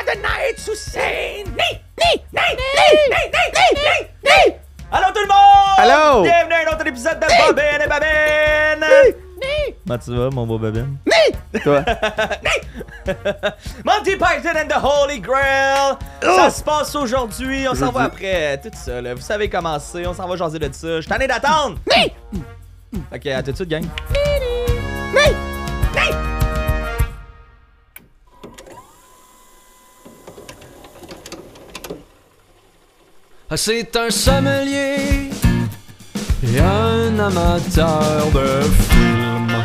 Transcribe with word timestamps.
of 0.00 0.06
the 0.06 0.16
night 0.20 0.58
sous 0.58 0.74
scène. 0.74 1.46
Ni, 1.46 1.80
ni, 1.98 2.22
ni, 2.32 2.40
ni, 2.56 2.88
ni, 3.10 3.20
ni, 3.32 3.64
ni, 3.74 4.08
ni. 4.24 4.54
Allô 4.92 5.06
tout 5.12 5.20
le 5.20 5.28
monde! 5.28 5.78
Allô! 5.78 6.22
Bienvenue 6.22 6.54
à 6.54 6.70
un 6.70 6.74
autre 6.74 6.86
épisode 6.86 7.18
de 7.18 7.26
Bobine 7.46 7.82
et 7.84 7.88
Babine! 7.88 8.86
Comment 9.86 9.98
tu 9.98 10.16
vas, 10.16 10.30
mon 10.30 10.46
beau 10.46 10.58
Babine? 10.58 10.96
Toi? 11.62 11.82
Monty 13.84 14.16
Python 14.16 14.56
and 14.56 14.68
the 14.68 14.82
Holy 14.82 15.20
Grail! 15.20 15.96
Ça 16.22 16.50
se 16.50 16.62
passe 16.62 16.94
aujourd'hui, 16.94 17.66
on 17.68 17.74
s'en 17.74 17.90
va 17.90 18.04
après 18.04 18.60
tout 18.62 18.70
ça, 18.74 19.00
là. 19.00 19.14
Vous 19.14 19.20
savez 19.20 19.48
comment 19.48 19.78
c'est, 19.78 20.06
on 20.06 20.14
s'en 20.14 20.28
va 20.28 20.36
jaser 20.36 20.58
de 20.58 20.72
ça. 20.72 20.96
Je 20.96 21.00
suis 21.00 21.10
tanné 21.10 21.26
d'attendre! 21.26 21.78
Ok, 23.12 23.26
à 23.26 23.42
tout 23.42 23.50
de 23.50 23.56
suite, 23.56 23.68
gang. 23.68 23.84
C'est 33.54 33.96
un 33.96 34.10
sommelier 34.10 35.30
et 36.42 36.60
un 36.60 37.18
amateur 37.18 38.26
de 38.34 38.62
films. 38.90 39.62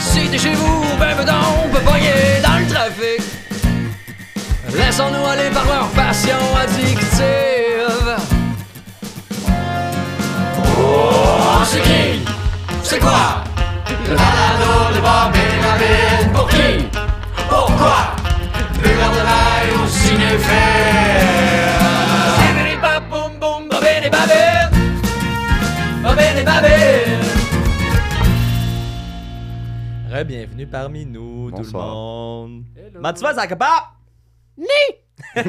Si 0.00 0.28
t'es 0.28 0.38
chez 0.38 0.54
vous, 0.54 0.84
ben 0.98 1.14
ben 1.16 1.24
donc, 1.24 1.34
on 1.64 1.68
peut 1.68 1.80
pogner 1.80 2.42
dans 2.42 2.58
le 2.58 2.66
trafic. 2.66 3.22
Laissons-nous 4.74 5.24
aller 5.24 5.50
par 5.50 5.64
leur 5.66 5.88
passion 5.90 6.36
addictive. 6.60 8.16
Oh, 10.76 11.62
c'est 11.64 11.80
qui? 11.80 12.24
C'est 12.82 12.98
quoi? 12.98 13.44
Le 14.08 14.16
balado 14.16 14.94
de 14.94 15.00
Bob 15.00 15.34
et 15.34 15.62
David. 15.62 16.32
Pour 16.32 16.48
qui? 16.48 16.86
Pourquoi? 17.48 18.13
Re-bienvenue 30.10 30.66
parmi 30.66 31.06
nous, 31.06 31.50
tout 31.50 31.62
le 31.62 31.70
monde. 31.72 32.64
Hello. 32.76 32.90
Comment 32.94 33.12
tu 33.12 33.22
vas, 33.22 33.34
Zakapa? 33.34 33.90
Comment 35.34 35.46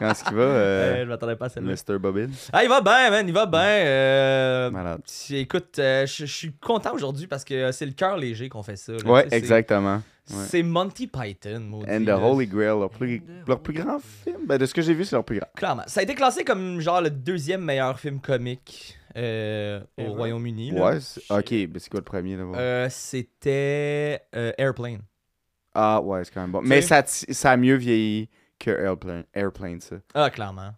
est-ce 0.10 0.24
qu'il 0.24 0.36
va, 0.36 0.42
Euh, 0.42 0.94
euh, 0.96 1.04
je 1.04 1.08
m'attendais 1.08 1.36
pas 1.36 1.46
à 1.46 1.48
celle-là. 1.48 1.72
Mr. 1.72 1.98
Bobbin? 1.98 2.28
Ah, 2.52 2.62
il 2.64 2.68
va 2.68 2.80
bien, 2.82 3.10
man, 3.10 3.26
il 3.26 3.32
va 3.32 3.46
bien. 3.46 3.60
Euh, 3.60 4.70
Malade. 4.70 5.00
Écoute, 5.30 5.78
euh, 5.78 6.06
je 6.06 6.26
suis 6.26 6.52
content 6.52 6.92
aujourd'hui 6.92 7.26
parce 7.26 7.44
que 7.44 7.54
euh, 7.54 7.72
c'est 7.72 7.86
le 7.86 7.92
cœur 7.92 8.16
léger 8.16 8.48
qu'on 8.48 8.62
fait 8.62 8.76
ça. 8.76 8.92
là. 8.92 8.98
Ouais, 9.10 9.26
c'est- 9.30 9.36
exactement. 9.36 10.02
Ouais. 10.30 10.44
C'est 10.48 10.62
Monty 10.62 11.06
Python, 11.06 11.60
maudit. 11.60 11.90
And 11.90 12.04
the. 12.04 12.10
Holy 12.10 12.46
Grail, 12.46 12.78
leur 12.78 12.90
plus, 12.90 13.22
leur 13.46 13.60
plus 13.60 13.74
grand 13.74 13.98
film. 14.00 14.46
Ben, 14.46 14.58
de 14.58 14.66
ce 14.66 14.74
que 14.74 14.82
j'ai 14.82 14.94
vu, 14.94 15.04
c'est 15.04 15.16
leur 15.16 15.24
plus 15.24 15.38
grand. 15.38 15.48
Clairement. 15.56 15.84
Ça 15.86 16.00
a 16.00 16.02
été 16.02 16.14
classé 16.14 16.44
comme 16.44 16.80
genre 16.80 17.00
le 17.00 17.10
deuxième 17.10 17.62
meilleur 17.62 17.98
film 17.98 18.20
comique 18.20 18.98
euh, 19.16 19.80
au. 19.98 20.12
Royaume-Uni. 20.12 20.72
Ouais, 20.72 20.98
ok, 21.30 21.50
ben 21.50 21.78
c'est 21.78 21.90
quoi 21.90 22.00
le 22.00 22.04
premier 22.04 22.36
d'abord? 22.36 22.56
Euh, 22.58 22.88
C'était 22.90 24.22
euh, 24.34 24.52
Airplane. 24.58 25.00
Ah, 25.74 26.00
ouais, 26.00 26.24
c'est 26.24 26.34
quand 26.34 26.40
même 26.42 26.52
bon. 26.52 26.60
Mais 26.62 26.82
ça, 26.82 27.02
ça 27.06 27.52
a 27.52 27.56
mieux 27.56 27.76
vieilli 27.76 28.28
que 28.58 28.70
Airplane, 28.70 29.24
Airplane 29.32 29.80
ça. 29.80 29.96
Ah, 30.14 30.30
clairement. 30.30 30.72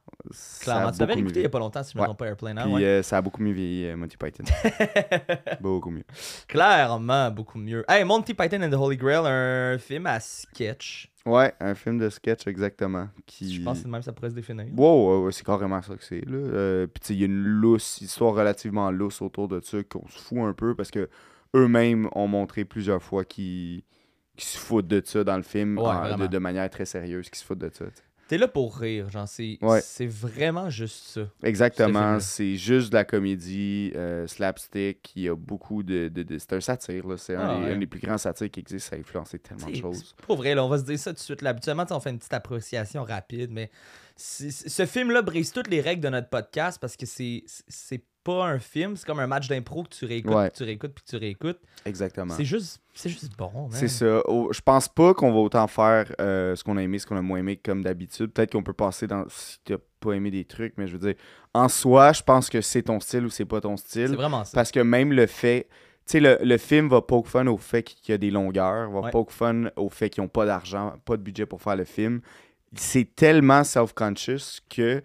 Clairement. 0.60 0.90
Tu 0.92 0.98
l'avais 1.00 1.12
écouté 1.14 1.30
il 1.34 1.36
mieux 1.38 1.42
y 1.42 1.46
a 1.46 1.48
pas 1.48 1.58
longtemps, 1.58 1.82
si 1.82 1.92
je 1.92 1.96
me 1.98 2.02
Ouais. 2.02 2.06
trompe 2.06 2.18
pas, 2.18 2.26
Airplane. 2.26 2.58
hein, 2.58 2.68
ouais. 2.70 2.84
euh, 2.84 3.02
ça 3.02 3.18
a 3.18 3.22
beaucoup 3.22 3.42
mieux 3.42 3.52
vieilli, 3.52 3.86
euh, 3.86 3.96
Monty 3.96 4.16
Python. 4.16 4.44
beaucoup 5.60 5.90
mieux. 5.90 6.04
Clairement, 6.48 7.30
beaucoup 7.30 7.58
mieux. 7.58 7.84
Hey, 7.88 8.04
Monty 8.04 8.34
Python 8.34 8.62
and 8.62 8.70
the 8.70 8.74
Holy 8.74 8.96
Grail, 8.96 9.22
un 9.26 9.78
film 9.78 10.06
à 10.06 10.20
sketch. 10.20 11.10
Ouais, 11.26 11.52
un 11.60 11.74
film 11.74 11.98
de 11.98 12.08
sketch, 12.08 12.46
exactement. 12.46 13.08
Qui... 13.26 13.54
Je 13.54 13.62
pense 13.62 13.78
que 13.78 13.82
c'est 13.84 13.91
même 13.91 14.03
ça 14.03 14.12
pourrait 14.12 14.31
se 14.31 14.34
définir. 14.34 14.66
Wow, 14.76 15.25
ouais, 15.26 15.32
c'est 15.32 15.44
carrément 15.44 15.81
ça 15.82 15.94
que 15.94 16.04
c'est. 16.04 16.25
là. 16.26 16.37
Euh, 16.37 16.87
Puis 16.87 17.00
tu 17.00 17.06
sais, 17.08 17.14
il 17.14 17.20
y 17.20 17.22
a 17.22 17.26
une 17.26 17.44
lousse, 17.44 18.00
histoire 18.00 18.34
relativement 18.34 18.91
lousse 18.91 19.20
autour 19.20 19.47
de 19.48 19.60
ça 19.60 19.82
qu'on 19.84 20.06
se 20.08 20.19
fout 20.19 20.38
un 20.38 20.54
peu 20.54 20.75
parce 20.75 20.91
que 20.91 21.08
eux-mêmes 21.54 22.08
ont 22.12 22.26
montré 22.26 22.64
plusieurs 22.64 23.02
fois 23.02 23.25
qu'ils 23.25 23.82
se 24.38 24.56
foutent 24.56 24.87
de 24.88 25.02
ça 25.04 25.22
dans 25.25 25.37
le 25.37 25.42
film 25.42 25.78
Ouais, 25.78 25.84
en- 25.87 26.00
vraiment. 26.00 26.16
de, 26.19 26.26
de 26.26 26.38
manière 26.38 26.70
très 26.70 26.87
sérieuse, 26.87 27.28
qu'ils 27.28 27.38
se 27.41 27.44
foutent 27.44 27.58
de 27.58 27.70
ça. 27.72 27.84
T'es 28.30 28.38
là 28.38 28.46
pour 28.46 28.76
rire, 28.78 29.10
genre, 29.10 29.26
c'est 29.26 29.58
Ouais. 29.60 29.80
vraiment 30.06 30.70
juste 30.70 31.02
ça. 31.08 31.22
Exactement, 31.42 32.20
c'est 32.20 32.54
juste 32.54 32.91
de 32.91 32.94
la 32.94 33.04
comédie 33.04 33.91
euh, 33.96 34.28
slapstick. 34.28 35.10
Il 35.16 35.22
y 35.24 35.28
a 35.28 35.34
beaucoup 35.34 35.82
de. 35.82 36.06
de- 36.06 36.22
de- 36.22 36.38
c'est 36.38 36.52
un 36.52 36.60
satire, 36.60 37.08
là. 37.08 37.16
c'est 37.16 37.34
un, 37.34 37.40
Ah, 37.40 37.58
ouais. 37.58 37.72
un 37.72 37.76
des 37.76 37.88
plus 37.88 37.98
grands 37.98 38.19
satires 38.19 38.48
qui 38.48 38.60
existent. 38.60 38.90
Ça 38.90 38.96
a 38.96 39.00
influencé 39.00 39.40
tellement 39.40 39.66
de 39.66 39.74
choses. 39.74 40.14
Pour 40.22 40.36
vrai, 40.36 40.54
là, 40.54 40.64
on 40.64 40.69
va 40.69 40.78
se 40.78 40.84
dire 40.84 40.96
ça 40.96 41.10
tout 41.10 41.16
de 41.16 41.20
suite. 41.22 41.42
Là. 41.42 41.50
Habituellement, 41.50 41.84
on 41.90 41.98
fait 41.98 42.10
une 42.10 42.19
petite 42.19 42.32
appréciation 42.32 43.02
rapide, 43.02 43.50
mais 43.50 43.69
ce 44.22 44.86
film-là 44.86 45.22
brise 45.22 45.53
toutes 45.53 45.69
les 45.69 45.81
règles 45.81 46.03
de 46.03 46.08
notre 46.08 46.28
podcast 46.28 46.78
parce 46.81 46.97
que 46.97 47.06
c'est 47.06 47.42
c'est 47.47 48.03
pas 48.22 48.44
un 48.44 48.58
film, 48.58 48.97
c'est 48.97 49.06
comme 49.06 49.19
un 49.19 49.26
match 49.26 49.48
d'impro 49.48 49.82
que 49.84 49.88
tu 49.88 50.04
réécoutes, 50.04 50.34
Ouais. 50.34 50.48
puis 50.50 50.58
tu 50.58 50.64
réécoutes, 50.64 50.92
puis 50.92 51.04
tu 51.08 51.16
réécoutes. 51.16 51.58
Exactement. 51.86 52.34
C'est 52.36 52.44
juste, 52.44 52.82
c'est 52.92 53.08
juste 53.08 53.32
bon. 53.38 53.70
C'est 53.70 53.88
ça. 53.88 54.20
Oh, 54.26 54.50
je 54.53 54.60
pense 54.60 54.88
pas 54.88 55.14
qu'on 55.14 55.32
va 55.32 55.38
autant 55.38 55.66
faire 55.66 56.12
euh, 56.20 56.54
ce 56.54 56.62
qu'on 56.62 56.76
a 56.76 56.82
aimé, 56.82 56.98
ce 56.98 57.06
qu'on 57.06 57.16
a 57.16 57.22
moins 57.22 57.38
aimé 57.38 57.56
comme 57.56 57.82
d'habitude. 57.82 58.31
Peut-être 58.31 58.53
qu'on 58.53 58.62
peut 58.62 58.75
passer 58.75 59.06
dans 59.06 59.25
si 59.31 59.56
t'as 59.64 59.76
pas 60.00 60.12
aimé 60.12 60.31
des 60.31 60.44
trucs, 60.44 60.75
mais 60.76 60.87
je 60.87 60.92
veux 60.92 60.98
dire, 60.98 61.14
en 61.54 61.70
soi, 61.70 62.12
je 62.12 62.22
pense 62.22 62.50
que 62.50 62.60
c'est 62.60 62.82
ton 62.82 63.00
style 63.00 63.25
ou 63.25 63.31
c'est 63.31 63.47
pas 63.47 63.62
ton 63.62 63.78
C'est 63.78 64.06
style. 64.06 64.16
vraiment 64.16 64.44
ça. 64.44 64.50
Parce 64.54 64.70
que 64.70 64.81
même 64.81 65.12
le 65.14 65.26
fait. 65.26 65.66
Tu 66.06 66.12
sais, 66.12 66.20
le, 66.20 66.38
le 66.42 66.58
film 66.58 66.88
va 66.88 67.00
poke 67.02 67.26
fun 67.26 67.47
au 67.47 67.56
fait 67.56 67.84
qu'il 67.84 68.12
y 68.12 68.14
a 68.14 68.19
des 68.19 68.31
longueurs, 68.31 68.91
va 68.91 69.00
Ouais. 69.00 69.10
poke 69.12 69.31
fun 69.31 69.66
au 69.76 69.88
fait 69.88 70.10
qu'ils 70.10 70.22
n'ont 70.22 70.28
pas 70.28 70.44
d'argent, 70.44 70.94
pas 71.06 71.16
de 71.16 71.22
budget 71.22 71.47
pour 71.47 71.62
faire 71.62 71.76
le 71.76 71.84
film. 71.84 72.20
C'est 72.75 73.14
tellement 73.16 73.64
self-conscious 73.64 74.60
que 74.69 75.03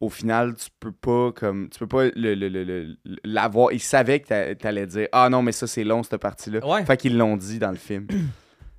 au 0.00 0.10
final, 0.10 0.54
tu 0.54 0.68
peux 0.78 0.92
pas 0.92 1.32
comme 1.32 1.70
tu 1.70 1.78
peux 1.78 1.86
pas 1.86 2.04
le- 2.14 2.34
le- 2.34 2.48
le- 2.50 2.64
le- 2.64 2.96
l'avoir. 3.24 3.72
Ils 3.72 3.80
savaient 3.80 4.20
que 4.20 4.28
t'a- 4.28 4.54
t'allais 4.54 4.86
dire 4.86 5.08
Ah 5.12 5.28
non, 5.30 5.40
mais 5.42 5.52
ça 5.52 5.66
c'est 5.66 5.84
long 5.84 6.02
cette 6.02 6.20
partie-là. 6.20 6.66
Ouais. 6.66 6.84
Fait 6.84 6.96
qu'ils 6.98 7.16
l'ont 7.16 7.36
dit 7.36 7.58
dans 7.58 7.70
le 7.70 7.76
film. 7.76 8.06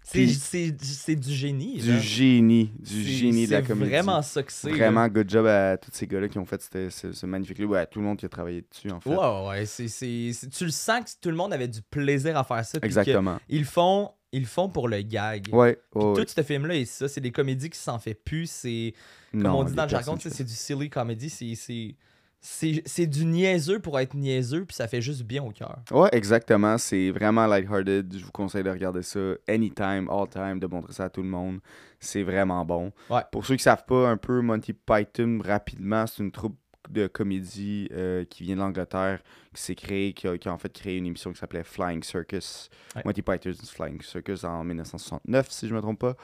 C'est 0.09 0.19
puis- 0.19 0.33
c'est- 0.35 0.75
c'est 0.81 1.15
du 1.17 1.33
génie. 1.33 1.79
Du 1.79 1.91
là. 1.91 1.99
génie, 1.99 2.71
du 2.79 3.03
C'est- 3.03 3.09
génie 3.09 3.45
de 3.45 3.51
la 3.51 3.59
C'est 3.61 3.67
comédie. 3.67 3.89
vraiment 3.91 4.21
ça 4.21 4.41
que 4.41 4.53
c'est. 4.53 4.69
là. 4.69 4.75
Vraiment 4.77 5.05
good 5.09 5.29
job 5.29 5.45
à 5.45 5.75
tous 5.75 5.91
ces 5.91 6.07
gars-là 6.07 6.29
qui 6.29 6.39
ont 6.39 6.45
fait 6.45 6.61
ce, 6.61 6.89
ce- 6.89 7.11
ce 7.11 7.25
magnifique 7.25 7.57
livre. 7.57 7.71
Ouais, 7.71 7.79
à 7.79 7.85
tout 7.85 7.99
le 7.99 8.05
monde 8.05 8.17
qui 8.17 8.25
a 8.25 8.29
travaillé 8.29 8.63
dessus, 8.71 8.89
en 8.89 9.01
fait. 9.01 9.09
Ouais, 9.09 9.49
ouais, 9.49 9.65
tu 9.65 10.63
le 10.63 10.71
sens 10.71 11.03
que 11.03 11.09
tout 11.21 11.27
le 11.29 11.35
monde 11.35 11.51
avait 11.51 11.67
du 11.67 11.81
plaisir 11.81 12.37
à 12.37 12.45
faire 12.45 12.63
ça. 12.63 12.77
Exactement. 12.81 13.37
Ils 13.49 13.65
font, 13.65 14.11
ils 14.37 14.41
le 14.41 14.47
font 14.47 14.69
pour 14.69 14.87
le 14.87 15.01
gag. 15.01 15.49
Ouais, 15.51 15.77
Puis. 15.91 16.13
Tout 16.15 16.25
ce 16.27 16.41
film-là 16.41 16.75
et 16.75 16.85
ça, 16.85 17.07
c'est 17.07 17.21
des 17.21 17.31
comédies 17.31 17.69
qui 17.69 17.79
s'en 17.79 17.99
fait 17.99 18.13
plus. 18.13 18.49
C'est 18.49 18.93
comme 19.31 19.41
Non, 19.41 19.59
on 19.59 19.63
dit 19.63 19.73
dans 19.73 19.83
le 19.83 19.89
jargon, 19.89 20.17
c'est 20.19 20.43
du 20.43 20.53
silly 20.53 20.89
comedy. 20.89 21.29
C'est 21.29 21.95
c'est 22.39 23.07
du 23.07 23.25
niaiseux 23.25 23.79
pour 23.79 23.99
être 23.99 24.13
niaiseux, 24.13 24.63
puis 24.65 24.75
ça 24.75 24.87
fait 24.87 25.01
juste 25.01 25.23
bien 25.23 25.43
au 25.43 25.49
cœur. 25.49 25.79
Ouais, 25.91 26.09
exactement. 26.11 26.77
C'est 26.77 27.09
vraiment 27.09 27.47
lighthearted. 27.47 28.13
Je 28.17 28.23
vous 28.23 28.31
conseille 28.31 28.63
de 28.63 28.69
regarder 28.69 29.01
ça 29.01 29.19
anytime, 29.47 30.07
all 30.09 30.27
time, 30.29 30.59
de 30.59 30.67
montrer 30.67 30.93
ça 30.93 31.05
à 31.05 31.09
tout 31.09 31.23
le 31.23 31.29
monde. 31.29 31.59
C'est 31.99 32.23
vraiment 32.23 32.63
bon. 32.63 32.91
Ouais. 33.09 33.21
Pour 33.31 33.45
ceux 33.45 33.55
qui 33.55 33.63
savent 33.63 33.85
pas 33.85 34.07
un 34.07 34.17
peu, 34.17 34.41
Monty 34.41 34.73
Python, 34.73 35.39
rapidement, 35.43 36.05
c'est 36.05 36.23
une 36.23 36.31
troupe 36.31 36.57
de 36.89 37.07
comédie 37.07 37.89
euh, 37.91 38.25
qui 38.25 38.43
vient 38.43 38.55
de 38.55 38.61
l'Angleterre, 38.61 39.21
qui 39.53 39.61
s'est 39.61 39.75
créée, 39.75 40.13
qui 40.13 40.27
a, 40.27 40.37
qui 40.37 40.47
a 40.47 40.53
en 40.53 40.57
fait 40.57 40.71
créé 40.71 40.97
une 40.97 41.05
émission 41.05 41.31
qui 41.31 41.39
s'appelait 41.39 41.63
Flying 41.63 42.03
Circus. 42.03 42.69
Ouais. 42.95 43.01
Monty 43.05 43.21
Python's 43.21 43.69
Flying 43.69 44.01
Circus 44.01 44.43
en 44.43 44.63
1969, 44.63 45.51
si 45.51 45.67
je 45.67 45.75
me 45.75 45.81
trompe 45.81 45.99
pas. 45.99 46.15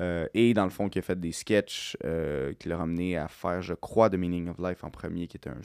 Euh, 0.00 0.26
et 0.34 0.54
dans 0.54 0.64
le 0.64 0.70
fond, 0.70 0.88
qui 0.88 0.98
a 0.98 1.02
fait 1.02 1.18
des 1.20 1.32
sketchs 1.32 1.96
euh, 2.04 2.52
qui 2.58 2.68
l'a 2.68 2.80
amené 2.80 3.16
à 3.16 3.28
faire, 3.28 3.60
je 3.60 3.74
crois, 3.74 4.08
The 4.08 4.14
Meaning 4.14 4.48
of 4.48 4.56
Life 4.58 4.82
en 4.82 4.90
premier, 4.90 5.26
qui 5.26 5.36
était 5.36 5.50
un, 5.50 5.60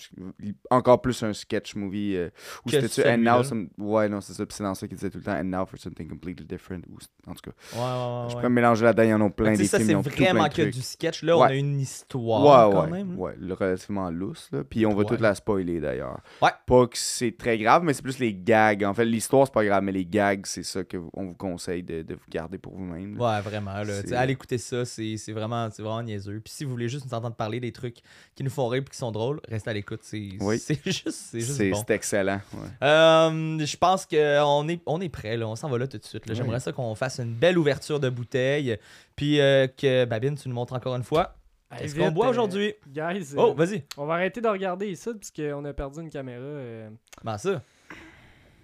encore 0.70 1.02
plus 1.02 1.24
un 1.24 1.34
sketch 1.34 1.76
movie. 1.76 2.16
euh, 2.18 2.30
où 2.66 2.70
Que 2.70 2.82
c'était-tu 2.82 3.08
And 3.08 3.18
now, 3.20 3.44
some- 3.44 3.70
ouais, 3.78 4.10
non, 4.10 4.22
c'est 4.22 4.34
ça. 4.34 4.46
Puis 4.46 4.56
c'est 4.58 4.64
dans 4.64 4.76
ça 4.76 4.88
qu'il 4.88 4.98
disait 4.98 5.10
tout 5.10 5.20
le 5.20 5.24
temps 5.24 5.34
And 5.40 5.46
now 5.46 5.66
for 5.66 5.80
something 5.80 6.08
completely 6.10 6.46
different. 6.46 6.82
Ou, 6.90 6.98
en 7.30 7.34
tout 7.34 7.50
cas, 7.50 7.52
Ouais, 7.74 7.80
ouais, 7.80 8.30
je 8.30 8.36
ouais. 8.36 8.42
peux 8.42 8.50
me 8.50 8.56
mélanger 8.56 8.84
là-dedans. 8.86 9.04
Il 9.04 9.10
y 9.10 9.14
en 9.14 9.22
a 9.22 9.30
plein 9.30 9.54
des 9.54 9.66
ça, 9.66 9.78
films. 9.78 9.88
c'est 9.88 9.94
ils 9.94 9.96
ont 9.96 10.02
vraiment 10.02 10.50
que 10.50 10.62
du 10.64 10.82
sketch. 10.82 11.24
Là, 11.24 11.38
on 11.38 11.42
a 11.44 11.54
une 11.54 11.80
histoire 11.80 12.72
quand 12.72 12.84
ouais, 12.86 12.90
même. 12.92 13.18
ouais, 13.20 13.36
le 13.40 13.54
relativement 13.54 14.10
lousse. 14.10 14.50
Là. 14.52 14.64
Puis 14.64 14.86
on 14.86 14.94
va 14.96 15.06
toute 15.06 15.22
la 15.22 15.34
spoiler 15.36 15.80
d'ailleurs. 15.80 16.20
Ouais. 16.42 16.50
Pas 16.66 16.88
que 16.88 16.98
c'est 16.98 17.38
très 17.38 17.58
grave, 17.58 17.84
mais 17.84 17.94
c'est 17.94 18.02
plus 18.02 18.20
les 18.20 18.34
gags. 18.34 18.84
En 18.84 18.94
fait, 18.94 19.06
l'histoire, 19.06 19.46
c'est 19.48 19.54
pas 19.54 19.64
grave, 19.66 19.84
mais 19.84 19.92
les 19.92 20.06
gags, 20.06 20.46
c'est 20.46 20.64
ça 20.64 20.84
qu'on 20.84 21.10
vous 21.28 21.34
conseille 21.36 21.84
de, 21.84 22.02
de 22.02 22.14
vous 22.16 22.30
garder 22.30 22.58
pour 22.58 22.74
vous-même. 22.76 23.20
Ouais, 23.20 23.42
vraiment. 23.42 23.74
Là, 23.84 24.02
allez 24.26 24.34
écouter 24.34 24.58
ça, 24.58 24.86
c'est 24.86 25.18
c'est 25.18 25.32
vraiment, 25.32 25.70
c'est 25.72 25.82
vraiment 25.82 26.04
niaiseux. 26.04 26.40
Puis 26.44 26.54
si 26.54 26.66
vous 26.66 26.72
voulez 26.72 26.90
juste 26.90 27.06
nous 27.06 27.14
entendre 27.14 27.36
parler 27.36 27.60
des 27.60 27.72
trucs 27.72 27.98
qui 28.36 28.44
nous 28.44 28.50
font 28.50 28.68
rire 28.68 28.84
et 28.86 28.90
qui 28.90 28.98
sont 28.98 29.12
drôles, 29.12 29.40
restez 29.48 29.70
à 29.70 29.74
l'écoute. 29.74 30.02
C'est 30.04 30.30
Oui. 30.42 30.60
c'est 30.60 30.80
juste, 30.86 31.10
c'est 31.40 31.70
bon. 31.72 31.84
excellent. 31.90 32.42
ouais. 32.54 32.70
Euh, 32.88 33.66
je 33.66 33.78
pense 33.78 34.06
qu'on 34.06 34.68
est, 34.70 34.82
on 34.86 35.02
est 35.02 35.10
prêt, 35.10 35.38
là. 35.38 35.48
on 35.48 35.56
s'en 35.56 35.70
va 35.70 35.78
là 35.78 35.88
tout 35.88 35.98
de 35.98 36.06
suite. 36.06 36.24
J'aimerais 36.34 36.60
ça 36.60 36.72
qu'on 36.72 36.94
fasse 36.96 37.20
une 37.20 37.34
belle 37.34 37.58
ouverture 37.58 38.00
de 38.00 38.10
bouteille. 38.10 38.78
Puis 39.16 39.40
euh, 39.40 39.68
que 39.68 40.06
Babine, 40.06 40.36
tu 40.36 40.50
nous 40.50 40.56
montres 40.56 40.74
encore 40.74 40.96
une 40.96 41.04
fois. 41.04 41.36
Qu'est-ce 41.78 41.96
qu'on 41.96 42.12
boit 42.12 42.28
euh, 42.28 42.30
aujourd'hui? 42.30 42.74
Guys, 42.88 43.34
euh, 43.34 43.38
Oh, 43.38 43.54
vas-y. 43.54 43.84
on 43.98 44.06
va 44.06 44.14
arrêter 44.14 44.40
de 44.40 44.48
regarder 44.48 44.88
ici 44.90 45.10
parce 45.14 45.32
qu'on 45.32 45.66
a 45.66 45.74
perdu 45.74 46.00
une 46.00 46.10
caméra. 46.10 46.40
euh. 46.42 46.90
Ben 47.24 47.38
ça. 47.38 47.62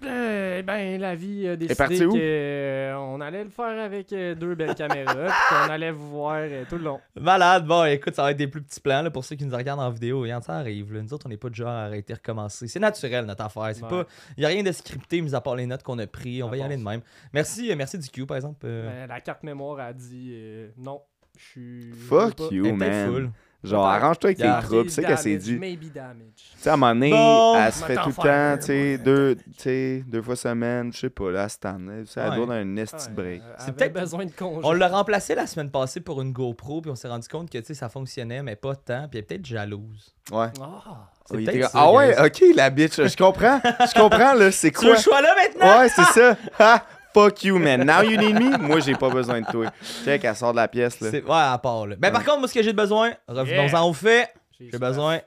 Euh, 0.03 0.61
ben, 0.63 0.99
la 0.99 1.15
vie 1.15 1.47
a 1.47 1.55
décidé 1.55 1.75
parti 1.75 2.05
où? 2.05 2.11
qu'on 2.13 3.21
allait 3.21 3.43
le 3.43 3.49
faire 3.49 3.79
avec 3.79 4.11
euh, 4.13 4.33
deux 4.35 4.55
belles 4.55 4.73
caméras, 4.75 5.13
puis 5.27 5.33
qu'on 5.49 5.71
allait 5.71 5.91
vous 5.91 6.09
voir 6.09 6.37
euh, 6.39 6.63
tout 6.69 6.77
le 6.77 6.83
long. 6.85 6.99
Malade, 7.19 7.65
bon, 7.67 7.85
écoute, 7.85 8.15
ça 8.15 8.23
va 8.23 8.31
être 8.31 8.37
des 8.37 8.47
plus 8.47 8.61
petits 8.61 8.79
plans 8.79 9.01
là, 9.03 9.11
pour 9.11 9.23
ceux 9.23 9.35
qui 9.35 9.45
nous 9.45 9.55
regardent 9.55 9.81
en 9.81 9.89
vidéo. 9.91 10.21
Regarde, 10.21 10.43
ça 10.43 10.55
arrive. 10.55 10.91
Là. 10.93 11.01
Nous 11.01 11.13
autres, 11.13 11.25
on 11.27 11.29
n'est 11.29 11.37
pas 11.37 11.49
de 11.49 11.55
genre 11.55 11.69
à 11.69 11.83
arrêter, 11.83 12.13
recommencer. 12.13 12.67
C'est 12.67 12.79
naturel, 12.79 13.25
notre 13.25 13.43
affaire. 13.45 13.69
C'est 13.73 13.83
Ouais. 13.83 13.89
pas... 13.89 14.05
Il 14.37 14.41
n'y 14.41 14.45
a 14.45 14.49
rien 14.49 14.63
de 14.63 14.71
scripté, 14.71 15.21
mis 15.21 15.35
à 15.35 15.41
part 15.41 15.55
les 15.55 15.65
notes 15.67 15.83
qu'on 15.83 15.99
a 15.99 16.07
pris. 16.07 16.41
On 16.41 16.49
va 16.49 16.57
y 16.57 16.61
aller 16.61 16.77
de 16.77 16.83
même. 16.83 17.01
Merci, 17.33 17.71
euh, 17.71 17.75
merci 17.75 17.97
du 17.99 18.09
Q, 18.09 18.25
par 18.25 18.37
exemple. 18.37 18.65
euh, 18.65 19.01
Ben, 19.03 19.07
la 19.07 19.19
carte 19.21 19.43
mémoire 19.43 19.79
a 19.79 19.93
dit 19.93 20.31
euh, 20.33 20.69
non, 20.77 21.01
je 21.37 21.43
suis. 21.43 21.91
Fuck 21.93 22.39
you, 22.51 22.75
man. 22.75 23.07
full. 23.07 23.29
Genre, 23.63 23.85
arrange-toi 23.85 24.29
avec 24.29 24.39
Yeah. 24.39 24.59
tes 24.59 24.65
troupes, 24.67 24.89
c'est 24.89 25.01
ça 25.01 25.07
qu'elle 25.07 25.17
s'est 25.19 25.37
dit. 25.37 25.53
Tu 25.53 25.59
Maybe 25.59 25.91
damage. 25.93 26.15
sais, 26.57 26.69
à 26.69 26.73
un 26.73 26.77
moment 26.77 26.93
donné, 26.93 27.11
Bon, 27.11 27.55
elle 27.63 27.71
se 27.71 27.83
fait 27.85 27.95
tout 27.95 28.09
le 28.09 28.13
temps, 28.15 28.57
tu 28.59 28.65
sais, 28.65 28.97
deux, 28.97 29.35
tu 29.35 29.41
sais, 29.57 30.03
deux 30.07 30.21
fois 30.23 30.35
semaine, 30.35 30.91
je 30.91 30.97
sais 30.97 31.09
pas, 31.11 31.29
là, 31.29 31.47
cette 31.47 31.65
année. 31.65 32.03
Ça 32.07 32.29
Ouais. 32.29 32.35
doit 32.37 32.45
dans 32.47 32.51
un 32.53 32.75
esti 32.77 32.95
Ouais, 33.09 33.13
break. 33.13 33.41
C'est 33.59 33.75
peut-être- 33.75 33.93
besoin 33.93 34.25
de 34.25 34.31
congé. 34.31 34.61
On 34.63 34.71
l'a 34.73 34.87
remplacé 34.87 35.35
la 35.35 35.45
semaine 35.45 35.69
passée 35.69 35.99
pour 36.01 36.21
une 36.23 36.31
GoPro, 36.33 36.81
puis 36.81 36.89
on 36.89 36.95
s'est 36.95 37.07
rendu 37.07 37.27
compte 37.27 37.51
que 37.51 37.57
tu 37.59 37.65
sais, 37.65 37.73
ça 37.75 37.87
fonctionnait, 37.87 38.41
mais 38.41 38.55
pas 38.55 38.75
tant. 38.75 39.07
Puis 39.07 39.17
elle 39.17 39.19
est 39.19 39.21
peut-être 39.27 39.45
jalouse. 39.45 40.15
Ouais. 40.31 40.47
Ah, 40.59 41.09
Oh, 41.33 41.37
ça, 41.37 41.69
ah 41.75 41.91
ouais, 41.93 42.15
ok, 42.25 42.43
la 42.55 42.69
bitch, 42.69 42.95
je 42.95 43.15
comprends. 43.15 43.61
Je 43.63 43.93
comprends, 43.97 44.33
là, 44.33 44.51
c'est 44.51 44.71
quoi? 44.71 44.89
le 44.89 44.97
choix 44.97 45.21
là 45.21 45.33
maintenant? 45.35 45.79
Ouais, 45.79 45.87
c'est 45.87 46.03
ça. 46.03 46.35
Fuck 47.13 47.43
you, 47.43 47.57
man. 47.59 47.83
Now 47.85 48.01
you 48.03 48.17
need 48.17 48.35
me? 48.35 48.57
Moi, 48.57 48.79
j'ai 48.79 48.95
pas 48.95 49.09
besoin 49.09 49.41
de 49.41 49.45
toi. 49.51 49.71
Check, 50.05 50.23
elle 50.23 50.35
sort 50.35 50.51
de 50.51 50.57
la 50.57 50.67
pièce, 50.67 50.99
là. 51.01 51.09
Ouais, 51.09 51.21
à 51.27 51.57
part 51.57 51.87
là. 51.87 51.95
Ben, 51.97 52.11
par 52.11 52.23
contre, 52.23 52.39
moi, 52.39 52.47
ce 52.47 52.53
que 52.53 52.63
j'ai 52.63 52.73
besoin, 52.73 53.11
revenons-en 53.27 53.67
Yeah. 53.67 53.83
au 53.85 53.93
fait, 53.93 54.29
j'ai 54.59 54.77
besoin. 54.79 55.19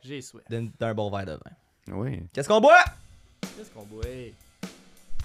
D'un 0.81 0.95
bon 0.95 1.11
verre 1.11 1.27
de 1.27 1.33
vin. 1.33 1.95
Oui. 1.97 2.21
Qu'est-ce 2.33 2.49
qu'on 2.49 2.61
boit? 2.61 2.79
Qu'est-ce 3.43 3.71
qu'on 3.71 3.85
boit? 3.85 4.05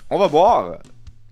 On 0.09 0.17
va 0.17 0.27
boire 0.27 0.79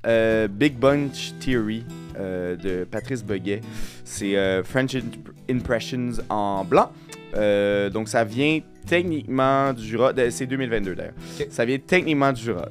euh, 0.05 0.47
Big 0.47 0.75
Bunch 0.77 1.33
Theory 1.39 1.83
euh, 2.17 2.55
de 2.55 2.83
Patrice 2.85 3.23
Beguet. 3.23 3.61
C'est 4.05 4.37
euh, 4.37 4.63
French 4.63 4.95
Imp- 4.95 5.29
Impressions 5.49 6.11
en 6.29 6.63
blanc. 6.63 6.91
Euh, 7.35 7.89
donc 7.89 8.07
ça 8.07 8.23
vient 8.23 8.59
techniquement 8.87 9.73
du 9.73 9.83
Jura. 9.85 10.13
C'est 10.29 10.45
2022 10.45 10.95
d'ailleurs. 10.95 11.13
Ça 11.49 11.65
vient 11.65 11.77
techniquement 11.79 12.31
du 12.31 12.41
Jura. 12.41 12.67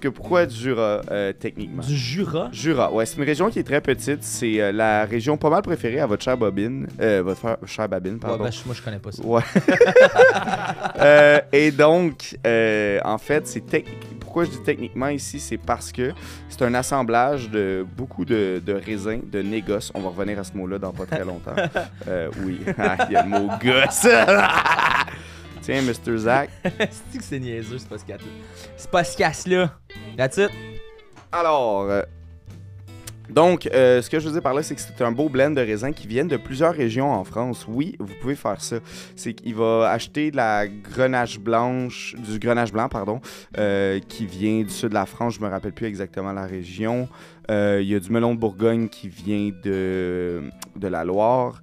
Que 0.00 0.08
pourquoi 0.08 0.46
du 0.46 0.54
Jura 0.56 1.02
euh, 1.10 1.32
techniquement? 1.32 1.82
Du 1.82 1.94
Jura? 1.94 2.48
Jura, 2.52 2.90
ouais, 2.92 3.04
c'est 3.04 3.16
une 3.18 3.24
région 3.24 3.50
qui 3.50 3.58
est 3.58 3.64
très 3.64 3.80
petite. 3.82 4.22
C'est 4.24 4.60
euh, 4.60 4.72
la 4.72 5.04
région 5.04 5.36
pas 5.36 5.50
mal 5.50 5.60
préférée 5.62 6.00
à 6.00 6.06
votre 6.06 6.22
chère 6.24 6.38
Bobine. 6.38 6.86
Euh, 7.00 7.22
votre 7.22 7.38
frère- 7.40 7.58
chère 7.66 7.88
Babine, 7.88 8.14
Ouais, 8.14 8.18
pardon. 8.20 8.44
ben, 8.44 8.50
moi, 8.64 8.74
je 8.74 8.82
connais 8.82 8.98
pas 8.98 9.12
ça. 9.12 9.22
Ouais. 9.22 9.42
Euh, 11.00 11.40
et 11.52 11.70
donc, 11.70 12.36
en 13.04 13.18
fait, 13.18 13.46
c'est 13.46 13.66
technique. 13.66 13.98
Pourquoi 14.20 14.44
je 14.44 14.50
dis 14.50 14.62
techniquement 14.62 15.08
ici, 15.08 15.40
c'est 15.40 15.56
parce 15.58 15.90
que 15.92 16.12
c'est 16.48 16.62
un 16.62 16.74
assemblage 16.74 17.48
de 17.50 17.84
beaucoup 17.96 18.24
de, 18.24 18.62
de 18.64 18.72
raisins, 18.74 19.20
de 19.32 19.40
négoces. 19.42 19.90
On 19.94 20.00
va 20.00 20.10
revenir 20.10 20.38
à 20.38 20.44
ce 20.44 20.52
mot-là 20.56 20.78
dans 20.78 20.92
pas 20.92 21.06
très 21.06 21.24
longtemps. 21.24 21.54
Oui, 22.44 22.60
il 22.66 23.12
y 23.12 23.16
a 23.16 23.22
le 23.22 23.28
mot 23.28 23.48
gosse. 23.62 24.06
Tiens, 25.62 25.82
Mr. 25.82 26.16
Zach. 26.16 26.50
C'est 26.64 27.18
que 27.18 27.24
c'est 27.24 27.38
niaiseux, 27.38 27.78
c'est 27.78 27.88
pas 27.88 27.98
ce 27.98 28.88
pas 28.88 29.04
ce 29.04 29.16
qu'il 29.16 29.22
y 29.22 29.54
a 29.54 29.58
là. 29.58 29.78
That's 30.16 30.38
it. 30.38 30.50
Alors, 31.32 31.82
euh, 31.82 32.02
donc, 33.28 33.68
euh, 33.72 34.02
ce 34.02 34.10
que 34.10 34.18
je 34.18 34.26
veux 34.26 34.32
dire 34.32 34.42
par 34.42 34.54
là, 34.54 34.62
c'est 34.62 34.74
que 34.74 34.80
c'est 34.80 35.00
un 35.02 35.12
beau 35.12 35.28
blend 35.28 35.50
de 35.50 35.60
raisins 35.60 35.92
qui 35.92 36.08
viennent 36.08 36.28
de 36.28 36.36
plusieurs 36.36 36.74
régions 36.74 37.12
en 37.12 37.22
France. 37.22 37.66
Oui, 37.68 37.94
vous 38.00 38.14
pouvez 38.20 38.34
faire 38.34 38.60
ça. 38.60 38.76
C'est 39.14 39.34
qu'il 39.34 39.54
va 39.54 39.90
acheter 39.90 40.32
de 40.32 40.36
la 40.36 40.66
grenache 40.66 41.38
blanche, 41.38 42.16
du 42.18 42.38
grenache 42.40 42.72
blanc, 42.72 42.88
pardon, 42.88 43.20
euh, 43.58 44.00
qui 44.08 44.26
vient 44.26 44.62
du 44.62 44.70
sud 44.70 44.88
de 44.88 44.94
la 44.94 45.06
France. 45.06 45.34
Je 45.34 45.40
me 45.40 45.48
rappelle 45.48 45.72
plus 45.72 45.86
exactement 45.86 46.32
la 46.32 46.46
région. 46.46 47.08
Il 47.48 47.82
y 47.82 47.96
a 47.96 48.00
du 48.00 48.10
melon 48.10 48.34
de 48.34 48.38
Bourgogne 48.38 48.88
qui 48.88 49.08
vient 49.08 49.50
de, 49.64 50.42
de 50.76 50.88
la 50.88 51.04
Loire. 51.04 51.60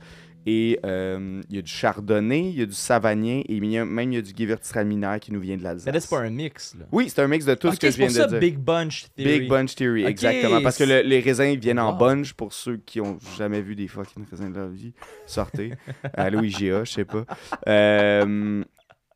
Et 0.50 0.80
euh, 0.86 1.42
il 1.50 1.56
y 1.58 1.60
a 1.60 1.62
du 1.62 1.70
chardonnay, 1.70 2.40
il 2.52 2.58
y 2.60 2.62
a 2.62 2.66
du 2.66 2.72
savagnin 2.72 3.42
et 3.50 3.54
il 3.54 3.66
y 3.66 3.78
a- 3.78 3.84
même 3.84 4.14
il 4.14 4.16
y 4.16 4.18
a 4.18 4.22
du 4.22 4.32
gewürztraminer 4.34 5.18
qui 5.20 5.34
nous 5.34 5.42
vient 5.42 5.58
de 5.58 5.62
Mais 5.62 5.68
l'Alsace. 5.68 6.04
c'est 6.06 6.10
pas 6.10 6.22
un 6.22 6.30
mix, 6.30 6.74
là. 6.80 6.86
Oui, 6.94 7.10
c'est 7.10 7.22
un 7.22 7.28
mix 7.28 7.44
de 7.44 7.54
tout 7.54 7.70
ce 7.74 7.78
que 7.78 7.92
je 7.92 7.98
viens 7.98 8.08
ça 8.08 8.28
de 8.28 8.30
dire. 8.32 8.40
Big 8.40 8.58
Bunch 8.58 9.08
Theory. 9.18 9.40
Big 9.40 9.50
Bunch 9.50 9.76
Theory, 9.76 10.06
exactement. 10.06 10.62
Parce 10.62 10.78
que 10.78 10.86
le- 10.86 11.02
les 11.02 11.20
raisins 11.20 11.54
viennent 11.58 11.80
en 11.80 11.92
bunch 11.98 12.32
pour 12.34 12.54
ceux 12.54 12.78
qui 12.78 13.02
ont 13.02 13.20
jamais 13.38 13.60
vu 13.62 13.76
des 13.76 13.90
fucking 13.90 14.24
raisins 14.32 14.50
de 14.54 14.56
leur 14.58 14.70
vie. 14.70 14.94
Sortez. 15.26 15.74
Allô 16.14 16.42
IGA, 16.42 16.86
je 16.86 16.92
sais 16.94 17.04
pas. 17.06 17.26
Euh, 17.68 18.64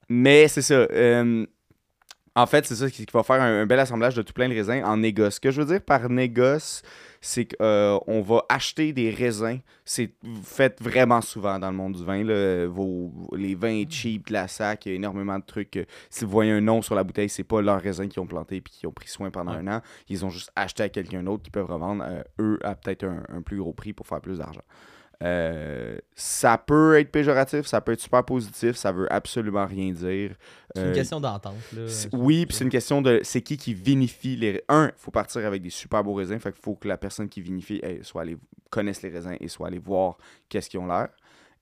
mais 0.09 0.47
c'est 0.49 0.61
ça. 0.61 0.73
euh, 0.73 1.45
en 2.35 2.45
fait, 2.45 2.65
c'est 2.65 2.75
ça 2.75 2.89
qui 2.89 3.05
qui 3.05 3.13
va 3.13 3.23
faire 3.23 3.41
un, 3.41 3.61
un 3.61 3.65
bel 3.65 3.79
assemblage 3.79 4.15
de 4.15 4.21
tout 4.21 4.33
plein 4.33 4.49
de 4.49 4.53
raisins 4.53 4.81
en 4.83 4.97
négoce. 4.97 5.35
Ce 5.35 5.39
que 5.39 5.51
je 5.51 5.61
veux 5.61 5.67
dire 5.67 5.81
par 5.81 6.09
négoce, 6.09 6.81
c'est 7.21 7.45
qu'on 7.55 8.21
va 8.21 8.43
acheter 8.49 8.91
des 8.93 9.11
raisins. 9.11 9.59
C'est 9.85 10.11
fait 10.43 10.81
vraiment 10.81 11.21
souvent 11.21 11.59
dans 11.59 11.69
le 11.69 11.77
monde 11.77 11.93
du 11.93 12.03
vin. 12.03 12.23
là. 12.23 12.65
Vos, 12.67 13.11
les 13.35 13.53
vins 13.55 13.83
cheap, 13.87 14.29
la 14.29 14.47
sac, 14.47 14.85
il 14.85 14.89
y 14.89 14.91
a 14.93 14.95
énormément 14.95 15.37
de 15.37 15.45
trucs. 15.45 15.71
que 15.71 15.85
Si 16.09 16.25
vous 16.25 16.31
voyez 16.31 16.51
un 16.51 16.61
nom 16.61 16.81
sur 16.81 16.95
la 16.95 17.03
bouteille, 17.03 17.29
c'est 17.29 17.43
pas 17.43 17.61
leurs 17.61 17.79
raisins 17.81 18.07
qu'ils 18.07 18.21
ont 18.21 18.27
planté 18.27 18.57
et 18.57 18.61
qui 18.61 18.87
ont 18.87 18.91
pris 18.91 19.07
soin 19.07 19.29
pendant 19.29 19.51
Ouais. 19.53 19.59
un 19.59 19.77
an. 19.77 19.81
Ils 20.09 20.25
ont 20.25 20.29
juste 20.29 20.51
acheté 20.55 20.83
à 20.83 20.89
quelqu'un 20.89 21.23
d'autre 21.23 21.43
qui 21.43 21.51
peuvent 21.51 21.65
revendre, 21.71 22.03
euh, 22.07 22.23
eux, 22.39 22.59
à 22.63 22.73
peut-être 22.75 23.03
un, 23.05 23.23
un 23.29 23.41
plus 23.41 23.57
gros 23.57 23.73
prix 23.73 23.93
pour 23.93 24.07
faire 24.07 24.19
plus 24.21 24.39
d'argent. 24.39 24.61
Euh, 25.21 25.97
ça 26.15 26.57
peut 26.57 26.97
être 26.99 27.11
péjoratif, 27.11 27.65
ça 27.67 27.79
peut 27.81 27.91
être 27.91 27.99
super 27.99 28.23
positif, 28.25 28.75
ça 28.75 28.91
veut 28.91 29.11
absolument 29.13 29.65
rien 29.65 29.91
dire. 29.91 30.35
C'est 30.75 30.81
une 30.81 30.87
Euh, 30.89 30.93
question 30.95 31.19
d'entente, 31.19 31.55
Oui, 32.11 32.45
puis 32.45 32.55
c'est 32.55 32.63
une 32.63 32.69
question 32.71 33.01
de 33.01 33.19
c'est 33.23 33.41
qui 33.41 33.57
qui 33.57 33.73
vinifie 33.73 34.35
les 34.35 34.63
Un, 34.67 34.87
il 34.87 34.93
faut 34.97 35.11
partir 35.11 35.45
avec 35.45 35.61
des 35.61 35.69
super 35.69 36.03
beaux 36.03 36.13
raisins, 36.15 36.39
fait 36.39 36.51
qu'il 36.51 36.61
faut 36.61 36.75
que 36.75 36.87
la 36.87 36.97
personne 36.97 37.29
qui 37.29 37.41
vinifie 37.41 37.79
elle, 37.83 38.03
soit 38.03 38.23
allée 38.23 38.37
connaisse 38.71 39.01
les 39.03 39.09
raisins 39.09 39.35
et 39.39 39.47
soit 39.47 39.67
allée 39.67 39.79
voir 39.79 40.17
qu'est-ce 40.49 40.69
qu'ils 40.69 40.79
ont 40.79 40.87
l'air. 40.87 41.09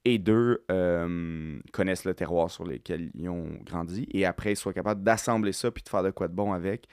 Et 0.06 0.18
deux, 0.18 0.64
euh, 0.72 1.60
connaissent 1.74 2.06
le 2.06 2.14
terroir 2.14 2.50
sur 2.50 2.64
lequel 2.64 3.12
ils 3.14 3.28
ont 3.28 3.50
grandi 3.66 4.08
et 4.12 4.26
après 4.26 4.56
soit 4.56 4.72
capable 4.72 5.04
d'assembler 5.04 5.52
ça 5.52 5.70
puis 5.72 5.84
de 5.84 5.90
faire 5.90 6.04
de 6.04 6.12
quoi 6.12 6.30
de 6.30 6.34
bon 6.34 6.54
avec. 6.54 6.88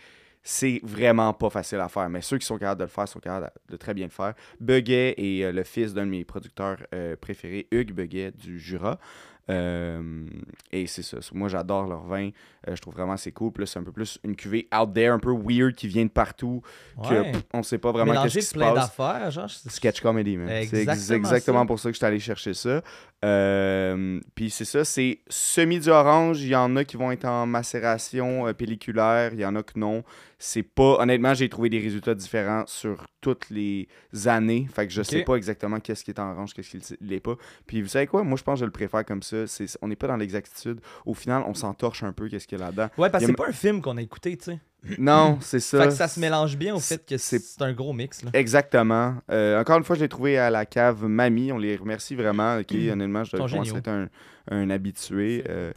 C'est 0.48 0.78
vraiment 0.84 1.32
pas 1.32 1.50
facile 1.50 1.78
à 1.80 1.88
faire, 1.88 2.08
mais 2.08 2.22
ceux 2.22 2.38
qui 2.38 2.46
sont 2.46 2.56
capables 2.56 2.78
de 2.78 2.84
le 2.84 2.88
faire 2.88 3.08
sont 3.08 3.18
capables 3.18 3.50
de 3.68 3.76
très 3.76 3.94
bien 3.94 4.06
le 4.06 4.12
faire. 4.12 4.32
Beguet 4.60 5.16
est 5.18 5.42
euh, 5.42 5.50
le 5.50 5.64
fils 5.64 5.92
d'un 5.92 6.06
de 6.06 6.10
mes 6.10 6.24
producteurs 6.24 6.78
euh, 6.94 7.16
préférés, 7.16 7.66
Hugues 7.72 7.92
Beguet 7.92 8.30
du 8.30 8.60
Jura. 8.60 9.00
Euh, 9.48 10.26
et 10.72 10.86
c'est 10.86 11.02
ça. 11.02 11.18
Moi, 11.32 11.48
j'adore 11.48 11.86
leur 11.86 12.02
vin. 12.04 12.30
Euh, 12.68 12.74
je 12.74 12.80
trouve 12.82 12.94
vraiment 12.94 13.16
c'est 13.16 13.30
cool. 13.32 13.52
C'est 13.64 13.78
un 13.78 13.84
peu 13.84 13.92
plus 13.92 14.18
une 14.24 14.34
cuvée 14.34 14.68
out 14.76 14.92
there, 14.92 15.10
un 15.10 15.18
peu 15.20 15.32
weird, 15.32 15.74
qui 15.74 15.86
vient 15.88 16.04
de 16.04 16.10
partout. 16.10 16.62
Que 17.08 17.22
pff, 17.32 17.42
on 17.54 17.62
sait 17.62 17.78
pas 17.78 17.92
vraiment 17.92 18.22
qu'est-ce 18.24 18.38
qui 18.38 18.42
se 18.44 18.54
plein 18.54 18.72
passe. 18.74 18.86
d'affaires, 18.96 19.30
genre. 19.30 19.48
c'est- 19.50 19.70
Sketch 19.70 20.00
comedy, 20.00 20.36
man. 20.36 20.48
C'est 20.48 20.60
ex- 20.62 20.72
Exactement 20.74 21.18
exactement 21.28 21.60
ça. 21.60 21.66
pour 21.66 21.78
ça 21.78 21.88
que 21.90 21.92
je 21.94 21.98
suis 21.98 22.06
allé 22.06 22.18
chercher 22.18 22.54
ça. 22.54 22.82
Euh, 23.24 24.20
Puis 24.34 24.50
c'est 24.50 24.64
ça, 24.64 24.84
c'est 24.84 25.20
semi 25.28 25.78
du 25.80 25.88
orange. 25.90 26.40
Il 26.42 26.48
y 26.48 26.56
en 26.56 26.74
a 26.76 26.84
qui 26.84 26.96
vont 26.96 27.10
être 27.12 27.24
en 27.24 27.46
macération 27.46 28.52
pelliculaire, 28.54 29.32
il 29.32 29.40
y 29.40 29.46
en 29.46 29.54
a 29.56 29.62
que 29.62 29.78
non. 29.78 30.02
C'est 30.38 30.62
pas. 30.62 30.98
Honnêtement, 31.00 31.32
j'ai 31.34 31.48
trouvé 31.48 31.70
des 31.70 31.78
résultats 31.80 32.14
différents 32.14 32.64
sur 32.66 33.06
toutes 33.22 33.48
les 33.50 33.88
années. 34.26 34.68
Fait 34.72 34.86
que 34.86 34.92
je 34.92 35.00
Ok. 35.00 35.06
sais 35.06 35.22
pas 35.22 35.36
exactement 35.36 35.80
qu'est-ce 35.80 36.04
qui 36.04 36.10
est 36.10 36.20
en 36.20 36.30
orange, 36.32 36.52
qu'est-ce 36.52 36.76
qui 36.76 36.96
l'est 37.00 37.20
pas. 37.20 37.36
Puis 37.66 37.80
vous 37.80 37.88
savez 37.88 38.06
quoi? 38.06 38.22
Moi, 38.22 38.36
je 38.36 38.42
pense 38.42 38.54
que 38.56 38.60
je 38.60 38.64
le 38.66 38.70
préfère 38.70 39.04
comme 39.04 39.22
ça. 39.22 39.35
C'est- 39.46 39.76
On 39.82 39.88
n'est 39.88 39.96
pas 39.96 40.06
dans 40.08 40.16
l'exactitude. 40.16 40.80
Au 41.04 41.12
final, 41.14 41.42
on 41.46 41.52
s'entorche 41.54 42.02
un 42.02 42.12
peu 42.12 42.28
qu'est-ce 42.28 42.46
qu'il 42.48 42.58
y 42.58 42.62
a 42.62 42.64
là-dedans? 42.64 42.88
Ouais, 42.96 43.10
parce 43.10 43.22
que 43.24 43.30
c'est 43.30 43.36
pas 43.36 43.48
un 43.48 43.52
film 43.52 43.82
qu'on 43.82 43.96
a 43.98 44.02
écouté, 44.02 44.36
tu 44.36 44.44
sais. 44.44 44.60
Non, 44.98 45.38
c'est 45.40 45.58
ça. 45.60 45.82
Fait 45.82 45.88
que 45.88 45.94
ça 45.94 46.06
se 46.08 46.20
mélange 46.20 46.56
bien 46.56 46.74
au 46.74 46.78
fait 46.78 47.04
que 47.04 47.18
c'est- 47.18 47.40
c'est 47.40 47.62
un 47.62 47.72
gros 47.72 47.92
mix, 47.92 48.22
là. 48.22 48.30
Exactement. 48.34 49.16
Euh, 49.30 49.60
encore 49.60 49.78
une 49.78 49.84
fois, 49.84 49.96
je 49.96 50.00
l'ai 50.02 50.08
trouvé 50.08 50.38
à 50.38 50.48
la 50.48 50.64
cave 50.64 51.04
Mamie. 51.06 51.50
On 51.52 51.58
les 51.58 51.74
remercie 51.76 52.14
vraiment. 52.14 52.56
Ok, 52.58 52.70
honnêtement, 52.92 53.24
je 53.24 53.36
Ils 53.36 53.38
sont 53.40 53.48
commence 53.48 53.72
à 53.74 53.78
être 53.78 53.88
un, 53.88 54.08
un 54.50 54.70
habitué. 54.70 55.44
Euh, 55.48 55.72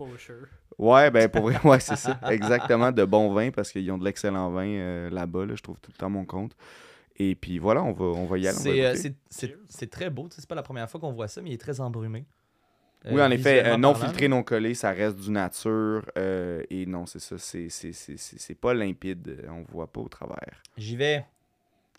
ouais, 0.77 1.09
ben 1.11 1.27
pour 1.29 1.41
vrai, 1.43 1.57
ouais, 1.63 1.79
c'est 1.79 1.95
ça. 1.95 2.19
Exactement, 2.29 2.91
de 2.91 3.03
bons 3.03 3.33
vins 3.33 3.51
parce 3.51 3.71
qu'ils 3.71 3.91
ont 3.91 3.97
de 3.97 4.05
l'excellent 4.05 4.51
vin 4.51 4.67
euh, 4.67 5.09
là-bas. 5.09 5.45
là, 5.45 5.55
je 5.55 5.61
trouve 5.63 5.77
tout 5.81 5.91
le 5.91 5.97
temps 5.97 6.09
mon 6.09 6.25
compte. 6.25 6.55
Et 7.21 7.35
puis 7.35 7.57
voilà, 7.59 7.83
on 7.83 7.91
va, 7.91 8.05
on 8.05 8.25
va 8.25 8.37
y 8.37 8.47
aller. 8.47 8.55
va 8.55 8.61
C'est 8.95 9.09
euh, 9.09 9.11
c'est- 9.67 9.87
très 9.89 10.09
beau, 10.09 10.29
tu 10.29 10.35
sais, 10.35 10.41
c'est 10.41 10.47
pas 10.49 10.55
la 10.55 10.63
première 10.63 10.89
fois 10.89 11.01
qu'on 11.01 11.11
voit 11.11 11.27
ça, 11.27 11.41
mais 11.41 11.49
il 11.49 11.53
est 11.53 11.57
très 11.57 11.81
embrumé. 11.81 12.25
Euh, 13.05 13.11
oui, 13.13 13.21
en 13.21 13.31
effet, 13.31 13.65
euh, 13.65 13.77
non 13.77 13.95
filtré, 13.95 14.27
non 14.27 14.43
collé, 14.43 14.73
ça 14.73 14.91
reste 14.91 15.17
du 15.17 15.31
nature. 15.31 16.03
euh, 16.17 16.63
et 16.69 16.85
non, 16.85 17.05
c'est 17.05 17.19
ça, 17.19 17.37
c'est- 17.37 18.55
pas 18.59 18.73
limpide. 18.73 19.27
euh, 19.43 19.49
On 19.49 19.63
voit 19.71 19.87
pas 19.91 20.01
au 20.01 20.09
travers. 20.09 20.61
J'y 20.77 20.95
vais. 20.97 21.25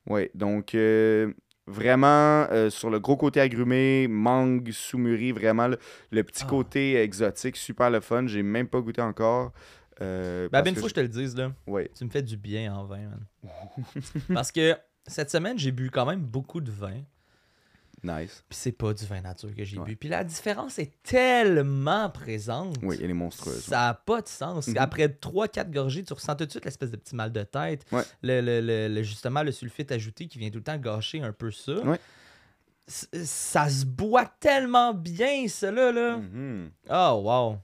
Oui, 0.07 0.28
donc 0.35 0.75
euh, 0.75 1.33
vraiment 1.66 2.47
euh, 2.50 2.69
sur 2.71 2.90
le 2.90 2.99
gros 3.00 3.16
côté 3.16 3.40
agrumé, 3.40 4.09
mangue 4.09 4.71
sous-mûri, 4.73 5.33
vraiment 5.33 5.69
le, 5.69 5.78
le 6.11 6.23
petit 6.25 6.42
Ah. 6.47 6.50
côté 6.50 6.97
exotique, 6.97 7.57
super 7.57 7.90
le 7.90 8.00
fun. 8.00 8.26
J'ai 8.26 8.42
même 8.42 8.69
pas 8.69 8.80
goûté 8.80 9.00
encore. 9.00 9.52
Euh, 10.02 10.49
Ben, 10.50 10.62
ben, 10.62 10.71
une 10.71 10.75
que 10.75 10.80
fois, 10.80 10.88
je 10.88 10.95
te 10.95 11.00
le 11.00 11.09
dise, 11.09 11.37
là. 11.37 11.52
je- 11.66 11.73
ouais. 11.73 11.90
Tu 11.97 12.04
me 12.04 12.11
fais 12.11 12.23
du 12.23 12.37
bien 12.37 12.75
en 12.75 12.85
vin, 12.85 12.99
man. 13.09 13.26
Parce 14.35 14.50
que 14.52 14.75
cette 15.07 15.30
semaine, 15.30 15.59
j'ai 15.59 15.73
bu 15.73 15.90
quand 15.90 16.07
même 16.07 16.21
beaucoup 16.21 16.61
de 16.61 16.71
vin. 16.71 17.02
Nice. 18.02 18.45
Puis 18.49 18.59
c'est 18.59 18.73
pas 18.73 18.92
du 18.95 19.04
vin 19.07 19.21
nature 19.21 19.54
que 19.54 19.62
j'ai 19.64 19.78
Ouais. 19.78 19.85
bu. 19.85 19.97
Puis 19.97 20.09
la 20.09 20.25
différence 20.25 20.78
est 20.78 20.92
tellement 21.02 22.09
présente. 22.11 22.76
Oui, 22.83 22.99
elle 23.02 23.11
est 23.11 23.14
monstrueuse. 23.14 23.62
Ça 23.64 23.76
n'a 23.78 23.95
pas 23.95 24.23
de 24.23 24.28
sens. 24.28 24.69
Mhm. 24.69 24.76
Après 24.78 25.09
3-4 25.09 25.71
gorgées, 25.71 26.02
tu 26.02 26.12
ressens 26.12 26.35
tout 26.37 26.47
de 26.47 26.50
suite 26.50 26.64
l'espèce 26.64 26.90
de 26.90 26.97
petit 26.97 27.14
mal 27.14 27.30
de 27.33 27.42
tête. 27.42 27.85
Ouais. 27.92 28.02
Le, 28.23 28.40
le- 28.40 28.61
le- 28.61 28.88
le- 28.95 29.02
justement, 29.02 29.42
le 29.42 29.52
sulfite 29.52 29.92
ajouté 29.92 30.26
qui 30.28 30.38
vient 30.38 30.50
tout 30.50 30.59
le 30.59 30.64
temps 30.64 30.78
gâcher 30.78 31.21
un 31.23 31.33
peu 31.33 31.50
ça. 31.50 31.75
Ouais. 31.83 31.99
Ça 32.88 33.69
se 33.69 33.85
boit 33.87 34.26
tellement 34.40 34.92
bien, 34.95 35.47
ça, 35.49 35.71
là. 35.71 36.16
Mhm. 36.16 36.71
Oh, 36.90 37.21
wow. 37.25 37.59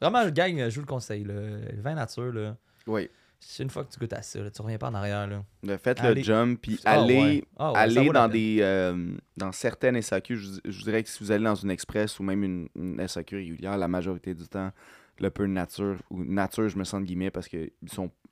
Vraiment, 0.00 0.24
le 0.24 0.30
gang, 0.30 0.68
je 0.68 0.74
vous 0.74 0.80
le 0.80 0.86
conseille. 0.86 1.24
là. 1.24 1.34
Le 1.34 1.80
vin 1.82 1.94
nature, 1.94 2.32
là. 2.32 2.56
Oui. 2.86 3.08
C'est 3.42 3.62
une 3.62 3.70
fois 3.70 3.84
que 3.84 3.90
tu 3.92 3.98
goûtes 3.98 4.12
à 4.12 4.20
ça, 4.20 4.42
là, 4.42 4.50
tu 4.50 4.60
reviens 4.60 4.76
pas 4.76 4.90
en 4.90 4.94
arrière. 4.94 5.26
Là. 5.26 5.42
Le 5.62 5.76
Faites 5.78 5.98
Allez. 6.00 6.20
le 6.20 6.22
jump, 6.22 6.60
puis 6.60 6.78
Ah, 6.84 7.00
allez, 7.00 7.18
ouais. 7.18 7.44
Ah, 7.56 7.72
ouais, 7.72 7.78
allez 7.78 8.10
dans 8.10 8.28
des 8.28 8.58
euh, 8.60 9.16
dans 9.36 9.50
certaines 9.50 10.00
SAQ. 10.00 10.36
Je, 10.36 10.82
dirais 10.82 11.02
que 11.02 11.08
si 11.08 11.24
vous 11.24 11.30
allez 11.30 11.44
dans 11.44 11.54
une 11.54 11.70
express 11.70 12.20
ou 12.20 12.22
même 12.22 12.44
une, 12.44 12.68
une 12.76 13.06
SAQ 13.08 13.36
régulière, 13.36 13.78
la 13.78 13.88
majorité 13.88 14.34
du 14.34 14.46
temps, 14.46 14.70
le 15.18 15.30
peu 15.30 15.46
nature 15.46 15.96
ou 16.10 16.22
nature, 16.24 16.68
je 16.68 16.78
me 16.78 16.84
sens 16.84 17.00
de 17.00 17.06
guillemets 17.06 17.30
parce 17.30 17.48
qu'ils 17.48 17.70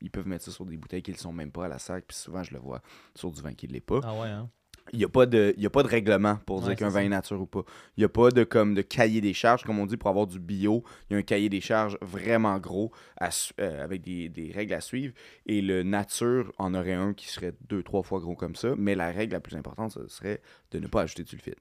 ils 0.00 0.10
peuvent 0.10 0.28
mettre 0.28 0.44
ça 0.44 0.50
sur 0.50 0.66
des 0.66 0.76
bouteilles 0.76 1.02
qui 1.02 1.12
ne 1.12 1.16
sont 1.16 1.32
même 1.32 1.52
pas 1.52 1.64
à 1.64 1.68
la 1.68 1.78
sac, 1.78 2.04
puis 2.06 2.16
souvent 2.16 2.42
je 2.42 2.52
le 2.52 2.60
vois 2.60 2.82
sur 3.14 3.30
du 3.30 3.40
vin 3.40 3.54
qui 3.54 3.66
ne 3.66 3.72
l'est 3.72 3.80
pas. 3.80 4.00
Ah 4.02 4.14
ouais, 4.14 4.28
hein? 4.28 4.50
Il 4.92 4.98
n'y 4.98 5.04
a, 5.04 5.08
pas 5.08 5.26
de- 5.26 5.54
y 5.56 5.66
a 5.66 5.70
pas 5.70 5.82
de 5.82 5.88
règlement 5.88 6.36
pour 6.46 6.58
Ouais, 6.60 6.68
dire 6.68 6.76
qu'un 6.76 6.88
vin 6.88 7.00
est 7.02 7.08
nature 7.08 7.40
ou 7.40 7.46
pas. 7.46 7.62
Il 7.96 8.00
n'y 8.00 8.04
a 8.04 8.08
pas 8.08 8.30
de, 8.30 8.44
comme, 8.44 8.74
de 8.74 8.82
cahier 8.82 9.20
des 9.20 9.34
charges, 9.34 9.64
comme 9.64 9.78
on 9.78 9.86
dit, 9.86 9.96
pour 9.96 10.10
avoir 10.10 10.26
du 10.26 10.38
bio. 10.38 10.82
Il 11.08 11.14
y 11.14 11.16
a 11.16 11.18
un 11.18 11.22
cahier 11.22 11.48
des 11.48 11.60
charges 11.60 11.98
vraiment 12.00 12.58
gros 12.58 12.92
à 13.18 13.30
euh, 13.60 13.84
avec 13.84 14.02
des, 14.02 14.28
des 14.28 14.50
règles 14.52 14.74
à 14.74 14.80
suivre. 14.80 15.14
Et 15.46 15.60
le 15.62 15.82
nature 15.82 16.52
en 16.58 16.74
aurait 16.74 16.94
un 16.94 17.14
qui 17.14 17.28
serait 17.28 17.52
deux, 17.68 17.82
trois 17.82 18.02
fois 18.02 18.20
gros 18.20 18.34
comme 18.34 18.54
ça. 18.56 18.74
Mais 18.76 18.94
la 18.94 19.10
règle 19.10 19.32
la 19.34 19.40
plus 19.40 19.56
importante, 19.56 19.92
ce 19.92 20.06
serait 20.08 20.40
de 20.70 20.78
ne 20.78 20.86
pas 20.86 21.02
ajouter 21.02 21.22
de 21.24 21.28
sulfite. 21.28 21.58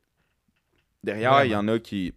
Derrière, 1.03 1.45
il 1.45 1.51
y 1.51 1.55
en 1.55 1.67
a 1.67 1.79
qui. 1.79 2.13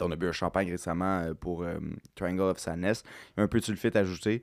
On 0.00 0.10
a 0.10 0.16
bu 0.16 0.26
un 0.26 0.32
champagne 0.32 0.68
récemment 0.70 1.20
euh, 1.20 1.34
pour 1.34 1.62
euh, 1.62 1.78
Triangle 2.16 2.40
of 2.42 2.58
Sadness. 2.58 3.04
Il 3.36 3.38
y 3.38 3.40
a 3.40 3.44
un 3.44 3.48
peu 3.48 3.60
de 3.60 3.64
sulfite 3.64 3.94
ajouté. 3.94 4.42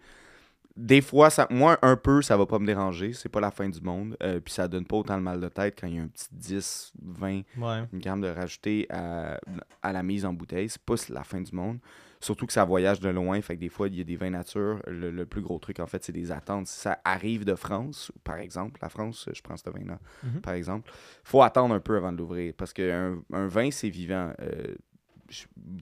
Des 0.78 1.02
fois, 1.02 1.30
ça, 1.30 1.48
moi, 1.50 1.78
un 1.82 1.98
peu, 1.98 2.22
ça 2.22 2.38
va 2.38 2.46
pas 2.46 2.58
me 2.58 2.66
déranger. 2.66 3.12
C'est 3.14 3.28
pas 3.30 3.42
la 3.42 3.52
fin 3.52 3.68
du 3.68 3.82
monde. 3.82 4.16
Euh, 4.24 4.40
puis 4.40 4.54
ça 4.54 4.68
donne 4.68 4.86
pas 4.86 4.96
autant 4.96 5.18
le 5.18 5.22
mal 5.22 5.40
de 5.42 5.50
tête 5.50 5.78
quand 5.80 5.88
il 5.88 5.96
y 5.96 6.00
a 6.00 6.02
un 6.04 6.08
petit 6.08 6.28
10, 6.32 6.94
20 7.02 7.42
Ouais. 7.58 7.84
grammes 7.94 8.22
de 8.22 8.30
rajouter 8.30 8.88
à, 8.90 9.40
à 9.82 9.92
la 9.92 10.02
mise 10.04 10.26
en 10.26 10.34
bouteille. 10.34 10.70
C'est 10.70 10.82
pas 10.82 10.96
la 11.10 11.24
fin 11.24 11.42
du 11.42 11.54
monde. 11.54 11.80
Surtout 12.22 12.46
que 12.46 12.54
ça 12.54 12.64
voyage 12.64 13.00
de 13.00 13.10
loin. 13.10 13.42
Fait 13.42 13.56
que 13.56 13.60
des 13.62 13.70
fois, 13.70 13.88
il 13.88 13.96
y 13.98 14.02
a 14.02 14.04
des 14.04 14.16
vins 14.16 14.30
nature. 14.30 14.82
Le, 14.88 15.12
le 15.12 15.26
plus 15.26 15.42
gros 15.42 15.60
truc, 15.60 15.80
en 15.80 15.88
fait, 15.88 16.04
c'est 16.04 16.12
des 16.14 16.32
attentes. 16.32 16.68
Si 16.68 16.80
ça 16.80 17.00
arrive 17.04 17.44
de 17.46 17.56
France, 17.56 18.12
par 18.24 18.38
exemple, 18.38 18.80
la 18.82 18.90
France, 18.90 19.28
je 19.34 19.42
prends 19.42 19.58
ce 19.58 19.70
vin-là, 19.70 20.00
Mhm. 20.24 20.42
par 20.42 20.54
exemple, 20.54 20.92
faut 21.24 21.42
attendre 21.42 21.74
un 21.76 21.80
peu 21.80 21.98
avant 21.98 22.12
de 22.14 22.18
l'ouvrir. 22.20 22.54
Parce 22.56 22.72
qu'un 22.74 23.18
un 23.34 23.48
vin, 23.48 23.72
c'est 23.72 23.90
vivant. 23.90 24.32
Euh, 24.42 24.76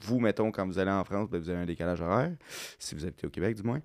vous, 0.04 0.20
mettons, 0.20 0.52
quand 0.52 0.66
vous 0.66 0.80
allez 0.80 0.92
en 0.92 1.04
France, 1.04 1.30
ben, 1.30 1.40
vous 1.40 1.50
avez 1.50 1.60
un 1.60 1.66
décalage 1.66 2.02
horaire, 2.02 2.32
si 2.78 2.96
vous 2.96 3.06
habitez 3.06 3.28
au 3.28 3.30
Québec 3.32 3.56
du 3.56 3.64
moins. 3.64 3.82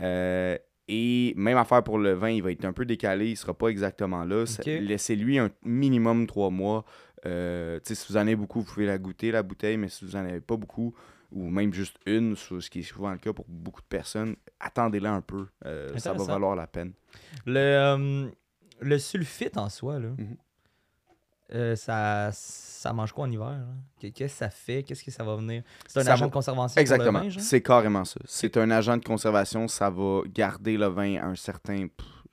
Euh, 0.00 0.56
et 0.88 1.32
même 1.36 1.56
affaire 1.56 1.82
pour 1.82 1.98
le 1.98 2.12
vin, 2.12 2.30
il 2.30 2.42
va 2.42 2.52
être 2.52 2.64
un 2.64 2.72
peu 2.72 2.84
décalé, 2.84 3.30
il 3.30 3.36
sera 3.36 3.54
pas 3.54 3.68
exactement 3.68 4.24
là. 4.24 4.44
Laissez-lui 4.80 5.38
un 5.38 5.50
minimum 5.64 6.26
trois 6.26 6.50
mois. 6.50 6.84
Euh, 7.24 7.80
si 7.82 7.94
vous 8.08 8.16
en 8.16 8.20
avez 8.20 8.36
beaucoup, 8.36 8.60
vous 8.60 8.72
pouvez 8.72 8.86
la 8.86 8.98
goûter, 8.98 9.32
la 9.32 9.42
bouteille, 9.42 9.76
mais 9.78 9.88
si 9.88 10.04
vous 10.04 10.14
en 10.14 10.20
avez 10.20 10.40
pas 10.40 10.56
beaucoup, 10.56 10.94
ou 11.32 11.48
même 11.48 11.72
juste 11.72 11.96
une, 12.06 12.36
ce 12.36 12.70
qui 12.70 12.80
est 12.80 12.82
souvent 12.82 13.10
le 13.10 13.18
cas 13.18 13.32
pour 13.32 13.46
beaucoup 13.48 13.80
de 13.80 13.86
personnes, 13.86 14.36
attendez-la 14.60 15.12
un 15.12 15.22
peu. 15.22 15.46
Euh, 15.64 15.96
ça 15.98 16.12
va 16.12 16.22
valoir 16.24 16.54
la 16.54 16.68
peine. 16.68 16.92
Le, 17.46 17.56
euh, 17.58 18.26
le 18.80 18.98
sulfite 18.98 19.56
en 19.58 19.68
soi, 19.68 19.98
là, 19.98 20.10
Mhm. 20.18 20.36
Euh, 21.54 21.76
ça, 21.76 22.30
ça 22.32 22.92
mange 22.92 23.12
quoi 23.12 23.24
en 23.26 23.30
hiver? 23.30 23.56
Qu'est-ce 24.00 24.12
que 24.14 24.28
ça 24.28 24.50
fait? 24.50 24.82
Qu'est-ce 24.82 25.04
que 25.04 25.10
ça 25.10 25.24
va 25.24 25.36
venir? 25.36 25.62
C'est 25.86 26.00
un 26.00 26.04
Ça 26.04 26.12
agent 26.12 26.24
va- 26.24 26.28
de 26.28 26.32
conservation 26.34 26.80
Exactement. 26.80 27.12
pour 27.12 27.20
le 27.20 27.24
vin, 27.28 27.30
genre? 27.34 27.42
C'est 27.42 27.60
carrément 27.62 28.04
ça. 28.04 28.20
C'est 28.24 28.56
un 28.56 28.70
agent 28.70 28.96
de 28.96 29.04
conservation. 29.04 29.68
Ça 29.68 29.90
va 29.90 30.20
garder 30.32 30.76
le 30.76 30.86
vin 30.86 31.16
à 31.16 31.26
un 31.26 31.34
certain. 31.36 31.86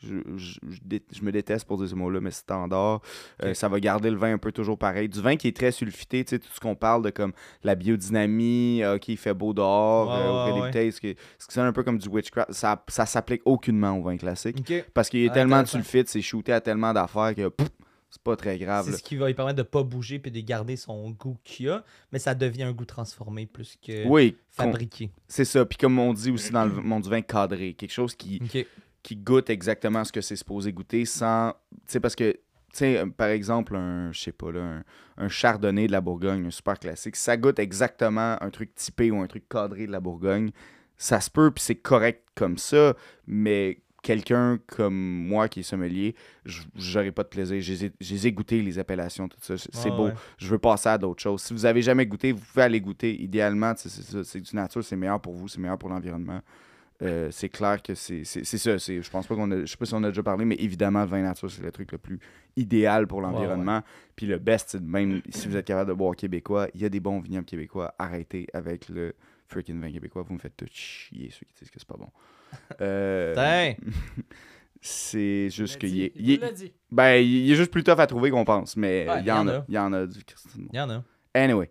Je, 0.05 0.15
je- 0.35 0.59
je 0.69 0.79
dé- 0.83 1.01
je 1.13 1.21
me 1.23 1.31
déteste 1.31 1.65
pour 1.65 1.77
dire 1.77 1.87
ce 1.87 1.95
mot-là, 1.95 2.19
mais 2.19 2.31
standard. 2.31 2.99
Euh, 3.41 3.51
Ok. 3.51 3.55
ça 3.55 3.69
va 3.69 3.79
garder 3.79 4.09
le 4.09 4.17
vin 4.17 4.33
un 4.33 4.37
peu 4.37 4.51
toujours 4.51 4.77
pareil. 4.77 5.07
Du 5.07 5.21
vin 5.21 5.37
qui 5.37 5.47
est 5.47 5.55
très 5.55 5.71
sulfité, 5.71 6.25
tu 6.25 6.31
sais, 6.31 6.39
tout 6.39 6.49
ce 6.53 6.59
qu'on 6.59 6.75
parle 6.75 7.03
de 7.03 7.09
comme 7.09 7.31
la 7.63 7.75
biodynamie, 7.75 8.83
euh, 8.83 8.97
qui 8.97 9.15
fait 9.15 9.33
beau 9.33 9.53
dehors, 9.53 10.11
euh, 10.13 10.29
auprès 10.29 10.51
ouais, 10.51 10.59
des 10.59 10.65
bouteilles, 10.67 10.91
ce 10.91 10.99
qui, 10.99 11.15
ce 11.39 11.47
qui 11.47 11.53
sonne 11.53 11.67
un 11.67 11.71
peu 11.71 11.83
comme 11.83 11.97
du 11.99 12.09
witchcraft, 12.09 12.51
ça, 12.51 12.83
ça 12.89 13.05
s'applique 13.05 13.41
aucunement 13.45 13.97
au 13.97 14.03
vin 14.03 14.17
classique. 14.17 14.57
Parce 14.93 15.07
qu'il 15.07 15.21
y 15.21 15.27
a 15.27 15.31
Ah, 15.31 15.33
tellement 15.33 15.61
de 15.61 15.67
sulfite, 15.67 16.09
c'est 16.09 16.21
shooté 16.21 16.51
à 16.51 16.59
tellement 16.59 16.91
d'affaires 16.91 17.33
que 17.33 17.47
pff, 17.47 17.69
c'est 18.13 18.21
pas 18.21 18.35
très 18.35 18.59
grave. 18.59 18.85
C'est 18.85 18.97
ce 18.97 19.01
qui 19.03 19.15
va 19.15 19.25
lui 19.25 19.33
permettre 19.33 19.57
de 19.57 19.63
pas 19.63 19.81
bouger 19.81 20.19
puis 20.19 20.29
de 20.29 20.39
garder 20.39 20.75
son 20.75 21.09
goût 21.09 21.35
qu'il 21.43 21.69
a, 21.69 21.83
mais 22.11 22.19
ça 22.19 22.35
devient 22.35 22.61
un 22.63 22.71
goût 22.71 22.85
transformé 22.85 23.47
plus 23.47 23.75
que 23.83 24.07
Oui, 24.07 24.37
fabriqué. 24.51 25.09
c'est 25.27 25.45
ça. 25.45 25.65
Puis 25.65 25.79
comme 25.79 25.97
on 25.97 26.13
dit 26.13 26.29
aussi 26.29 26.51
dans 26.51 26.65
le 26.65 26.71
monde 26.73 27.01
du 27.01 27.09
vin 27.09 27.21
cadré, 27.23 27.73
quelque 27.73 27.91
chose 27.91 28.13
qui, 28.15 28.39
qui 29.01 29.15
goûte 29.15 29.49
exactement 29.49 30.03
ce 30.03 30.11
que 30.11 30.21
c'est 30.21 30.35
supposé 30.35 30.71
goûter 30.71 31.05
sans. 31.05 31.53
Tu 31.71 31.77
sais, 31.87 31.99
parce 31.99 32.15
que, 32.15 32.33
tu 32.33 32.39
sais, 32.73 32.99
euh, 32.99 33.07
par 33.07 33.29
exemple, 33.29 33.75
un, 33.75 34.11
je 34.11 34.19
sais 34.19 34.31
pas, 34.31 34.51
là, 34.51 34.61
un, 34.61 34.83
un 35.17 35.27
chardonnay 35.27 35.87
de 35.87 35.91
la 35.91 36.01
Bourgogne, 36.01 36.45
un 36.45 36.51
super 36.51 36.77
classique, 36.77 37.15
ça 37.15 37.35
goûte 37.35 37.57
exactement 37.57 38.37
un 38.41 38.49
truc 38.51 38.75
typé 38.75 39.09
ou 39.09 39.21
un 39.21 39.27
truc 39.27 39.49
cadré 39.49 39.87
de 39.87 39.91
la 39.91 39.99
Bourgogne. 39.99 40.51
Ça 40.97 41.19
se 41.19 41.31
peut, 41.31 41.49
puis 41.49 41.63
c'est 41.63 41.75
correct 41.75 42.23
comme 42.35 42.59
ça, 42.59 42.95
mais 43.25 43.79
quelqu'un 44.03 44.59
comme 44.67 44.93
moi 44.93 45.47
qui 45.47 45.61
est 45.61 45.63
sommelier, 45.63 46.13
j'aurais 46.75 47.11
pas 47.11 47.23
de 47.23 47.29
plaisir. 47.29 47.59
J'ai 47.99 48.31
goûté 48.31 48.61
les 48.61 48.77
appellations, 48.77 49.27
tout 49.27 49.37
ça. 49.41 49.55
C'est 49.57 49.89
beau. 49.89 50.07
ouais. 50.07 50.13
Je 50.37 50.47
veux 50.49 50.59
passer 50.59 50.89
à 50.89 50.97
d'autres 50.99 51.23
choses. 51.23 51.41
Si 51.41 51.53
vous 51.53 51.65
avez 51.65 51.81
jamais 51.81 52.05
goûté, 52.05 52.31
vous 52.33 52.41
pouvez 52.41 52.63
aller 52.63 52.79
goûter. 52.81 53.19
Idéalement, 53.19 53.73
c'est 53.75 54.39
du 54.41 54.55
nature, 54.55 54.83
c'est 54.83 54.95
meilleur 54.95 55.19
pour 55.19 55.33
vous, 55.33 55.47
c'est 55.47 55.59
meilleur 55.59 55.79
pour 55.79 55.89
l'environnement. 55.89 56.41
Euh, 57.01 57.29
c'est 57.31 57.49
clair 57.49 57.81
que 57.81 57.95
c'est 57.95 58.23
ça. 58.23 58.77
Je 58.77 59.09
pense 59.09 59.25
pas 59.25 59.35
qu'on 59.35 59.49
a. 59.51 59.61
Je 59.61 59.65
sais 59.65 59.77
pas 59.77 59.85
si 59.85 59.93
on 59.95 60.03
a 60.03 60.09
déjà 60.09 60.21
parlé, 60.23 60.45
mais 60.45 60.55
évidemment, 60.59 61.01
le 61.01 61.07
vin 61.07 61.21
nature, 61.21 61.49
c'est 61.49 61.63
le 61.63 61.71
truc 61.71 61.91
le 61.91 61.97
plus 61.97 62.19
idéal 62.55 63.07
pour 63.07 63.19
l'environnement. 63.21 63.81
Puis 64.15 64.27
le 64.27 64.37
best, 64.37 64.79
même 64.79 65.21
si 65.29 65.47
vous 65.47 65.57
êtes 65.57 65.65
capable 65.65 65.89
de 65.89 65.95
boire 65.95 66.15
québécois, 66.15 66.67
il 66.75 66.81
y 66.81 66.85
a 66.85 66.89
des 66.89 66.99
bons 66.99 67.19
vignobles 67.19 67.45
québécois. 67.45 67.93
Arrêtez 67.97 68.47
avec 68.53 68.89
le 68.89 69.15
freaking 69.47 69.81
vin 69.81 69.91
québécois. 69.91 70.21
Vous 70.21 70.33
me 70.35 70.39
faites 70.39 70.55
tout 70.55 70.67
chier 70.71 71.29
ceux 71.31 71.45
qui 71.45 71.53
disent 71.59 71.71
que 71.71 71.79
c'est 71.79 71.87
pas 71.87 71.97
bon. 71.97 72.09
Euh, 72.81 73.73
c'est 74.81 75.49
juste 75.49 75.75
Il 75.75 75.79
qu'il 75.79 76.01
est. 76.01 76.11
il 76.15 76.29
il 76.29 76.31
est- 76.33 76.37
l'a 76.41 76.51
dit. 76.51 76.73
ben, 76.91 77.15
il 77.23 77.51
est 77.51 77.55
juste 77.55 77.71
plus 77.71 77.83
tough 77.83 77.99
à 77.99 78.07
trouver 78.07 78.29
qu'on 78.31 78.45
pense, 78.45 78.75
mais 78.75 79.07
Ouais, 79.09 79.19
il 79.21 79.25
y 79.27 79.31
en 79.31 79.47
a. 79.47 79.65
Il 79.67 79.75
y 79.75 79.77
en 79.77 79.93
a 79.93 80.05
du. 80.05 80.19
Il 80.71 80.75
y 80.75 80.79
en 80.79 80.89
a. 80.89 81.03
Anyway. 81.33 81.69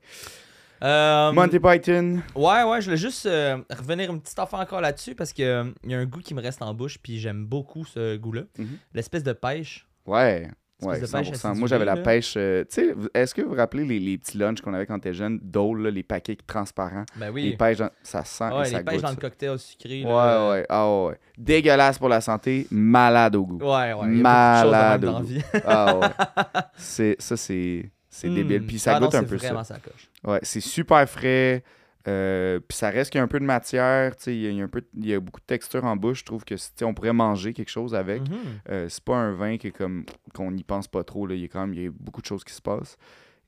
Euh, 0.83 1.31
Monty 1.33 1.61
Python. 1.61 2.21
Ouais, 2.35 2.65
ouais, 2.65 2.81
je 2.81 2.87
voulais 2.87 2.97
juste 2.97 3.27
euh, 3.27 3.59
revenir 3.71 4.11
une 4.13 4.21
petite 4.21 4.39
affaire 4.39 4.59
encore 4.59 4.81
là-dessus 4.81 5.15
parce 5.15 5.33
que 5.33 5.43
euh, 5.43 5.65
il 5.85 5.91
y 5.93 5.95
a 5.95 5.99
un 5.99 6.07
goût 6.07 6.19
qui 6.19 6.35
me 6.35 6.43
reste 6.43 6.61
en 6.61 6.75
bouche 6.75 6.99
puis 7.01 7.21
j'aime 7.21 7.45
beaucoup 7.47 7.85
ce 7.85 8.17
goût-là. 8.17 8.43
Mhm. 8.59 8.79
L'espèce 8.93 9.23
de 9.23 9.33
pêche. 9.33 9.87
Ouais. 10.07 10.49
Ouais, 10.83 10.95
Espèce 10.97 11.13
de 11.13 11.17
pêche 11.19 11.27
100%. 11.29 11.33
acidulée, 11.35 11.59
Moi, 11.61 11.69
j'avais 11.69 11.85
la 11.85 11.97
pêche. 11.97 12.35
euh, 12.37 12.65
tu 12.65 12.75
sais, 12.75 12.95
est-ce 13.15 13.35
que 13.35 13.43
vous 13.43 13.51
vous 13.51 13.55
rappelez 13.55 13.85
les, 13.85 13.99
les 14.01 14.19
petits 14.19 14.37
lunchs 14.39 14.61
qu'on 14.61 14.75
avait 14.75 14.85
quand 14.87 14.95
on 14.95 14.99
était 14.99 15.15
jeune, 15.15 15.39
Dole, 15.43 15.83
là, 15.83 15.91
les 15.91 16.03
paquets 16.03 16.37
transparents 16.47 17.05
Ben 17.17 17.27
Les 17.27 17.33
oui. 17.33 17.57
pêches, 17.57 17.79
dans- 17.79 17.91
ça 18.03 18.25
sent 18.25 18.45
ouais, 18.45 18.63
et 18.63 18.65
ça 18.73 18.79
les 18.79 18.85
pêches 18.85 18.95
goûte. 18.95 19.03
dans 19.03 19.09
le 19.11 19.15
ça. 19.15 19.21
cocktail 19.21 19.59
sucré. 19.59 20.03
Ouais, 20.05 20.11
là. 20.11 20.51
ouais. 20.51 20.67
Ah, 20.69 20.91
ouais. 21.07 21.19
Dégueulasse 21.39 21.99
pour 21.99 22.09
la 22.09 22.21
santé, 22.21 22.67
malade 22.71 23.37
au 23.37 23.47
goût. 23.47 23.59
Ouais, 23.59 23.93
ouais. 23.93 24.07
Malade 24.07 25.05
au 25.05 25.21
goût. 25.21 25.29
Ah, 25.65 25.97
ouais. 25.97 26.09
C'est, 26.77 27.17
ça, 27.19 27.37
c'est, 27.37 27.91
c'est 28.11 28.29
Mm. 28.29 28.35
débile. 28.35 28.67
Puis 28.67 28.79
ça 28.79 28.97
Ah 28.97 29.01
non, 29.01 29.07
goûte 29.07 29.15
un 29.15 29.21
c'est 29.21 29.27
peu 29.27 29.37
vraiment 29.37 29.65
ça. 29.65 29.75
ça 29.77 29.81
coche. 29.81 30.09
Ouais, 30.25 30.41
c'est 30.43 30.61
super 30.61 31.09
frais. 31.09 31.63
Euh, 32.09 32.59
puis 32.61 32.77
ça 32.77 32.91
reste 32.91 33.11
qu'il 33.11 33.19
y 33.19 33.21
a 33.21 33.25
un 33.25 33.29
peu 33.29 33.39
de 33.41 33.45
matière. 33.45 34.17
tu 34.17 34.25
sais, 34.25 34.35
Il 34.37 34.43
y, 34.43 34.47
a- 34.47 34.51
il 34.51 34.57
y 34.57 34.61
a 34.61 34.65
un 34.65 34.69
peu, 34.69 34.83
il 34.97 35.07
y 35.07 35.15
a 35.15 35.21
beaucoup 35.21 35.41
de 35.41 35.47
texture 35.47 35.85
en 35.85 35.97
bouche. 35.97 36.21
Je 36.21 36.25
trouve 36.25 36.45
que 36.45 36.55
on 36.85 36.95
pourrait 36.95 37.13
manger 37.13 37.53
quelque 37.53 37.71
chose 37.71 37.95
avec. 37.95 38.23
Mhm. 38.29 38.37
Euh, 38.71 38.89
c'est 38.89 39.05
pas 39.05 39.17
un 39.17 39.33
vin 39.33 39.57
qui 39.59 39.69
est 39.69 39.73
comme 39.77 40.05
qu'on 40.35 40.51
n'y 40.51 40.65
pense 40.65 40.89
pas 40.89 41.05
trop. 41.05 41.27
Là. 41.27 41.35
Il 41.35 41.41
y 41.41 41.45
a 41.45 41.49
quand 41.49 41.61
même 41.61 41.75
il 41.75 41.83
y 41.83 41.87
a 41.87 41.91
beaucoup 41.91 42.21
de 42.21 42.27
choses 42.27 42.45
qui 42.45 42.53
se 42.55 42.63
passent. 42.63 42.97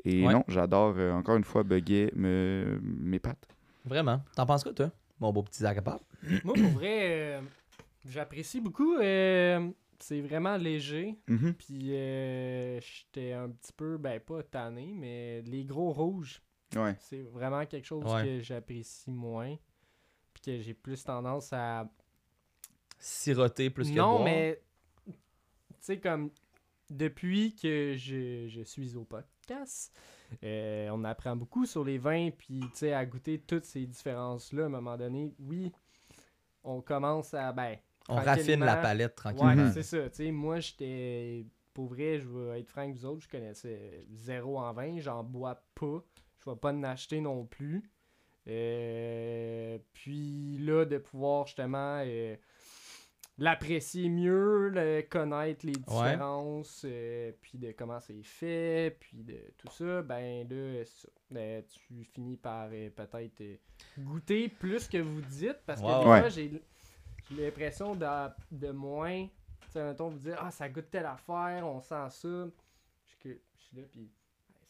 Et 0.04 0.26
Ouais. 0.26 0.32
non, 0.32 0.44
j'adore 0.48 0.94
euh, 0.98 1.12
encore 1.12 1.36
une 1.36 1.44
fois 1.44 1.62
bugger 1.62 2.10
me, 2.14 2.78
mes 2.82 3.18
pattes. 3.18 3.46
Vraiment. 3.84 4.20
T'en 4.36 4.46
penses 4.46 4.62
quoi, 4.62 4.72
toi? 4.72 4.90
Mon 5.20 5.32
beau 5.32 5.42
petit 5.42 5.60
Zach? 5.60 5.78
Moi, 6.44 6.54
pour 6.54 6.70
vrai, 6.72 6.98
euh, 7.36 7.40
j'apprécie 8.08 8.60
beaucoup. 8.60 8.96
euh, 8.96 9.68
c'est 10.00 10.20
vraiment 10.20 10.56
léger. 10.56 11.16
Mhm. 11.28 11.54
Puis 11.54 11.88
euh, 11.92 12.78
j'étais 12.80 13.32
un 13.32 13.48
petit 13.48 13.72
peu, 13.72 13.96
ben 13.96 14.20
pas 14.20 14.42
tanné, 14.42 14.92
mais 14.94 15.40
les 15.42 15.64
gros 15.64 15.92
rouges, 15.92 16.42
Ouais. 16.76 16.96
c'est 17.00 17.22
vraiment 17.22 17.64
quelque 17.66 17.84
chose 17.86 18.04
Ouais. 18.04 18.24
que 18.24 18.40
j'apprécie 18.40 19.10
moins. 19.10 19.56
Puis 20.32 20.42
que 20.42 20.60
j'ai 20.60 20.74
plus 20.74 21.02
tendance 21.04 21.52
à. 21.52 21.88
Siroter 22.98 23.70
plus 23.70 23.90
que 23.90 23.96
non, 23.96 24.12
boire. 24.12 24.24
mais. 24.24 24.60
Tu 25.06 25.12
sais, 25.80 26.00
comme. 26.00 26.30
Depuis 26.90 27.54
que 27.56 27.94
je, 27.96 28.46
je 28.46 28.60
suis 28.62 28.94
au 28.94 29.04
podcast, 29.04 29.98
euh, 30.42 30.88
on 30.92 31.02
apprend 31.04 31.34
beaucoup 31.34 31.64
sur 31.64 31.82
les 31.82 31.96
vins, 31.96 32.30
puis 32.30 32.60
tu 32.60 32.68
sais, 32.74 32.92
à 32.92 33.06
goûter 33.06 33.40
toutes 33.40 33.64
ces 33.64 33.86
différences-là, 33.86 34.64
à 34.64 34.66
un 34.66 34.68
moment 34.68 34.96
donné, 34.98 35.32
oui, 35.38 35.72
on 36.62 36.82
commence 36.82 37.32
à. 37.32 37.52
Ben, 37.52 37.78
On 38.08 38.16
raffine 38.16 38.60
la 38.60 38.76
palette 38.76 39.12
Ouais, 39.24 39.32
tranquillement. 39.34 39.64
Mhm. 39.66 39.72
c'est 39.72 39.82
ça. 39.82 40.10
Tu 40.10 40.16
sais, 40.16 40.30
moi, 40.30 40.60
j'étais 40.60 41.46
pour 41.72 41.86
vrai, 41.86 42.20
je 42.20 42.28
vais 42.28 42.60
être 42.60 42.68
franc 42.68 42.82
avec 42.82 42.94
vous 42.96 43.06
autres, 43.06 43.22
je 43.22 43.28
connaissais 43.28 44.06
zéro 44.12 44.58
en 44.60 44.72
vin, 44.74 44.98
j'en 45.00 45.24
bois 45.24 45.64
pas. 45.74 46.04
Je 46.44 46.50
vais 46.50 46.56
pas 46.56 46.72
en 46.72 46.82
acheter 46.82 47.20
non 47.20 47.44
plus. 47.46 47.90
Euh, 48.46 49.78
puis 49.94 50.58
là, 50.58 50.84
de 50.84 50.98
pouvoir 50.98 51.46
justement 51.46 52.02
euh, 52.04 52.36
l'apprécier 53.38 54.08
mieux, 54.10 54.68
le- 54.68 55.02
connaître 55.02 55.64
les 55.64 55.72
différences, 55.72 56.82
euh, 56.84 57.32
puis 57.40 57.58
de 57.58 57.72
comment 57.72 58.00
c'est 58.00 58.22
fait, 58.22 58.96
puis 59.00 59.24
de 59.24 59.38
tout 59.56 59.70
ça, 59.70 60.02
ben 60.02 60.46
là, 60.48 60.84
ça. 60.84 61.08
Euh, 61.36 61.62
tu 61.62 62.04
finis 62.04 62.36
par 62.36 62.68
peut-être 62.68 63.42
goûter 63.98 64.48
plus 64.48 64.86
que 64.88 64.98
vous 64.98 65.22
dites, 65.22 65.60
parce 65.66 65.80
que 65.80 65.86
ouais. 65.86 66.20
fois, 66.20 66.28
j'ai 66.28 66.50
l'impression 67.30 67.94
de, 67.96 68.06
de 68.52 68.70
moins. 68.70 69.26
Tu 69.26 69.70
sais, 69.72 69.94
vous 69.94 70.18
dire, 70.18 70.36
ah, 70.38 70.50
ça 70.50 70.68
goûte 70.68 70.90
telle 70.90 71.06
affaire, 71.06 71.66
on 71.66 71.80
sent 71.80 72.10
ça. 72.10 72.46
Je 73.06 73.28
suis 73.30 73.76
là, 73.76 73.82
puis 73.90 74.08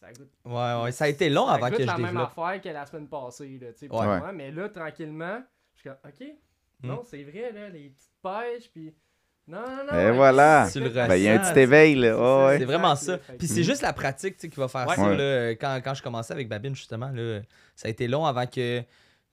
ça 0.07 0.13
goûte 0.13 0.31
Ouais, 0.45 0.83
ouais, 0.85 0.93
ça 0.93 1.05
a 1.05 1.09
été 1.09 1.31
long 1.31 1.47
ça 1.47 1.55
avant 1.55 1.69
goûte 1.69 1.77
que 1.77 1.83
je 1.83 1.87
la 1.87 1.97
même 1.99 2.07
développe. 2.07 2.31
affaire 2.39 2.61
que 2.61 2.69
la 2.69 2.87
semaine 2.87 3.09
passée, 3.09 3.59
là, 3.61 3.73
tu 3.73 3.79
sais, 3.79 3.89
pour 3.89 4.01
Ouais. 4.01 4.07
moi. 4.19 4.33
Mais 4.33 4.51
là, 4.51 4.69
tranquillement, 4.69 5.43
je 5.75 5.81
suis 5.81 5.89
comme, 5.91 5.99
OK, 6.05 6.27
non, 6.83 7.03
c'est 7.05 7.23
vrai, 7.23 7.53
là, 7.53 7.69
les 7.69 7.91
petites 7.91 8.11
pêches, 8.23 8.71
puis... 8.73 8.95
Non, 9.47 9.61
non, 9.61 9.85
non. 9.93 9.99
Et 10.01 10.05
ouais, 10.07 10.13
voilà. 10.13 10.67
Tu 10.73 10.81
le 10.81 10.87
c'est- 10.89 11.07
Ben, 11.07 11.17
il 11.17 11.23
y 11.23 11.29
a 11.29 11.35
un 11.35 11.39
petit 11.53 11.61
éveil, 11.61 11.95
là. 11.97 12.15
c'est 12.57 12.59
Ouais, 12.61 12.65
vraiment 12.65 12.97
ça. 12.97 13.19
Puis 13.39 13.47
c'est 13.47 13.63
juste 13.63 13.83
la 13.83 13.93
pratique 13.93 14.37
tu 14.37 14.43
sais, 14.43 14.49
qui 14.49 14.59
va 14.59 14.69
faire 14.69 14.89
Ouais. 14.89 14.97
ça. 14.97 15.07
Ouais. 15.07 15.17
là. 15.19 15.51
Quand, 15.51 15.81
quand 15.85 15.93
je 15.93 16.03
commençais 16.03 16.33
avec 16.33 16.49
Babine, 16.49 16.75
justement, 16.75 17.11
là, 17.11 17.41
ça 17.77 17.89
a 17.89 17.91
été 17.91 18.09
long 18.09 18.25
avant 18.25 18.47
que 18.47 18.83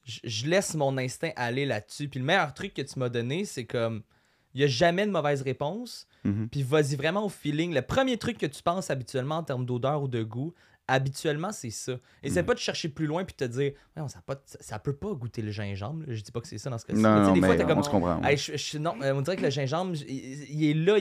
je, 0.03 0.19
je 0.25 0.47
laisse 0.47 0.75
mon 0.75 0.97
instinct 0.97 1.31
aller 1.37 1.65
là-dessus. 1.65 2.09
Puis 2.09 2.19
le 2.19 2.25
meilleur 2.25 2.53
truc 2.53 2.73
que 2.73 2.81
tu 2.81 2.99
m'as 2.99 3.07
donné, 3.07 3.45
c'est 3.45 3.63
comme 3.65 4.03
il 4.53 4.59
n'y 4.59 4.63
a 4.63 4.67
jamais 4.67 5.05
de 5.05 5.11
mauvaise 5.11 5.41
réponse. 5.41 6.07
Mhm. 6.23 6.49
Puis 6.49 6.63
vas-y 6.63 6.95
vraiment 6.95 7.25
au 7.25 7.29
feeling. 7.29 7.73
Le 7.73 7.81
premier 7.81 8.17
truc 8.17 8.37
que 8.37 8.45
tu 8.45 8.61
penses 8.63 8.89
habituellement 8.89 9.37
en 9.37 9.43
termes 9.43 9.65
d'odeur 9.65 10.03
ou 10.03 10.07
de 10.07 10.23
goût, 10.23 10.53
habituellement, 10.87 11.51
c'est 11.51 11.69
ça. 11.69 11.93
Essaie 12.21 12.41
Mhm. 12.41 12.45
pas 12.47 12.53
de 12.53 12.59
chercher 12.59 12.89
plus 12.89 13.05
loin 13.05 13.23
puis 13.23 13.33
te 13.35 13.45
dire 13.45 13.71
ça, 14.07 14.21
pas, 14.25 14.35
ça, 14.45 14.77
peut 14.79 14.93
pas 14.95 15.13
goûter 15.13 15.41
le 15.41 15.51
gingembre. 15.51 16.03
Je 16.07 16.21
dis 16.21 16.31
pas 16.31 16.41
que 16.41 16.47
c'est 16.47 16.57
ça 16.57 16.69
dans 16.69 16.77
ce 16.77 16.85
cas-ci. 16.85 16.99
Non, 17.01 17.13
Mais 17.15 17.21
tu 17.21 17.27
non, 17.27 17.33
des 17.33 17.39
fois, 17.39 17.49
mais 17.49 17.57
t'es 17.57 17.65
comme 17.65 17.79
on 17.79 17.83
se 17.83 17.89
comprend. 17.89 18.19
ouais. 18.21 18.31
Hey, 18.31 18.37
je- 18.37 18.57
je- 18.57 18.77
non, 18.77 18.95
euh, 19.01 19.13
on 19.13 19.21
dirait 19.21 19.37
que 19.37 19.43
le 19.43 19.49
gingembre, 19.49 19.95
il, 20.07 20.43
il 20.49 20.65
est 20.69 20.73
là, 20.73 20.97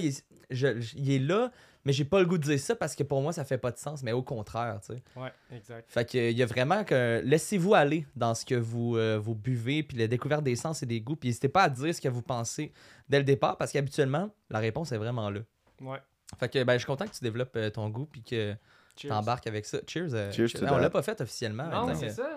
je- 0.50 0.96
il 0.96 1.10
est 1.10 1.18
là, 1.18 1.50
mais 1.84 1.92
j'ai 1.92 2.04
pas 2.04 2.20
le 2.20 2.26
goût 2.26 2.38
de 2.38 2.42
dire 2.44 2.58
ça 2.58 2.74
parce 2.76 2.94
que 2.94 3.02
pour 3.02 3.22
moi, 3.22 3.32
ça 3.32 3.44
fait 3.44 3.58
pas 3.58 3.70
de 3.70 3.78
sens, 3.78 4.02
mais 4.02 4.12
au 4.12 4.22
contraire, 4.22 4.78
tu 4.86 4.94
sais. 4.94 5.02
Ouais, 5.16 5.32
exact. 5.54 5.90
Fait 5.90 6.04
que 6.04 6.30
il 6.30 6.36
y 6.36 6.42
a 6.42 6.46
vraiment 6.46 6.84
que 6.84 7.22
laissez-vous 7.24 7.74
aller 7.74 8.06
dans 8.16 8.34
ce 8.34 8.44
que 8.44 8.54
vous, 8.54 8.96
euh, 8.96 9.18
vous 9.18 9.34
buvez, 9.34 9.82
puis 9.82 9.96
la 9.96 10.06
découverte 10.06 10.42
des 10.44 10.56
sens 10.56 10.82
et 10.82 10.86
des 10.86 11.00
goûts, 11.00 11.16
puis 11.16 11.28
n'hésitez 11.28 11.48
pas 11.48 11.62
à 11.64 11.68
dire 11.68 11.94
ce 11.94 12.00
que 12.00 12.08
vous 12.08 12.22
pensez 12.22 12.72
dès 13.08 13.18
le 13.18 13.24
départ 13.24 13.56
parce 13.56 13.72
qu'habituellement, 13.72 14.30
la 14.50 14.58
réponse 14.58 14.92
est 14.92 14.98
vraiment 14.98 15.30
là. 15.30 15.40
Ouais. 15.80 15.98
Fait 16.38 16.48
que 16.48 16.62
ben, 16.62 16.74
je 16.74 16.78
suis 16.78 16.86
content 16.86 17.06
que 17.06 17.14
tu 17.14 17.24
développes 17.24 17.56
euh, 17.56 17.70
ton 17.70 17.88
goût 17.88 18.06
puis 18.06 18.22
que 18.22 18.54
tu 18.94 19.08
t'embarques 19.08 19.46
avec 19.46 19.64
ça. 19.66 19.78
Cheers. 19.86 20.14
euh, 20.14 20.30
Cheers 20.32 20.50
on 20.70 20.76
l'a 20.76 20.90
pas 20.90 21.02
fait 21.02 21.20
officiellement. 21.20 21.66
Non, 21.68 21.94
c'est 21.94 22.10
ça. 22.10 22.28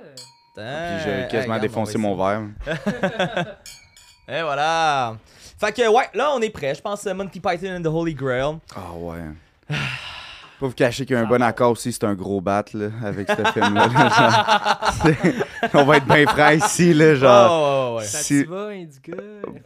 Puis 0.56 0.64
j'ai 1.04 1.10
hey, 1.10 1.28
quasiment 1.28 1.56
regarde, 1.56 1.62
défoncé 1.62 1.98
mon 1.98 2.16
verre. 2.16 2.44
Et 4.28 4.42
voilà. 4.42 5.18
Fait 5.60 5.72
que 5.72 5.88
ouais, 5.88 6.10
là 6.14 6.32
on 6.36 6.42
est 6.42 6.50
prêt. 6.50 6.76
Je 6.76 6.82
pense 6.82 7.06
euh, 7.08 7.14
Monty 7.14 7.40
Python 7.40 7.76
and 7.78 7.82
the 7.84 7.88
Holy 7.88 8.14
Grail. 8.14 8.58
Ah 8.76 8.94
ouais. 8.96 9.20
Pas 10.60 10.68
vous 10.68 10.74
cacher 10.74 11.06
qu'il 11.06 11.16
y 11.16 11.20
a 11.20 11.22
un 11.22 11.26
bon 11.28 11.42
accord 11.42 11.72
aussi, 11.72 11.92
c'est 11.92 12.04
un 12.06 12.14
gros 12.14 12.40
bat 12.40 12.64
là, 12.74 12.88
avec 13.04 13.28
ce 13.30 13.36
film-là. 13.52 13.88
là, 13.88 14.10
genre. 14.10 14.94
C'est- 15.12 15.74
On 15.74 15.84
va 15.84 15.98
être 15.98 16.06
bien 16.06 16.26
francs 16.28 16.64
ici, 16.64 16.94
là, 16.94 17.16
genre. 17.16 17.50
Oh, 17.52 17.96
ouais, 17.96 17.96
ouais, 17.96 18.02
ouais. 18.02 18.06
Si- 18.06 18.38
Sativa, 18.40 18.68
Indica. 18.68 19.12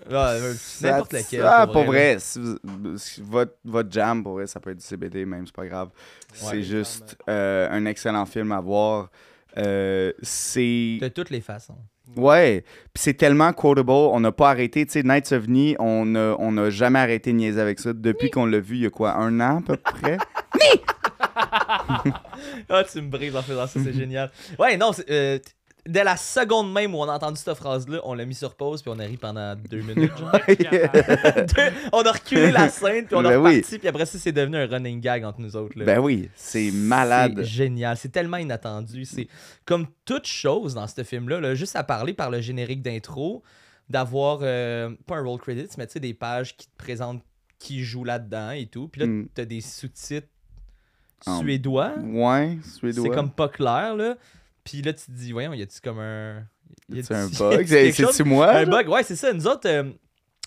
Ah, 0.09 0.29
euh, 0.31 0.53
Ça- 0.57 0.91
N'importe 0.91 1.13
lequel. 1.13 1.43
Ah, 1.45 1.67
pour 1.67 1.83
vrai, 1.83 2.13
vrai. 2.13 2.19
si 2.19 2.39
vous- 2.39 2.97
si 2.97 3.21
votre, 3.21 3.53
votre 3.65 3.91
jam, 3.91 4.23
pour 4.23 4.33
vrai, 4.33 4.47
ça 4.47 4.59
peut 4.59 4.71
être 4.71 4.77
du 4.77 4.83
CBD 4.85 5.25
même, 5.25 5.45
c'est 5.45 5.55
pas 5.55 5.67
grave. 5.67 5.89
c'est 6.33 6.63
juste 6.63 7.17
euh, 7.29 7.67
un 7.69 7.85
excellent 7.85 8.25
film 8.25 8.51
à 8.53 8.61
voir. 8.61 9.09
Euh, 9.57 10.13
c'est. 10.23 10.97
De 11.01 11.09
toutes 11.09 11.29
les 11.29 11.41
façons. 11.41 11.77
Ouais. 12.15 12.63
Puis 12.93 13.03
c'est 13.03 13.13
tellement 13.13 13.51
quotable. 13.53 13.91
On 13.91 14.19
n'a 14.19 14.31
pas 14.31 14.49
arrêté. 14.49 14.85
Tu 14.85 14.93
sais, 14.93 15.03
Nights 15.03 15.31
of 15.31 15.45
Knee, 15.47 15.75
on 15.79 16.05
n'a 16.05 16.35
on 16.39 16.57
a 16.57 16.69
jamais 16.69 16.99
arrêté 16.99 17.31
de 17.31 17.37
niaiser 17.37 17.59
avec 17.61 17.79
ça. 17.79 17.93
Depuis 17.93 18.29
qu'on 18.29 18.45
l'a 18.45 18.59
vu, 18.59 18.75
il 18.75 18.81
y 18.83 18.85
a 18.85 18.89
quoi, 18.89 19.15
un 19.15 19.39
an 19.39 19.59
à 19.59 19.61
peu 19.61 19.77
près? 19.83 20.17
Ah, 22.69 22.83
tu 22.83 23.01
me 23.01 23.09
brises 23.09 23.35
en 23.35 23.41
faisant 23.41 23.67
ça, 23.67 23.79
c'est 23.83 23.93
génial. 23.93 24.31
Ouais, 24.59 24.77
non, 24.77 24.91
c'est, 24.91 25.09
euh, 25.09 25.39
dès 25.87 26.03
la 26.03 26.17
seconde 26.17 26.71
même 26.73 26.93
où 26.93 26.99
on 26.99 27.09
a 27.09 27.13
entendu 27.15 27.37
cette 27.39 27.55
phrase-là, 27.55 27.99
on 28.03 28.13
l'a 28.13 28.25
mis 28.25 28.35
sur 28.35 28.55
pause 28.55 28.81
puis 28.81 28.91
on 28.93 28.99
a 28.99 29.03
ri 29.05 29.17
pendant 29.17 29.55
deux 29.55 29.81
minutes. 29.81 30.11
genre. 30.17 30.31
Deux- 30.47 31.73
on 31.93 32.01
a 32.01 32.11
reculé 32.11 32.51
la 32.51 32.69
scène 32.69 33.05
puis 33.05 33.15
on 33.15 33.19
a 33.25 33.29
Ben 33.29 33.37
oui. 33.41 33.55
reparti 33.57 33.79
puis 33.79 33.87
après 33.87 34.05
ça, 34.05 34.17
c'est 34.19 34.31
devenu 34.31 34.57
un 34.57 34.67
running 34.67 34.99
gag 35.01 35.23
entre 35.23 35.39
nous 35.41 35.55
autres. 35.55 35.77
là. 35.79 35.85
ben 35.85 35.99
oui, 35.99 36.29
c'est 36.35 36.71
malade. 36.71 37.33
C'est 37.37 37.45
génial, 37.45 37.97
c'est 37.97 38.09
tellement 38.09 38.37
inattendu. 38.37 39.05
C'est 39.05 39.27
comme 39.65 39.87
toute 40.05 40.25
chose 40.27 40.73
dans 40.73 40.87
ce 40.87 41.03
film-là, 41.03 41.39
là, 41.39 41.55
juste 41.55 41.75
à 41.75 41.83
parler 41.83 42.13
par 42.13 42.29
le 42.29 42.41
générique 42.41 42.81
d'intro, 42.81 43.43
d'avoir 43.89 44.39
euh, 44.41 44.91
pas 45.05 45.15
un 45.17 45.23
roll 45.23 45.39
credits, 45.39 45.69
mais 45.77 45.87
tu 45.87 45.93
sais, 45.93 45.99
des 45.99 46.13
pages 46.13 46.55
qui 46.57 46.67
te 46.67 46.75
présentent 46.77 47.23
qui 47.59 47.83
joue 47.83 48.03
là-dedans 48.03 48.51
et 48.51 48.65
tout. 48.67 48.87
Puis 48.87 49.01
là, 49.01 49.07
Mm. 49.07 49.27
t'as 49.33 49.45
des 49.45 49.61
sous-titres 49.61 50.27
suédois. 51.39 51.93
Ouais, 52.03 52.57
suédois. 52.63 53.03
C'est 53.07 53.15
comme 53.15 53.31
pas 53.31 53.49
clair, 53.49 53.95
là. 53.95 54.15
Puis 54.69 54.81
là, 54.81 54.91
tu 54.93 55.05
te 55.05 55.11
dis, 55.11 55.31
voyons, 55.31 55.53
y 55.53 55.61
a-tu 55.61 55.79
comme 55.81 55.99
un. 55.99 56.43
y 56.89 56.99
un 56.99 56.99
a-tu- 56.99 57.13
y 57.13 57.35
bug. 57.37 57.65
C'est-tu 57.67 58.23
moi? 58.25 58.51
Un 58.51 58.65
bug, 58.65 58.89
ouais, 58.89 59.03
c'est 59.03 59.15
ça. 59.15 59.31
Nous 59.31 59.47
autres, 59.47 59.69
euh, 59.69 59.83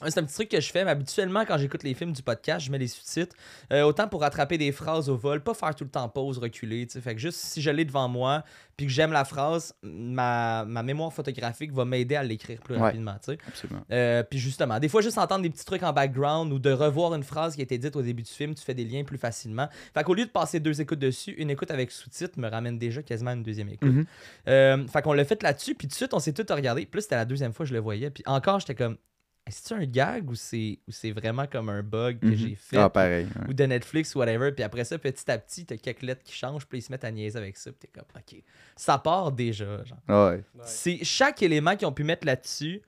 c'est 0.09 0.19
un 0.21 0.25
petit 0.25 0.35
truc 0.35 0.49
que 0.49 0.61
je 0.61 0.71
fais, 0.71 0.85
mais 0.85 0.91
habituellement, 0.91 1.45
quand 1.45 1.59
j'écoute 1.59 1.83
les 1.83 1.95
films 1.95 2.13
du 2.13 2.23
podcast, 2.23 2.65
je 2.67 2.71
mets 2.71 2.79
les 2.79 2.89
sous-titres. 2.89 3.35
Euh, 3.73 3.83
autant 3.83 4.09
pour 4.09 4.21
rattraper 4.23 4.57
des 4.59 4.73
phrases 4.73 5.09
au 5.09 5.17
vol, 5.17 5.43
pas 5.43 5.55
faire 5.55 5.75
tout 5.75 5.85
le 5.85 5.91
temps 5.91 6.09
pause, 6.09 6.39
reculer. 6.39 6.87
tu 6.87 6.95
sais. 6.95 7.01
Fait 7.01 7.15
que 7.15 7.21
juste 7.21 7.39
si 7.41 7.61
je 7.61 7.71
l'ai 7.71 7.85
devant 7.85 8.09
moi, 8.09 8.45
puis 8.77 8.87
que 8.87 8.93
j'aime 8.93 9.13
la 9.13 9.25
phrase, 9.27 9.75
ma, 9.83 10.65
ma 10.65 10.83
mémoire 10.83 11.13
photographique 11.13 11.73
va 11.73 11.85
m'aider 11.85 12.17
à 12.17 12.23
l'écrire 12.23 12.61
plus 12.61 12.77
Ouais. 12.77 12.81
rapidement. 12.81 13.15
tu 13.23 13.33
sais. 13.33 13.39
Absolument. 13.47 13.83
Euh, 13.93 14.23
puis 14.23 14.39
justement, 14.39 14.79
des 14.79 14.89
fois, 14.89 15.03
juste 15.03 15.19
entendre 15.19 15.43
des 15.43 15.51
petits 15.51 15.65
trucs 15.67 15.83
en 15.83 15.93
background 15.93 16.53
ou 16.53 16.59
de 16.59 16.71
revoir 16.71 17.15
une 17.15 17.23
phrase 17.25 17.55
qui 17.55 17.61
a 17.61 17.65
été 17.65 17.77
dite 17.77 17.95
au 17.97 18.03
début 18.03 18.23
du 18.23 18.31
film, 18.31 18.55
tu 18.55 18.63
fais 18.65 18.75
des 18.75 18.85
liens 18.85 19.05
plus 19.05 19.19
facilement. 19.19 19.69
Fait 19.93 20.03
qu'au 20.03 20.15
lieu 20.15 20.25
de 20.25 20.31
passer 20.31 20.61
deux 20.61 20.81
écoutes 20.81 20.99
dessus, 20.99 21.33
une 21.33 21.51
écoute 21.51 21.71
avec 21.71 21.91
sous-titres 21.91 22.39
me 22.39 22.49
ramène 22.49 22.79
déjà 22.79 23.03
quasiment 23.03 23.31
à 23.33 23.35
une 23.35 23.43
deuxième 23.43 23.69
écoute. 23.69 23.91
Mhm. 23.91 24.07
Euh, 24.49 24.87
fait 24.89 25.03
qu'on 25.03 25.13
l'a 25.13 25.25
fait 25.25 25.43
là-dessus, 25.43 25.75
puis 25.75 25.87
tout 25.87 25.93
de 25.93 25.97
suite, 25.97 26.15
on 26.15 26.19
s'est 26.19 26.33
tout 26.33 26.47
regardé. 26.55 26.87
Plus 26.87 27.03
c'était 27.03 27.17
la 27.17 27.25
deuxième 27.27 27.53
fois 27.53 27.65
que 27.65 27.69
je 27.71 27.75
le 27.75 27.81
voyais, 27.81 28.11
puis 28.11 28.23
encore, 28.27 28.61
j'étais 28.61 28.75
comme, 28.75 28.97
est-ce 29.47 29.75
un 29.75 29.85
gag 29.85 30.31
ou 30.31 30.35
c'est 30.35 30.79
ou 30.87 30.93
c'est 30.93 31.11
vraiment 31.11 31.47
comme 31.47 31.69
un 31.71 31.83
bug 31.83 32.21
que 32.21 32.27
Mhm. 32.27 32.35
j'ai 32.37 32.55
fait? 32.55 32.77
Ah, 32.77 32.89
pareil. 32.91 33.27
ouais. 33.27 33.49
ou 33.51 33.53
de 33.53 33.65
Netflix 33.65 34.15
ou 34.15 34.19
whatever. 34.19 34.53
Puis 34.53 34.63
après 34.63 34.85
ça, 34.85 34.99
petit 34.99 35.29
à 35.31 35.39
petit, 35.39 35.67
t'as 35.67 35.77
quelques 35.77 36.03
lettres 36.03 36.23
qui 36.23 36.35
changent, 36.35 36.67
puis 36.67 36.79
ils 36.79 36.83
se 36.83 36.93
mettent 36.93 37.05
à 37.05 37.11
niaiser 37.11 37.39
avec 37.39 37.57
ça. 37.57 37.71
Puis 37.73 37.81
t'es 37.81 37.89
comme, 37.89 38.05
OK. 38.17 38.43
Ça 38.77 38.99
part 38.99 39.33
déjà, 39.33 39.83
genre. 39.85 39.99
Ah 40.09 40.27
ouais. 40.27 40.33
Ouais. 40.37 40.43
C'est 40.65 41.05
chaque 41.05 41.43
élément 41.43 41.75
qu'ils 41.77 41.87
ont 41.89 41.93
pu 41.93 42.05
mettre 42.05 42.27
là-dessus, 42.27 42.83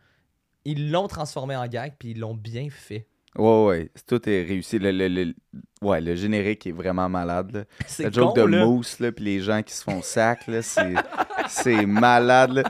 ils 0.64 0.90
l'ont 0.90 1.08
transformé 1.08 1.56
en 1.56 1.66
gag, 1.66 1.94
puis 1.98 2.10
ils 2.12 2.18
l'ont 2.20 2.34
bien 2.34 2.68
fait. 2.70 3.06
Ouais, 3.36 3.64
ouais. 3.64 3.90
c'est- 3.94 4.06
Tout 4.06 4.28
est 4.28 4.42
réussi. 4.42 4.78
Le, 4.78 4.90
le- 4.92 5.08
le- 5.08 5.34
ouais, 5.80 6.00
le 6.02 6.14
générique 6.14 6.66
est 6.66 6.72
vraiment 6.72 7.08
malade. 7.08 7.50
Là. 7.52 7.64
C'est 7.86 8.02
La 8.04 8.10
joke 8.10 8.34
con, 8.36 8.42
de 8.42 8.46
là. 8.46 8.64
mousse, 8.66 9.00
là, 9.00 9.10
puis 9.10 9.24
les 9.24 9.40
gens 9.40 9.62
qui 9.62 9.72
se 9.74 9.82
font 9.82 10.02
sac, 10.02 10.46
là, 10.48 10.60
c'est, 10.60 10.92
c'est 11.52 11.86
malade. 11.86 12.52
Là. 12.52 12.62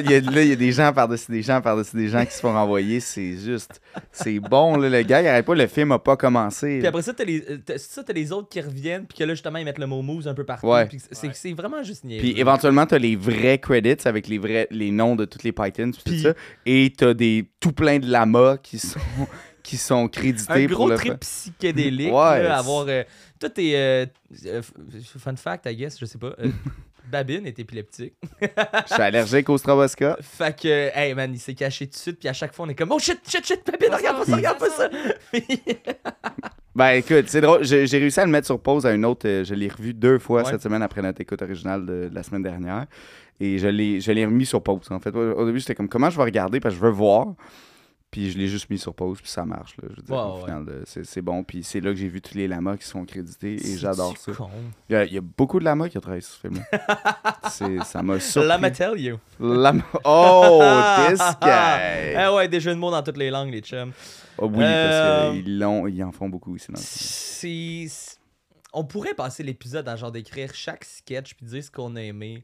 Il 0.00 0.10
y 0.10 0.14
a, 0.52 0.56
des 0.56 0.72
gens 0.72 0.92
par-dessus 0.92 1.30
des 1.30 1.42
gens 1.42 1.60
par-dessus 1.60 1.96
des 1.96 2.08
gens 2.08 2.24
qui 2.24 2.32
se 2.32 2.40
font 2.40 2.52
renvoyer. 2.52 3.00
C'est 3.00 3.36
juste, 3.36 3.80
c'est 4.12 4.38
bon, 4.40 4.76
là, 4.76 4.88
le 4.88 5.02
gars, 5.02 5.20
il 5.22 5.28
arrête 5.28 5.44
pas, 5.44 5.54
le 5.54 5.66
film 5.66 5.92
a 5.92 5.98
pas 5.98 6.16
commencé. 6.16 6.78
Puis 6.78 6.86
après 6.86 7.02
ça, 7.02 7.12
t'as 7.12 7.24
les, 7.24 7.44
euh, 7.50 7.58
t'as- 7.64 7.78
ça, 7.78 8.02
t'as 8.04 8.12
les 8.12 8.32
autres 8.32 8.48
qui 8.48 8.60
reviennent, 8.60 9.06
puis 9.06 9.18
que 9.18 9.24
là, 9.24 9.34
justement, 9.34 9.58
ils 9.58 9.64
mettent 9.64 9.78
le 9.78 9.86
mot 9.86 10.02
moves 10.02 10.28
un 10.28 10.34
peu 10.34 10.44
partout. 10.44 10.66
Ouais. 10.68 10.86
puis 10.86 10.98
c'est, 11.10 11.26
Ouais. 11.28 11.32
c'est 11.34 11.52
vraiment 11.52 11.82
juste 11.82 12.04
niaiseux. 12.04 12.22
Puis 12.22 12.40
éventuellement, 12.40 12.86
t'as 12.86 12.98
les 12.98 13.16
vrais 13.16 13.58
credits 13.58 13.96
avec 14.06 14.28
les 14.28 14.38
vrais 14.38 14.66
les 14.70 14.90
noms 14.90 15.16
de 15.16 15.24
toutes 15.24 15.42
les 15.42 15.52
Pythons, 15.52 15.90
puis 15.92 16.02
tout 16.04 16.10
Puis- 16.10 16.22
ça. 16.22 16.34
Et 16.66 16.92
t'as 16.96 17.14
des 17.14 17.50
tout 17.60 17.72
plein 17.72 17.98
de 17.98 18.06
lamas 18.10 18.56
qui 18.58 18.78
sont, 18.78 18.98
qui 19.62 19.76
sont 19.76 20.08
crédités 20.08 20.64
un 20.64 20.68
pour 20.68 20.76
gros 20.78 20.88
le 20.88 20.96
trip 20.96 21.20
psychédélique. 21.20 22.12
Ouais, 22.12 22.42
là, 22.42 22.56
avoir. 22.58 22.86
euh, 22.88 23.02
toi, 23.38 23.50
t'es. 23.50 23.72
euh, 23.74 24.06
fun 25.18 25.36
fact, 25.36 25.66
I 25.66 25.76
guess, 25.76 25.98
je 25.98 26.06
sais 26.06 26.18
pas. 26.18 26.34
euh, 26.38 26.48
Babine 27.10 27.46
est 27.46 27.58
épileptique. 27.58 28.14
Je 28.40 28.46
suis 28.94 29.02
allergique 29.02 29.48
au 29.48 29.58
stroboscope. 29.58 30.22
Fait 30.22 30.58
que, 30.60 30.90
hey 30.96 31.14
man, 31.14 31.32
il 31.32 31.38
s'est 31.38 31.54
caché 31.54 31.86
tout 31.86 31.92
de 31.92 31.96
suite, 31.96 32.18
puis 32.18 32.28
à 32.28 32.32
chaque 32.32 32.54
fois, 32.54 32.66
on 32.66 32.68
est 32.68 32.74
comme, 32.74 32.92
oh 32.92 32.98
shit, 32.98 33.20
shit, 33.28 33.44
shit, 33.46 33.60
Babine, 33.66 33.94
regarde 33.94 34.18
pas 34.18 34.24
ça, 34.24 34.36
regarde 34.36 34.58
pas 34.58 34.70
ça. 34.70 34.88
Ben 36.74 36.90
écoute, 36.92 37.24
c'est 37.26 37.40
drôle. 37.40 37.64
J'ai 37.64 37.86
j'ai 37.88 37.98
réussi 37.98 38.20
à 38.20 38.24
le 38.24 38.30
mettre 38.30 38.46
sur 38.46 38.60
pause 38.60 38.86
à 38.86 38.92
une 38.92 39.04
autre. 39.04 39.26
euh, 39.28 39.42
je 39.44 39.54
l'ai 39.54 39.68
revu 39.68 39.92
deux 39.92 40.18
fois 40.20 40.42
Ouais. 40.44 40.50
cette 40.50 40.62
semaine 40.62 40.82
après 40.82 41.02
notre 41.02 41.20
écoute 41.20 41.42
originale 41.42 41.84
de, 41.84 42.08
de 42.08 42.14
la 42.14 42.22
semaine 42.22 42.44
dernière. 42.44 42.86
Et 43.40 43.58
je 43.58 43.66
l'ai 43.66 44.00
je 44.00 44.12
l'ai 44.12 44.24
remis 44.24 44.46
sur 44.46 44.62
pause. 44.62 44.86
En 44.90 45.00
fait, 45.00 45.14
au, 45.14 45.32
au 45.32 45.46
début, 45.46 45.58
j'étais 45.58 45.74
comme 45.74 45.88
comment 45.88 46.10
je 46.10 46.16
vais 46.16 46.22
regarder 46.22 46.60
parce 46.60 46.74
que 46.74 46.80
je 46.80 46.84
veux 46.86 46.92
voir. 46.92 47.26
Puis 48.10 48.32
je 48.32 48.38
l'ai 48.38 48.48
juste 48.48 48.68
mis 48.70 48.78
sur 48.78 48.92
pause, 48.92 49.20
puis 49.20 49.30
ça 49.30 49.44
marche. 49.44 49.76
Là, 49.80 49.88
je 49.90 49.96
veux 49.96 50.02
dire, 50.02 50.14
Ouais, 50.16 50.20
au 50.20 50.34
ouais. 50.38 50.40
final, 50.44 50.64
euh, 50.68 50.82
c'est 50.84 51.04
c'est 51.06 51.22
bon. 51.22 51.44
Puis 51.44 51.62
c'est 51.62 51.80
là 51.80 51.90
que 51.90 51.96
j'ai 51.96 52.08
vu 52.08 52.20
tous 52.20 52.34
les 52.34 52.48
lamas 52.48 52.76
qui 52.76 52.84
sont 52.84 53.04
crédités 53.04 53.54
et 53.54 53.78
j'adore 53.78 54.16
ça. 54.18 54.32
Con? 54.32 54.50
Il 54.88 54.94
y, 54.94 54.96
a, 54.96 55.04
il 55.04 55.12
y 55.12 55.18
a 55.18 55.20
beaucoup 55.20 55.60
de 55.60 55.64
lamas 55.64 55.88
qui 55.88 55.96
ont 55.96 56.00
travaillé 56.00 56.20
sur 56.22 56.34
ce 56.34 56.40
film 56.40 56.60
Ça 57.84 58.02
m'a 58.02 58.18
surpris. 58.18 58.48
Lama 58.48 58.70
tell 58.72 58.98
you. 58.98 59.18
Lama- 59.38 59.84
Oh, 60.04 60.60
this 61.08 61.18
guy! 61.40 62.14
Ah 62.16 62.34
ouais, 62.34 62.48
des 62.48 62.58
jeux 62.60 62.74
de 62.74 62.78
mots 62.80 62.90
dans 62.90 63.02
toutes 63.04 63.16
les 63.16 63.30
langues, 63.30 63.52
les 63.52 63.60
chums. 63.60 63.92
Oh 64.38 64.46
oui, 64.52 64.64
Euh, 64.64 65.22
parce 65.28 65.36
qu'ils 65.36 65.58
l'ont- 65.60 65.86
ils 65.86 66.02
en 66.02 66.10
font 66.10 66.28
beaucoup 66.28 66.56
ici 66.56 66.66
dans 66.72 66.78
le 66.80 66.84
film. 66.84 67.90
On 68.72 68.84
pourrait 68.84 69.14
passer 69.14 69.42
l'épisode 69.44 69.88
à 69.88 69.94
genre 69.96 70.10
d'écrire 70.12 70.52
chaque 70.54 70.84
sketch 70.84 71.34
puis 71.34 71.46
dire 71.46 71.62
ce 71.62 71.70
qu'on 71.70 71.94
a 71.96 72.02
aimé. 72.02 72.42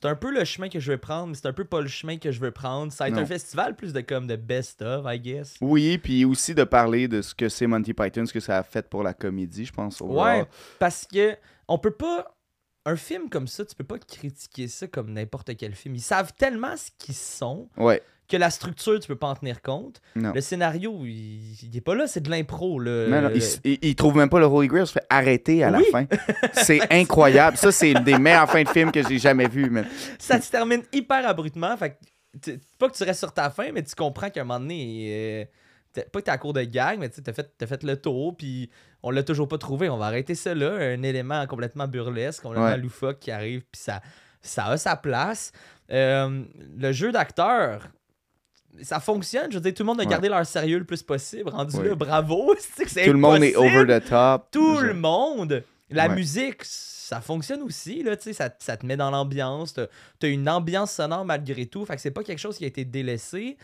C'est 0.00 0.06
un 0.08 0.14
peu 0.14 0.30
le 0.32 0.44
chemin 0.44 0.68
que 0.68 0.78
je 0.78 0.92
veux 0.92 0.98
prendre, 0.98 1.28
mais 1.28 1.34
c'est 1.34 1.46
un 1.48 1.52
peu 1.52 1.64
pas 1.64 1.80
le 1.80 1.88
chemin 1.88 2.18
que 2.18 2.30
je 2.30 2.38
veux 2.38 2.52
prendre. 2.52 2.92
Ça 2.92 3.04
va 3.04 3.08
être 3.08 3.16
Non. 3.16 3.22
un 3.22 3.26
festival 3.26 3.74
plus 3.74 3.92
de 3.92 4.00
comme 4.00 4.26
de 4.28 4.36
best 4.36 4.80
of, 4.82 5.04
I 5.08 5.18
guess. 5.18 5.56
Oui, 5.60 5.98
puis 5.98 6.24
aussi 6.24 6.54
de 6.54 6.62
parler 6.64 7.08
de 7.08 7.20
ce 7.20 7.34
que 7.34 7.48
c'est 7.48 7.66
Monty 7.66 7.94
Python, 7.94 8.24
ce 8.24 8.32
que 8.32 8.38
ça 8.40 8.58
a 8.58 8.62
fait 8.62 8.88
pour 8.88 9.02
la 9.02 9.12
comédie, 9.12 9.64
je 9.64 9.72
pense. 9.72 10.00
Ouais, 10.00 10.44
parce 10.78 11.04
que 11.10 11.36
on 11.66 11.78
peut 11.78 11.90
pas. 11.90 12.34
Un 12.86 12.96
film 12.96 13.28
comme 13.28 13.46
ça, 13.48 13.66
tu 13.66 13.74
peux 13.74 13.84
pas 13.84 13.98
critiquer 13.98 14.66
ça 14.68 14.86
comme 14.86 15.12
n'importe 15.12 15.54
quel 15.58 15.74
film. 15.74 15.94
Ils 15.96 16.00
savent 16.00 16.32
tellement 16.38 16.74
ce 16.76 16.90
qu'ils 16.96 17.14
sont 17.16 17.68
Ouais, 17.76 18.00
que 18.28 18.36
la 18.36 18.50
structure, 18.50 19.00
tu 19.00 19.08
peux 19.08 19.16
pas 19.16 19.28
en 19.28 19.34
tenir 19.36 19.62
compte. 19.62 20.00
non. 20.14 20.32
Le 20.34 20.40
scénario, 20.40 21.00
il, 21.04 21.54
il 21.62 21.76
est 21.76 21.80
pas 21.80 21.94
là, 21.94 22.06
c'est 22.06 22.20
de 22.20 22.30
l'impro. 22.30 22.82
Non, 22.82 23.22
non, 23.22 23.30
il, 23.34 23.42
il- 23.64 23.78
il 23.82 23.94
trouve 23.96 24.16
même 24.16 24.28
pas 24.28 24.38
le 24.38 24.44
Holy 24.46 24.68
Grail, 24.68 24.82
il 24.82 24.86
se 24.86 24.92
fait 24.92 25.06
arrêter 25.08 25.64
à 25.64 25.70
Oui. 25.72 25.84
la 25.92 26.00
fin. 26.00 26.06
C'est 26.52 26.92
incroyable. 26.92 27.56
Ça, 27.56 27.72
c'est 27.72 27.92
une 27.92 28.04
des 28.04 28.18
meilleures 28.18 28.50
fins 28.50 28.62
de 28.62 28.68
film 28.68 28.92
que 28.92 29.02
j'ai 29.08 29.18
jamais 29.18 29.48
vues. 29.48 29.72
ça 30.18 30.40
se 30.40 30.50
termine 30.50 30.82
hyper 30.92 31.26
abruptement. 31.26 31.76
Fait 31.76 31.98
que 32.42 32.50
pas 32.78 32.88
que 32.90 32.96
tu 32.96 33.02
restes 33.04 33.20
sur 33.20 33.32
ta 33.32 33.48
fin, 33.50 33.72
mais 33.72 33.82
tu 33.82 33.94
comprends 33.94 34.28
qu'à 34.30 34.42
un 34.42 34.44
moment 34.44 34.60
donné, 34.60 35.48
euh, 35.96 36.02
pas 36.12 36.20
que 36.20 36.26
t'es 36.26 36.30
à 36.30 36.38
court 36.38 36.52
de 36.52 36.62
gag, 36.62 36.98
mais 36.98 37.08
tu 37.08 37.20
as 37.26 37.32
fait, 37.32 37.50
t'as 37.56 37.66
fait 37.66 37.82
le 37.82 37.96
tour, 37.96 38.36
puis 38.36 38.68
on 39.02 39.10
l'a 39.10 39.22
toujours 39.22 39.48
pas 39.48 39.58
trouvé. 39.58 39.88
On 39.88 39.96
va 39.96 40.06
arrêter 40.06 40.34
ça 40.34 40.54
là. 40.54 40.72
Un 40.74 41.02
élément 41.02 41.46
complètement 41.46 41.88
burlesque, 41.88 42.42
complètement 42.42 42.66
Ouais. 42.68 42.76
loufoque 42.76 43.18
qui 43.20 43.30
arrive, 43.30 43.62
puis 43.72 43.80
ça, 43.80 44.02
ça 44.42 44.66
a 44.66 44.76
sa 44.76 44.96
place. 44.96 45.50
Euh, 45.90 46.44
le 46.76 46.92
jeu 46.92 47.10
d'acteur. 47.12 47.88
Ça 48.82 49.00
fonctionne, 49.00 49.50
je 49.50 49.56
veux 49.56 49.62
dire, 49.62 49.74
tout 49.74 49.82
le 49.82 49.86
monde 49.86 50.00
a 50.00 50.04
Ouais. 50.04 50.10
gardé 50.10 50.28
leur 50.28 50.44
sérieux 50.46 50.78
le 50.78 50.84
plus 50.84 51.02
possible. 51.02 51.50
Rendu 51.50 51.76
Oui. 51.78 51.88
là, 51.88 51.94
bravo. 51.94 52.54
Tout 52.76 52.84
le 53.12 53.12
monde 53.14 53.42
est 53.42 53.56
over 53.56 53.84
the 54.00 54.04
top. 54.08 54.48
Tout 54.52 54.76
Je- 54.80 54.86
le 54.86 54.94
monde. 54.94 55.64
La 55.90 56.06
Ouais. 56.08 56.14
musique, 56.14 56.58
ça 56.64 57.20
fonctionne 57.20 57.62
aussi, 57.62 58.02
là, 58.02 58.14
tu 58.16 58.24
sais, 58.24 58.32
ça, 58.34 58.50
ça 58.58 58.76
te 58.76 58.84
met 58.84 58.96
dans 58.96 59.10
l'ambiance. 59.10 59.72
T'as 59.72 59.86
as 60.22 60.26
une 60.26 60.48
ambiance 60.48 60.92
sonore 60.92 61.24
malgré 61.24 61.64
tout. 61.66 61.84
Fait 61.86 61.96
que 61.96 62.02
c'est 62.02 62.10
pas 62.10 62.22
quelque 62.22 62.38
chose 62.38 62.58
qui 62.58 62.64
a 62.64 62.68
été 62.68 62.84
délaissé. 62.84 63.56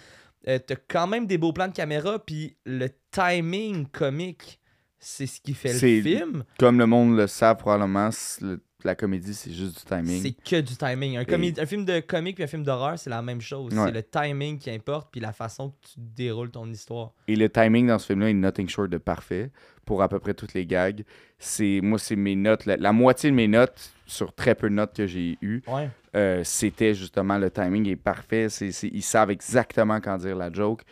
Euh, 0.48 0.58
T'as 0.58 0.76
quand 0.88 1.06
même 1.06 1.26
des 1.26 1.38
beaux 1.38 1.52
plans 1.52 1.68
de 1.68 1.74
caméra, 1.74 2.18
puis 2.18 2.56
le 2.64 2.88
timing 3.10 3.86
comique, 3.86 4.58
c'est 5.04 5.26
ce 5.26 5.40
qui 5.40 5.54
fait 5.54 5.72
le 5.72 5.78
film. 5.78 6.44
Comme 6.58 6.78
le 6.78 6.86
monde 6.86 7.16
le 7.16 7.26
sait 7.26 7.54
probablement, 7.54 8.10
le- 8.40 8.60
la 8.84 8.94
comédie, 8.94 9.32
c'est 9.32 9.50
juste 9.50 9.78
du 9.78 9.84
timing. 9.84 10.20
C'est 10.22 10.32
que 10.32 10.60
du 10.60 10.76
timing. 10.76 11.16
Un, 11.16 11.66
film 11.66 11.86
de 11.86 12.00
comique 12.00 12.34
puis 12.34 12.44
un 12.44 12.46
film 12.46 12.64
d'horreur, 12.64 12.98
c'est 12.98 13.08
la 13.08 13.22
même 13.22 13.40
chose. 13.40 13.72
Ouais. 13.72 13.86
C'est 13.86 13.92
le 13.92 14.02
timing 14.02 14.58
qui 14.58 14.70
importe, 14.70 15.08
puis 15.10 15.22
la 15.22 15.32
façon 15.32 15.70
que 15.70 15.74
tu 15.88 15.94
déroules 15.96 16.50
ton 16.50 16.70
histoire. 16.70 17.12
Et 17.26 17.34
le 17.34 17.48
timing 17.48 17.86
dans 17.86 17.98
ce 17.98 18.06
film-là 18.08 18.28
est 18.28 18.34
nothing 18.34 18.68
short 18.68 18.90
de 18.90 18.98
parfait 18.98 19.50
pour 19.86 20.02
à 20.02 20.08
peu 20.10 20.18
près 20.18 20.34
toutes 20.34 20.52
les 20.52 20.66
gags. 20.66 21.02
C'est 21.38 21.80
moi, 21.82 21.98
c'est 21.98 22.16
mes 22.16 22.36
notes. 22.36 22.66
La, 22.66 22.76
la 22.76 22.92
moitié 22.92 23.30
de 23.30 23.34
mes 23.34 23.48
notes 23.48 23.90
sur 24.06 24.34
très 24.34 24.54
peu 24.54 24.68
de 24.68 24.74
notes 24.74 24.94
que 24.94 25.06
j'ai 25.06 25.38
eues, 25.40 25.62
Ouais. 25.66 25.88
euh, 26.14 26.42
c'était 26.44 26.92
justement 26.94 27.38
le 27.38 27.50
timing 27.50 27.88
est 27.88 27.96
parfait. 27.96 28.50
C'est- 28.50 28.68
ils 28.88 29.02
savent 29.02 29.30
exactement 29.30 29.98
quand 30.00 30.18
dire 30.18 30.36
la 30.36 30.52
joke. 30.52 30.82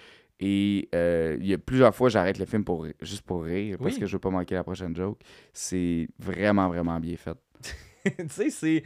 Et 0.44 0.88
euh, 0.92 1.36
il 1.40 1.46
y 1.46 1.54
a 1.54 1.58
plusieurs 1.58 1.94
fois, 1.94 2.08
j'arrête 2.08 2.36
le 2.38 2.46
film 2.46 2.64
pour, 2.64 2.84
juste 3.00 3.22
pour 3.22 3.44
rire 3.44 3.78
parce 3.80 3.94
Oui. 3.94 4.00
que 4.00 4.06
je 4.06 4.12
veux 4.12 4.18
pas 4.18 4.30
manquer 4.30 4.56
la 4.56 4.64
prochaine 4.64 4.94
joke. 4.96 5.20
C'est 5.52 6.08
vraiment, 6.18 6.68
vraiment 6.68 6.98
bien 6.98 7.16
fait. 7.16 7.36
tu 8.04 8.50
sais, 8.50 8.50
c'est. 8.50 8.82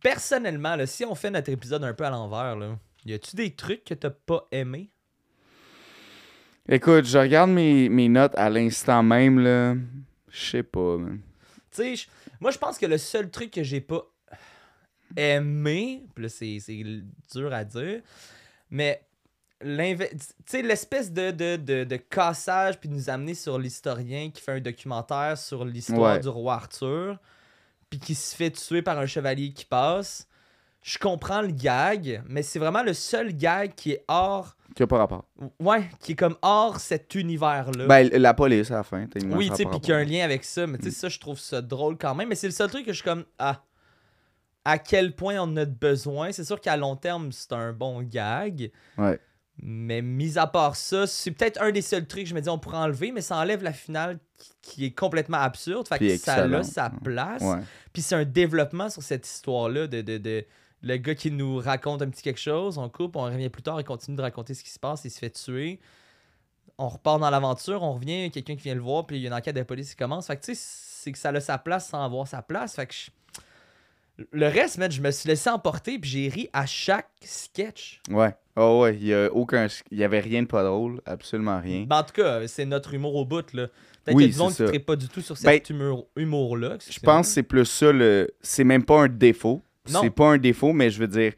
Personnellement, 0.00 0.74
là, 0.76 0.86
si 0.86 1.04
on 1.04 1.14
fait 1.14 1.30
notre 1.30 1.50
épisode 1.50 1.84
un 1.84 1.92
peu 1.92 2.04
à 2.04 2.10
l'envers, 2.10 2.56
là, 2.56 2.78
y 3.04 3.12
a-tu 3.12 3.36
des 3.36 3.54
trucs 3.54 3.84
que 3.84 3.92
t'as 3.92 4.08
pas 4.10 4.46
aimé? 4.50 4.88
Écoute, 6.68 7.04
je 7.04 7.18
regarde 7.18 7.50
mes, 7.50 7.88
mes 7.88 8.08
notes 8.08 8.34
à 8.36 8.48
l'instant 8.48 9.02
même, 9.02 9.38
là. 9.40 9.74
Je 10.30 10.40
sais 10.50 10.62
pas, 10.62 10.96
man. 10.96 11.20
Tu 11.70 11.82
sais, 11.82 11.96
je- 11.96 12.06
moi, 12.40 12.50
je 12.52 12.58
pense 12.58 12.78
que 12.78 12.86
le 12.86 12.96
seul 12.98 13.30
truc 13.30 13.50
que 13.50 13.62
j'ai 13.62 13.80
pas 13.80 14.02
aimé, 15.16 16.04
puis 16.14 16.22
là, 16.24 16.28
c'est 16.28 16.58
dur 17.32 17.52
à 17.52 17.64
dire, 17.64 18.00
mais 18.70 19.02
l'espèce 19.62 21.12
de, 21.12 21.30
de, 21.30 21.56
de, 21.56 21.84
de 21.84 21.96
cassage, 21.96 22.78
puis 22.78 22.88
de 22.88 22.94
nous 22.94 23.10
amener 23.10 23.34
sur 23.34 23.58
l'historien 23.58 24.30
qui 24.30 24.40
fait 24.42 24.52
un 24.52 24.60
documentaire 24.60 25.36
sur 25.38 25.64
l'histoire 25.64 26.14
Ouais. 26.14 26.20
du 26.20 26.28
roi 26.28 26.54
Arthur, 26.54 27.18
puis 27.88 27.98
qui 27.98 28.14
se 28.14 28.34
fait 28.34 28.50
tuer 28.50 28.82
par 28.82 28.98
un 28.98 29.06
chevalier 29.06 29.52
qui 29.52 29.64
passe. 29.64 30.26
Je 30.82 30.96
comprends 30.98 31.42
le 31.42 31.48
gag, 31.48 32.22
mais 32.26 32.42
c'est 32.42 32.58
vraiment 32.58 32.82
le 32.82 32.94
seul 32.94 33.32
gag 33.36 33.74
qui 33.74 33.92
est 33.92 34.04
hors. 34.08 34.56
Qui 34.74 34.82
a 34.82 34.86
pas 34.86 34.98
rapport. 34.98 35.24
Ouais, 35.58 35.90
qui 35.98 36.12
est 36.12 36.16
comme 36.16 36.36
hors 36.40 36.80
cet 36.80 37.14
univers-là. 37.14 37.86
Ben, 37.86 38.08
la 38.08 38.32
police 38.34 38.70
à 38.70 38.76
la 38.76 38.82
fin. 38.82 39.06
Oui, 39.26 39.50
tu 39.50 39.56
sais, 39.56 39.64
puis 39.66 39.80
qu'il 39.80 39.90
y 39.90 39.92
a 39.92 39.96
un 39.98 40.04
lien 40.04 40.24
avec 40.24 40.44
ça, 40.44 40.66
mais 40.66 40.78
tu 40.78 40.84
sais, 40.84 40.90
ça, 40.92 41.08
je 41.08 41.18
trouve 41.18 41.38
ça 41.38 41.60
drôle 41.60 41.98
quand 41.98 42.14
même. 42.14 42.28
Mais 42.28 42.34
c'est 42.34 42.46
le 42.46 42.52
seul 42.52 42.70
truc 42.70 42.86
que 42.86 42.92
je 42.92 42.98
suis 42.98 43.04
comme, 43.04 43.24
ah, 43.38 43.62
à 44.64 44.78
quel 44.78 45.14
point 45.14 45.36
on 45.40 45.54
a 45.56 45.64
de 45.66 45.74
besoin. 45.74 46.32
C'est 46.32 46.44
sûr 46.44 46.60
qu'à 46.60 46.76
long 46.78 46.96
terme, 46.96 47.30
c'est 47.32 47.52
un 47.52 47.72
bon 47.72 48.00
gag. 48.02 48.70
Ouais. 48.96 49.18
Mais 49.62 50.00
mis 50.00 50.38
à 50.38 50.46
part 50.46 50.74
ça, 50.76 51.06
c'est 51.06 51.30
peut-être 51.32 51.60
un 51.60 51.70
des 51.70 51.82
seuls 51.82 52.06
trucs 52.06 52.22
que 52.24 52.28
je 52.30 52.34
me 52.34 52.40
dis 52.40 52.48
on 52.48 52.58
pourrait 52.58 52.78
enlever, 52.78 53.12
mais 53.12 53.20
ça 53.20 53.36
enlève 53.36 53.62
la 53.62 53.72
finale 53.74 54.18
qui, 54.62 54.86
est 54.86 54.90
complètement 54.92 55.38
absurde. 55.38 55.86
Fait 55.86 55.98
que 55.98 56.04
ça 56.16 56.34
a 56.34 56.62
sa 56.62 56.90
place. 56.90 57.42
Ouais. 57.42 57.58
Puis 57.92 58.00
c'est 58.02 58.14
un 58.14 58.24
développement 58.24 58.88
sur 58.88 59.02
cette 59.02 59.26
histoire-là 59.26 59.86
de, 59.86 60.00
de, 60.00 60.16
de- 60.18 60.46
le 60.82 60.96
gars 60.96 61.14
qui 61.14 61.30
nous 61.30 61.58
raconte 61.58 62.00
un 62.00 62.08
petit 62.08 62.22
quelque 62.22 62.40
chose, 62.40 62.78
on 62.78 62.88
coupe, 62.88 63.16
on 63.16 63.24
revient 63.24 63.50
plus 63.50 63.62
tard, 63.62 63.78
il 63.78 63.84
continue 63.84 64.16
de 64.16 64.22
raconter 64.22 64.54
ce 64.54 64.64
qui 64.64 64.70
se 64.70 64.78
passe, 64.78 65.04
il 65.04 65.10
se 65.10 65.18
fait 65.18 65.28
tuer. 65.30 65.78
On 66.78 66.88
repart 66.88 67.20
dans 67.20 67.28
l'aventure, 67.28 67.82
on 67.82 67.92
revient, 67.92 68.30
quelqu'un 68.30 68.56
qui 68.56 68.62
vient 68.62 68.74
le 68.74 68.80
voir, 68.80 69.06
puis 69.06 69.16
il 69.18 69.22
y 69.22 69.26
a 69.26 69.28
une 69.28 69.34
enquête 69.34 69.56
de 69.56 69.62
police 69.62 69.90
qui 69.90 69.96
commence. 69.96 70.26
Fait 70.28 70.36
que 70.36 70.42
tu 70.46 70.54
sais, 70.54 70.60
c'est 70.62 71.12
que 71.12 71.18
ça 71.18 71.28
a 71.28 71.40
sa 71.40 71.58
place 71.58 71.88
sans 71.88 72.02
avoir 72.02 72.26
sa 72.26 72.40
place. 72.40 72.76
Fait 72.76 72.86
que 72.86 72.94
je- 72.94 73.10
Le 74.32 74.46
reste, 74.48 74.78
man, 74.78 74.90
je 74.90 75.02
me 75.02 75.10
suis 75.10 75.28
laissé 75.28 75.50
emporter, 75.50 75.98
puis 75.98 76.08
j'ai 76.08 76.28
ri 76.30 76.48
à 76.54 76.64
chaque 76.64 77.10
sketch. 77.22 78.00
Ouais. 78.10 78.34
Oh 78.62 78.82
ouais, 78.82 78.94
il 78.96 79.06
y 79.06 79.14
a 79.14 79.28
aucun 79.32 79.66
il 79.90 79.98
y 79.98 80.04
avait 80.04 80.20
rien 80.20 80.42
de 80.42 80.46
pas 80.48 80.62
drôle, 80.62 81.00
absolument 81.06 81.58
rien. 81.60 81.86
Ben, 81.88 81.98
en 81.98 82.02
tout 82.02 82.12
cas, 82.12 82.46
c'est 82.46 82.66
notre 82.66 82.92
humour 82.94 83.14
au 83.16 83.24
bout, 83.24 83.52
là. 83.54 83.68
Peut-être 84.04 84.16
Oui, 84.16 84.24
qu'il 84.24 84.32
y 84.32 84.34
a 84.34 84.36
du 84.36 84.38
monde 84.42 84.52
c'est 84.52 84.66
qui 84.66 84.72
ne 84.72 84.78
pas 84.78 84.96
du 84.96 85.08
tout 85.08 85.20
sur 85.20 85.34
Ben, 85.36 85.52
cet 85.54 85.70
humour, 85.70 86.08
humour-là. 86.16 86.76
Je 86.88 87.00
pense 87.00 87.28
que 87.28 87.32
c'est 87.34 87.42
plus 87.42 87.64
ça 87.66 87.90
le 87.92 88.28
c'est 88.42 88.64
même 88.64 88.84
pas 88.84 89.00
un 89.02 89.08
défaut. 89.08 89.62
C'est 89.86 90.10
pas 90.10 90.26
un 90.28 90.38
défaut, 90.38 90.72
mais 90.72 90.90
je 90.90 90.98
veux 91.00 91.08
dire 91.08 91.32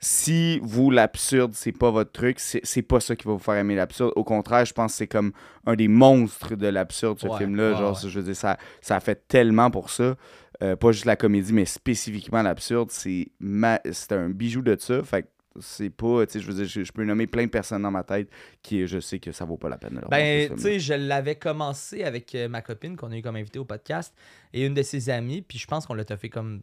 si 0.00 0.60
vous 0.62 0.90
l'absurde, 0.92 1.52
c'est 1.54 1.72
pas 1.72 1.90
votre 1.90 2.12
truc, 2.12 2.38
c'est 2.38 2.82
pas 2.82 3.00
ça 3.00 3.16
qui 3.16 3.26
va 3.26 3.32
vous 3.32 3.38
faire 3.40 3.56
aimer 3.56 3.74
l'absurde. 3.74 4.12
Au 4.14 4.22
contraire, 4.22 4.64
je 4.64 4.72
pense 4.72 4.92
que 4.92 4.98
c'est 4.98 5.06
comme 5.08 5.32
un 5.66 5.74
des 5.74 5.88
monstres 5.88 6.54
de 6.54 6.68
l'absurde 6.68 7.18
ce 7.18 7.26
Ouais, 7.26 7.38
film-là, 7.38 7.72
ouais, 7.72 7.76
genre 7.78 7.92
ouais. 8.04 8.08
je 8.08 8.18
veux 8.20 8.24
dire 8.24 8.36
ça 8.36 8.56
ça 8.80 8.96
a 8.96 9.00
fait 9.00 9.26
tellement 9.26 9.70
pour 9.70 9.90
ça. 9.90 10.14
Euh, 10.62 10.76
pas 10.76 10.92
juste 10.92 11.04
la 11.04 11.16
comédie, 11.16 11.52
mais 11.52 11.64
spécifiquement 11.64 12.42
l'absurde, 12.42 12.90
c'est 12.90 13.28
ma- 13.40 13.80
un 14.10 14.28
bijou 14.30 14.62
de 14.62 14.76
ça. 14.78 15.02
Fait 15.02 15.22
que 15.22 15.28
c'est 15.60 15.90
pas, 15.90 16.26
tu 16.26 16.32
sais, 16.34 16.40
je 16.40 16.46
veux 16.46 16.54
dire, 16.54 16.64
je, 16.66 16.84
je 16.84 16.92
peux 16.92 17.04
nommer 17.04 17.26
plein 17.26 17.44
de 17.44 17.50
personnes 17.50 17.82
dans 17.82 17.90
ma 17.90 18.04
tête 18.04 18.28
qui, 18.62 18.86
je 18.86 19.00
sais 19.00 19.18
que 19.18 19.32
ça 19.32 19.44
vaut 19.44 19.56
pas 19.56 19.68
la 19.68 19.78
peine 19.78 19.94
de 19.94 20.00
leur 20.00 20.08
Ben, 20.10 20.50
tu 20.54 20.60
sais, 20.60 20.78
je 20.80 20.94
l'avais 20.94 21.36
commencé 21.36 22.04
avec 22.04 22.34
euh, 22.34 22.48
ma 22.48 22.62
copine 22.62 22.96
qu'on 22.96 23.10
a 23.12 23.16
eu 23.16 23.22
comme 23.22 23.36
invité 23.36 23.58
au 23.58 23.64
podcast 23.64 24.14
et 24.52 24.64
une 24.66 24.74
de 24.74 24.82
ses 24.82 25.10
amies, 25.10 25.42
puis 25.42 25.58
je 25.58 25.66
pense 25.66 25.86
qu'on 25.86 25.94
l'a 25.94 26.04
fait 26.04 26.28
comme 26.28 26.62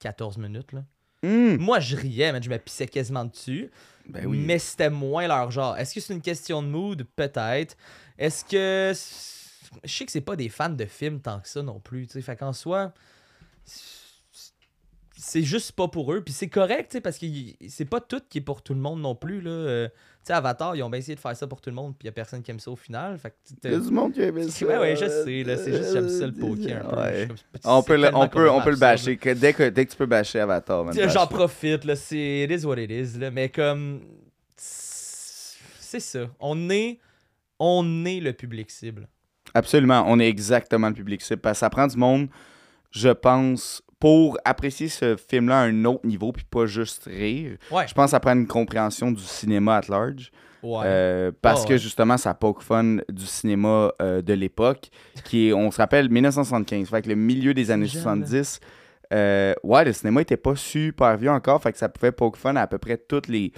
14 0.00 0.38
minutes. 0.38 0.72
Là. 0.72 0.84
Hmm, 1.24 1.56
Moi, 1.56 1.78
je 1.80 1.94
riais, 1.96 2.32
mais 2.32 2.42
je 2.42 2.50
me 2.50 2.58
pissais 2.58 2.86
quasiment 2.88 3.24
dessus. 3.24 3.70
ben 4.08 4.26
oui. 4.26 4.38
Mais 4.44 4.58
c'était 4.58 4.90
moins 4.90 5.28
leur 5.28 5.50
genre. 5.52 5.76
Est-ce 5.76 5.94
que 5.94 6.00
c'est 6.00 6.12
une 6.14 6.20
question 6.22 6.62
de 6.62 6.68
mood? 6.68 7.04
Peut-être. 7.14 7.76
Est-ce 8.18 8.44
que. 8.44 8.92
Je 9.84 9.90
sais 9.90 10.04
que 10.04 10.10
c'est 10.12 10.20
pas 10.20 10.34
des 10.36 10.48
fans 10.48 10.68
de 10.68 10.84
films 10.84 11.20
tant 11.20 11.38
que 11.40 11.48
ça 11.48 11.62
non 11.62 11.78
plus. 11.80 12.06
tu 12.08 12.14
sais. 12.14 12.22
Fait 12.22 12.36
qu'en 12.36 12.52
soi. 12.52 12.92
C'est 15.24 15.42
juste 15.42 15.72
pas 15.72 15.86
pour 15.86 16.12
eux. 16.12 16.20
Puis 16.20 16.34
c'est 16.34 16.48
correct, 16.48 16.90
tu 16.90 16.96
sais, 16.96 17.00
parce 17.00 17.16
que 17.16 17.26
c'est 17.68 17.84
pas 17.84 18.00
tout 18.00 18.20
qui 18.28 18.38
est 18.38 18.42
pour 18.42 18.60
tout 18.60 18.74
le 18.74 18.80
monde 18.80 19.00
non 19.00 19.14
plus. 19.14 19.40
Là. 19.40 19.50
Euh, 19.50 19.88
tu 19.88 19.94
sais, 20.24 20.32
Avatar, 20.32 20.74
ils 20.74 20.82
ont 20.82 20.90
bien 20.90 20.98
essayé 20.98 21.14
de 21.14 21.20
faire 21.20 21.36
ça 21.36 21.46
pour 21.46 21.60
tout 21.60 21.70
le 21.70 21.76
monde, 21.76 21.94
puis 21.96 22.06
y 22.06 22.08
a 22.08 22.12
personne 22.12 22.42
qui 22.42 22.50
aime 22.50 22.58
ça 22.58 22.72
au 22.72 22.76
final. 22.76 23.16
Fait 23.18 23.30
que 23.30 23.36
Il 23.62 23.70
y 23.70 23.74
a 23.76 23.78
du 23.78 23.90
monde 23.92 24.12
qui 24.12 24.20
aimait 24.20 24.42
ça. 24.48 24.66
Ouais, 24.66 24.78
ouais, 24.78 24.96
je 24.96 25.06
sais, 25.06 25.44
là. 25.44 25.56
C'est 25.56 25.76
juste, 25.76 25.92
j'aime 25.92 26.08
ça 26.08 26.26
le 26.26 26.32
poker 26.32 26.92
un. 26.92 26.96
Ouais. 27.04 27.28
On 27.62 27.84
peut, 27.84 27.96
le, 27.96 28.10
on 28.12 28.28
peut, 28.28 28.50
on 28.50 28.60
peut 28.62 28.70
le 28.72 28.76
bâcher. 28.76 29.16
que 29.16 29.30
dès, 29.30 29.52
que, 29.52 29.68
dès 29.68 29.86
que 29.86 29.92
tu 29.92 29.96
peux 29.96 30.06
bâcher 30.06 30.40
Avatar, 30.40 30.84
Tiens, 30.90 31.08
J'en 31.08 31.28
profite, 31.28 31.84
là. 31.84 31.94
C'est. 31.94 32.48
It 32.48 32.50
is 32.50 32.66
what 32.66 32.78
it 32.78 32.90
is, 32.90 33.16
là. 33.16 33.30
Mais 33.30 33.48
comme. 33.48 34.00
C'est 34.56 36.00
ça. 36.00 36.26
On 36.40 36.68
est. 36.68 36.98
On 37.60 38.04
est 38.06 38.18
le 38.18 38.32
public 38.32 38.72
cible. 38.72 39.06
Absolument. 39.54 40.04
On 40.08 40.18
est 40.18 40.28
exactement 40.28 40.88
le 40.88 40.94
public 40.94 41.22
cible. 41.22 41.40
Parce 41.40 41.58
que 41.58 41.60
ça 41.60 41.70
prend 41.70 41.86
du 41.86 41.96
monde, 41.96 42.28
je 42.90 43.10
pense, 43.10 43.82
pour 44.02 44.36
apprécier 44.44 44.88
ce 44.88 45.14
film-là 45.16 45.60
à 45.60 45.62
un 45.62 45.84
autre 45.84 46.04
niveau, 46.04 46.32
puis 46.32 46.44
pas 46.44 46.66
juste 46.66 47.04
rire, 47.04 47.56
Ouais. 47.70 47.86
je 47.86 47.94
pense 47.94 48.06
que 48.06 48.10
ça 48.10 48.18
prend 48.18 48.32
une 48.32 48.48
compréhension 48.48 49.12
du 49.12 49.22
cinéma 49.22 49.76
at 49.76 49.82
large. 49.88 50.32
Ouais. 50.60 50.82
Euh, 50.86 51.30
parce 51.40 51.62
Ah, 51.62 51.68
que 51.68 51.72
ouais. 51.74 51.78
justement, 51.78 52.16
ça 52.16 52.34
poke 52.34 52.62
fun 52.64 52.96
du 53.08 53.24
cinéma 53.26 53.92
euh, 54.02 54.20
de 54.20 54.32
l'époque, 54.32 54.88
qui 55.24 55.48
est, 55.50 55.52
on 55.52 55.70
se 55.70 55.76
rappelle, 55.76 56.08
1975. 56.08 56.88
Fait 56.88 57.02
que 57.02 57.08
le 57.10 57.14
milieu 57.14 57.54
des 57.54 57.70
années 57.70 57.86
jeune, 57.86 58.02
70, 58.02 58.58
euh, 59.12 59.54
ouais, 59.62 59.84
le 59.84 59.92
cinéma 59.92 60.22
était 60.22 60.36
pas 60.36 60.56
super 60.56 61.16
vieux 61.16 61.30
encore, 61.30 61.62
fait 61.62 61.70
que 61.70 61.78
ça 61.78 61.88
pouvait 61.88 62.10
poke 62.10 62.36
fun 62.36 62.56
à 62.56 62.62
à 62.62 62.66
peu 62.66 62.78
près 62.78 62.96
toutes 62.96 63.28
les, 63.28 63.52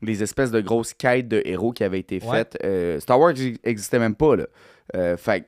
les 0.00 0.22
espèces 0.22 0.50
de 0.50 0.62
grosses 0.62 0.94
quêtes 0.94 1.28
de 1.28 1.42
héros 1.44 1.72
qui 1.72 1.84
avaient 1.84 2.00
été 2.00 2.20
faites. 2.20 2.56
Star 3.00 3.20
Wars 3.20 3.34
n'existait 3.66 3.98
même 3.98 4.14
pas, 4.14 4.34
là. 4.36 5.16
Fait 5.18 5.42
que 5.42 5.46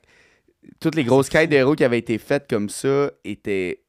toutes 0.79 0.95
les 0.95 1.05
grosses 1.05 1.31
quêtes 1.31 1.49
de 1.49 1.57
héros 1.57 1.75
qui 1.75 1.85
avaient 1.85 1.99
été 1.99 2.19
faites 2.19 2.49
comme 2.51 2.69
ça 2.69 3.11
étaient 3.25 3.82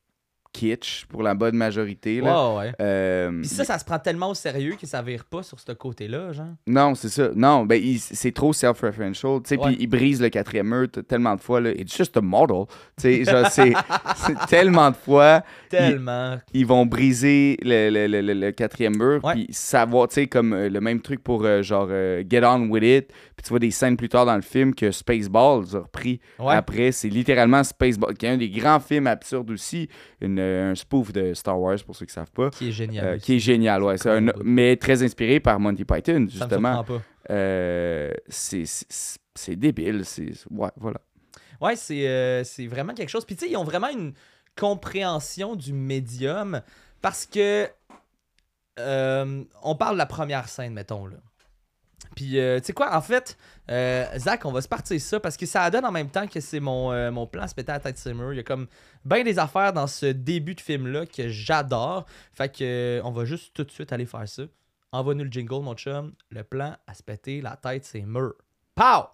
kitsch 0.53 1.05
pour 1.07 1.23
la 1.23 1.33
bonne 1.33 1.55
majorité. 1.55 2.21
Là. 2.21 2.51
Ouais, 2.51 2.57
ouais. 2.59 2.71
Euh, 2.79 3.39
Puis 3.41 3.49
ça, 3.49 3.63
ça 3.65 3.77
se 3.79 3.83
prend 3.85 3.99
tellement 3.99 4.29
au 4.29 4.33
sérieux 4.35 4.75
que 4.79 4.85
ça 4.87 5.01
vire 5.01 5.25
pas 5.25 5.43
sur 5.43 5.59
ce 5.59 5.71
côté-là, 5.71 6.31
genre. 6.31 6.45
Non, 6.67 6.95
c'est 6.95 7.09
ça. 7.09 7.29
Non, 7.35 7.65
ben, 7.65 7.81
il- 7.83 7.99
c'est 7.99 8.31
trop 8.31 8.53
self-referential. 8.53 9.41
Tu 9.43 9.49
sais, 9.49 9.57
Ouais. 9.57 9.67
puis 9.73 9.77
il 9.81 9.87
brise 9.87 10.21
le 10.21 10.29
quatrième 10.29 10.67
mur 10.69 10.87
tellement 11.07 11.35
de 11.35 11.41
fois. 11.41 11.59
Là. 11.59 11.71
It's 11.71 11.97
just 11.97 12.15
a 12.17 12.21
model. 12.21 12.65
Tu 12.97 13.01
sais, 13.01 13.25
genre, 13.25 13.47
c'est 13.49 13.73
c'est 14.15 14.45
tellement 14.47 14.91
de 14.91 14.95
fois. 14.95 15.43
Tellement. 15.69 16.37
Ils 16.53 16.65
vont 16.65 16.85
briser 16.85 17.57
le, 17.63 17.89
le- 17.89 18.07
le- 18.07 18.21
le- 18.21 18.33
le 18.39 18.51
quatrième 18.51 18.95
mur. 18.97 19.21
Puis 19.33 19.47
savoir, 19.49 20.07
tu 20.07 20.15
sais, 20.15 20.27
comme 20.27 20.53
euh, 20.53 20.69
le 20.69 20.79
même 20.81 21.01
truc 21.01 21.23
pour 21.23 21.43
euh, 21.45 21.61
genre 21.63 21.87
euh, 21.89 22.23
Get 22.29 22.45
On 22.45 22.67
With 22.69 22.83
It. 22.83 23.07
Puis 23.35 23.43
tu 23.43 23.49
vois 23.49 23.59
des 23.59 23.71
scènes 23.71 23.97
plus 23.97 24.09
tard 24.09 24.25
dans 24.27 24.35
le 24.35 24.41
film 24.43 24.75
que 24.75 24.91
Spaceballs 24.91 25.75
a 25.75 25.79
repris 25.79 26.19
Ouais. 26.39 26.53
après. 26.53 26.91
C'est 26.91 27.09
littéralement 27.09 27.63
Spaceballs, 27.63 28.13
qui 28.15 28.25
est 28.25 28.29
un 28.29 28.37
des 28.37 28.49
grands 28.49 28.79
films 28.79 29.07
absurdes 29.07 29.49
aussi. 29.51 29.89
Une, 30.21 30.39
un 30.71 30.75
spoof 30.75 31.11
de 31.13 31.33
Star 31.33 31.59
Wars, 31.59 31.77
pour 31.85 31.95
ceux 31.95 32.05
qui 32.05 32.13
savent 32.13 32.31
pas. 32.31 32.49
Qui 32.49 32.69
est 32.69 32.71
génial. 32.71 33.05
Euh, 33.05 33.17
qui 33.17 33.35
est 33.35 33.39
génial, 33.39 33.83
ouais. 33.83 33.95
Un- 34.07 34.31
mais 34.43 34.75
très 34.77 35.01
inspiré 35.03 35.39
par 35.39 35.59
Monty 35.59 35.85
Python, 35.85 36.27
justement. 36.29 36.83
Euh, 37.29 38.11
c'est- 38.27 39.55
débile. 39.55 40.03
C'est 40.05 40.31
ouais, 40.51 40.69
voilà. 40.77 40.99
Ouais, 41.61 41.75
c'est 41.75 42.07
euh, 42.07 42.43
vraiment 42.67 42.93
quelque 42.93 43.09
chose. 43.09 43.25
Puis 43.25 43.35
tu 43.35 43.45
sais, 43.45 43.51
ils 43.51 43.57
ont 43.57 43.63
vraiment 43.63 43.89
une 43.89 44.13
compréhension 44.57 45.55
du 45.55 45.71
médium 45.73 46.61
parce 47.01 47.25
que 47.25 47.67
euh, 48.79 49.43
on 49.63 49.75
parle 49.75 49.93
de 49.93 49.99
la 49.99 50.05
première 50.05 50.47
scène, 50.49 50.73
mettons 50.73 51.05
là. 51.07 51.17
Puis 52.15 52.39
euh, 52.39 52.59
tu 52.59 52.67
sais 52.67 52.73
quoi, 52.73 52.95
en 52.95 53.01
fait, 53.01 53.37
euh, 53.69 54.05
Zach, 54.17 54.45
on 54.45 54.51
va 54.51 54.61
se 54.61 54.67
partir 54.67 54.99
ça 54.99 55.19
parce 55.19 55.37
que 55.37 55.45
ça 55.45 55.69
donne 55.69 55.85
en 55.85 55.91
même 55.91 56.09
temps 56.09 56.27
que 56.27 56.39
c'est 56.39 56.59
mon, 56.59 56.91
euh, 56.91 57.11
mon 57.11 57.25
plan 57.25 57.47
se 57.47 57.55
péter 57.55 57.71
à 57.71 57.75
la 57.75 57.79
tête 57.79 58.05
mur. 58.07 58.33
Il 58.33 58.37
y 58.37 58.39
a 58.39 58.43
comme 58.43 58.67
bien 59.05 59.23
des 59.23 59.39
affaires 59.39 59.73
dans 59.73 59.87
ce 59.87 60.07
début 60.07 60.55
de 60.55 60.61
film-là 60.61 61.05
que 61.05 61.29
j'adore. 61.29 62.05
Fait 62.33 62.49
que 62.49 62.63
euh, 62.63 63.01
on 63.03 63.11
va 63.11 63.25
juste 63.25 63.53
tout 63.53 63.63
de 63.63 63.71
suite 63.71 63.91
aller 63.91 64.05
faire 64.05 64.27
ça. 64.27 64.43
Envoie-nous 64.91 65.23
le 65.23 65.31
jingle, 65.31 65.63
mon 65.63 65.75
chum. 65.75 66.13
Le 66.29 66.43
plan 66.43 66.75
à 66.85 66.93
se 66.93 67.01
péter 67.01 67.41
la 67.41 67.55
tête, 67.55 67.85
c'est 67.85 68.01
mur. 68.01 68.35
Pow! 68.75 69.07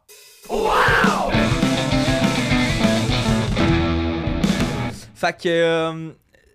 Fait 5.16 5.38
que 5.38 5.50
euh, 5.50 6.12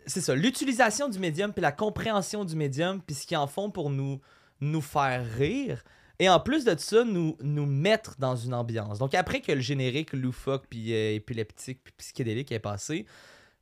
c'est 0.07 0.23
ça, 0.23 0.35
l'utilisation 0.35 1.09
du 1.09 1.19
médium 1.19 1.53
puis 1.53 1.61
la 1.61 1.73
compréhension 1.73 2.45
du 2.45 2.57
médium 2.57 3.01
puis 3.03 3.15
ce 3.15 3.27
qu'ils 3.27 3.37
en 3.37 3.47
font 3.47 3.71
pour 3.71 3.91
nous 3.91 4.21
nous 4.61 4.81
faire 4.81 5.23
rire 5.37 5.83
et 6.19 6.29
en 6.29 6.41
plus 6.41 6.65
de 6.65 6.77
ça 6.79 7.05
nous 7.05 7.37
nous 7.41 7.67
mettre 7.67 8.17
dans 8.19 8.37
une 8.37 8.55
ambiance. 8.55 8.99
Donc 8.99 9.15
après 9.15 9.41
que 9.41 9.53
le 9.53 9.61
générique 9.61 10.13
loufoque 10.13 10.67
puis 10.69 10.93
euh, 10.93 11.15
épileptique 11.15 11.83
puis 11.83 11.95
psychédélique 11.99 12.53
est 12.53 12.61
passé, 12.61 13.07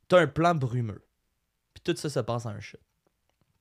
t'as 0.09 0.21
un 0.21 0.27
plan 0.27 0.55
brumeux. 0.55 1.03
Puis 1.75 1.83
tout 1.83 1.97
ça 1.97 2.11
se 2.11 2.21
passe 2.21 2.47
en 2.47 2.51
un 2.51 2.61
shot. 2.61 2.79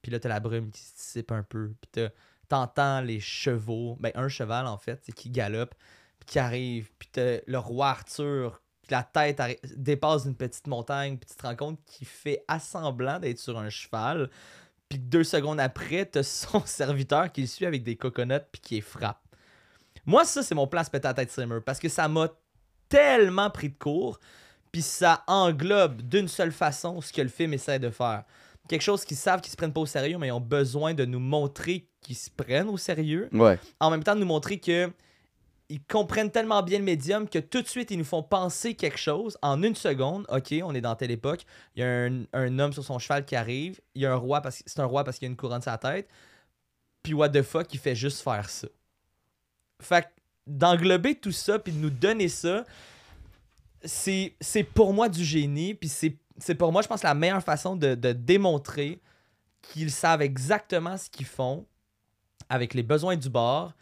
Puis 0.02 0.12
là 0.12 0.20
t'as 0.20 0.30
la 0.30 0.40
brume 0.40 0.72
qui 0.72 0.82
se 0.82 0.96
dissipe 0.96 1.32
un 1.32 1.44
peu, 1.44 1.74
puis 1.82 2.06
t'entends 2.48 3.02
les 3.02 3.20
chevaux, 3.20 3.98
ben 4.00 4.12
un 4.16 4.28
cheval 4.28 4.68
en 4.68 4.78
fait, 4.78 5.02
qui 5.16 5.30
galope, 5.30 5.76
puis 6.20 6.28
qui 6.28 6.40
arrive, 6.40 6.92
puis 7.00 7.10
t'as 7.12 7.38
le 7.46 7.58
roi 7.58 7.90
Arthur 7.90 8.62
la 8.92 9.04
tête 9.04 9.42
dépasse 9.76 10.26
une 10.26 10.36
petite 10.36 10.68
montagne, 10.68 11.18
puis 11.18 11.30
tu 11.30 11.36
te 11.36 11.48
rends 11.48 11.56
compte 11.56 11.80
qu'il 11.86 12.08
fait 12.08 12.44
assemblant 12.48 13.20
d'être 13.20 13.40
sur 13.40 13.58
un 13.58 13.70
cheval, 13.70 14.30
puis 14.92 15.00
deux 15.00 15.24
secondes 15.24 15.62
après, 15.62 16.06
t'as 16.06 16.22
son 16.22 16.62
serviteur 16.66 17.32
qui 17.32 17.40
le 17.42 17.48
suit 17.48 17.66
avec 17.66 17.82
des 17.82 17.96
coconuts, 17.96 18.40
puis 18.52 18.62
qui 18.62 18.76
les 18.76 18.82
frappe. 18.82 19.22
Moi, 20.06 20.26
ça, 20.26 20.44
c'est 20.44 20.54
mon 20.54 20.68
plan 20.68 20.84
se 20.84 20.90
péter 20.90 21.08
la 21.08 21.14
tête 21.14 21.34
parce 21.66 21.80
que 21.80 21.88
ça 21.88 22.10
m'a 22.10 22.28
tellement 22.90 23.50
pris 23.50 23.70
de 23.70 23.78
court, 23.78 24.20
puis 24.70 24.82
ça 24.82 25.24
englobe 25.28 26.02
d'une 26.02 26.28
seule 26.28 26.52
façon 26.52 27.00
ce 27.00 27.14
que 27.14 27.22
le 27.22 27.30
film 27.30 27.54
essaie 27.54 27.80
de 27.80 27.90
faire. 27.90 28.26
Quelque 28.68 28.82
chose 28.82 29.06
qu'ils 29.06 29.16
savent 29.16 29.40
qu'ils 29.40 29.52
se 29.52 29.56
prennent 29.58 29.72
pas 29.72 29.80
au 29.80 29.86
sérieux, 29.86 30.18
mais 30.18 30.28
ils 30.28 30.32
ont 30.34 30.42
besoin 30.42 30.94
de 30.94 31.06
nous 31.06 31.20
montrer 31.20 31.88
qu'ils 32.02 32.18
se 32.18 32.30
prennent 32.30 32.68
au 32.68 32.78
sérieux 32.78 33.30
Ouais. 33.32 33.58
en 33.80 33.90
même 33.90 34.04
temps 34.04 34.16
de 34.16 34.20
nous 34.20 34.26
montrer 34.26 34.60
que 34.60 34.92
ils 35.72 35.82
comprennent 35.82 36.32
tellement 36.32 36.62
bien 36.64 36.80
le 36.80 36.84
médium 36.84 37.30
que 37.30 37.40
tout 37.40 37.62
de 37.62 37.68
suite 37.68 37.92
ils 37.92 37.98
nous 37.98 38.04
font 38.04 38.24
penser 38.24 38.76
quelque 38.76 38.98
chose 38.98 39.38
en 39.42 39.64
une 39.64 39.76
seconde. 39.76 40.26
Ok, 40.30 40.54
on 40.64 40.76
est 40.76 40.82
dans 40.82 40.96
telle 40.96 41.12
époque. 41.12 41.46
Il 41.76 41.80
y 41.80 41.84
a 41.84 42.10
un, 42.34 42.60
homme 42.60 42.74
sur 42.74 42.84
son 42.84 43.00
cheval 43.00 43.24
qui 43.24 43.38
arrive. 43.38 43.80
Il 43.96 44.02
y 44.02 44.06
a 44.06 44.12
un 44.12 44.18
roi 44.18 44.42
parce 44.42 44.58
que 44.58 44.64
c'est 44.66 44.82
un 44.82 44.86
roi 44.86 45.06
parce 45.06 45.18
qu'il 45.18 45.28
y 45.28 45.30
a 45.30 45.32
une 45.32 45.38
couronne 45.38 45.62
sur 45.62 45.72
sa 45.72 45.78
tête. 45.78 46.10
Puis 47.02 47.14
what 47.14 47.30
the 47.30 47.42
fuck, 47.42 47.74
il 47.74 47.80
fait 47.80 47.96
juste 47.96 48.22
faire 48.22 48.50
ça. 48.50 48.68
Fait 49.82 50.08
d'englober 50.46 51.16
tout 51.16 51.32
ça 51.32 51.58
puis 51.58 51.72
de 51.72 51.78
nous 51.78 51.90
donner 51.90 52.28
ça, 52.28 52.66
c'est 53.86 54.36
pour 54.74 54.94
moi 54.94 55.08
du 55.08 55.24
génie. 55.24 55.74
Puis 55.74 55.88
c'est 55.88 56.18
c'est 56.38 56.56
pour 56.56 56.72
moi, 56.72 56.82
je 56.82 56.88
pense, 56.88 57.04
la 57.04 57.14
meilleure 57.14 57.44
façon 57.44 57.76
de, 57.76 57.96
de 57.96 58.12
démontrer 58.12 59.00
qu'ils 59.62 59.92
savent 59.92 60.22
exactement 60.22 60.98
ce 60.98 61.10
qu'ils 61.10 61.26
font 61.26 61.66
avec 62.50 62.74
les 62.74 62.84
besoins 62.84 63.16
du 63.16 63.30
bord, 63.30 63.74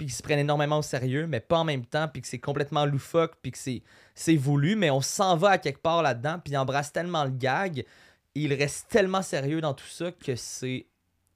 puis 0.00 0.06
qu'ils 0.06 0.14
se 0.14 0.22
prennent 0.22 0.38
énormément 0.38 0.78
au 0.78 0.82
sérieux, 0.82 1.26
mais 1.26 1.40
pas 1.40 1.58
en 1.58 1.64
même 1.64 1.84
temps, 1.84 2.08
puis 2.08 2.22
que 2.22 2.26
c'est 2.26 2.38
complètement 2.38 2.86
loufoque, 2.86 3.34
puis 3.42 3.52
que 3.52 3.58
c'est, 3.58 4.36
voulu, 4.36 4.74
mais 4.74 4.88
on 4.88 5.02
s'en 5.02 5.36
va 5.36 5.50
à 5.50 5.58
quelque 5.58 5.82
part 5.82 6.00
là-dedans, 6.02 6.40
puis 6.42 6.54
ils 6.54 6.56
embrassent 6.56 6.90
tellement 6.90 7.22
le 7.22 7.32
gag, 7.32 7.80
et 7.80 7.84
ils 8.34 8.54
restent 8.54 8.88
tellement 8.88 9.20
sérieux 9.20 9.60
dans 9.60 9.74
tout 9.74 9.84
ça 9.84 10.10
que 10.10 10.36
c'est 10.36 10.86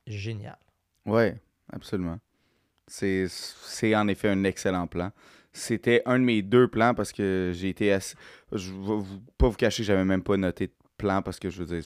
génial. 0.06 0.56
Ouais, 1.04 1.36
absolument. 1.74 2.18
C'est 2.86 3.28
en 3.94 4.08
effet 4.08 4.30
un 4.30 4.44
excellent 4.44 4.86
plan. 4.86 5.12
C'était 5.52 6.00
un 6.06 6.18
de 6.18 6.24
mes 6.24 6.40
deux 6.40 6.66
plans 6.66 6.94
parce 6.94 7.12
que 7.12 7.52
j'ai 7.54 7.68
été 7.68 7.92
assez. 7.92 8.16
Je 8.50 8.72
vais 8.72 9.04
pas 9.36 9.48
vous 9.48 9.56
cacher, 9.56 9.84
j'avais 9.84 10.06
même 10.06 10.22
pas 10.22 10.38
noté 10.38 10.68
de 10.68 10.74
plan 10.96 11.20
parce 11.20 11.38
que 11.38 11.50
je 11.50 11.62
veux 11.62 11.66
dire 11.66 11.84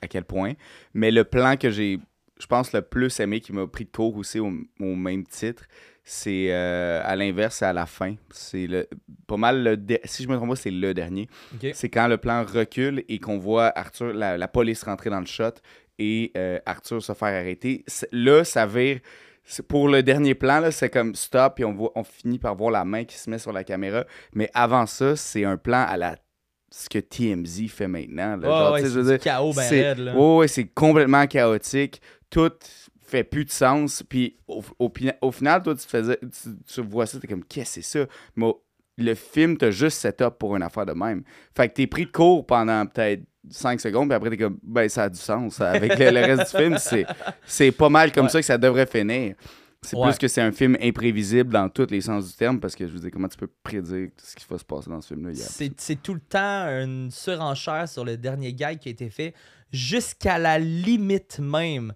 à 0.00 0.06
quel 0.06 0.24
point. 0.24 0.52
Mais 0.92 1.10
le 1.10 1.24
plan 1.24 1.56
que 1.56 1.70
j'ai, 1.70 1.98
je 2.38 2.46
pense, 2.46 2.72
le 2.72 2.82
plus 2.82 3.18
aimé 3.18 3.40
qui 3.40 3.52
m'a 3.52 3.66
pris 3.66 3.84
de 3.84 3.90
court 3.90 4.16
aussi 4.16 4.38
au, 4.38 4.52
au 4.78 4.94
même 4.94 5.26
titre, 5.26 5.64
c'est 6.06 6.48
euh, 6.50 7.00
à 7.04 7.16
l'inverse, 7.16 7.56
c'est 7.56 7.64
à 7.64 7.72
la 7.72 7.86
fin. 7.86 8.14
C'est 8.30 8.66
le 8.66 8.86
pas 9.26 9.36
mal 9.38 9.62
le. 9.64 9.76
de- 9.76 9.98
Si 10.04 10.22
je 10.22 10.28
me 10.28 10.36
trompe 10.36 10.50
pas, 10.50 10.56
c'est 10.56 10.70
le 10.70 10.92
dernier. 10.94 11.28
C'est 11.74 11.88
quand 11.88 12.06
le 12.08 12.18
plan 12.18 12.44
recule 12.44 13.04
et 13.08 13.18
qu'on 13.18 13.38
voit 13.38 13.72
Arthur, 13.76 14.12
la, 14.12 14.36
la 14.36 14.48
police 14.48 14.82
rentrer 14.82 15.08
dans 15.10 15.20
le 15.20 15.26
shot 15.26 15.52
et 15.98 16.30
euh, 16.36 16.58
Arthur 16.66 17.02
se 17.02 17.14
faire 17.14 17.28
arrêter. 17.28 17.84
Là, 18.12 18.44
ça 18.44 18.66
vire. 18.66 18.98
Pour 19.68 19.88
le 19.88 20.02
dernier 20.02 20.34
plan, 20.34 20.60
là, 20.60 20.70
c'est 20.70 20.88
comme 20.88 21.14
stop 21.14 21.60
et 21.60 21.64
on, 21.64 21.72
voit, 21.74 21.92
on 21.96 22.02
finit 22.04 22.38
par 22.38 22.54
voir 22.54 22.70
la 22.70 22.84
main 22.84 23.04
qui 23.04 23.16
se 23.18 23.28
met 23.28 23.38
sur 23.38 23.52
la 23.52 23.62
caméra. 23.62 24.04
Mais 24.34 24.50
avant 24.54 24.86
ça, 24.86 25.16
c'est 25.16 25.44
un 25.44 25.56
plan 25.58 25.84
à 25.86 25.96
la 25.98 26.16
ce 26.70 26.88
que 26.88 26.98
TMZ 26.98 27.68
fait 27.68 27.86
maintenant. 27.86 28.36
là. 28.36 28.48
Genre, 28.48 28.72
ouais, 28.72 28.82
c'est 28.84 29.02
dire, 29.04 29.18
chaos 29.20 29.52
ben 29.54 29.62
c'est- 29.62 29.82
raide, 29.82 29.98
là. 29.98 30.16
Ouais, 30.16 30.36
ouais, 30.38 30.48
c'est 30.48 30.64
complètement 30.66 31.26
chaotique. 31.26 32.00
Tout 32.30 32.50
fait 33.04 33.24
plus 33.24 33.44
de 33.44 33.50
sens. 33.50 34.02
Puis 34.08 34.36
au, 34.48 34.62
au 34.78 35.30
final, 35.32 35.62
toi, 35.62 35.74
tu 35.74 35.84
te 35.84 35.90
faisais, 35.90 36.18
tu, 36.20 36.50
tu 36.66 36.80
vois 36.82 37.06
ça, 37.06 37.18
t'es 37.20 37.26
comme, 37.28 37.44
qu'est-ce 37.44 37.76
que 37.76 37.82
c'est 37.82 37.98
ça? 38.00 38.06
Mais 38.36 38.52
le 38.96 39.14
film 39.14 39.56
t'a 39.56 39.70
juste 39.70 39.98
set 39.98 40.20
up 40.22 40.36
pour 40.38 40.56
une 40.56 40.62
affaire 40.62 40.86
de 40.86 40.92
même. 40.92 41.22
Fait 41.56 41.68
que 41.68 41.74
t'es 41.74 41.86
pris 41.86 42.06
de 42.06 42.10
court 42.12 42.46
pendant 42.46 42.86
peut-être 42.86 43.22
5 43.50 43.80
secondes, 43.80 44.08
puis 44.08 44.14
après 44.16 44.30
t'es 44.30 44.38
comme, 44.38 44.58
ben 44.62 44.88
ça 44.88 45.04
a 45.04 45.08
du 45.08 45.18
sens. 45.18 45.60
Avec 45.60 45.98
le, 45.98 46.10
le 46.10 46.20
reste 46.20 46.52
du 46.56 46.62
film, 46.62 46.78
c'est, 46.78 47.04
c'est 47.44 47.72
pas 47.72 47.88
mal 47.88 48.10
comme 48.12 48.24
Ouais. 48.26 48.30
ça 48.30 48.40
que 48.40 48.46
ça 48.46 48.56
devrait 48.58 48.86
finir. 48.86 49.34
C'est 49.82 49.96
Ouais. 49.98 50.08
plus 50.08 50.16
que 50.18 50.28
c'est 50.28 50.40
un 50.40 50.50
film 50.52 50.78
imprévisible 50.80 51.52
dans 51.52 51.68
tous 51.68 51.88
les 51.90 52.00
sens 52.00 52.26
du 52.30 52.32
terme, 52.34 52.58
parce 52.58 52.74
que 52.74 52.86
je 52.86 52.92
veux 52.94 53.00
dire, 53.00 53.10
comment 53.12 53.28
tu 53.28 53.36
peux 53.36 53.50
prédire 53.62 54.08
ce 54.16 54.34
qui 54.34 54.46
va 54.48 54.56
se 54.56 54.64
passer 54.64 54.88
dans 54.88 55.02
ce 55.02 55.08
film-là? 55.08 55.32
C'est 55.76 56.02
tout 56.02 56.14
le 56.14 56.20
temps 56.20 56.64
une 56.68 57.10
surenchère 57.10 57.86
sur 57.86 58.02
le 58.02 58.16
dernier 58.16 58.54
gag 58.54 58.78
qui 58.78 58.88
a 58.88 58.92
été 58.92 59.10
fait, 59.10 59.34
jusqu'à 59.70 60.38
la 60.38 60.58
limite 60.58 61.38
même. 61.38 61.92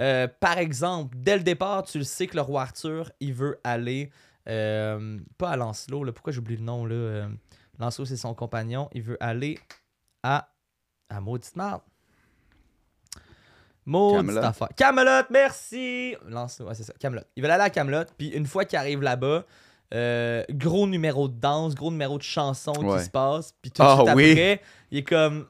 Euh, 0.00 0.26
par 0.40 0.58
exemple, 0.58 1.14
dès 1.18 1.36
le 1.36 1.42
départ, 1.42 1.82
tu 1.84 1.98
le 1.98 2.04
sais 2.04 2.26
que 2.26 2.34
le 2.36 2.42
roi 2.42 2.62
Arthur, 2.62 3.12
il 3.20 3.34
veut 3.34 3.60
aller, 3.64 4.10
euh, 4.48 5.18
pas 5.36 5.50
à 5.50 5.56
Lancelot, 5.56 6.04
là, 6.04 6.12
pourquoi 6.12 6.32
j'oublie 6.32 6.56
le 6.56 6.62
nom, 6.62 6.86
là, 6.86 6.94
euh, 6.94 7.28
Lancelot, 7.78 8.06
c'est 8.06 8.16
son 8.16 8.34
compagnon, 8.34 8.88
il 8.92 9.02
veut 9.02 9.18
aller 9.20 9.58
à, 10.22 10.48
à 11.10 11.20
Maudite 11.20 11.54
Marde. 11.56 11.82
Maudite 13.86 14.26
Camelot. 14.26 14.44
affaire. 14.44 14.68
Camelot, 14.76 15.26
merci! 15.30 16.16
Lancelot, 16.28 16.68
ouais, 16.68 16.74
c'est 16.74 16.82
ça, 16.84 16.92
Camelot. 16.98 17.22
Il 17.36 17.42
veut 17.42 17.50
aller 17.50 17.62
à 17.64 17.70
Camelot, 17.70 18.04
puis 18.16 18.28
une 18.28 18.46
fois 18.46 18.64
qu'il 18.64 18.78
arrive 18.78 19.02
là-bas, 19.02 19.44
euh, 19.92 20.44
gros 20.50 20.86
numéro 20.86 21.28
de 21.28 21.34
danse, 21.34 21.74
gros 21.74 21.90
numéro 21.90 22.16
de 22.18 22.22
chanson 22.22 22.72
Ouais. 22.84 22.98
qui 22.98 23.04
se 23.06 23.10
passe, 23.10 23.54
puis 23.60 23.70
tout 23.70 23.82
de 23.82 23.86
Ah 23.88 23.96
suite 24.04 24.14
oui. 24.14 24.30
après, 24.30 24.62
il 24.92 24.98
est 24.98 25.02
comme, 25.04 25.46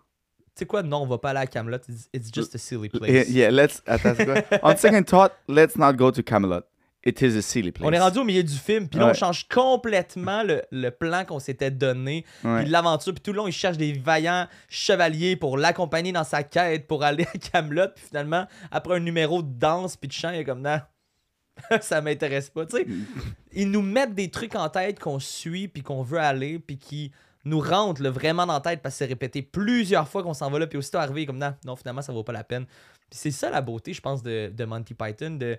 sais 0.60 0.66
quoi, 0.66 0.82
non, 0.82 1.02
on 1.02 1.06
va 1.06 1.18
pas 1.18 1.30
aller 1.30 1.40
à 1.40 1.46
Camelot. 1.46 1.78
It's, 1.88 2.08
it's 2.12 2.30
just 2.32 2.54
a 2.54 2.58
silly 2.58 2.88
place. 2.88 3.10
Yeah, 3.10 3.24
yeah, 3.24 3.50
let's. 3.50 3.82
Attends? 3.86 4.14
On 4.62 4.76
second 4.76 5.04
thought, 5.04 5.32
let's 5.48 5.76
not 5.76 5.94
go 5.94 6.10
to 6.10 6.22
Camelot. 6.22 6.64
It 7.02 7.22
is 7.22 7.34
a 7.36 7.40
silly 7.42 7.72
place. 7.72 7.88
On 7.88 7.92
est 7.92 7.98
rendu 7.98 8.18
au 8.18 8.24
milieu 8.24 8.42
du 8.42 8.54
film, 8.54 8.86
puis 8.86 9.00
là, 9.00 9.08
on 9.08 9.14
change 9.14 9.48
complètement 9.48 10.42
le, 10.42 10.62
le 10.70 10.90
plan 10.90 11.24
qu'on 11.24 11.38
s'était 11.38 11.70
donné, 11.70 12.26
puis 12.42 12.66
l'aventure, 12.66 13.14
puis 13.14 13.22
tout 13.22 13.32
le 13.32 13.38
long, 13.38 13.46
il 13.46 13.54
cherche 13.54 13.78
des 13.78 13.94
vaillants 13.94 14.46
chevaliers 14.68 15.34
pour 15.34 15.56
l'accompagner 15.56 16.12
dans 16.12 16.24
sa 16.24 16.42
quête, 16.42 16.86
pour 16.86 17.02
aller 17.02 17.26
à 17.34 17.38
Camelot, 17.38 17.88
puis 17.94 18.04
finalement, 18.08 18.46
après 18.70 18.96
un 18.96 19.00
numéro 19.00 19.42
de 19.42 19.50
danse 19.50 19.96
puis 19.96 20.08
de 20.08 20.12
chant, 20.12 20.28
il 20.30 20.40
est 20.40 20.44
comme, 20.44 20.60
non, 20.60 20.78
ça 21.80 22.02
m'intéresse 22.02 22.50
pas, 22.50 22.66
tu 22.66 22.76
sais. 22.76 22.86
Ils 23.52 23.70
nous 23.70 23.82
mettent 23.82 24.14
des 24.14 24.30
trucs 24.30 24.54
en 24.54 24.68
tête 24.68 25.00
qu'on 25.00 25.20
suit, 25.20 25.68
puis 25.68 25.82
qu'on 25.82 26.02
veut 26.02 26.20
aller, 26.20 26.58
puis 26.58 26.76
qui 26.76 27.12
nous 27.44 27.60
rentrent 27.60 28.02
là, 28.02 28.10
vraiment 28.10 28.46
dans 28.46 28.52
la 28.54 28.60
tête 28.60 28.82
parce 28.82 28.94
que 28.94 28.98
c'est 28.98 29.06
répété 29.06 29.42
plusieurs 29.42 30.08
fois 30.08 30.22
qu'on 30.22 30.34
s'en 30.34 30.50
va 30.50 30.58
là, 30.58 30.66
puis 30.66 30.76
aussitôt 30.78 30.98
arrivé, 30.98 31.24
comme, 31.26 31.38
non, 31.38 31.54
non, 31.64 31.74
finalement, 31.76 32.02
ça 32.02 32.12
vaut 32.12 32.22
pas 32.24 32.32
la 32.32 32.44
peine. 32.44 32.66
C'est 33.10 33.30
ça 33.30 33.50
la 33.50 33.60
beauté, 33.62 33.92
je 33.92 34.00
pense, 34.00 34.22
de, 34.22 34.52
de 34.54 34.64
Monty 34.64 34.94
Python, 34.94 35.30
de 35.36 35.58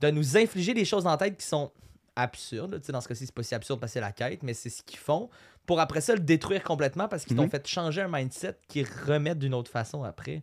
de 0.00 0.10
nous 0.10 0.38
infliger 0.38 0.72
des 0.72 0.86
choses 0.86 1.04
dans 1.04 1.10
la 1.10 1.18
tête 1.18 1.36
qui 1.36 1.44
sont 1.46 1.70
absurdes. 2.16 2.80
Tu 2.80 2.86
sais, 2.86 2.92
dans 2.92 3.02
ce 3.02 3.08
cas-ci, 3.08 3.26
c'est 3.26 3.34
pas 3.34 3.42
si 3.42 3.54
absurde 3.54 3.78
parce 3.80 3.92
que 3.92 3.94
c'est 3.94 4.00
la 4.00 4.12
quête, 4.12 4.42
mais 4.42 4.54
c'est 4.54 4.70
ce 4.70 4.82
qu'ils 4.82 4.98
font 4.98 5.28
pour 5.66 5.78
après 5.78 6.00
ça 6.00 6.14
le 6.14 6.20
détruire 6.20 6.62
complètement 6.62 7.06
parce 7.06 7.26
qu'ils 7.26 7.36
t'ont 7.36 7.42
Mhm. 7.44 7.50
fait 7.50 7.66
changer 7.68 8.00
un 8.00 8.08
mindset 8.08 8.56
qui 8.66 8.82
remettent 8.82 9.38
d'une 9.38 9.52
autre 9.52 9.70
façon 9.70 10.02
après. 10.02 10.42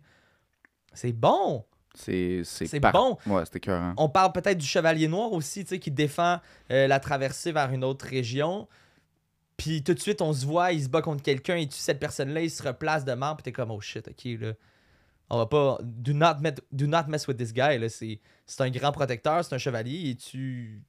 C'est 0.94 1.12
bon! 1.12 1.64
C'est 1.94 2.44
par- 2.80 2.92
bon. 2.92 3.18
Ouais. 3.26 3.42
On 3.96 4.08
parle 4.08 4.30
peut-être 4.30 4.58
du 4.58 4.66
Chevalier 4.66 5.08
Noir 5.08 5.32
aussi, 5.32 5.64
tu 5.64 5.70
sais, 5.70 5.78
qui 5.80 5.90
défend 5.90 6.38
euh, 6.70 6.86
la 6.86 7.00
traversée 7.00 7.50
vers 7.50 7.72
une 7.72 7.82
autre 7.82 8.06
région. 8.06 8.68
Puis 9.58 9.82
tout 9.82 9.92
de 9.92 9.98
suite, 10.00 10.22
on 10.22 10.32
se 10.32 10.46
voit, 10.46 10.72
il 10.72 10.82
se 10.84 10.88
bat 10.88 11.02
contre 11.02 11.22
quelqu'un, 11.22 11.56
il 11.56 11.68
tue 11.68 11.78
cette 11.78 11.98
personne-là, 12.00 12.40
il 12.42 12.50
se 12.50 12.62
replace 12.62 13.04
de 13.04 13.12
mort, 13.12 13.36
puis 13.36 13.42
t'es 13.42 13.52
comme, 13.52 13.70
oh 13.70 13.80
shit, 13.80 14.08
ok, 14.08 14.40
là. 14.40 14.52
On 15.28 15.36
va 15.36 15.44
pas. 15.44 15.78
Do 15.82 16.14
not, 16.14 16.36
met- 16.40 16.62
do 16.72 16.86
not 16.86 17.02
mess 17.08 17.28
with 17.28 17.36
this 17.36 17.52
guy, 17.52 17.76
là. 17.78 17.88
C'est 17.90 18.20
un 18.60 18.70
grand 18.70 18.92
protecteur, 18.92 19.44
c'est 19.44 19.54
un 19.54 19.58
chevalier, 19.58 20.10
et 20.10 20.14
tu. 20.14 20.80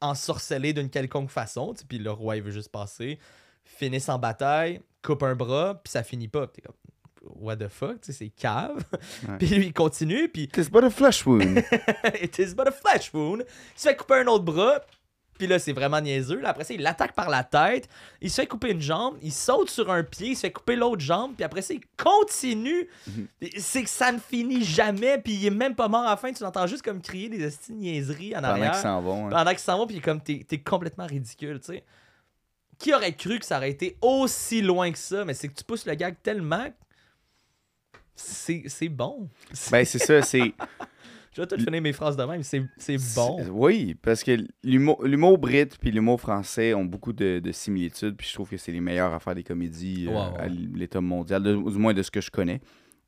ensorcelé 0.00 0.72
d'une 0.72 0.90
quelconque 0.90 1.30
façon, 1.30 1.72
puis 1.88 1.98
le 1.98 2.10
roi, 2.10 2.36
il 2.36 2.42
veut 2.42 2.50
juste 2.50 2.70
passer, 2.72 3.18
finissent 3.64 4.08
en 4.08 4.18
bataille, 4.18 4.80
coupe 5.02 5.22
un 5.22 5.36
bras, 5.36 5.80
puis 5.82 5.90
ça 5.92 6.02
finit 6.02 6.28
pas. 6.28 6.46
T'es 6.48 6.62
comme, 6.62 6.74
what 7.36 7.56
the 7.56 7.68
fuck, 7.68 8.00
tu 8.00 8.06
sais, 8.06 8.12
c'est 8.12 8.28
cave. 8.30 8.82
Ouais. 9.28 9.36
puis 9.38 9.46
lui, 9.48 9.66
il 9.66 9.72
continue, 9.72 10.28
puis 10.28 10.44
It's 10.56 10.70
but 10.70 10.84
a 10.84 10.90
flesh 10.90 11.24
wound. 11.26 11.62
It 12.20 12.38
is 12.38 12.54
but 12.54 12.66
a 12.66 12.72
flesh 12.72 13.12
wound. 13.12 13.44
Il 13.46 13.80
se 13.80 13.88
fait 13.88 13.96
couper 13.96 14.14
un 14.20 14.26
autre 14.26 14.44
bras. 14.44 14.80
Puis 15.38 15.46
là, 15.48 15.58
c'est 15.58 15.72
vraiment 15.72 16.00
niaiseux. 16.00 16.40
Là, 16.40 16.50
après 16.50 16.62
ça, 16.64 16.74
il 16.74 16.80
l'attaque 16.82 17.12
par 17.14 17.28
la 17.28 17.42
tête. 17.42 17.88
Il 18.20 18.30
se 18.30 18.40
fait 18.40 18.46
couper 18.46 18.70
une 18.70 18.80
jambe. 18.80 19.16
Il 19.20 19.32
saute 19.32 19.68
sur 19.68 19.90
un 19.90 20.04
pied. 20.04 20.28
Il 20.28 20.34
se 20.36 20.42
fait 20.42 20.52
couper 20.52 20.76
l'autre 20.76 21.00
jambe. 21.00 21.34
Puis 21.34 21.42
après 21.44 21.60
ça, 21.62 21.74
il 21.74 21.80
continue. 21.96 22.88
C'est 23.58 23.82
que 23.82 23.88
ça 23.90 24.12
ne 24.12 24.18
finit 24.18 24.64
jamais. 24.64 25.18
Puis 25.18 25.32
il 25.34 25.46
est 25.46 25.50
même 25.50 25.74
pas 25.74 25.88
mort 25.88 26.02
à 26.06 26.10
la 26.10 26.16
fin. 26.16 26.32
Tu 26.32 26.42
l'entends 26.42 26.66
juste 26.68 26.82
comme 26.82 27.02
crier 27.02 27.28
des 27.28 27.38
de 27.38 27.50
niaiseries 27.70 28.32
en 28.36 28.40
Pendant 28.42 28.48
arrière. 28.52 28.72
qu'ils 28.72 28.80
s'en 28.82 29.02
vont. 29.02 29.26
hein. 29.26 29.30
Pendant 29.30 29.50
qu'il 29.50 29.58
s'en 29.60 29.78
va. 29.78 29.86
Puis 29.86 30.00
comme, 30.00 30.20
t'es 30.20 30.44
complètement 30.64 31.06
ridicule, 31.06 31.58
tu 31.60 31.66
sais. 31.72 31.84
Qui 32.78 32.92
aurait 32.94 33.14
cru 33.14 33.38
que 33.38 33.46
ça 33.46 33.56
aurait 33.58 33.70
été 33.70 33.96
aussi 34.02 34.60
loin 34.62 34.90
que 34.92 34.98
ça? 34.98 35.24
Mais 35.24 35.34
c'est 35.34 35.48
que 35.48 35.54
tu 35.54 35.64
pousses 35.64 35.86
le 35.86 35.94
gag 35.94 36.16
tellement. 36.22 36.66
c'est 38.16 38.88
bon. 38.88 39.28
Ben, 39.70 39.84
c'est 39.84 39.98
ça, 39.98 40.22
c'est. 40.22 40.54
Je 41.34 41.40
vais 41.42 41.46
tout 41.46 41.58
finir 41.58 41.82
mes 41.82 41.92
phrases 41.92 42.16
de 42.16 42.22
même. 42.24 42.42
C'est 42.42 42.62
c'est 42.76 42.96
bon. 43.16 43.38
Oui, 43.50 43.94
parce 44.00 44.22
que 44.22 44.36
l'humour 44.62 45.38
brit 45.38 45.66
puis 45.80 45.90
l'humour 45.90 46.20
français 46.20 46.74
ont 46.74 46.84
beaucoup 46.84 47.12
de, 47.12 47.40
de 47.40 47.52
similitudes, 47.52 48.16
puis 48.16 48.28
je 48.28 48.34
trouve 48.34 48.48
que 48.48 48.56
c'est 48.56 48.72
les 48.72 48.80
meilleurs 48.80 49.12
à 49.12 49.18
faire 49.20 49.34
des 49.34 49.42
comédies 49.42 50.06
euh, 50.08 50.12
Ouais, 50.12 50.38
à 50.40 50.46
l'état 50.48 51.00
mondial, 51.00 51.42
de- 51.42 51.54
du 51.54 51.78
moins 51.78 51.92
de 51.94 52.02
ce 52.02 52.10
que 52.10 52.20
je 52.20 52.30
connais. 52.30 52.60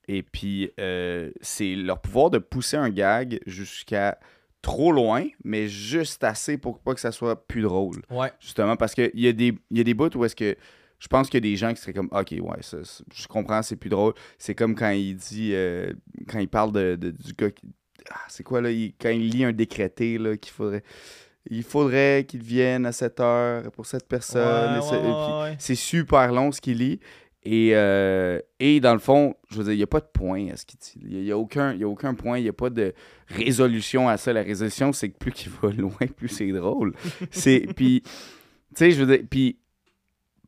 Et 0.08 0.22
puis, 0.22 0.70
euh, 0.78 1.30
c'est 1.40 1.74
leur 1.74 2.00
pouvoir 2.00 2.30
de 2.30 2.38
pousser 2.38 2.76
un 2.76 2.90
gag 2.90 3.40
jusqu'à 3.46 4.18
trop 4.62 4.90
loin, 4.92 5.24
mais 5.44 5.68
juste 5.68 6.24
assez 6.24 6.58
pour 6.58 6.80
pas 6.80 6.94
que 6.94 7.00
ça 7.00 7.12
soit 7.12 7.46
plus 7.46 7.62
drôle. 7.62 8.02
Ouais. 8.10 8.32
Justement, 8.40 8.76
parce 8.76 8.94
qu'il 8.94 9.10
y, 9.14 9.28
a 9.28 9.32
des- 9.32 9.56
y 9.70 9.80
a 9.80 9.84
des 9.84 9.94
bouts 9.94 10.10
où 10.16 10.24
est-ce 10.24 10.34
que 10.36 10.56
je 10.98 11.08
pense 11.08 11.28
qu'il 11.28 11.44
y 11.44 11.46
a 11.48 11.50
des 11.50 11.56
gens 11.56 11.72
qui 11.74 11.80
seraient 11.80 11.92
comme 11.92 12.08
OK, 12.10 12.32
ouais, 12.32 12.62
ça, 12.62 12.82
ça- 12.82 13.04
je 13.14 13.26
comprends, 13.28 13.62
c'est 13.62 13.76
plus 13.76 13.90
drôle. 13.90 14.14
C'est 14.38 14.54
comme 14.54 14.74
quand 14.74 14.90
il 14.90 15.14
dit, 15.16 15.50
euh, 15.54 15.92
quand 16.28 16.38
il 16.38 16.48
parle 16.48 16.72
de, 16.72 16.96
de- 16.96 17.10
du 17.10 17.32
gars 17.34 17.50
qui. 17.50 17.68
Ah, 18.10 18.20
c'est 18.28 18.42
quoi 18.42 18.60
là 18.60 18.70
il- 18.70 18.94
Quand 19.00 19.10
il 19.10 19.28
lit 19.30 19.44
un 19.44 19.52
décrété 19.52 20.18
là, 20.18 20.36
qu'il 20.36 20.52
faudrait. 20.52 20.82
Il 21.48 21.62
faudrait 21.62 22.24
qu'il 22.26 22.42
vienne 22.42 22.86
à 22.86 22.92
cette 22.92 23.20
heure 23.20 23.70
pour 23.70 23.86
cette 23.86 24.08
personne. 24.08 24.42
Ouais, 24.80 24.80
ouais, 25.40 25.42
ouais, 25.50 25.56
c'est 25.60 25.76
super 25.76 26.32
long 26.32 26.50
ce 26.50 26.60
qu'il 26.60 26.78
lit. 26.78 26.98
Et, 27.44 27.70
euh, 27.76 28.40
et 28.58 28.80
dans 28.80 28.92
le 28.92 28.98
fond, 28.98 29.36
je 29.50 29.58
veux 29.58 29.62
dire, 29.64 29.72
il 29.74 29.76
n'y 29.76 29.82
a 29.84 29.86
pas 29.86 30.00
de 30.00 30.08
point 30.12 30.48
à 30.50 30.56
ce 30.56 30.66
qu'il 30.66 30.80
dit. 30.80 30.94
Il 31.08 31.20
n'y 31.22 31.30
a, 31.30 31.34
a 31.34 31.38
aucun 31.38 32.14
point, 32.14 32.38
il 32.38 32.42
n'y 32.42 32.48
a 32.48 32.52
pas 32.52 32.70
de 32.70 32.92
résolution 33.28 34.08
à 34.08 34.16
ça. 34.16 34.32
La 34.32 34.42
résolution, 34.42 34.92
c'est 34.92 35.08
que 35.10 35.16
plus 35.18 35.30
qu'il 35.30 35.52
va 35.62 35.70
loin, 35.78 35.92
plus 36.16 36.28
c'est 36.28 36.50
drôle. 36.50 36.94
c'est 37.30 37.66
Puis, 37.76 38.02
tu 38.02 38.10
sais, 38.74 38.90
je 38.90 39.04
veux 39.04 39.16
dire, 39.16 39.24
puis 39.30 39.58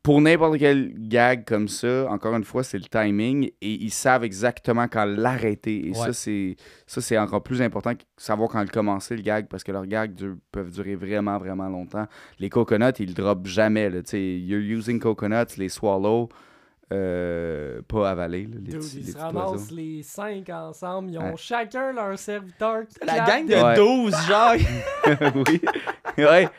pour 0.03 0.21
n'importe 0.21 0.57
quel 0.59 0.93
gag 0.95 1.45
comme 1.45 1.67
ça, 1.67 2.07
encore 2.09 2.35
une 2.35 2.43
fois, 2.43 2.63
c'est 2.63 2.77
le 2.77 2.85
timing 2.85 3.49
et 3.61 3.73
ils 3.73 3.91
savent 3.91 4.23
exactement 4.23 4.87
quand 4.87 5.05
l'arrêter. 5.05 5.87
Et 5.87 5.89
Ouais. 5.89 5.95
ça, 5.95 6.13
c'est 6.13 6.55
ça 6.87 7.01
c'est 7.01 7.17
encore 7.17 7.43
plus 7.43 7.61
important 7.61 7.93
que 7.95 8.03
savoir 8.17 8.49
quand 8.49 8.61
le 8.61 8.67
commencer, 8.69 9.15
le 9.15 9.21
gag, 9.21 9.47
parce 9.47 9.63
que 9.63 9.71
leurs 9.71 9.85
gags 9.87 10.13
peuvent 10.51 10.71
durer 10.71 10.95
vraiment, 10.95 11.37
vraiment 11.37 11.67
longtemps. 11.69 12.05
Les 12.39 12.49
coconuts, 12.49 12.93
ils 12.99 13.09
le 13.09 13.13
droppent 13.13 13.47
jamais. 13.47 13.89
Là, 13.89 14.01
tu 14.01 14.11
sais, 14.11 14.37
you're 14.39 14.61
using 14.61 14.99
coconuts, 14.99 15.57
les 15.57 15.69
swallow, 15.69 16.29
euh, 16.91 17.81
pas 17.87 18.09
avaler, 18.09 18.43
là, 18.45 18.55
les 18.55 18.71
Dude, 18.71 18.79
petits, 18.79 18.97
ils 18.99 19.05
les 19.05 19.11
se 19.11 19.17
ramassent 19.17 19.71
les 19.71 20.01
cinq 20.03 20.49
ensemble. 20.49 21.11
Ils 21.11 21.19
ont 21.19 21.29
Ouais. 21.31 21.37
chacun 21.37 21.91
leur 21.93 22.17
serviteur. 22.17 22.87
qui 22.87 23.05
La 23.05 23.19
gang 23.25 23.45
de 23.47 23.53
Ouais. 23.55 23.75
12, 23.75 24.15
genre. 24.27 24.53
oui, 25.47 25.61
ouais, 26.17 26.49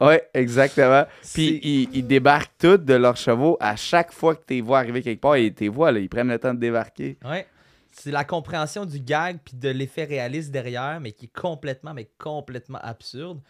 ouais, 0.00 0.28
exactement. 0.34 1.04
Puis 1.34 1.60
ils, 1.62 1.88
ils 1.94 2.06
débarquent 2.06 2.56
tous 2.58 2.78
de 2.78 2.94
leurs 2.94 3.16
chevaux 3.16 3.56
à 3.60 3.76
chaque 3.76 4.12
fois 4.12 4.34
que 4.34 4.42
tu 4.46 4.54
les 4.54 4.60
vois 4.62 4.78
arriver 4.78 5.02
quelque 5.02 5.20
part. 5.20 5.36
Et 5.36 5.52
tu 5.52 5.64
les 5.64 5.68
vois, 5.68 5.92
là, 5.92 5.98
ils 5.98 6.08
prennent 6.08 6.28
le 6.28 6.38
temps 6.38 6.54
de 6.54 6.60
débarquer. 6.60 7.18
Ouais. 7.24 7.46
C'est 7.92 8.10
la 8.10 8.24
compréhension 8.24 8.84
du 8.84 9.00
gag 9.00 9.38
puis 9.44 9.56
de 9.56 9.70
l'effet 9.70 10.04
réaliste 10.04 10.50
derrière, 10.50 11.00
mais 11.00 11.12
qui 11.12 11.26
est 11.26 11.32
complètement, 11.38 11.94
mais 11.94 12.10
complètement 12.18 12.78
absurde. 12.82 13.40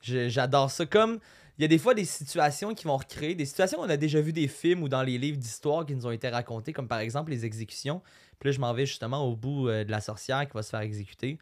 J'adore 0.00 0.70
ça. 0.70 0.84
Comme 0.84 1.18
il 1.58 1.62
y 1.62 1.64
a 1.64 1.68
des 1.68 1.78
fois 1.78 1.94
des 1.94 2.04
situations 2.04 2.74
qui 2.74 2.84
vont 2.84 2.96
recréer, 2.96 3.34
des 3.34 3.44
situations 3.44 3.78
qu'on 3.78 3.88
a 3.88 3.96
déjà 3.96 4.20
vu 4.20 4.32
des 4.32 4.48
films 4.48 4.82
ou 4.82 4.88
dans 4.88 5.02
les 5.02 5.18
livres 5.18 5.38
d'histoire 5.38 5.86
qui 5.86 5.94
nous 5.94 6.06
ont 6.06 6.10
été 6.10 6.28
racontés, 6.28 6.72
comme 6.72 6.88
par 6.88 6.98
exemple 6.98 7.30
les 7.30 7.44
exécutions. 7.44 8.02
Puis 8.40 8.48
là, 8.48 8.52
je 8.52 8.60
m'en 8.60 8.72
vais 8.74 8.86
justement 8.86 9.24
au 9.28 9.36
bout 9.36 9.68
euh, 9.68 9.84
de 9.84 9.90
la 9.90 10.00
sorcière 10.00 10.44
qui 10.46 10.52
va 10.54 10.62
se 10.62 10.70
faire 10.70 10.80
exécuter, 10.80 11.38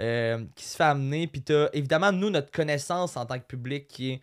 euh, 0.00 0.44
qui 0.54 0.64
se 0.64 0.76
fait 0.76 0.84
amener. 0.84 1.26
Puis 1.26 1.42
t'as 1.42 1.68
évidemment, 1.72 2.12
nous, 2.12 2.28
notre 2.30 2.50
connaissance 2.50 3.16
en 3.16 3.24
tant 3.26 3.38
que 3.38 3.44
public 3.46 3.88
qui 3.88 4.10
est 4.12 4.20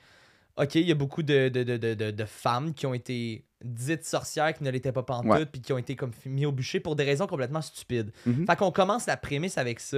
OK, 0.57 0.75
il 0.75 0.87
y 0.87 0.91
a 0.91 0.95
beaucoup 0.95 1.23
de, 1.23 1.49
de, 1.49 1.63
de, 1.63 1.77
de, 1.77 1.93
de- 1.93 2.11
de 2.11 2.25
femmes 2.25 2.73
qui 2.73 2.85
ont 2.85 2.93
été 2.93 3.45
dites 3.63 4.03
sorcières 4.05 4.53
qui 4.53 4.63
ne 4.63 4.69
l'étaient 4.69 4.91
pas 4.91 5.01
pantoute, 5.03 5.31
Ouais. 5.31 5.45
puis 5.45 5.61
qui 5.61 5.71
ont 5.71 5.77
été 5.77 5.95
comme 5.95 6.11
mis 6.25 6.45
au 6.45 6.51
bûcher 6.51 6.79
pour 6.79 6.95
des 6.95 7.03
raisons 7.03 7.25
complètement 7.25 7.61
stupides. 7.61 8.11
Mhm. 8.25 8.45
Fait 8.45 8.55
qu'on 8.57 8.71
commence 8.71 9.05
la 9.07 9.17
prémisse 9.17 9.57
avec 9.57 9.79
ça. 9.79 9.97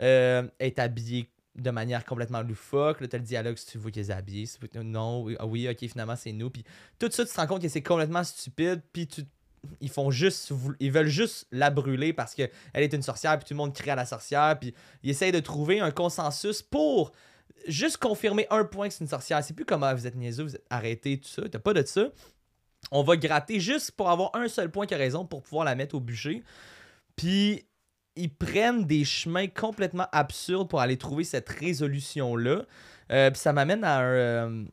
Euh, 0.00 0.48
elle 0.58 0.66
est 0.66 0.78
habillée 0.78 1.28
de 1.60 1.70
manière 1.70 2.04
complètement 2.04 2.42
loufoque. 2.42 3.00
Là, 3.00 3.08
t'as 3.08 3.18
le 3.18 3.24
dialogue 3.24 3.56
si 3.56 3.66
tu 3.66 3.78
vois 3.78 3.90
qu'elle 3.90 4.10
est 4.10 4.12
habillée. 4.12 4.46
si 4.46 4.58
tu 4.58 4.66
veux- 4.78 4.82
non, 4.82 5.22
oui, 5.22 5.36
ah 5.38 5.46
oui, 5.46 5.68
ok, 5.68 5.78
finalement, 5.88 6.16
c'est 6.16 6.32
nous. 6.32 6.50
Puis 6.50 6.64
tout 6.98 7.10
ça, 7.10 7.24
tu 7.24 7.32
te 7.32 7.40
rends 7.40 7.46
compte 7.46 7.62
que 7.62 7.68
c'est 7.68 7.82
complètement 7.82 8.24
stupide. 8.24 8.82
Puis 8.92 9.06
tu 9.06 9.22
ils 9.80 9.90
font 9.90 10.10
juste 10.10 10.52
ils 10.80 10.90
veulent 10.90 11.08
juste 11.08 11.46
la 11.52 11.70
brûler 11.70 12.12
parce 12.14 12.34
que 12.34 12.48
elle 12.72 12.82
est 12.82 12.94
une 12.94 13.02
sorcière 13.02 13.38
puis 13.38 13.46
tout 13.46 13.54
le 13.54 13.58
monde 13.58 13.74
crie 13.74 13.90
à 13.90 13.94
la 13.94 14.06
sorcière 14.06 14.58
puis 14.58 14.74
ils 15.02 15.10
essayent 15.10 15.32
de 15.32 15.40
trouver 15.40 15.80
un 15.80 15.90
consensus 15.90 16.62
pour 16.62 17.12
juste 17.66 17.98
confirmer 17.98 18.46
un 18.48 18.64
point 18.64 18.88
que 18.88 18.94
c'est 18.94 19.04
une 19.04 19.10
sorcière 19.10 19.44
c'est 19.44 19.54
plus 19.54 19.66
comme 19.66 19.82
ah, 19.82 19.94
vous 19.94 20.06
êtes 20.06 20.16
niaiseux 20.16 20.44
vous 20.44 20.54
êtes 20.54 20.64
arrêtés 20.70 21.18
tout 21.18 21.28
ça 21.28 21.42
t'as 21.46 21.58
pas 21.58 21.74
de 21.74 21.84
ça 21.84 22.08
on 22.90 23.02
va 23.02 23.16
gratter 23.16 23.60
juste 23.60 23.90
pour 23.92 24.08
avoir 24.08 24.34
un 24.34 24.48
seul 24.48 24.70
point 24.70 24.86
qui 24.86 24.94
a 24.94 24.96
raison 24.96 25.26
pour 25.26 25.42
pouvoir 25.42 25.66
la 25.66 25.74
mettre 25.74 25.94
au 25.94 26.00
bûcher 26.00 26.42
puis 27.14 27.66
ils 28.16 28.32
prennent 28.32 28.84
des 28.84 29.04
chemins 29.04 29.46
complètement 29.46 30.06
absurdes 30.12 30.68
pour 30.68 30.80
aller 30.80 30.96
trouver 30.96 31.24
cette 31.24 31.48
résolution-là. 31.48 32.62
Euh, 33.12 33.30
puis 33.30 33.40
ça 33.40 33.52
m'amène 33.52 33.84
à, 33.84 34.00
euh, 34.02 34.64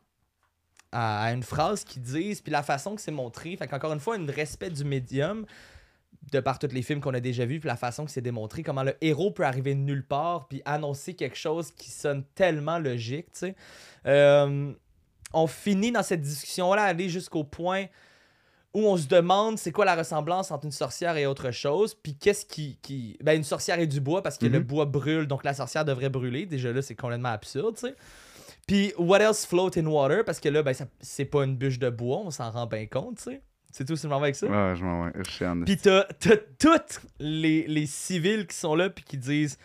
à 0.92 1.32
une 1.32 1.42
phrase 1.42 1.84
qu'ils 1.84 2.02
disent, 2.02 2.40
puis 2.40 2.52
la 2.52 2.62
façon 2.62 2.94
que 2.94 3.00
c'est 3.00 3.10
montré. 3.10 3.56
Fait 3.56 3.66
qu'encore 3.66 3.92
une 3.92 4.00
fois, 4.00 4.16
un 4.16 4.26
respect 4.26 4.70
du 4.70 4.84
médium, 4.84 5.46
de 6.32 6.40
par 6.40 6.58
tous 6.58 6.72
les 6.72 6.82
films 6.82 7.00
qu'on 7.00 7.14
a 7.14 7.20
déjà 7.20 7.46
vus, 7.46 7.60
puis 7.60 7.68
la 7.68 7.76
façon 7.76 8.04
que 8.04 8.10
c'est 8.10 8.20
démontré, 8.20 8.62
comment 8.62 8.82
le 8.82 8.96
héros 9.00 9.30
peut 9.30 9.44
arriver 9.44 9.74
de 9.74 9.80
nulle 9.80 10.04
part, 10.04 10.48
puis 10.48 10.62
annoncer 10.64 11.14
quelque 11.14 11.36
chose 11.36 11.70
qui 11.72 11.90
sonne 11.90 12.24
tellement 12.34 12.78
logique, 12.78 13.32
tu 13.32 13.38
sais. 13.38 13.56
Euh, 14.06 14.72
on 15.32 15.46
finit 15.46 15.92
dans 15.92 16.02
cette 16.02 16.22
discussion-là, 16.22 16.82
aller 16.82 17.08
jusqu'au 17.08 17.44
point 17.44 17.86
où 18.74 18.80
on 18.86 18.96
se 18.96 19.06
demande 19.08 19.58
c'est 19.58 19.72
quoi 19.72 19.84
la 19.84 19.96
ressemblance 19.96 20.50
entre 20.50 20.66
une 20.66 20.72
sorcière 20.72 21.16
et 21.16 21.26
autre 21.26 21.50
chose, 21.50 21.94
puis 21.94 22.14
qu'est-ce 22.16 22.44
qui, 22.44 22.78
qui... 22.82 23.16
Ben, 23.22 23.36
une 23.36 23.44
sorcière 23.44 23.78
et 23.80 23.86
du 23.86 24.00
bois, 24.00 24.22
parce 24.22 24.36
que 24.38 24.46
le 24.46 24.58
Mhm. 24.58 24.64
bois 24.64 24.84
brûle, 24.84 25.26
donc 25.26 25.42
la 25.44 25.54
sorcière 25.54 25.84
devrait 25.84 26.10
brûler. 26.10 26.44
Déjà 26.46 26.72
là, 26.72 26.82
c'est 26.82 26.94
complètement 26.94 27.30
absurde, 27.30 27.74
tu 27.76 27.88
sais. 27.88 27.94
Puis 28.66 28.92
what 28.98 29.20
else 29.20 29.46
float 29.46 29.70
in 29.78 29.86
water, 29.86 30.24
parce 30.24 30.38
que 30.40 30.48
là, 30.50 30.62
ben, 30.62 30.74
c'est 31.00 31.24
pas 31.24 31.44
une 31.44 31.56
bûche 31.56 31.78
de 31.78 31.88
bois, 31.88 32.18
on 32.18 32.30
s'en 32.30 32.50
rend 32.50 32.66
bien 32.66 32.86
compte, 32.86 33.16
tu 33.16 33.22
sais. 33.24 33.42
C'est 33.70 33.84
tout, 33.86 33.96
c'est 33.96 34.08
le 34.08 34.14
avec 34.14 34.34
ça? 34.36 34.46
Ouais, 34.46 34.76
je 34.76 34.82
m'en 34.84 35.04
vais. 35.04 35.12
Je 35.26 35.30
suis 35.30 35.44
en 35.46 35.60
Puis 35.62 35.76
t'as, 35.76 36.04
t'as 36.18 36.36
toutes 36.58 37.00
les, 37.18 37.66
les 37.66 37.86
civils 37.86 38.46
qui 38.46 38.56
sont 38.56 38.74
là 38.74 38.88
puis 38.90 39.04
qui 39.04 39.16
disent 39.18 39.58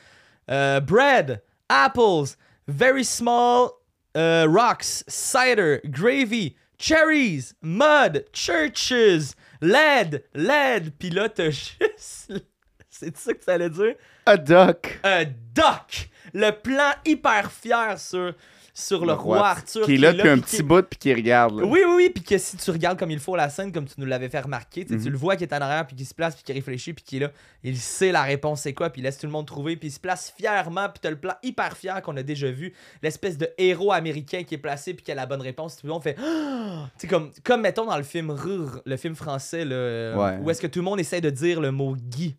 euh, 0.51 0.79
bread, 0.81 1.41
apples, 1.69 2.35
very 2.67 3.03
small 3.05 3.69
euh, 4.17 4.45
rocks, 4.47 5.03
cider, 5.07 5.79
gravy, 5.85 6.55
cherries, 6.83 7.53
mud, 7.61 8.25
churches, 8.33 9.33
lead, 9.61 10.23
lead. 10.33 10.91
Puis 10.99 11.09
là 11.09 11.29
t'as 11.29 11.49
juste, 11.49 12.33
c'est 12.89 13.15
ça 13.17 13.33
que 13.33 13.43
ça 13.43 13.53
allait 13.53 13.69
dire, 13.69 13.95
A 14.25 14.37
duck. 14.37 14.99
un 15.03 15.23
duck. 15.25 16.09
Le 16.33 16.51
plan 16.51 16.91
hyper 17.05 17.51
fier 17.51 17.97
sur 17.99 18.33
sur 18.75 19.05
le, 19.05 19.13
roi 19.13 19.47
Arthur 19.49 19.85
Qui 19.85 19.93
est 19.93 19.97
là 19.97 20.13
depuis 20.13 20.29
un 20.29 20.39
petit 20.39 20.63
bout 20.63 20.81
puis 20.81 20.97
qui 20.97 21.13
regarde. 21.13 21.53
oui, 21.61 21.81
oui, 21.85 21.93
oui, 21.95 22.09
puis 22.09 22.23
que 22.23 22.37
si 22.39 22.57
tu 22.57 22.71
regardes 22.71 22.97
comme 22.97 23.11
il 23.11 23.19
faut 23.19 23.35
la 23.35 23.49
scène, 23.49 23.71
comme 23.71 23.85
tu 23.85 23.93
nous 23.97 24.05
l'avais 24.07 24.29
fait 24.29 24.39
remarquer, 24.39 24.83
tu 24.83 24.95
Mhm. 24.95 25.09
le 25.09 25.17
vois 25.17 25.35
qui 25.35 25.43
est 25.43 25.53
en 25.53 25.57
arrière, 25.61 25.85
puis 25.85 25.95
qui 25.95 26.05
se 26.05 26.13
place, 26.15 26.33
puis 26.33 26.43
qui 26.43 26.53
réfléchit, 26.53 26.93
puis 26.93 27.03
qui 27.05 27.17
est 27.17 27.19
là, 27.19 27.31
il 27.63 27.77
sait 27.77 28.11
la 28.11 28.23
réponse 28.23 28.61
c'est 28.61 28.73
quoi, 28.73 28.89
puis 28.89 29.01
il 29.01 29.03
laisse 29.03 29.19
tout 29.19 29.27
le 29.27 29.31
monde 29.31 29.45
trouver, 29.45 29.75
puis 29.77 29.89
il 29.89 29.91
se 29.91 29.99
place 29.99 30.33
fièrement, 30.35 30.89
puis 30.89 30.99
t'as 31.01 31.11
le 31.11 31.17
plan 31.17 31.33
hyper 31.43 31.77
fier 31.77 32.01
qu'on 32.01 32.17
a 32.17 32.23
déjà 32.23 32.49
vu, 32.49 32.73
l'espèce 33.03 33.37
de 33.37 33.47
héros 33.59 33.91
américain 33.91 34.43
qui 34.43 34.55
est 34.55 34.57
placé, 34.59 34.95
puis 34.95 35.03
qui 35.05 35.11
a 35.11 35.15
la 35.15 35.27
bonne 35.27 35.41
réponse, 35.41 35.77
tout 35.77 35.85
le 35.85 35.93
monde 35.93 36.01
fait 36.03 36.15
Ah! 36.19 36.89
Tu 36.97 37.07
comme, 37.07 37.31
comme 37.43 37.61
mettons 37.61 37.85
dans 37.85 37.97
le 37.97 38.03
film 38.03 38.31
Rur, 38.31 38.81
le 38.85 38.97
film 38.97 39.13
français, 39.13 39.63
Ouais. 39.65 40.39
où 40.41 40.49
est-ce 40.49 40.61
que 40.61 40.67
tout 40.67 40.79
le 40.79 40.85
monde 40.85 40.99
essaie 40.99 41.21
de 41.21 41.29
dire 41.29 41.61
le 41.61 41.71
mot 41.71 41.95
Guy. 41.95 42.35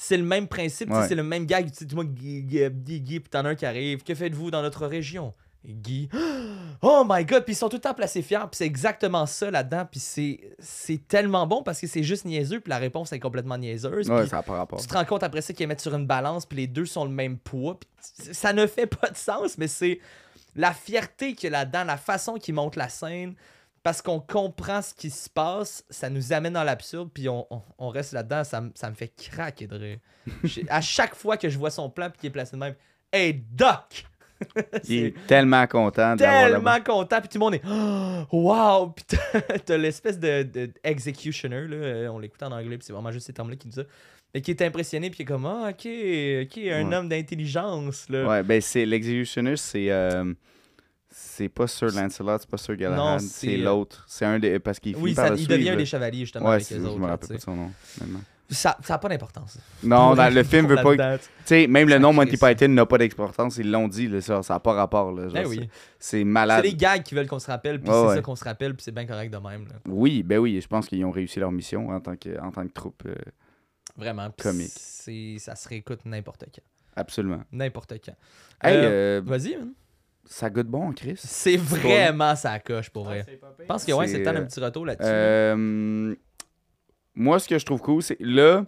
C'est 0.00 0.16
le 0.16 0.22
même 0.24 0.46
principe, 0.48 0.90
Ouais. 0.90 1.06
c'est 1.08 1.14
le 1.16 1.24
même 1.24 1.44
gag, 1.44 1.70
tu 1.76 1.84
le 1.84 1.94
monde 1.96 2.14
Guy, 2.14 2.42
Guy, 2.44 2.70
Guy, 2.70 3.00
Guy, 3.00 3.20
puis 3.20 3.28
t'en 3.28 3.44
as 3.44 3.48
un 3.50 3.54
qui 3.54 3.66
arrive, 3.66 4.02
que 4.04 4.14
faites-vous 4.14 4.50
dans 4.50 4.62
notre 4.62 4.86
région? 4.86 5.34
Guy. 5.64 6.08
Oh 6.80 7.04
my 7.08 7.24
god, 7.24 7.44
puis 7.44 7.54
ils 7.54 7.56
sont 7.56 7.68
tout 7.68 7.76
le 7.78 7.80
temps 7.80 7.92
placés 7.94 8.22
fiers, 8.22 8.38
puis 8.42 8.52
c'est 8.58 8.64
exactement 8.66 9.26
ça 9.26 9.50
là-dedans, 9.50 9.84
puis 9.90 9.98
c'est 9.98 10.54
c'est 10.60 11.08
tellement 11.08 11.44
bon 11.44 11.64
parce 11.64 11.80
que 11.80 11.88
c'est 11.88 12.04
juste 12.04 12.24
niaiseux, 12.24 12.60
puis 12.60 12.70
la 12.70 12.78
réponse 12.78 13.12
est 13.12 13.18
complètement 13.18 13.58
niaiseuse. 13.58 14.08
Ouais, 14.08 14.26
ça 14.28 14.36
n'a 14.36 14.42
pas 14.44 14.54
rapport. 14.58 14.80
tu 14.80 14.86
te 14.86 14.94
rends 14.94 15.04
compte 15.04 15.24
après 15.24 15.40
ça 15.40 15.52
qu'ils 15.52 15.66
mettent 15.66 15.80
sur 15.80 15.92
une 15.94 16.06
balance, 16.06 16.46
puis 16.46 16.58
les 16.58 16.66
deux 16.68 16.86
sont 16.86 17.04
le 17.04 17.10
même 17.10 17.36
poids, 17.36 17.78
puis 17.80 17.88
ça 18.32 18.52
ne 18.52 18.64
fait 18.68 18.86
pas 18.86 19.10
de 19.10 19.16
sens, 19.16 19.58
mais 19.58 19.66
c'est 19.66 19.98
la 20.54 20.72
fierté 20.72 21.34
qu'il 21.34 21.50
y 21.50 21.54
a 21.54 21.58
là-dedans, 21.58 21.82
la 21.82 21.96
façon 21.96 22.34
qu'ils 22.34 22.54
montent 22.54 22.76
la 22.76 22.88
scène, 22.88 23.34
parce 23.82 24.00
qu'on 24.00 24.20
comprend 24.20 24.80
ce 24.82 24.94
qui 24.94 25.10
se 25.10 25.28
passe, 25.28 25.84
ça 25.90 26.08
nous 26.10 26.32
amène 26.32 26.52
dans 26.52 26.64
l'absurde, 26.64 27.10
puis 27.12 27.28
on, 27.28 27.44
on- 27.52 27.62
on 27.78 27.88
reste 27.88 28.12
là-dedans, 28.12 28.44
ça, 28.44 28.60
me- 28.60 28.70
ça 28.76 28.88
me 28.88 28.94
fait 28.94 29.08
craquer 29.08 29.66
de 29.66 29.76
rire. 29.76 29.98
À 30.68 30.80
chaque 30.80 31.16
fois 31.16 31.36
que 31.36 31.48
je 31.48 31.58
vois 31.58 31.70
son 31.70 31.90
plan, 31.90 32.08
puis 32.08 32.20
qu'il 32.20 32.28
est 32.28 32.32
placé 32.32 32.52
de 32.52 32.60
même, 32.60 32.74
Hey, 33.12 33.34
Doc! 33.50 34.04
Il 34.88 35.04
est 35.04 35.14
tellement 35.26 35.66
content 35.66 36.16
tellement 36.16 36.80
content 36.80 37.20
puis 37.20 37.28
tout 37.28 37.38
le 37.38 37.40
monde 37.40 37.54
est 37.54 37.62
oh, 37.68 38.24
wow 38.32 38.88
puis 38.90 39.04
t'as- 39.66 39.76
l'espèce 39.76 40.18
de, 40.18 40.42
de 40.44 40.70
executioner 40.84 41.66
là 41.66 41.76
euh, 41.76 42.08
on 42.08 42.18
l'écoute 42.18 42.42
en 42.42 42.52
anglais 42.52 42.78
puis 42.78 42.86
c'est 42.86 42.92
vraiment 42.92 43.10
juste 43.12 43.26
ces 43.26 43.32
termes 43.32 43.50
là 43.50 43.56
qui 43.56 43.66
nous 43.68 43.80
a 43.80 43.84
mais 44.34 44.40
qui 44.40 44.50
est 44.50 44.62
impressionné 44.62 45.10
puis 45.10 45.16
qui 45.18 45.22
est 45.22 45.26
comme 45.26 45.46
ah 45.46 45.70
ok 45.70 45.86
ok 45.86 46.58
un 46.72 46.88
Ouais. 46.88 46.94
homme 46.96 47.08
d'intelligence 47.08 48.08
là 48.08 48.26
Ouais, 48.28 48.42
ben 48.42 48.60
c'est 48.60 48.86
l'executionist, 48.86 49.64
c'est 49.64 49.90
euh, 49.90 50.32
c'est 51.10 51.48
pas 51.48 51.66
Sir 51.66 51.88
Lancelot, 51.88 52.38
c'est 52.38 52.50
pas 52.50 52.58
Sir 52.58 52.76
Galahad, 52.76 53.20
c'est 53.20 53.54
euh, 53.58 53.64
l'autre. 53.64 54.04
C'est 54.06 54.24
un 54.24 54.38
des 54.38 54.58
parce 54.58 54.78
qu'il 54.78 54.94
oui 54.96 55.14
finit 55.14 55.14
ça- 55.14 55.22
par 55.22 55.30
le 55.32 55.36
il 55.36 55.44
suivre, 55.44 55.58
devient 55.58 55.70
un 55.70 55.76
des 55.76 55.86
chevaliers 55.86 56.20
justement 56.20 56.46
Ouais, 56.48 56.54
avec 56.56 56.70
les 56.70 56.76
je 56.76 56.82
autres 56.82 56.96
me 56.98 57.02
là, 57.06 57.08
rappelle 57.12 57.28
pas 57.28 57.34
de 57.34 57.40
son 57.40 57.56
nom. 57.56 57.70
Ça 58.50 58.76
ça 58.82 58.94
a 58.94 58.98
pas 58.98 59.08
d'importance 59.08 59.58
Non, 59.82 60.14
dans 60.14 60.32
le 60.32 60.42
film 60.42 60.66
veut 60.66 60.76
pas. 60.76 61.18
Tu 61.18 61.24
sais, 61.44 61.66
même 61.66 61.88
le 61.88 61.98
nom 61.98 62.12
Monty. 62.12 62.36
Python 62.36 62.68
n'a 62.68 62.86
pas 62.86 62.98
d'exportance, 62.98 63.56
ils 63.58 63.70
l'ont 63.70 63.88
dit, 63.88 64.08
là, 64.08 64.20
ça 64.20 64.40
n'a 64.48 64.60
pas 64.60 64.72
rapport. 64.72 65.12
Là, 65.12 65.24
genre, 65.24 65.32
ben 65.32 65.42
c'est- 65.44 65.48
oui 65.48 65.68
C'est 65.98 66.18
c'est 66.18 66.24
malade. 66.24 66.64
les 66.64 66.74
gags 66.74 67.02
qui 67.02 67.14
veulent 67.14 67.26
qu'on 67.28 67.38
se 67.38 67.46
rappelle 67.50 67.80
puis 67.80 67.90
c'est 67.92 68.06
ouais. 68.06 68.14
ça 68.16 68.22
qu'on 68.22 68.36
se 68.36 68.44
rappelle 68.44 68.74
puis 68.74 68.82
c'est 68.84 68.92
bien 68.92 69.06
correct 69.06 69.30
de 69.32 69.36
même 69.38 69.66
là. 69.66 69.74
Oui, 69.86 70.22
ben 70.22 70.38
oui, 70.38 70.60
je 70.60 70.66
pense 70.66 70.88
qu'ils 70.88 71.04
ont 71.04 71.10
réussi 71.10 71.38
leur 71.40 71.52
mission 71.52 71.90
en 71.90 72.00
tant 72.00 72.16
que, 72.16 72.40
en 72.40 72.50
tant 72.50 72.66
que 72.66 72.72
troupe. 72.72 73.02
euh, 73.06 73.14
vraiment 73.96 74.30
Puis 74.30 74.42
Comique. 74.48 74.72
c'est 74.74 75.36
ça 75.38 75.54
se 75.56 75.68
réécoute 75.68 76.00
n'importe 76.04 76.44
quand 76.54 76.62
absolument. 76.96 77.40
n'importe 77.52 77.94
quand 78.04 78.12
Hey, 78.62 78.76
Euh, 78.76 79.18
euh, 79.18 79.22
vas-y 79.24 79.56
man. 79.56 79.72
ça 80.24 80.48
goûte 80.50 80.66
bon, 80.68 80.92
Chris. 80.92 81.14
c'est 81.18 81.56
vraiment 81.56 82.34
ça 82.36 82.58
coche 82.60 82.90
pour 82.90 83.04
vrai. 83.04 83.26
Je 83.58 83.64
pense 83.66 83.84
que 83.84 83.92
ouais, 83.92 84.06
C'est, 84.08 84.18
le 84.18 84.24
temps 84.24 84.32
d'un 84.32 84.44
petit 84.46 84.60
retour 84.60 84.86
là-dessus. 84.86 85.08
Euh, 85.10 86.14
moi, 87.18 87.38
ce 87.38 87.48
que 87.48 87.58
je 87.58 87.66
trouve 87.66 87.80
cool, 87.82 88.02
c'est 88.02 88.16
là, 88.20 88.64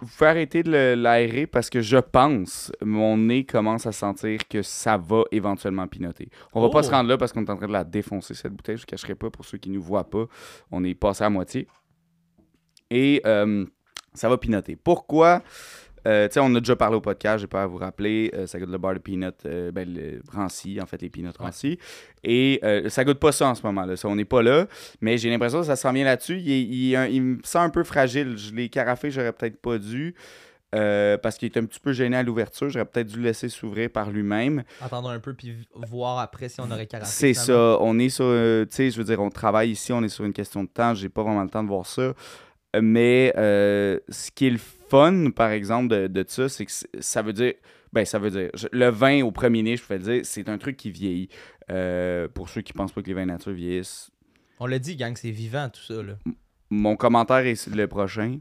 vous 0.00 0.06
pouvez 0.06 0.30
arrêter 0.30 0.62
de 0.62 0.94
l'aérer 0.94 1.48
parce 1.48 1.68
que 1.68 1.80
je 1.80 1.96
pense, 1.96 2.70
mon 2.80 3.16
nez 3.16 3.44
commence 3.44 3.84
à 3.84 3.90
sentir 3.90 4.46
que 4.48 4.62
ça 4.62 4.96
va 4.96 5.24
éventuellement 5.32 5.88
pinoter. 5.88 6.28
On 6.52 6.60
va 6.60 6.68
Oh! 6.68 6.70
pas 6.70 6.84
se 6.84 6.90
rendre 6.90 7.08
là 7.08 7.18
parce 7.18 7.32
qu'on 7.32 7.44
est 7.44 7.50
en 7.50 7.56
train 7.56 7.66
de 7.66 7.72
la 7.72 7.82
défoncer, 7.82 8.34
cette 8.34 8.52
bouteille. 8.52 8.76
Je 8.76 8.82
ne 8.82 8.86
cacherai 8.86 9.16
pas 9.16 9.28
pour 9.28 9.44
ceux 9.44 9.58
qui 9.58 9.70
ne 9.70 9.74
nous 9.74 9.82
voient 9.82 10.08
pas. 10.08 10.26
On 10.70 10.84
est 10.84 10.94
passé 10.94 11.24
à 11.24 11.30
moitié. 11.30 11.66
Et 12.90 13.20
euh, 13.26 13.66
ça 14.14 14.28
va 14.28 14.38
pinoter. 14.38 14.76
Pourquoi? 14.76 15.42
Euh, 16.08 16.26
tu 16.28 16.34
sais, 16.34 16.40
on 16.40 16.54
a 16.54 16.58
déjà 16.60 16.74
parlé 16.74 16.96
au 16.96 17.00
podcast, 17.00 17.40
j'ai 17.40 17.46
pas 17.46 17.62
à 17.64 17.66
vous 17.66 17.76
rappeler. 17.76 18.30
euh, 18.34 18.46
ça 18.46 18.58
goûte 18.58 18.70
le 18.70 18.78
bar 18.78 18.94
de 18.94 18.98
peanut, 18.98 19.34
euh, 19.46 19.70
ben, 19.70 19.86
le 19.92 20.22
Rancy, 20.32 20.80
en 20.80 20.86
fait, 20.86 21.00
les 21.02 21.10
peanuts 21.10 21.28
Ouais. 21.28 21.34
Rancy. 21.46 21.78
Et 22.24 22.60
ça 22.88 23.04
goûte 23.04 23.18
pas 23.18 23.30
ça 23.32 23.48
en 23.48 23.54
ce 23.54 23.62
moment. 23.62 23.84
là 23.84 23.96
Ça, 23.96 24.08
on 24.08 24.16
n'est 24.16 24.24
pas 24.24 24.42
là. 24.42 24.66
Mais 25.00 25.18
j'ai 25.18 25.28
l'impression 25.30 25.60
que 25.60 25.66
ça 25.66 25.76
s'en 25.76 25.92
vient 25.92 26.04
là-dessus. 26.04 26.38
Il, 26.38 26.48
il 26.48 27.08
il 27.12 27.22
me 27.22 27.38
sent 27.44 27.58
un 27.58 27.70
peu 27.70 27.84
fragile. 27.84 28.36
Je 28.38 28.52
l'ai 28.54 28.68
carafé, 28.68 29.10
j'aurais 29.10 29.32
peut-être 29.32 29.60
pas 29.60 29.78
dû. 29.78 30.14
parce 30.72 31.36
qu'il 31.38 31.46
est 31.46 31.56
un 31.58 31.64
petit 31.64 31.80
peu 31.80 31.92
gêné 31.92 32.16
à 32.16 32.22
l'ouverture. 32.22 32.68
J'aurais 32.70 32.84
peut-être 32.86 33.06
dû 33.08 33.16
le 33.18 33.24
laisser 33.24 33.48
s'ouvrir 33.48 33.90
par 33.90 34.10
lui-même. 34.10 34.62
Attendons 34.80 35.08
un 35.10 35.20
peu 35.20 35.34
puis 35.34 35.54
voir 35.88 36.18
après 36.18 36.48
si 36.48 36.60
on 36.60 36.70
aurait 36.70 36.86
caractère. 36.86 37.06
C'est 37.12 37.34
ça. 37.34 37.78
On 37.80 37.98
est 37.98 38.08
sur. 38.08 38.24
tu 38.24 38.66
sais, 38.70 38.90
je 38.90 38.98
veux 38.98 39.04
dire, 39.04 39.20
on 39.20 39.30
travaille 39.30 39.70
ici, 39.70 39.92
on 39.92 40.02
est 40.02 40.08
sur 40.08 40.24
une 40.24 40.32
question 40.32 40.62
de 40.64 40.68
temps. 40.68 40.94
J'ai 40.94 41.08
pas 41.08 41.22
vraiment 41.22 41.42
le 41.42 41.50
temps 41.50 41.62
de 41.62 41.68
voir 41.68 41.86
ça. 41.86 42.12
Mais 42.82 43.32
euh, 43.36 43.98
ce 44.08 44.30
qui 44.30 44.46
est 44.46 44.50
le 44.50 44.58
fun, 44.58 45.30
par 45.30 45.50
exemple, 45.50 45.88
de, 45.88 46.06
de 46.06 46.24
ça, 46.26 46.48
c'est 46.48 46.66
que 46.66 46.72
ça 47.00 47.22
veut 47.22 47.32
dire. 47.32 47.54
Ben, 47.92 48.04
ça 48.04 48.18
veut 48.18 48.30
dire. 48.30 48.50
le 48.72 48.88
vin 48.90 49.22
au 49.22 49.30
premier 49.32 49.62
nez, 49.62 49.76
je 49.76 49.82
peux 49.84 49.94
le 49.94 50.00
dire, 50.00 50.20
c'est 50.24 50.48
un 50.48 50.58
truc 50.58 50.76
qui 50.76 50.90
vieillit. 50.90 51.28
Euh, 51.70 52.28
pour 52.28 52.48
ceux 52.48 52.60
qui 52.62 52.72
pensent 52.72 52.92
pas 52.92 53.00
que 53.02 53.06
les 53.08 53.14
vins 53.14 53.26
nature 53.26 53.52
vieillissent, 53.52 54.10
On 54.60 54.66
l'a 54.66 54.78
dit, 54.78 54.96
gang, 54.96 55.14
c'est 55.16 55.30
vivant 55.30 55.68
tout 55.70 55.80
ça. 55.82 56.02
Là. 56.02 56.14
mon 56.70 56.96
commentaire 56.96 57.38
est 57.46 57.66
le 57.68 57.86
prochain. 57.86 58.38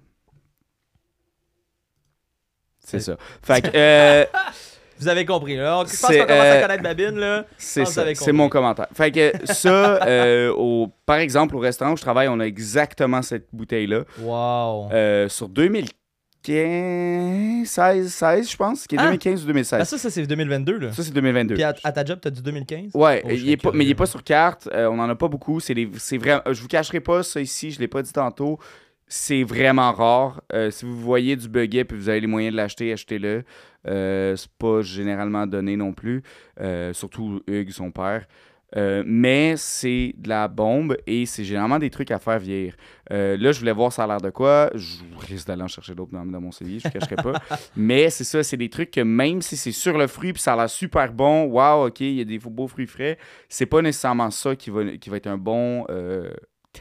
C'est 2.80 3.00
C'est- 3.00 3.12
ça. 3.12 3.18
Fait 3.42 3.62
que, 3.62 3.70
euh, 3.76 4.26
Vous 5.00 5.08
avez 5.08 5.26
compris. 5.26 5.56
Là. 5.56 5.84
Je 5.86 5.90
pense 5.90 5.96
C'est, 5.96 6.20
qu'on 6.20 6.26
commence 6.26 6.42
à 6.44 6.54
euh, 6.54 6.62
connaître 6.62 6.84
Babine. 6.84 7.20
Là. 7.20 7.46
C'est 7.58 7.86
ça, 7.86 8.06
c'est 8.14 8.32
mon 8.32 8.50
commentaire. 8.50 8.88
Fait 8.94 9.12
que 9.12 9.32
ça, 9.46 10.04
euh, 10.08 10.52
au, 10.54 10.90
par 11.06 11.18
exemple, 11.18 11.56
au 11.56 11.60
restaurant 11.60 11.94
où 11.94 11.98
je 11.98 12.02
travaille, 12.02 12.28
on 12.28 12.40
a 12.40 12.46
exactement 12.46 13.22
cette 13.22 13.48
bouteille-là. 13.54 14.04
Wow. 14.20 14.90
Euh, 14.92 15.30
sur 15.30 15.48
2015, 15.50 17.68
16, 17.68 18.14
16, 18.14 18.52
je 18.52 18.58
pense, 18.58 18.88
qui 18.88 18.96
est 18.96 19.00
Ah! 19.00 19.04
2015 19.06 19.44
ou 19.44 19.48
2016. 19.48 19.80
Ah, 19.82 19.86
ça, 19.86 19.98
ça 19.98 20.10
c'est 20.10 20.26
2022. 20.26 20.78
Là. 20.80 20.92
ça, 20.94 21.04
c'est 21.04 21.14
2022. 21.14 21.56
Puis 21.56 21.64
à, 21.64 21.74
à 21.84 21.92
ta 21.92 22.06
job, 22.06 22.20
t'as 22.22 22.30
du 22.30 22.42
2015 22.42 22.92
Ouais, 22.94 23.22
Oh, 23.26 23.30
il 23.32 23.50
est 23.50 23.58
pas, 23.58 23.72
mais 23.74 23.80
il 23.80 23.82
est 23.82 23.94
curieux. 23.94 23.96
pas 23.96 24.06
sur 24.06 24.24
carte. 24.24 24.70
euh, 24.74 24.88
on 24.90 25.00
en 25.00 25.10
a 25.10 25.16
pas 25.16 25.28
beaucoup. 25.28 25.60
C'est 25.60 25.74
les- 25.74 25.90
c'est 25.98 26.18
vrai. 26.18 26.42
Je 26.50 26.62
vous 26.62 26.68
cacherai 26.68 27.00
pas 27.00 27.24
ça 27.24 27.42
ici. 27.42 27.72
Je 27.72 27.80
l'ai 27.80 27.88
pas 27.88 28.02
dit 28.02 28.14
tantôt. 28.14 28.60
C'est 29.08 29.44
vraiment 29.44 29.94
rare. 29.94 30.42
Euh, 30.54 30.70
si 30.70 30.86
vous 30.86 31.00
voyez 31.00 31.38
du 31.38 31.48
bugget 31.48 31.86
puis 31.86 31.98
vous 31.98 32.10
avez 32.10 32.20
les 32.20 32.28
moyens 32.28 32.52
de 32.52 32.58
l'acheter, 32.58 32.92
achetez-le. 32.92 33.44
Euh, 33.88 34.36
c'est 34.36 34.52
pas 34.52 34.82
généralement 34.82 35.48
donné 35.48 35.78
non 35.78 35.94
plus. 35.94 36.24
Euh, 36.60 36.92
surtout 36.92 37.42
Hugues, 37.48 37.72
son 37.72 37.92
père. 37.92 38.28
Mais 38.76 39.56
c'est 39.56 40.14
de 40.18 40.28
la 40.28 40.50
bombe 40.50 40.98
et 41.08 41.26
c'est 41.26 41.46
généralement 41.46 41.80
des 41.80 41.90
trucs 41.90 42.12
à 42.12 42.20
faire 42.20 42.38
vieillir. 42.38 42.76
Là, 43.10 43.52
je 43.54 43.60
voulais 43.60 43.72
voir 43.72 43.94
ça 43.94 44.04
a 44.04 44.08
l'air 44.08 44.20
de 44.20 44.30
quoi. 44.30 44.70
Je 44.76 44.98
risque 45.26 45.48
d'aller 45.48 45.64
en 45.64 45.70
chercher 45.70 45.96
d'autres 45.96 46.12
dans, 46.12 46.26
dans 46.26 46.42
mon 46.42 46.52
cellier, 46.52 46.80
je 46.80 46.90
ne 46.90 46.92
cacherai 46.92 47.16
pas. 47.16 47.42
mais 47.78 48.10
c'est 48.10 48.26
ça, 48.26 48.44
c'est 48.44 48.58
des 48.58 48.70
trucs 48.70 48.92
que 48.92 49.00
même 49.00 49.42
si 49.42 49.56
c'est 49.56 49.72
sur 49.72 49.98
le 49.98 50.08
fruit 50.08 50.34
puis 50.34 50.42
ça 50.42 50.52
a 50.54 50.58
l'air 50.58 50.70
super 50.70 51.14
bon, 51.14 51.46
waouh, 51.46 51.88
ok, 51.88 52.02
il 52.02 52.16
y 52.16 52.22
a 52.22 52.26
des 52.26 52.40
beaux 52.40 52.68
fruits 52.68 52.88
frais, 52.88 53.18
c'est 53.48 53.66
pas 53.66 53.82
nécessairement 53.82 54.32
ça 54.32 54.54
qui 54.58 54.70
va, 54.70 54.98
qui 54.98 55.10
va 55.10 55.16
être 55.16 55.28
un 55.28 55.38
bon 55.38 55.86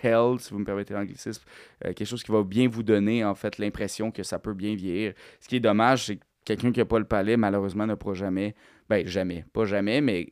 tell, 0.01 0.39
si 0.39 0.51
vous 0.51 0.59
me 0.59 0.65
permettez 0.65 0.95
l'anglicisme, 0.95 1.43
euh, 1.85 1.93
quelque 1.93 2.07
chose 2.07 2.23
qui 2.23 2.33
va 2.33 2.43
bien 2.43 2.69
vous 2.69 2.83
donner 2.83 3.25
en 3.25 3.35
fait 3.35 3.59
l'impression 3.59 4.11
que 4.11 4.23
ça 4.23 4.39
peut 4.39 4.55
bien 4.55 4.75
vieillir. 4.75 5.13
Ce 5.41 5.49
qui 5.49 5.57
est 5.57 5.61
dommage, 5.61 6.07
c'est 6.07 6.17
que 6.17 6.25
quelqu'un 6.45 6.73
qui 6.73 6.81
n'a 6.81 6.87
pas 6.87 6.99
le 6.99 7.05
palais, 7.05 7.37
malheureusement, 7.37 7.87
ne 7.87 7.95
pourra 7.95 8.15
jamais, 8.15 8.55
ben 8.89 9.07
jamais, 9.07 9.45
pas 9.53 9.65
jamais, 9.65 10.01
mais 10.01 10.29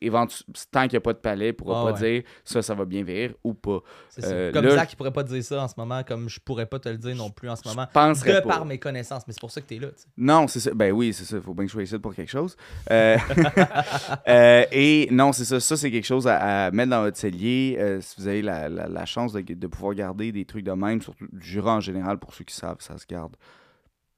tant 0.71 0.83
qu'il 0.83 0.91
n'y 0.91 0.97
a 0.97 1.01
pas 1.01 1.13
de 1.13 1.17
palais, 1.19 1.45
il 1.45 1.49
ne 1.49 1.51
pourra 1.53 1.81
Ah 1.81 1.91
pas 1.93 1.99
ouais. 1.99 2.11
dire 2.21 2.23
ça, 2.43 2.61
ça 2.61 2.73
va 2.73 2.85
bien 2.85 3.03
vieillir 3.03 3.33
ou 3.43 3.53
pas. 3.53 3.79
C'est. 4.09 4.23
Euh, 4.25 4.51
Comme 4.51 4.65
là- 4.65 4.75
Zach, 4.75 4.93
il 4.93 4.95
pourrait 4.95 5.11
pas 5.11 5.23
te 5.23 5.29
dire 5.29 5.43
ça 5.43 5.61
en 5.63 5.67
ce 5.67 5.73
moment, 5.77 6.03
comme 6.03 6.29
je 6.29 6.39
pourrais 6.39 6.65
pas 6.65 6.79
te 6.79 6.87
le 6.89 6.97
dire 6.97 7.15
non 7.15 7.29
plus 7.29 7.49
en 7.49 7.55
ce 7.55 7.67
moment. 7.67 7.85
Je 7.93 8.25
De 8.33 8.39
pas. 8.39 8.41
par 8.41 8.65
mes 8.65 8.77
connaissances, 8.77 9.23
mais 9.27 9.33
c'est 9.33 9.39
pour 9.41 9.51
ça 9.51 9.59
que 9.61 9.73
là. 9.75 9.87
tu 9.89 9.93
sais. 9.97 10.07
Non, 10.17 10.47
c'est 10.47 10.59
ça. 10.61 10.71
Ben 10.73 10.91
oui, 10.91 11.13
c'est 11.13 11.25
ça. 11.25 11.37
Il 11.37 11.41
faut 11.43 11.53
bien 11.53 11.65
que 11.65 11.69
je 11.69 11.73
sois 11.73 11.83
ici 11.83 11.99
pour 11.99 12.15
quelque 12.15 12.31
chose. 12.31 12.55
Euh, 12.91 13.17
euh, 14.27 14.65
et 14.71 15.07
non, 15.11 15.31
c'est 15.33 15.45
ça. 15.45 15.59
Ça, 15.59 15.75
c'est 15.77 15.91
quelque 15.91 16.05
chose 16.07 16.27
à, 16.27 16.65
à 16.67 16.71
mettre 16.71 16.91
dans 16.91 17.01
votre 17.01 17.17
cellier. 17.17 17.77
si 18.01 18.15
vous 18.21 18.27
avez 18.27 18.41
la, 18.41 18.69
la- 18.69 18.87
la 18.87 19.05
chance 19.05 19.33
de, 19.33 19.41
de 19.41 19.67
pouvoir 19.67 19.93
garder 19.93 20.31
des 20.31 20.45
trucs 20.45 20.63
de 20.65 20.71
même, 20.71 21.01
surtout 21.01 21.25
du 21.31 21.45
Jura 21.47 21.75
en 21.75 21.79
général, 21.81 22.17
pour 22.19 22.33
ceux 22.33 22.43
qui 22.43 22.55
savent, 22.55 22.77
ça 22.79 22.97
se 22.97 23.05
garde 23.07 23.35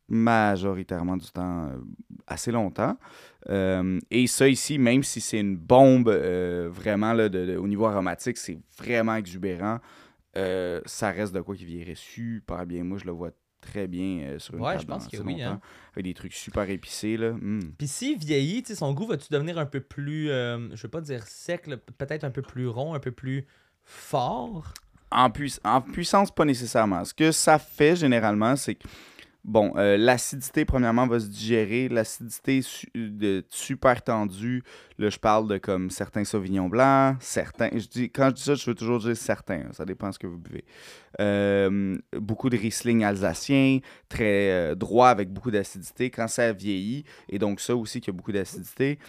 majoritairement 0.10 1.18
du 1.18 1.28
temps 1.32 1.68
euh, 1.68 1.78
assez 2.28 2.52
longtemps. 2.52 2.98
Euh, 3.50 4.00
et 4.12 4.28
ça 4.28 4.48
ici, 4.48 4.78
même 4.78 5.04
si 5.04 5.22
c'est 5.22 5.40
une 5.40 5.58
bombe 5.58 6.10
euh, 6.10 6.70
vraiment 6.72 7.14
là, 7.14 7.30
de- 7.30 7.46
de- 7.46 7.58
au 7.58 7.68
niveau 7.68 7.86
aromatique, 7.86 8.38
c'est 8.38 8.58
vraiment 8.78 9.16
exubérant. 9.16 9.80
euh, 10.36 10.82
ça 10.86 11.10
reste 11.10 11.34
de 11.34 11.42
quoi 11.42 11.56
qui 11.56 11.66
vieillirait 11.66 11.96
super 11.96 12.66
bien. 12.66 12.84
Moi, 12.84 13.00
je 13.00 13.06
le 13.06 13.12
vois 13.12 13.32
très 13.60 13.88
bien 13.88 14.36
sur 14.38 14.54
une 14.54 14.62
Ouais, 14.62 14.74
table 14.74 14.82
je 14.82 14.88
pense 14.88 15.08
que 15.08 15.18
oui, 15.18 15.42
hein. 15.42 15.60
Avec 15.94 16.06
des 16.06 16.14
trucs 16.14 16.34
super 16.34 16.70
épicés, 16.70 17.18
là. 17.18 17.32
Mm. 17.32 17.72
Puis 17.78 17.88
s'il 17.88 18.20
vieillit, 18.20 18.64
son 18.66 18.94
goût 18.94 19.08
va-tu 19.08 19.28
devenir 19.32 19.58
un 19.58 19.66
peu 19.66 19.80
plus, 19.80 20.28
je 20.28 20.82
veux 20.84 20.90
pas 20.90 21.02
dire 21.02 21.24
sec, 21.26 21.66
peut-être 21.98 22.24
un 22.24 22.30
peu 22.30 22.44
plus 22.44 22.68
rond, 22.68 22.94
un 22.94 23.00
peu 23.00 23.12
plus 23.12 23.48
fort? 23.84 24.74
En, 25.10 25.30
en 25.64 25.82
puissance, 25.82 26.30
pas 26.32 26.46
nécessairement. 26.46 27.04
Ce 27.06 27.14
que 27.14 27.32
ça 27.32 27.58
fait 27.58 27.96
généralement, 27.96 28.56
c'est 28.56 28.76
que, 28.76 28.88
bon, 29.48 29.72
euh, 29.78 29.98
l'acidité, 29.98 30.66
premièrement, 30.66 31.08
va 31.08 31.20
se 31.20 31.28
digérer. 31.28 31.88
L'acidité 31.90 32.62
de 32.94 33.44
super 33.50 34.04
tendue, 34.04 34.64
là, 35.00 35.10
je 35.10 35.18
parle 35.18 35.48
de 35.48 35.58
comme 35.58 35.90
certains 35.90 36.26
sauvignons 36.26 36.68
blancs, 36.68 37.16
certains. 37.22 37.70
Je 37.74 37.88
dis, 37.88 38.12
quand 38.12 38.30
je 38.30 38.36
dis 38.36 38.44
ça, 38.44 38.56
je 38.56 38.70
veux 38.70 38.76
toujours 38.76 39.00
dire 39.00 39.16
certains. 39.16 39.62
hein, 39.62 39.72
ça 39.72 39.86
dépend 39.86 40.12
ce 40.12 40.20
que 40.20 40.28
vous 40.28 40.38
buvez. 40.38 40.66
Euh, 41.20 41.98
beaucoup 42.12 42.50
de 42.50 42.58
Riesling 42.58 43.04
alsacien, 43.04 43.80
très 44.10 44.52
euh, 44.52 44.76
droit 44.76 45.08
avec 45.08 45.32
beaucoup 45.32 45.50
d'acidité. 45.50 46.12
Quand 46.12 46.28
ça 46.28 46.52
vieillit, 46.52 47.06
et 47.30 47.40
donc 47.40 47.62
ça 47.62 47.76
aussi 47.76 48.02
qui 48.02 48.10
a 48.10 48.14
beaucoup 48.14 48.34
d'acidité, 48.34 49.00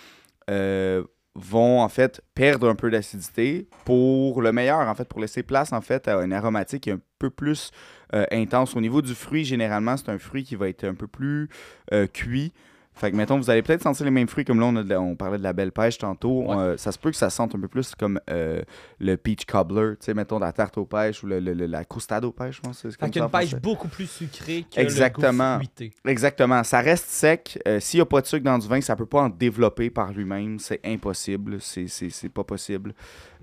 vont 1.34 1.82
en 1.82 1.88
fait 1.88 2.20
perdre 2.34 2.68
un 2.68 2.74
peu 2.74 2.90
d'acidité 2.90 3.68
pour 3.84 4.42
le 4.42 4.50
meilleur, 4.52 4.80
en 4.80 4.94
fait, 4.94 5.06
pour 5.06 5.20
laisser 5.20 5.42
place 5.42 5.72
en 5.72 5.80
fait 5.80 6.08
à 6.08 6.22
une 6.22 6.32
aromatique 6.32 6.88
un 6.88 7.00
peu 7.18 7.30
plus 7.30 7.70
euh, 8.14 8.24
intense. 8.30 8.74
Au 8.76 8.80
niveau 8.80 9.02
du 9.02 9.14
fruit, 9.14 9.44
généralement, 9.44 9.96
c'est 9.96 10.08
un 10.10 10.18
fruit 10.18 10.44
qui 10.44 10.56
va 10.56 10.68
être 10.68 10.84
un 10.84 10.94
peu 10.94 11.06
plus 11.06 11.48
euh, 11.92 12.06
cuit. 12.06 12.52
Fait 12.94 13.12
que, 13.12 13.16
mettons, 13.16 13.36
vous 13.38 13.48
allez 13.48 13.62
peut-être 13.62 13.82
sentir 13.84 14.04
les 14.06 14.10
mêmes 14.10 14.26
fruits 14.26 14.44
comme 14.44 14.58
là, 14.58 14.66
on, 14.66 14.74
a 14.74 14.82
de 14.82 14.88
la- 14.88 15.00
on 15.00 15.14
parlait 15.14 15.38
de 15.38 15.42
la 15.44 15.52
belle 15.52 15.70
pêche 15.70 15.98
tantôt. 15.98 16.46
Ouais. 16.48 16.56
Euh, 16.56 16.76
ça 16.76 16.90
se 16.90 16.98
peut 16.98 17.12
que 17.12 17.16
ça 17.16 17.30
sente 17.30 17.54
un 17.54 17.60
peu 17.60 17.68
plus 17.68 17.94
comme 17.94 18.18
euh, 18.28 18.60
le 18.98 19.16
peach 19.16 19.44
cobbler, 19.44 19.92
tu 20.00 20.06
sais, 20.06 20.14
mettons, 20.14 20.40
la 20.40 20.52
tarte 20.52 20.76
aux 20.78 20.84
pêches 20.84 21.22
ou 21.22 21.28
le, 21.28 21.38
le- 21.38 21.52
le- 21.54 21.66
la 21.66 21.84
croustade 21.84 22.24
aux 22.24 22.32
pêches, 22.32 22.56
je 22.56 22.60
pense. 22.62 22.78
c'est 22.78 22.90
Fait 22.90 22.96
comme 22.98 23.12
ça 23.12 23.26
en 23.26 23.28
pêche 23.28 23.54
beaucoup 23.54 23.86
plus 23.86 24.10
sucrée 24.10 24.64
que 24.68 24.80
Exactement. 24.80 25.52
le 25.52 25.58
goût 25.60 25.64
fruité. 25.76 25.92
Exactement. 26.06 26.64
Ça 26.64 26.80
reste 26.80 27.06
sec. 27.08 27.56
Euh, 27.68 27.78
S'il 27.78 27.98
n'y 27.98 28.02
a 28.02 28.06
pas 28.06 28.20
de 28.20 28.26
sucre 28.26 28.42
dans 28.42 28.58
du 28.58 28.66
vin, 28.66 28.80
ça 28.80 28.96
peut 28.96 29.06
pas 29.06 29.22
en 29.22 29.28
développer 29.28 29.90
par 29.90 30.12
lui-même. 30.12 30.58
C'est 30.58 30.80
impossible. 30.84 31.58
C'est- 31.60 32.28
pas 32.34 32.42
possible. 32.42 32.94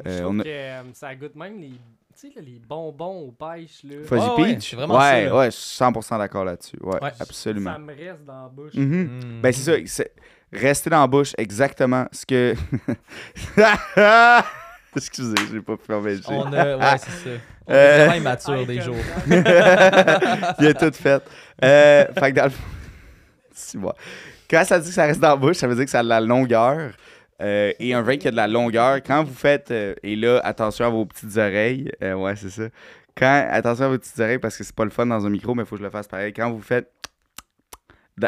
Je 0.04 0.10
Euh, 0.12 0.22
trouve 0.22 0.36
on 0.36 0.40
a- 0.40 0.44
que 0.44 0.50
ça 0.96 1.16
goûte 1.16 1.36
même 1.38 1.62
les, 1.62 1.72
tu 2.20 2.28
sais, 2.30 2.34
là, 2.36 2.42
les 2.46 2.60
bonbons 2.60 3.28
aux 3.28 3.32
pêches. 3.32 3.82
Là. 3.84 3.96
Fuzzy 4.08 4.14
Ouais, 4.26 4.30
ouais, 4.44 4.54
Peach? 4.56 4.70
c'est 4.70 4.76
vraiment 4.76 4.98
ouais, 4.98 5.28
ça, 5.28 5.36
ouais, 5.36 5.46
je 5.48 5.56
suis 5.58 5.78
100% 5.84 6.18
d'accord 6.18 6.46
là-dessus. 6.46 6.78
Ouais, 6.82 7.02
Ouais. 7.04 7.12
absolument. 7.20 7.74
Ça 7.74 7.80
me 7.80 7.94
reste 7.94 8.24
dans 8.26 8.44
la 8.44 8.48
bouche. 8.50 8.74
Mhm. 8.74 9.20
Mm. 9.38 9.42
Ben, 9.42 9.52
c'est 9.54 9.62
ça. 9.62 9.78
c'est- 9.86 10.12
Rester 10.54 10.90
dans 10.90 11.02
la 11.02 11.08
bouche, 11.08 11.34
exactement 11.38 12.06
ce 12.14 12.26
que. 12.26 12.56
Excusez, 14.96 15.36
j'ai 15.52 15.60
pas 15.62 15.76
pu 15.76 15.86
fermer 15.86 16.12
le 16.12 16.18
jeu. 16.18 16.24
On 16.30 16.54
a, 16.54 16.78
ouais, 16.78 16.98
c'est 17.00 17.12
ça. 17.12 17.30
On 17.68 17.74
Euh, 17.74 17.76
est 17.76 17.98
vraiment 18.06 18.18
immature 18.22 18.66
des 18.66 18.80
jours. 18.82 18.96
Il 19.28 20.68
a 20.68 20.74
tout 20.74 20.92
fait. 20.94 21.22
Euh, 21.64 22.06
fait 22.18 22.32
que 22.32 22.36
dans 22.38 22.44
le 22.46 22.50
fond- 22.52 22.64
Six 23.54 23.78
mois. 23.78 23.96
Quand 24.50 24.64
ça 24.64 24.80
dit 24.80 24.88
que 24.90 24.94
ça 24.94 25.06
reste 25.06 25.20
dans 25.20 25.30
la 25.30 25.36
bouche, 25.36 25.58
ça 25.58 25.68
veut 25.68 25.76
dire 25.76 25.84
que 25.86 25.92
ça 25.92 26.00
a 26.00 26.04
de 26.04 26.08
la 26.10 26.22
longueur. 26.22 26.92
Euh, 27.42 27.74
et 27.80 27.94
un 27.94 28.02
vin 28.02 28.18
qui 28.18 28.28
a 28.28 28.32
de 28.32 28.36
la 28.36 28.48
longueur, 28.48 28.96
quand 29.04 29.24
vous 29.24 29.34
faites. 29.34 29.72
euh, 29.72 29.94
et 30.04 30.16
là, 30.16 30.40
attention 30.44 30.86
à 30.86 30.90
vos 30.90 31.06
petites 31.06 31.36
oreilles. 31.38 31.92
Euh, 32.02 32.14
ouais, 32.14 32.36
c'est 32.36 32.50
ça. 32.50 32.64
Quand, 33.18 33.48
attention 33.52 33.86
à 33.86 33.88
vos 33.90 33.98
petites 33.98 34.20
oreilles 34.20 34.40
parce 34.40 34.58
que 34.58 34.64
c'est 34.64 34.76
pas 34.76 34.86
le 34.86 34.90
fun 34.90 35.06
dans 35.06 35.26
un 35.26 35.30
micro, 35.30 35.54
mais 35.56 35.64
il 35.64 35.66
faut 35.66 35.76
que 35.76 35.80
je 35.82 35.86
le 35.86 35.90
fasse 35.92 36.08
pareil. 36.08 36.32
Quand 36.34 36.52
vous 36.52 36.62
faites 36.62 36.90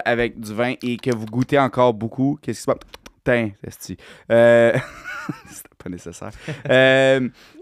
avec 0.05 0.39
du 0.39 0.53
vin 0.53 0.73
et 0.81 0.97
que 0.97 1.15
vous 1.15 1.25
goûtez 1.25 1.57
encore 1.59 1.93
beaucoup, 1.93 2.37
qu'est-ce 2.41 2.59
qui 2.59 2.63
se 2.63 2.65
passe? 2.67 2.79
Tain, 3.23 3.49
esti. 3.65 3.97
Euh... 4.31 4.73
C'était 5.49 5.69
pas 5.83 5.89
nécessaire. 5.89 6.31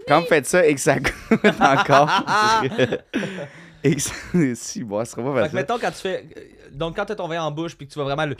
Quand 0.08 0.20
vous 0.20 0.26
faites 0.26 0.46
ça 0.46 0.66
et 0.66 0.74
que 0.74 0.80
ça 0.80 0.98
goûte 0.98 1.60
encore. 1.60 2.08
et 3.84 3.94
que 3.94 4.00
ça... 4.00 4.14
si, 4.54 4.84
bon, 4.84 5.04
ce 5.04 5.12
sera 5.12 5.22
pas 5.32 5.40
facile. 5.42 5.54
mettons 5.56 5.78
quand 5.78 5.90
tu 5.90 5.98
fais. 5.98 6.24
Donc 6.72 6.96
quand 6.96 7.06
tu 7.06 7.12
as 7.12 7.16
ton 7.16 7.28
vin 7.28 7.42
en 7.42 7.50
bouche 7.50 7.76
puis 7.76 7.86
que 7.86 7.92
tu 7.92 7.98
vas 7.98 8.04
vraiment 8.04 8.26
le. 8.26 8.36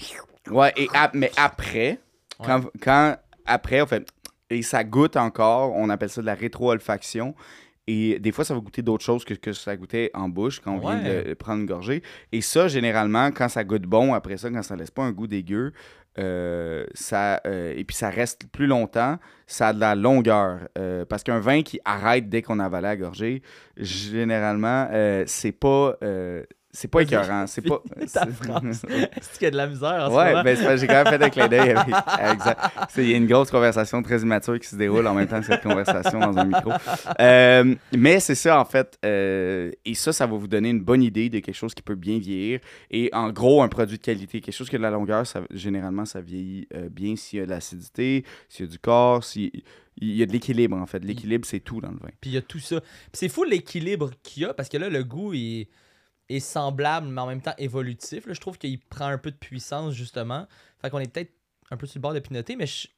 Ouais, 0.51 0.73
et 0.77 0.89
ap- 0.95 1.15
mais 1.15 1.31
après, 1.37 1.99
quand, 2.45 2.65
quand 2.81 3.17
après, 3.45 3.81
on 3.81 3.87
fait 3.87 4.07
et 4.51 4.63
ça 4.63 4.85
goûte 4.85 5.17
encore, 5.17 5.73
on 5.75 5.89
appelle 5.91 6.11
ça 6.11 6.21
de 6.21 6.27
la 6.27 6.35
rétro-olfaction. 6.35 7.35
Et 7.89 8.19
des 8.19 8.33
fois, 8.33 8.45
ça 8.45 8.55
va 8.55 8.61
goûter 8.61 8.83
d'autres 8.83 9.05
choses 9.05 9.25
que, 9.25 9.35
que 9.35 9.53
ça 9.53 9.77
goûtait 9.77 10.11
en 10.13 10.29
bouche 10.29 10.61
quand 10.61 10.75
on 10.75 10.79
vient 10.79 11.03
de 11.03 11.35
prendre 11.35 11.61
une 11.61 11.67
gorgée. 11.67 12.03
Et 12.33 12.41
ça, 12.41 12.67
généralement, 12.67 13.31
quand 13.31 13.49
ça 13.49 13.63
goûte 13.63 13.83
bon, 13.83 14.13
après 14.13 14.37
ça, 14.37 14.51
quand 14.51 14.63
ça 14.63 14.75
laisse 14.75 14.91
pas 14.91 15.05
un 15.05 15.13
goût 15.13 15.29
dégueu, 15.29 15.73
euh, 16.19 16.87
ça, 16.95 17.41
euh, 17.47 17.75
et 17.77 17.85
puis 17.85 17.95
ça 17.95 18.09
reste 18.09 18.49
plus 18.51 18.67
longtemps, 18.67 19.19
ça 19.47 19.69
a 19.69 19.73
de 19.73 19.81
la 19.81 19.95
longueur. 19.95 20.61
Euh, 20.79 21.05
parce 21.05 21.23
qu'un 21.23 21.39
vin 21.39 21.63
qui 21.63 21.79
arrête 21.85 22.29
dès 22.29 22.43
qu'on 22.43 22.59
avale 22.59 22.83
la 22.83 22.97
gorgée, 22.97 23.43
généralement, 23.77 24.89
c'est 25.27 25.53
pas, 25.53 25.97
c'est 26.77 26.89
pas 26.89 27.01
écœurant. 27.01 27.47
C'est 27.47 27.63
pas. 27.63 27.83
ta 28.13 28.27
phrase. 28.27 28.85
Est-ce 28.89 29.33
qu'il 29.39 29.43
y 29.43 29.47
a 29.47 29.51
de 29.51 29.57
la 29.57 29.67
misère 29.67 30.05
en 30.05 30.11
ce 30.11 30.15
Ouais, 30.17 30.31
moment? 30.31 30.43
ben 30.45 30.57
c'est 30.57 30.63
parce 30.63 30.75
que 30.75 30.81
j'ai 30.83 30.87
quand 30.87 31.05
même 31.05 31.07
fait 31.19 31.25
un 31.25 31.31
clin 31.31 31.49
d'œil 31.49 31.71
avec. 31.71 31.95
exact. 32.33 32.61
C'est- 32.91 33.03
Il 33.05 33.11
y 33.11 33.15
a 33.15 33.17
une 33.17 33.27
grosse 33.27 33.51
conversation 33.51 34.03
très 34.03 34.21
immature 34.21 34.59
qui 34.61 34.69
se 34.69 34.77
déroule 34.77 35.07
en 35.07 35.15
même 35.15 35.27
temps 35.27 35.41
que 35.41 35.47
cette 35.47 35.63
conversation 35.63 36.21
dans 36.21 36.37
un 36.37 36.45
micro. 36.45 36.71
Euh, 37.21 37.75
mais 37.97 38.21
c'est 38.21 38.35
ça, 38.35 38.61
en 38.61 38.65
fait. 38.65 38.99
euh, 39.05 39.71
et 39.85 39.95
ça, 39.95 40.13
ça 40.13 40.27
va 40.27 40.37
vous 40.37 40.49
donner 40.49 40.71
une 40.71 40.83
bonne 40.83 41.03
idée 41.03 41.29
de 41.31 41.39
quelque 41.41 41.55
chose 41.55 41.75
qui 41.75 41.83
peut 41.83 41.95
bien 41.95 42.19
vieillir. 42.19 42.61
Et 42.91 43.11
en 43.13 43.31
gros, 43.31 43.63
un 43.63 43.69
produit 43.69 43.97
de 43.99 44.03
qualité. 44.03 44.41
Quelque 44.41 44.55
chose 44.55 44.69
qui 44.69 44.77
a 44.77 44.79
de 44.79 44.83
la 44.83 44.91
longueur, 44.91 45.27
ça, 45.27 45.41
généralement, 45.53 46.05
ça 46.05 46.21
vieillit 46.21 46.69
euh, 46.75 46.89
bien 46.91 47.17
s'il 47.17 47.39
y 47.39 47.43
a 47.43 47.47
de 47.47 47.51
l'acidité, 47.51 48.25
s'il 48.49 48.67
y 48.67 48.69
a 48.69 48.71
du 48.73 48.79
corps, 48.79 49.25
s'il 49.25 49.51
il 49.99 50.15
y 50.15 50.23
a 50.23 50.27
de 50.27 50.33
l'équilibre, 50.33 50.77
en 50.77 50.85
fait. 50.85 51.03
L'équilibre, 51.03 51.47
c'est 51.47 51.61
tout 51.61 51.81
dans 51.81 51.89
le 51.91 51.97
vin. 51.97 52.11
Puis 52.21 52.31
il 52.31 52.35
y 52.35 52.37
a 52.37 52.43
tout 52.43 52.59
ça. 52.59 52.81
Puis 52.83 52.91
c'est 53.15 53.29
fou 53.31 53.45
l'équilibre 53.45 54.11
qu'il 54.23 54.43
y 54.43 54.47
a 54.47 54.53
parce 54.53 54.69
que 54.69 54.77
là, 54.77 54.91
le 54.91 55.03
goût 55.03 55.33
est, 55.33 55.69
est 56.29 56.41
semblable, 56.41 57.07
mais 57.09 57.21
en 57.21 57.27
même 57.27 57.41
temps 57.43 57.55
évolutif. 57.59 58.27
Là, 58.27 58.33
je 58.35 58.41
trouve 58.41 58.59
qu'il 58.59 58.81
prend 58.81 59.07
un 59.07 59.19
peu 59.19 59.31
de 59.31 59.37
puissance, 59.37 59.95
justement. 59.95 60.47
Fait 60.81 60.91
qu'on 60.91 60.99
est 60.99 61.09
peut-être 61.13 61.33
un 61.71 61.77
peu 61.77 61.87
sur 61.87 61.99
le 61.99 62.03
bord 62.03 62.15
de 62.15 62.21
pinoter, 62.21 62.57
mais 62.57 62.67
je- 62.67 62.89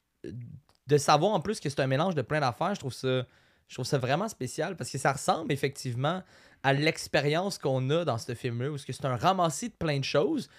de 0.87 0.97
savoir 0.97 1.33
en 1.33 1.39
plus 1.39 1.59
que 1.59 1.69
c'est 1.69 1.79
un 1.81 1.87
mélange 1.87 2.15
de 2.15 2.21
plein 2.23 2.39
d'affaires, 2.39 2.73
je 2.75 2.79
trouve 2.79 2.93
ça. 2.93 3.25
Je 3.67 3.75
trouve 3.75 3.85
ça 3.85 3.99
vraiment 3.99 4.27
spécial 4.27 4.75
parce 4.75 4.89
que 4.89 4.97
ça 4.97 5.13
ressemble 5.13 5.51
effectivement 5.51 6.23
à 6.63 6.73
l'expérience 6.73 7.59
qu'on 7.59 7.87
a 7.91 8.03
dans 8.03 8.17
ce 8.17 8.33
film-là, 8.33 8.71
où 8.71 8.77
c'est 8.79 8.87
que 8.87 8.93
c'est 8.93 9.05
un 9.05 9.15
ramassis 9.15 9.69
de 9.69 9.75
plein 9.75 9.99
de 9.99 10.03
choses, 10.03 10.49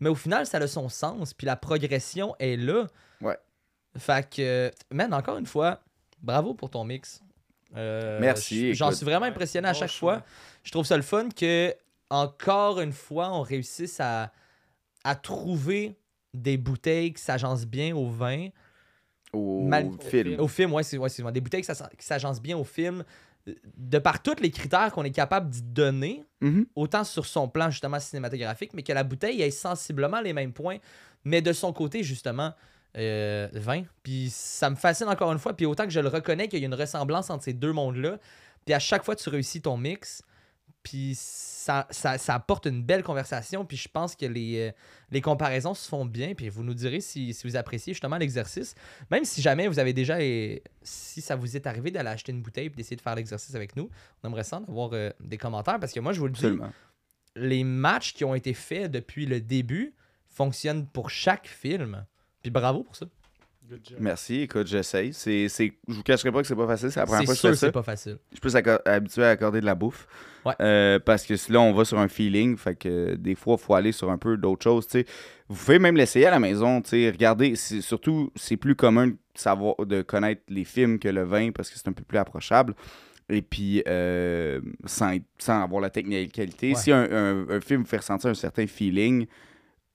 mais 0.00 0.08
au 0.08 0.16
final, 0.16 0.44
ça 0.44 0.58
a 0.58 0.66
son 0.66 0.88
sens, 0.88 1.32
puis 1.34 1.46
la 1.46 1.54
progression 1.54 2.34
est 2.40 2.56
là. 2.56 2.88
Ouais. 3.20 3.38
Fait 3.96 4.28
que, 4.28 4.72
man, 4.90 5.14
encore 5.14 5.38
une 5.38 5.46
fois, 5.46 5.80
bravo 6.20 6.52
pour 6.52 6.68
ton 6.70 6.82
mix. 6.82 7.22
Euh, 7.76 8.18
Merci, 8.20 8.74
J'en 8.74 8.90
suis 8.90 9.04
vraiment 9.04 9.26
impressionné 9.26 9.68
à 9.68 9.74
chaque 9.74 9.92
fois. 9.92 10.24
Je 10.64 10.70
trouve 10.72 10.84
ça 10.84 10.96
le 10.96 11.02
fun 11.04 11.28
que, 11.28 11.72
encore 12.10 12.80
une 12.80 12.92
fois, 12.92 13.30
on 13.32 13.42
réussisse 13.42 14.00
à, 14.00 14.32
à 15.04 15.14
trouver 15.14 15.96
des 16.34 16.56
bouteilles 16.56 17.12
qui 17.12 17.22
s'agencent 17.22 17.66
bien 17.66 17.94
au 17.96 18.08
vin. 18.08 18.48
Au 19.32 19.60
Mal- 19.66 19.90
film. 20.00 20.40
Au 20.40 20.48
film, 20.48 20.72
ouais, 20.72 20.82
c'est 20.82 20.96
ouais, 20.98 21.32
des 21.32 21.40
bouteilles 21.40 21.62
qui 21.62 22.06
s'agencent 22.06 22.40
bien 22.40 22.56
au 22.56 22.64
film. 22.64 23.04
De 23.76 23.98
par 23.98 24.22
tous 24.22 24.40
les 24.40 24.50
critères 24.50 24.92
qu'on 24.92 25.04
est 25.04 25.10
capable 25.10 25.48
d'y 25.48 25.62
donner, 25.62 26.24
Mhm. 26.40 26.66
autant 26.76 27.04
sur 27.04 27.24
son 27.24 27.48
plan 27.48 27.70
justement 27.70 27.98
cinématographique, 27.98 28.72
mais 28.74 28.82
que 28.82 28.92
la 28.92 29.04
bouteille 29.04 29.40
ait 29.42 29.50
sensiblement 29.50 30.20
les 30.20 30.32
mêmes 30.34 30.52
points, 30.52 30.78
mais 31.24 31.40
de 31.42 31.52
son 31.52 31.72
côté 31.72 32.02
justement 32.02 32.52
euh, 32.96 33.48
vin. 33.52 33.82
Puis 34.02 34.28
ça 34.30 34.70
me 34.70 34.74
fascine 34.74 35.08
encore 35.08 35.30
une 35.30 35.38
fois, 35.38 35.54
puis 35.54 35.66
autant 35.66 35.84
que 35.84 35.90
je 35.90 36.00
le 36.00 36.08
reconnais 36.08 36.48
qu'il 36.48 36.58
y 36.60 36.62
a 36.62 36.66
une 36.66 36.74
ressemblance 36.74 37.28
entre 37.30 37.44
ces 37.44 37.52
deux 37.52 37.72
mondes-là, 37.72 38.18
puis 38.64 38.74
à 38.74 38.78
chaque 38.78 39.04
fois 39.04 39.14
tu 39.14 39.28
réussis 39.28 39.60
ton 39.60 39.76
mix, 39.76 40.22
puis 40.82 41.14
ça, 41.16 41.86
ça, 41.90 42.16
ça 42.18 42.34
apporte 42.34 42.66
une 42.66 42.82
belle 42.82 43.02
conversation, 43.02 43.64
puis 43.64 43.76
je 43.76 43.88
pense 43.88 44.16
que 44.16 44.26
les, 44.26 44.68
euh, 44.68 44.72
les 45.10 45.20
comparaisons 45.20 45.74
se 45.74 45.88
font 45.88 46.06
bien, 46.06 46.34
puis 46.34 46.48
vous 46.48 46.62
nous 46.62 46.74
direz 46.74 47.00
si, 47.00 47.34
si 47.34 47.46
vous 47.46 47.56
appréciez 47.56 47.92
justement 47.92 48.16
l'exercice. 48.16 48.74
Même 49.10 49.24
si 49.24 49.42
jamais 49.42 49.68
vous 49.68 49.78
avez 49.78 49.92
déjà, 49.92 50.18
si 50.82 51.20
ça 51.20 51.36
vous 51.36 51.56
est 51.56 51.66
arrivé 51.66 51.90
d'aller 51.90 52.08
acheter 52.08 52.32
une 52.32 52.42
bouteille 52.42 52.66
et 52.66 52.70
d'essayer 52.70 52.96
de 52.96 53.02
faire 53.02 53.14
l'exercice 53.14 53.54
avec 53.54 53.76
nous, 53.76 53.90
on 54.22 54.28
aimerait 54.28 54.44
ça 54.44 54.58
en 54.58 54.64
avoir 54.64 54.90
euh, 54.92 55.10
des 55.20 55.36
commentaires, 55.36 55.78
parce 55.78 55.92
que 55.92 56.00
moi 56.00 56.12
je 56.12 56.20
vous 56.20 56.26
le 56.26 56.32
dis, 56.32 56.46
Absolument. 56.46 56.72
les 57.36 57.64
matchs 57.64 58.14
qui 58.14 58.24
ont 58.24 58.34
été 58.34 58.54
faits 58.54 58.90
depuis 58.90 59.26
le 59.26 59.40
début 59.40 59.94
fonctionnent 60.28 60.86
pour 60.86 61.10
chaque 61.10 61.48
film. 61.48 62.06
Puis 62.42 62.50
bravo 62.50 62.84
pour 62.84 62.96
ça. 62.96 63.06
Good 63.68 63.80
job. 63.84 63.98
Merci, 64.00 64.40
écoute, 64.42 64.66
j'essaye. 64.66 65.12
C'est, 65.12 65.48
c'est, 65.48 65.72
je 65.88 65.94
vous 65.94 66.02
cacherai 66.02 66.32
pas 66.32 66.40
que 66.40 66.46
c'est 66.48 66.56
pas 66.56 66.66
facile, 66.66 66.90
c'est 66.90 67.00
la 67.00 67.06
première 67.06 67.20
C'est 67.20 67.26
fois 67.26 67.34
que 67.34 67.36
je 67.36 67.40
sûr 67.40 67.48
fais 67.50 67.54
que 67.54 67.58
ça. 67.58 67.66
c'est 67.66 67.72
pas 67.72 67.82
facile. 67.82 68.18
Je 68.30 68.36
suis 68.36 68.40
plus 68.40 68.54
acco- 68.54 68.80
habitué 68.86 69.24
à 69.24 69.28
accorder 69.30 69.60
de 69.60 69.66
la 69.66 69.74
bouffe. 69.74 70.06
Ouais. 70.46 70.54
Euh, 70.62 70.98
parce 70.98 71.26
que 71.26 71.34
là, 71.52 71.60
on 71.60 71.74
va 71.74 71.84
sur 71.84 71.98
un 71.98 72.08
feeling. 72.08 72.56
Fait 72.56 72.74
que 72.76 73.14
des 73.16 73.34
fois, 73.34 73.56
il 73.60 73.62
faut 73.64 73.74
aller 73.74 73.92
sur 73.92 74.10
un 74.10 74.16
peu 74.18 74.36
d'autres 74.36 74.62
choses. 74.64 74.86
tu 74.86 75.00
sais. 75.00 75.06
Vous 75.48 75.56
pouvez 75.56 75.78
même 75.78 75.96
l'essayer 75.96 76.26
à 76.26 76.30
la 76.30 76.38
maison. 76.40 76.80
tu 76.80 76.90
sais. 76.90 77.10
Regardez, 77.10 77.56
c'est- 77.56 77.80
surtout, 77.82 78.32
c'est 78.36 78.56
plus 78.56 78.74
commun 78.74 79.08
de, 79.08 79.16
savoir, 79.34 79.74
de 79.84 80.00
connaître 80.02 80.42
les 80.48 80.64
films 80.64 80.98
que 80.98 81.08
le 81.08 81.24
vin 81.24 81.50
parce 81.50 81.68
que 81.70 81.76
c'est 81.78 81.88
un 81.88 81.92
peu 81.92 82.04
plus 82.04 82.18
approchable. 82.18 82.74
Et 83.28 83.42
puis, 83.42 83.82
euh, 83.86 84.60
sans, 84.86 85.10
être- 85.10 85.24
sans 85.36 85.62
avoir 85.62 85.82
la 85.82 85.90
technique 85.90 86.32
qualité. 86.32 86.68
Ouais. 86.70 86.74
Si 86.76 86.90
un, 86.90 87.02
un- 87.12 87.48
un 87.50 87.60
film 87.60 87.82
vous 87.82 87.86
fait 87.86 87.98
ressentir 87.98 88.30
un 88.30 88.34
certain 88.34 88.66
feeling, 88.66 89.26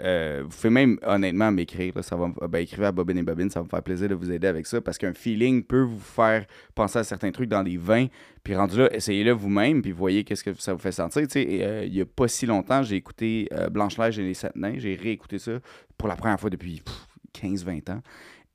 euh, 0.04 0.42
vous 0.44 0.50
pouvez 0.50 0.70
même 0.70 1.00
honnêtement 1.04 1.52
m'écrire. 1.52 1.94
Ça 2.04 2.16
va, 2.16 2.32
ben, 2.48 2.60
écrivez 2.60 2.86
à 2.86 2.92
Bobine 2.92 3.18
et 3.18 3.24
Bobine, 3.24 3.50
ça 3.50 3.60
va 3.62 3.64
me 3.64 3.70
faire 3.70 3.82
plaisir 3.82 4.10
de 4.10 4.16
vous 4.16 4.32
aider 4.32 4.48
avec 4.48 4.68
ça 4.68 4.82
parce 4.82 4.98
qu'un 4.98 5.14
feeling 5.14 5.64
peut 5.64 5.82
vous 5.82 6.00
faire 6.00 6.46
penser 6.76 7.00
à 7.00 7.04
certains 7.04 7.32
trucs 7.32 7.50
dans 7.50 7.62
les 7.64 7.78
vins. 7.78 8.08
Puis 8.44 8.56
rendu 8.56 8.78
là, 8.78 8.94
essayez-le 8.94 9.32
vous-même, 9.32 9.82
puis 9.82 9.92
voyez 9.92 10.24
qu'est-ce 10.26 10.44
que 10.44 10.54
ça 10.56 10.74
vous 10.74 10.80
fait 10.80 10.92
sentir. 10.92 11.26
Euh, 11.36 11.84
il 11.86 11.96
y 11.96 12.02
a 12.02 12.06
pas 12.06 12.28
si 12.28 12.46
longtemps, 12.46 12.84
j'ai 12.84 12.98
écouté 12.98 13.48
euh, 13.54 13.70
Blanche-Neige 13.70 14.20
et 14.20 14.24
les 14.24 14.34
Sept 14.34 14.56
Nains. 14.56 14.76
J'ai 14.78 14.96
réécouté 14.96 15.40
ça 15.40 15.54
pour 15.98 16.10
la 16.10 16.16
première 16.18 16.40
fois 16.40 16.50
depuis 16.50 16.82
pff, 16.82 17.08
15-20 17.42 17.92
ans. 17.92 18.02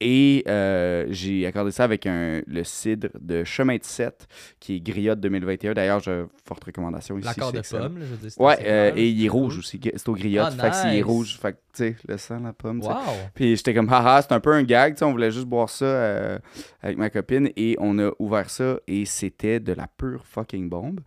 Et 0.01 0.45
euh, 0.47 1.07
j'ai 1.11 1.45
accordé 1.47 1.73
ça 1.73 1.83
avec 1.83 2.07
un, 2.07 2.41
le 2.47 2.63
cidre 2.63 3.09
de 3.21 3.43
Chemin 3.43 3.77
de 3.77 3.85
Sète, 3.85 4.29
qui 4.61 4.77
est 4.77 4.81
Griotte 4.81 5.19
2021. 5.19 5.75
D'ailleurs, 5.75 5.99
je 5.99 6.27
forte 6.45 6.63
recommandation 6.65 7.19
ici. 7.19 7.27
L'accord 7.27 7.53
de 7.53 7.61
pomme, 7.61 7.99
là, 7.99 8.05
je 8.05 8.15
veux 8.15 8.29
dire. 8.29 8.41
Ouais, 8.41 8.59
euh, 8.65 8.93
et 8.95 9.09
il 9.09 9.25
est 9.25 9.29
rouge 9.29 9.59
aussi. 9.59 9.81
C'est 9.83 10.09
au 10.09 10.15
griotte. 10.15 10.55
Ah, 10.59 10.63
fait 10.63 10.71
que 10.71 10.77
s'il 10.77 10.99
est 10.99 11.03
rouge, 11.03 11.39
fait 11.41 11.53
que, 11.53 11.59
tu 11.75 11.83
sais, 11.83 11.97
le 12.07 12.17
sang, 12.17 12.39
la 12.41 12.53
pomme. 12.53 12.81
Wow. 12.81 12.95
Puis 13.35 13.57
j'étais 13.57 13.75
comme, 13.75 13.89
haha, 13.93 14.23
c'est 14.23 14.33
un 14.33 14.41
peu 14.41 14.53
un 14.53 14.63
gag, 14.63 14.95
tu 14.95 15.01
sais, 15.01 15.05
on 15.05 15.13
voulait 15.13 15.33
juste 15.33 15.47
boire 15.47 15.69
ça 15.69 15.85
euh, 15.85 16.39
avec 16.81 16.97
ma 16.97 17.11
copine 17.11 17.51
et 17.57 17.77
on 17.81 17.99
a 17.99 18.13
ouvert 18.21 18.51
ça 18.51 18.79
et 18.87 19.05
c'était 19.05 19.59
de 19.59 19.73
la 19.73 19.89
pure 19.89 20.25
fucking 20.25 20.69
bombe. 20.69 21.01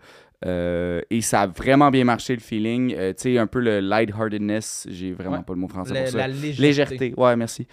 Euh, 0.44 1.02
et 1.12 1.22
ça 1.22 1.42
a 1.42 1.48
vraiment 1.48 1.92
bien 1.92 2.04
marché 2.04 2.34
le 2.34 2.40
feeling. 2.42 2.96
Euh, 2.98 3.14
tu 3.14 3.34
sais, 3.34 3.38
un 3.38 3.46
peu 3.46 3.60
le 3.60 3.80
lightheartedness, 3.80 4.88
j'ai 4.90 5.14
vraiment 5.14 5.38
Ouais. 5.38 5.44
pas 5.44 5.54
le 5.54 5.60
mot 5.60 5.68
français 5.68 5.94
Le- 5.94 6.00
pour 6.02 6.10
ça. 6.10 6.18
la 6.18 6.28
légèreté. 6.30 6.62
Légèreté, 6.62 7.14
ouais, 7.16 7.36
merci. 7.36 7.68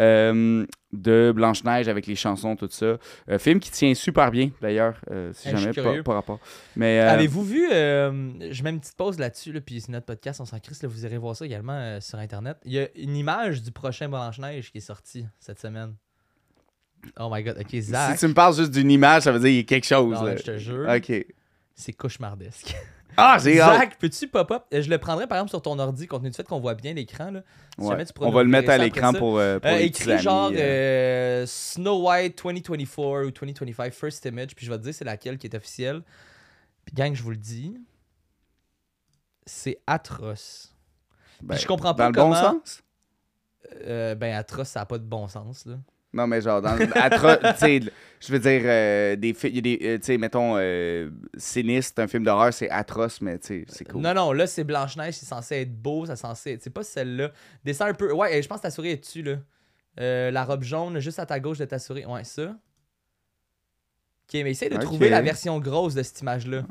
Euh, 0.00 0.64
de 0.92 1.32
Blanche-Neige 1.34 1.88
avec 1.88 2.06
les 2.06 2.14
chansons, 2.14 2.54
tout 2.54 2.68
ça. 2.70 2.96
Euh, 3.28 3.38
film 3.38 3.58
qui 3.58 3.70
tient 3.72 3.92
super 3.94 4.30
bien, 4.30 4.50
d'ailleurs, 4.60 5.00
si 5.32 5.48
Hey, 5.48 5.56
suis 5.56 5.72
jamais, 5.72 6.02
pas 6.02 6.14
rapport. 6.14 6.38
Mais, 6.76 7.00
Avez-vous 7.00 7.42
vu, 7.44 7.66
je 7.70 8.62
mets 8.62 8.70
une 8.70 8.78
petite 8.80 8.96
pause 8.96 9.18
là-dessus, 9.18 9.52
là, 9.52 9.60
puis 9.60 9.80
c'est 9.80 9.90
notre 9.90 10.06
podcast, 10.06 10.40
on 10.40 10.44
s'en 10.44 10.58
crisse, 10.60 10.82
là, 10.82 10.88
vous 10.88 11.04
irez 11.04 11.18
voir 11.18 11.34
ça 11.34 11.44
également 11.44 12.00
sur 12.00 12.18
Internet. 12.20 12.56
Il 12.64 12.72
y 12.72 12.78
a 12.78 12.86
une 12.94 13.16
image 13.16 13.62
du 13.62 13.72
prochain 13.72 14.08
Blanche-Neige 14.08 14.70
qui 14.70 14.78
est 14.78 14.82
sorti 14.82 15.24
cette 15.40 15.58
semaine. 15.58 15.94
Oh 17.18 17.28
my 17.32 17.42
god, 17.42 17.56
ok, 17.58 17.68
si 17.70 17.82
Zach. 17.82 18.16
tu 18.18 18.28
me 18.28 18.34
parles 18.34 18.54
juste 18.54 18.70
d'une 18.70 18.90
image, 18.90 19.22
ça 19.22 19.32
veut 19.32 19.40
dire 19.40 19.48
qu'il 19.48 19.56
y 19.56 19.60
a 19.60 19.64
quelque 19.64 19.86
chose. 19.86 20.14
Non, 20.14 20.22
là. 20.24 20.36
je 20.36 20.42
te 20.42 20.56
jure, 20.58 20.86
Ok. 20.88 21.26
C'est 21.74 21.92
cauchemardesque. 21.92 22.74
Ah, 23.16 23.34
hâte. 23.34 23.42
Zach, 23.42 23.98
peux-tu 23.98 24.26
pop-up 24.28 24.64
Euh, 24.72 24.80
Je 24.80 24.88
le 24.88 24.96
prendrais 24.96 25.26
par 25.26 25.36
exemple 25.36 25.50
sur 25.50 25.60
ton 25.60 25.78
ordi, 25.78 26.06
compte 26.06 26.20
tenu 26.20 26.30
du 26.30 26.36
fait 26.36 26.44
qu'on 26.48 26.60
voit 26.60 26.74
bien 26.74 26.94
l'écran. 26.94 27.30
là. 27.30 27.42
Si 27.78 27.84
Ouais. 27.84 27.90
jamais 27.90 28.06
tu 28.06 28.12
pourrais 28.14 28.28
On 28.28 28.32
va 28.32 28.42
le 28.42 28.48
mettre 28.48 28.70
à 28.70 28.78
l'écran 28.78 29.12
pour, 29.12 29.38
euh, 29.38 29.58
pour 29.58 29.70
Euh, 29.70 29.76
les 29.78 30.10
amis, 30.10 30.22
genre 30.22 30.50
euh. 30.54 31.44
Snow 31.46 32.08
White 32.08 32.42
2024 32.42 33.26
ou 33.26 33.30
2025 33.30 33.92
First 33.92 34.24
Image, 34.24 34.54
puis 34.54 34.64
je 34.64 34.70
vais 34.72 34.78
te 34.78 34.82
dire 34.84 34.94
c'est 34.94 35.04
laquelle 35.04 35.36
qui 35.36 35.46
est 35.46 35.54
officielle. 35.54 36.02
Puis 36.86 36.94
gang, 36.94 37.14
je 37.14 37.22
vous 37.22 37.30
le 37.32 37.36
dis, 37.36 37.76
c'est 39.44 39.80
atroce. 39.86 40.74
Ben, 41.42 41.56
je 41.56 41.66
comprends 41.66 41.94
pas 41.94 42.04
Dans 42.04 42.08
le 42.10 42.14
bon 42.30 42.34
comment- 42.36 42.60
sens? 42.60 42.82
Ben 43.84 44.34
atroce, 44.34 44.68
ça 44.68 44.80
a 44.82 44.86
pas 44.86 44.98
de 44.98 45.04
bon 45.04 45.28
sens 45.28 45.66
là. 45.66 45.76
Non, 46.12 46.26
mais 46.26 46.40
genre, 46.40 46.60
dans 46.60 46.76
je 48.22 48.32
veux 48.32 48.38
dire, 48.38 48.62
euh, 48.64 49.16
des 49.16 49.32
euh, 49.32 49.98
tu 49.98 50.04
sais, 50.04 50.18
mettons, 50.18 50.54
euh, 50.56 51.10
Sinistre, 51.36 52.00
un 52.02 52.06
film 52.06 52.22
d'horreur, 52.22 52.52
c'est 52.52 52.70
atroce, 52.70 53.20
mais 53.20 53.38
tu 53.38 53.46
sais, 53.46 53.64
c'est 53.68 53.84
cool. 53.84 54.02
Non, 54.02 54.14
non, 54.14 54.32
là 54.32 54.46
c'est 54.46 54.62
Blanche-Neige, 54.62 55.14
c'est 55.14 55.26
censé 55.26 55.56
être 55.56 55.74
beau, 55.74 56.06
c'est 56.06 56.16
censé 56.16 56.52
être. 56.52 56.62
C'est 56.62 56.70
pas 56.70 56.84
celle-là. 56.84 57.32
Descends 57.64 57.86
un 57.86 57.94
peu. 57.94 58.12
Ouais, 58.12 58.40
je 58.40 58.46
pense 58.46 58.58
que 58.58 58.62
ta 58.62 58.70
souris 58.70 58.90
est 58.90 58.98
dessus 58.98 59.22
là. 59.22 59.36
Euh, 60.00 60.30
la 60.30 60.44
robe 60.44 60.62
jaune, 60.62 61.00
juste 61.00 61.18
à 61.18 61.26
ta 61.26 61.40
gauche 61.40 61.58
de 61.58 61.64
ta 61.64 61.78
souris. 61.78 62.06
Ouais, 62.06 62.24
ça. 62.24 62.42
Ok, 62.42 64.34
mais 64.34 64.52
essaye 64.52 64.68
de 64.70 64.76
trouver 64.78 65.08
la 65.08 65.20
version 65.20 65.58
grosse 65.58 65.94
de 65.94 66.02
cette 66.02 66.20
image-là. 66.20 66.64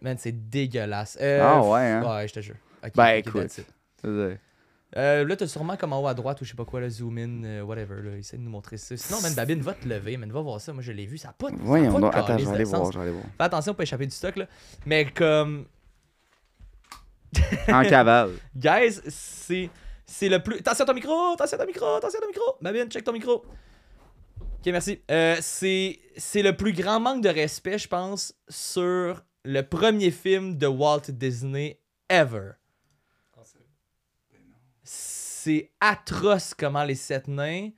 Man, 0.00 0.16
c'est 0.18 0.50
dégueulasse. 0.50 1.16
Ah 1.20 1.62
ouais, 1.62 1.80
hein? 1.80 2.16
Ouais, 2.16 2.28
je 2.28 2.34
te 2.34 2.40
jure. 2.40 2.56
Ok, 2.84 2.92
Ben, 2.94 3.18
ok, 3.18 3.26
écoute. 3.26 3.60
Euh, 4.96 5.24
là, 5.26 5.36
t'as 5.36 5.46
sûrement 5.46 5.76
comme 5.76 5.92
en 5.92 6.02
haut 6.02 6.06
à 6.06 6.14
droite 6.14 6.40
ou 6.40 6.44
je 6.44 6.50
sais 6.50 6.56
pas 6.56 6.64
quoi, 6.64 6.80
là, 6.80 6.88
zoom 6.88 7.18
in, 7.18 7.44
euh, 7.44 7.62
whatever. 7.62 8.02
Là, 8.02 8.16
essaye 8.16 8.38
de 8.38 8.44
nous 8.44 8.50
montrer 8.50 8.78
ça. 8.78 8.96
Sinon, 8.96 9.20
man, 9.20 9.34
Babine, 9.34 9.60
va 9.60 9.74
te 9.74 9.86
lever, 9.86 10.16
man, 10.16 10.32
va 10.32 10.40
voir 10.40 10.60
ça. 10.60 10.72
Moi, 10.72 10.82
je 10.82 10.92
l'ai 10.92 11.04
vu, 11.04 11.18
ça 11.18 11.34
Voyons 11.38 11.92
pas 11.92 11.96
de 11.96 12.00
donc, 12.00 12.14
attends, 12.14 12.38
je 12.38 12.44
vais 12.44 12.54
aller 12.54 12.64
voir, 12.64 12.90
je 12.90 12.98
vais 12.98 13.04
aller 13.04 13.12
voir. 13.12 13.24
Fais 13.36 13.44
attention 13.44 13.74
pour 13.74 13.82
échapper 13.82 14.06
du 14.06 14.14
stock, 14.14 14.36
là. 14.36 14.46
Mais 14.86 15.10
comme. 15.10 15.66
En 17.68 17.82
cavale. 17.82 18.30
Guys, 18.56 19.00
c'est 19.08 19.68
c'est 20.06 20.30
le 20.30 20.42
plus. 20.42 20.56
Attention 20.56 20.84
à 20.84 20.86
ton 20.86 20.94
micro, 20.94 21.32
attention 21.34 21.58
à 21.58 21.60
ton 21.60 21.66
micro, 21.66 21.86
attention 21.96 22.18
à 22.18 22.22
ton 22.22 22.28
micro. 22.28 22.56
Babine, 22.62 22.88
check 22.88 23.04
ton 23.04 23.12
micro. 23.12 23.44
Ok, 24.40 24.66
merci. 24.66 25.02
Euh, 25.10 25.36
c'est 25.40 25.98
c'est 26.16 26.42
le 26.42 26.56
plus 26.56 26.72
grand 26.72 26.98
manque 26.98 27.22
de 27.22 27.28
respect, 27.28 27.78
je 27.78 27.88
pense, 27.88 28.34
sur 28.48 29.22
le 29.44 29.62
premier 29.62 30.10
film 30.10 30.56
de 30.56 30.66
Walt 30.66 31.10
Disney 31.10 31.78
ever. 32.08 32.52
C'est 35.48 35.70
atroce 35.80 36.52
comment 36.52 36.84
les 36.84 36.94
sept 36.94 37.26
nains 37.26 37.70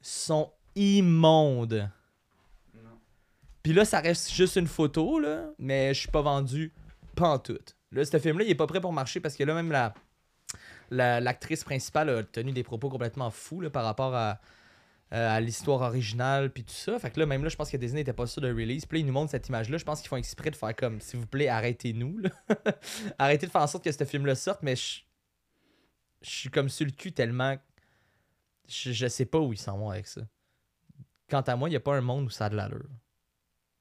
sont 0.00 0.50
immondes. 0.74 1.90
Puis 3.62 3.74
là, 3.74 3.84
ça 3.84 4.00
reste 4.00 4.32
juste 4.32 4.56
une 4.56 4.66
photo, 4.66 5.18
là, 5.18 5.50
mais 5.58 5.92
je 5.92 6.00
suis 6.00 6.08
pas 6.10 6.22
vendu 6.22 6.72
pantoute. 7.14 7.76
Là, 7.92 8.06
ce 8.06 8.18
film-là, 8.18 8.44
il 8.46 8.50
est 8.50 8.54
pas 8.54 8.66
prêt 8.66 8.80
pour 8.80 8.94
marcher 8.94 9.20
parce 9.20 9.36
que 9.36 9.44
là, 9.44 9.52
même 9.52 9.70
la 9.70 9.92
la- 10.90 11.20
l'actrice 11.20 11.62
principale 11.62 12.08
a 12.08 12.22
tenu 12.22 12.52
des 12.52 12.62
propos 12.62 12.88
complètement 12.88 13.30
fous 13.30 13.60
là, 13.60 13.68
par 13.68 13.84
rapport 13.84 14.14
à, 14.14 14.40
euh, 15.12 15.36
à 15.36 15.40
l'histoire 15.40 15.82
originale 15.82 16.50
puis 16.54 16.64
tout 16.64 16.72
ça. 16.72 16.98
Fait 16.98 17.10
que 17.10 17.20
là, 17.20 17.26
même 17.26 17.42
là, 17.44 17.50
je 17.50 17.56
pense 17.56 17.70
que 17.70 17.76
Disney 17.76 18.00
n'était 18.00 18.14
pas 18.14 18.26
sûr 18.26 18.40
de 18.40 18.48
release. 18.48 18.86
Puis 18.86 18.96
là, 18.96 19.00
ils 19.00 19.06
nous 19.06 19.12
montrent 19.12 19.30
cette 19.30 19.46
image-là. 19.48 19.76
Je 19.76 19.84
pense 19.84 20.00
qu'ils 20.00 20.08
font 20.08 20.16
exprès 20.16 20.50
de 20.50 20.56
faire 20.56 20.74
comme, 20.74 21.02
s'il 21.02 21.20
vous 21.20 21.26
plaît, 21.26 21.48
arrêtez-nous. 21.48 22.16
là. 22.16 22.30
Arrêtez 23.18 23.44
de 23.46 23.52
faire 23.52 23.60
en 23.60 23.66
sorte 23.66 23.84
que 23.84 23.92
ce 23.92 24.04
film-là 24.04 24.34
sorte, 24.34 24.62
mais 24.62 24.74
je 24.74 25.00
je 26.24 26.30
suis 26.30 26.50
comme 26.50 26.68
sur 26.68 26.86
le 26.86 26.92
cul 26.92 27.12
tellement. 27.12 27.56
Je, 28.68 28.92
je 28.92 29.06
sais 29.06 29.26
pas 29.26 29.38
où 29.38 29.52
ils 29.52 29.58
s'en 29.58 29.76
vont 29.78 29.90
avec 29.90 30.06
ça. 30.06 30.22
Quant 31.28 31.42
à 31.42 31.56
moi, 31.56 31.68
il 31.68 31.72
n'y 31.72 31.76
a 31.76 31.80
pas 31.80 31.94
un 31.96 32.00
monde 32.00 32.26
où 32.26 32.30
ça 32.30 32.46
a 32.46 32.48
de 32.50 32.56
l'allure. 32.56 32.88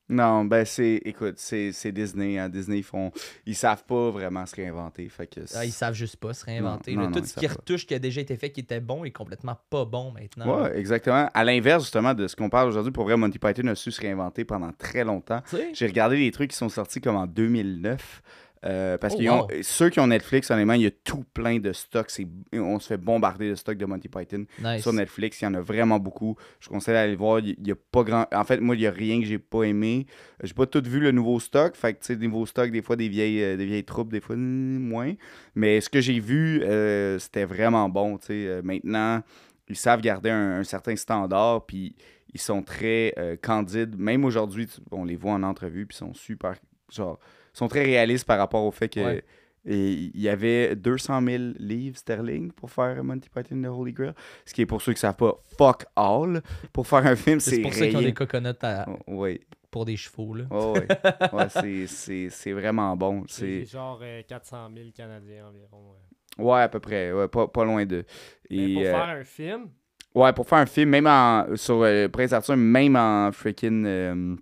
Non, 0.10 0.44
ben 0.44 0.66
c'est, 0.66 1.02
écoute, 1.06 1.36
c'est 1.38 1.92
Disney. 1.94 2.38
Hein. 2.38 2.50
Disney, 2.50 2.80
ils 2.80 2.84
font, 2.84 3.12
ils 3.46 3.56
savent 3.56 3.86
pas 3.86 4.12
vraiment 4.12 4.46
se 4.46 4.54
réinventer. 4.56 5.08
Fait 5.08 5.28
que 5.28 5.40
Ah, 5.56 5.64
ils 5.66 5.72
savent 5.72 5.94
juste 5.94 6.18
pas 6.18 6.34
se 6.34 6.44
réinventer. 6.44 6.94
Non, 6.94 7.04
là. 7.04 7.08
non, 7.08 7.14
Tout 7.14 7.20
non, 7.22 7.26
ce 7.26 7.34
qui 7.36 7.48
pas. 7.48 7.54
retouche 7.54 7.88
qui 7.88 7.96
a 7.96 8.00
déjà 8.00 8.20
été 8.20 8.36
fait, 8.36 8.52
qui 8.52 8.60
était 8.60 8.82
bon, 8.82 9.06
est 9.06 9.12
complètement 9.12 9.58
pas 9.70 9.86
bon 9.86 10.12
maintenant. 10.12 10.64
Ouais, 10.64 10.78
exactement. 10.78 11.30
À 11.34 11.44
l'inverse, 11.46 11.84
justement, 11.84 12.14
de 12.14 12.28
ce 12.28 12.36
qu'on 12.36 12.50
parle 12.50 12.68
aujourd'hui, 12.68 12.92
pour 12.92 13.06
vrai, 13.06 13.16
Monty 13.16 13.40
Python 13.40 13.68
a 13.68 13.76
su 13.76 13.92
se 13.92 14.02
réinventer 14.02 14.44
pendant 14.44 14.74
très 14.74 15.06
longtemps. 15.06 15.42
J'ai 15.74 15.88
regardé 15.88 16.18
les 16.18 16.32
trucs 16.32 16.52
qui 16.52 16.58
sont 16.58 16.70
sortis 16.70 17.00
comme 17.00 17.16
en 17.16 17.26
2009. 17.26 18.22
Euh, 18.66 18.98
parce 18.98 19.16
Oh, 19.16 19.20
que 19.20 19.24
wow. 19.30 19.48
ceux 19.62 19.90
qui 19.90 20.00
ont 20.00 20.08
Netflix, 20.08 20.50
honnêtement, 20.52 20.74
il 20.74 20.84
y 20.84 20.86
a 20.86 20.92
tout 20.92 21.24
plein 21.34 21.60
de 21.60 21.74
stocks. 21.74 22.12
On 22.54 22.80
se 22.80 22.88
fait 22.88 22.98
bombarder 22.98 23.50
de 23.50 23.56
stocks 23.56 23.78
de 23.78 23.86
Monty 23.86 24.08
Python 24.08 24.46
Nice. 24.64 24.82
sur 24.82 24.94
Netflix. 24.94 25.42
Il 25.42 25.46
y 25.46 25.48
en 25.48 25.54
a 25.54 25.62
vraiment 25.62 26.00
beaucoup. 26.00 26.36
Je 26.60 26.70
conseille 26.70 26.94
d'aller 26.94 27.12
le 27.12 27.18
voir. 27.18 27.40
Il 27.40 27.72
a 27.72 27.76
pas 27.76 28.04
grand. 28.04 28.26
En 28.34 28.44
fait, 28.44 28.60
moi, 28.62 28.76
il 28.76 28.82
y 28.82 28.88
a 28.88 28.92
rien 28.92 29.20
que 29.20 29.26
j'ai 29.26 29.40
pas 29.40 29.64
aimé. 29.64 30.06
J'ai 30.42 30.54
pas 30.54 30.66
tout 30.66 30.82
vu 30.86 31.00
le 31.00 31.12
nouveau 31.12 31.40
stock. 31.40 31.76
Fait 31.76 31.94
que, 31.94 32.00
tu 32.00 32.06
sais, 32.08 32.16
des 32.16 32.28
nouveaux 32.28 32.46
stocks, 32.46 32.72
des 32.72 32.82
fois, 32.82 32.96
des 32.96 33.10
vieilles, 33.10 33.44
euh, 33.44 33.58
des 33.58 33.66
vieilles 33.66 33.84
troupes, 33.84 34.12
des 34.12 34.22
fois, 34.22 34.36
moins. 34.38 35.14
Mais 35.56 35.82
ce 35.82 35.90
que 35.90 36.00
j'ai 36.02 36.20
vu, 36.20 36.62
euh, 36.64 37.20
c'était 37.20 37.46
vraiment 37.46 37.90
bon. 37.90 38.18
tu 38.18 38.28
sais. 38.28 38.62
Maintenant, 38.64 39.22
ils 39.70 39.76
savent 39.76 40.02
garder 40.02 40.30
un, 40.30 40.60
un 40.60 40.64
certain 40.64 40.96
standard. 40.96 41.66
Puis 41.66 41.96
ils 42.34 42.40
sont 42.42 42.64
très 42.64 43.14
candides. 43.42 43.96
Même 43.98 44.24
aujourd'hui, 44.26 44.68
on 44.92 45.04
les 45.04 45.16
voit 45.16 45.34
en 45.34 45.44
entrevue. 45.44 45.86
Puis 45.86 45.96
ils 45.96 46.00
sont 46.00 46.14
super. 46.14 46.56
Genre, 46.92 47.20
sont 47.54 47.68
très 47.68 47.84
réalistes 47.84 48.26
par 48.26 48.38
rapport 48.38 48.64
au 48.64 48.72
fait 48.72 48.90
que. 48.90 49.00
Ouais. 49.00 49.24
Et 49.66 49.92
il 50.14 50.20
y 50.20 50.28
avait 50.28 50.76
200 50.76 51.22
000 51.26 51.44
livres 51.58 51.96
sterling 51.98 52.52
pour 52.52 52.70
faire 52.70 53.02
Monty 53.02 53.30
Python 53.30 53.62
The 53.62 53.68
Holy 53.68 53.94
Grail. 53.94 54.12
Ce 54.46 54.54
qui 54.54 54.62
est 54.62 54.66
pour 54.66 54.82
ceux 54.82 54.92
qui 54.92 55.00
savent 55.00 55.16
pas, 55.16 55.40
fuck 55.58 55.86
all. 55.96 56.42
Pour 56.74 56.86
faire 56.86 57.06
un 57.06 57.16
film, 57.16 57.40
C'est 57.40 57.52
c'est 57.56 57.62
pour 57.62 57.74
ça 57.74 57.88
qu'ils 57.88 57.96
ont 57.96 58.02
des 58.02 58.14
coconuts 58.14 58.50
à- 58.62 58.86
Oh, 58.90 58.98
Oui, 59.08 59.40
pour 59.72 59.86
des 59.86 59.96
chevaux. 59.96 60.34
Là. 60.36 60.44
oh, 60.52 60.74
ouais. 60.76 60.86
Ouais, 61.34 61.88
c'est- 61.88 62.52
vraiment 62.52 62.98
bon. 62.98 63.24
C'est 63.30 63.64
genre 63.66 64.00
euh, 64.04 64.22
400 64.28 64.70
000 64.76 64.90
Canadiens 64.94 65.46
environ. 65.48 65.92
ouais. 65.92 66.44
Ouais, 66.44 66.62
à 66.64 66.68
peu 66.68 66.80
près. 66.82 67.14
Ouais, 67.14 67.30
pas, 67.30 67.48
pas 67.48 67.64
loin 67.64 67.86
de. 67.86 68.04
Mais 68.50 68.58
Et, 68.58 68.74
pour 68.74 68.84
euh, 68.84 68.92
faire 68.92 69.04
un 69.18 69.24
film, 69.24 69.70
Ouais, 70.14 70.34
pour 70.34 70.46
faire 70.48 70.58
un 70.60 70.66
film, 70.66 70.90
même 70.90 71.08
en, 71.08 71.56
sur 71.56 71.82
euh, 71.84 72.10
Prince 72.10 72.34
Arthur, 72.34 72.58
même 72.58 72.96
en 72.98 73.32
freaking 73.32 73.86
euh, 73.86 74.36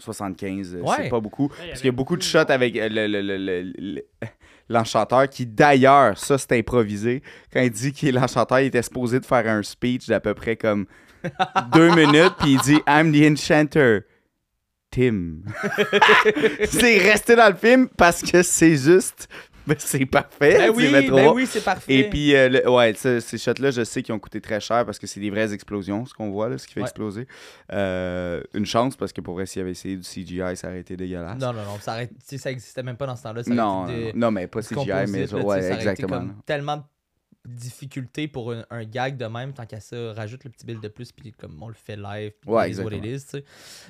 75, 0.00 0.74
euh, 0.74 0.80
Ouais. 0.80 0.94
c'est 0.96 1.08
pas 1.08 1.20
beaucoup. 1.20 1.48
Parce 1.48 1.80
qu'il 1.80 1.86
y 1.86 1.88
a 1.88 1.92
beaucoup 1.92 2.16
de 2.16 2.22
shots 2.22 2.38
avec 2.50 2.76
euh, 2.76 2.88
le- 2.88 3.06
le- 3.06 3.22
le- 3.22 3.38
le- 3.38 3.72
le- 3.78 4.02
l'enchanteur 4.68 5.28
qui, 5.28 5.46
d'ailleurs, 5.46 6.16
ça 6.18 6.38
c'est 6.38 6.52
improvisé. 6.58 7.22
Quand 7.52 7.60
il 7.60 7.70
dit 7.70 7.92
est 8.02 8.12
l'enchanteur, 8.12 8.60
il 8.60 8.66
était 8.66 8.82
supposé 8.82 9.20
de 9.20 9.26
faire 9.26 9.46
un 9.48 9.62
speech 9.62 10.06
d'à 10.06 10.20
peu 10.20 10.34
près 10.34 10.56
comme 10.56 10.86
deux 11.74 11.94
minutes, 11.94 12.34
puis 12.38 12.52
il 12.52 12.60
dit 12.60 12.78
I'm 12.88 13.12
the 13.12 13.32
enchanter. 13.32 14.00
Tim. 14.92 15.42
c'est 16.64 16.98
resté 16.98 17.36
dans 17.36 17.48
le 17.48 17.54
film 17.54 17.88
parce 17.96 18.22
que 18.22 18.42
c'est 18.42 18.76
juste 18.76 19.28
Ben, 19.74 19.76
c'est 19.78 20.06
parfait. 20.06 20.58
Ben 20.58 20.70
oui, 20.74 20.90
ben 20.90 21.28
oui, 21.32 21.46
c'est 21.46 21.62
parfait. 21.64 21.94
Et 21.94 22.10
puis, 22.10 22.34
euh, 22.34 22.48
le- 22.48 22.68
ouais, 22.70 22.92
ces 22.94 23.38
shots-là, 23.38 23.70
je 23.70 23.84
sais 23.84 24.02
qu'ils 24.02 24.14
ont 24.14 24.18
coûté 24.18 24.40
très 24.40 24.58
cher 24.60 24.84
parce 24.84 24.98
que 24.98 25.06
c'est 25.06 25.20
des 25.20 25.30
vraies 25.30 25.52
explosions, 25.52 26.04
ce 26.06 26.14
qu'on 26.14 26.30
voit, 26.30 26.48
là, 26.48 26.58
ce 26.58 26.66
qui 26.66 26.74
fait 26.74 26.80
Ouais. 26.80 26.86
exploser. 26.86 27.26
Euh, 27.72 28.42
une 28.54 28.66
chance 28.66 28.96
parce 28.96 29.12
que 29.12 29.20
pour 29.20 29.34
vrai, 29.34 29.46
s'ils 29.46 29.62
avaient 29.62 29.70
essayé 29.72 29.96
du 29.96 30.02
CGI, 30.02 30.56
ça 30.56 30.68
aurait 30.68 30.80
été 30.80 30.96
dégueulasse. 30.96 31.38
Non, 31.38 31.52
non, 31.52 31.62
non, 31.64 31.78
ça, 31.80 31.92
aurait- 31.94 32.10
ça 32.20 32.50
existait 32.50 32.82
même 32.82 32.96
pas 32.96 33.06
dans 33.06 33.16
ce 33.16 33.22
temps-là. 33.22 33.44
ça 33.44 33.50
non, 33.54 33.82
non, 33.82 33.86
des- 33.86 34.12
non, 34.14 34.30
mais 34.30 34.46
pas 34.46 34.62
CGI, 34.62 34.86
mais 35.08 35.20
ouais, 35.20 35.26
ça 35.28 35.36
aurait 35.36 35.58
été 35.66 35.72
exactement. 35.74 36.08
comme 36.18 36.34
tellement 36.46 36.84
de 37.46 37.54
difficultés 37.54 38.28
pour 38.28 38.52
un, 38.52 38.64
un 38.70 38.84
gag 38.84 39.16
de 39.16 39.24
même, 39.24 39.52
tant 39.54 39.64
qu'à 39.64 39.80
ça, 39.80 40.12
rajoute 40.12 40.44
le 40.44 40.50
petit 40.50 40.66
bill 40.66 40.78
de 40.80 40.88
plus, 40.88 41.10
puis 41.10 41.32
comme 41.32 41.62
on 41.62 41.68
le 41.68 41.74
fait 41.74 41.96
live, 41.96 42.32
puis 42.40 42.50
Ouais, 42.50 42.70
tu 42.70 43.18
sais. 43.18 43.44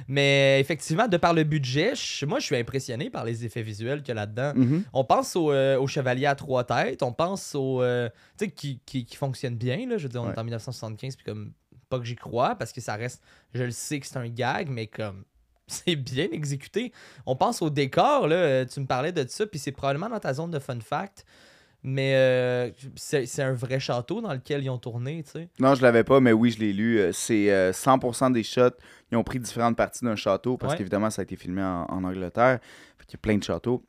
Mais 0.09 0.61
effectivement, 0.61 1.09
de 1.09 1.17
par 1.17 1.35
le 1.35 1.45
budget, 1.45 1.95
je- 1.95 2.27
moi, 2.27 2.39
je 2.39 2.47
suis 2.47 2.57
impressionné 2.57 3.11
par 3.11 3.25
les 3.25 3.45
effets 3.45 3.63
visuels 3.63 4.01
qu'il 4.03 4.09
y 4.09 4.13
a 4.13 4.15
là-dedans. 4.15 4.53
Mhm. 4.55 4.85
On 4.93 5.05
pense 5.05 5.35
au, 5.37 5.51
euh, 5.53 5.79
au 5.79 5.87
chevalier 5.87 6.27
à 6.27 6.35
trois 6.35 6.65
têtes, 6.65 7.03
on 7.03 7.13
pense 7.13 7.55
au. 7.55 7.83
euh, 7.83 8.09
tu 8.39 8.45
sais, 8.47 8.51
qui, 8.53 8.81
qui, 8.87 9.05
qui 9.05 9.17
fonctionne 9.17 9.57
bien, 9.57 9.87
là. 9.89 9.99
Je 9.99 10.05
veux 10.05 10.09
dire, 10.09 10.23
on 10.23 10.27
Ouais. 10.29 10.35
est 10.35 10.39
en 10.39 10.45
1975, 10.45 11.17
puis 11.17 11.25
comme. 11.25 11.53
Pas 11.89 11.99
que 11.99 12.05
j'y 12.05 12.15
crois, 12.15 12.55
parce 12.55 12.73
que 12.73 12.81
ça 12.81 12.95
reste. 12.95 13.21
Je 13.53 13.65
le 13.65 13.73
sais 13.73 13.99
que 13.99 14.07
c'est 14.07 14.17
un 14.17 14.29
gag, 14.29 14.69
mais 14.69 14.87
comme. 14.87 15.25
C'est 15.67 15.95
bien 15.97 16.29
exécuté. 16.33 16.93
On 17.27 17.37
pense 17.37 17.63
au 17.63 17.71
décor, 17.71 18.27
là. 18.29 18.37
euh, 18.37 18.65
Tu 18.65 18.81
me 18.81 18.87
parlais 18.87 19.13
de 19.13 19.25
ça, 19.29 19.47
puis 19.47 19.59
c'est 19.61 19.71
probablement 19.73 20.09
dans 20.09 20.19
ta 20.19 20.35
zone 20.35 20.51
de 20.51 20.59
fun 20.59 20.79
fact. 20.81 21.25
Mais 21.83 22.15
euh, 22.15 22.71
c'est 22.97 23.43
un 23.43 23.55
vrai 23.55 23.81
château 23.81 24.21
dans 24.21 24.33
lequel 24.35 24.63
ils 24.63 24.69
ont 24.71 24.79
tourné, 24.79 25.23
tu 25.23 25.31
sais. 25.31 25.49
Non, 25.59 25.75
je 25.75 25.83
l'avais 25.83 26.05
pas, 26.05 26.21
mais 26.21 26.33
oui, 26.33 26.51
je 26.51 26.59
l'ai 26.61 26.73
lu. 26.75 26.99
Euh, 26.99 27.11
C'est 27.13 27.51
euh, 27.51 27.73
100% 27.73 28.33
des 28.33 28.43
shots. 28.43 28.77
Ils 29.11 29.17
ont 29.17 29.25
pris 29.25 29.39
différentes 29.41 29.77
parties 29.77 30.05
d'un 30.05 30.17
château 30.17 30.57
parce 30.59 30.73
Ouais. 30.73 30.79
qu'évidemment, 30.79 31.09
ça 31.11 31.21
a 31.21 31.25
été 31.25 31.37
filmé 31.37 31.63
en, 31.63 31.87
en 31.89 32.05
Angleterre. 32.05 32.59
Fait 32.99 33.07
qu'il 33.07 33.15
y 33.15 33.17
a 33.17 33.23
plein 33.23 33.39
de 33.39 33.43
châteaux. 33.43 33.83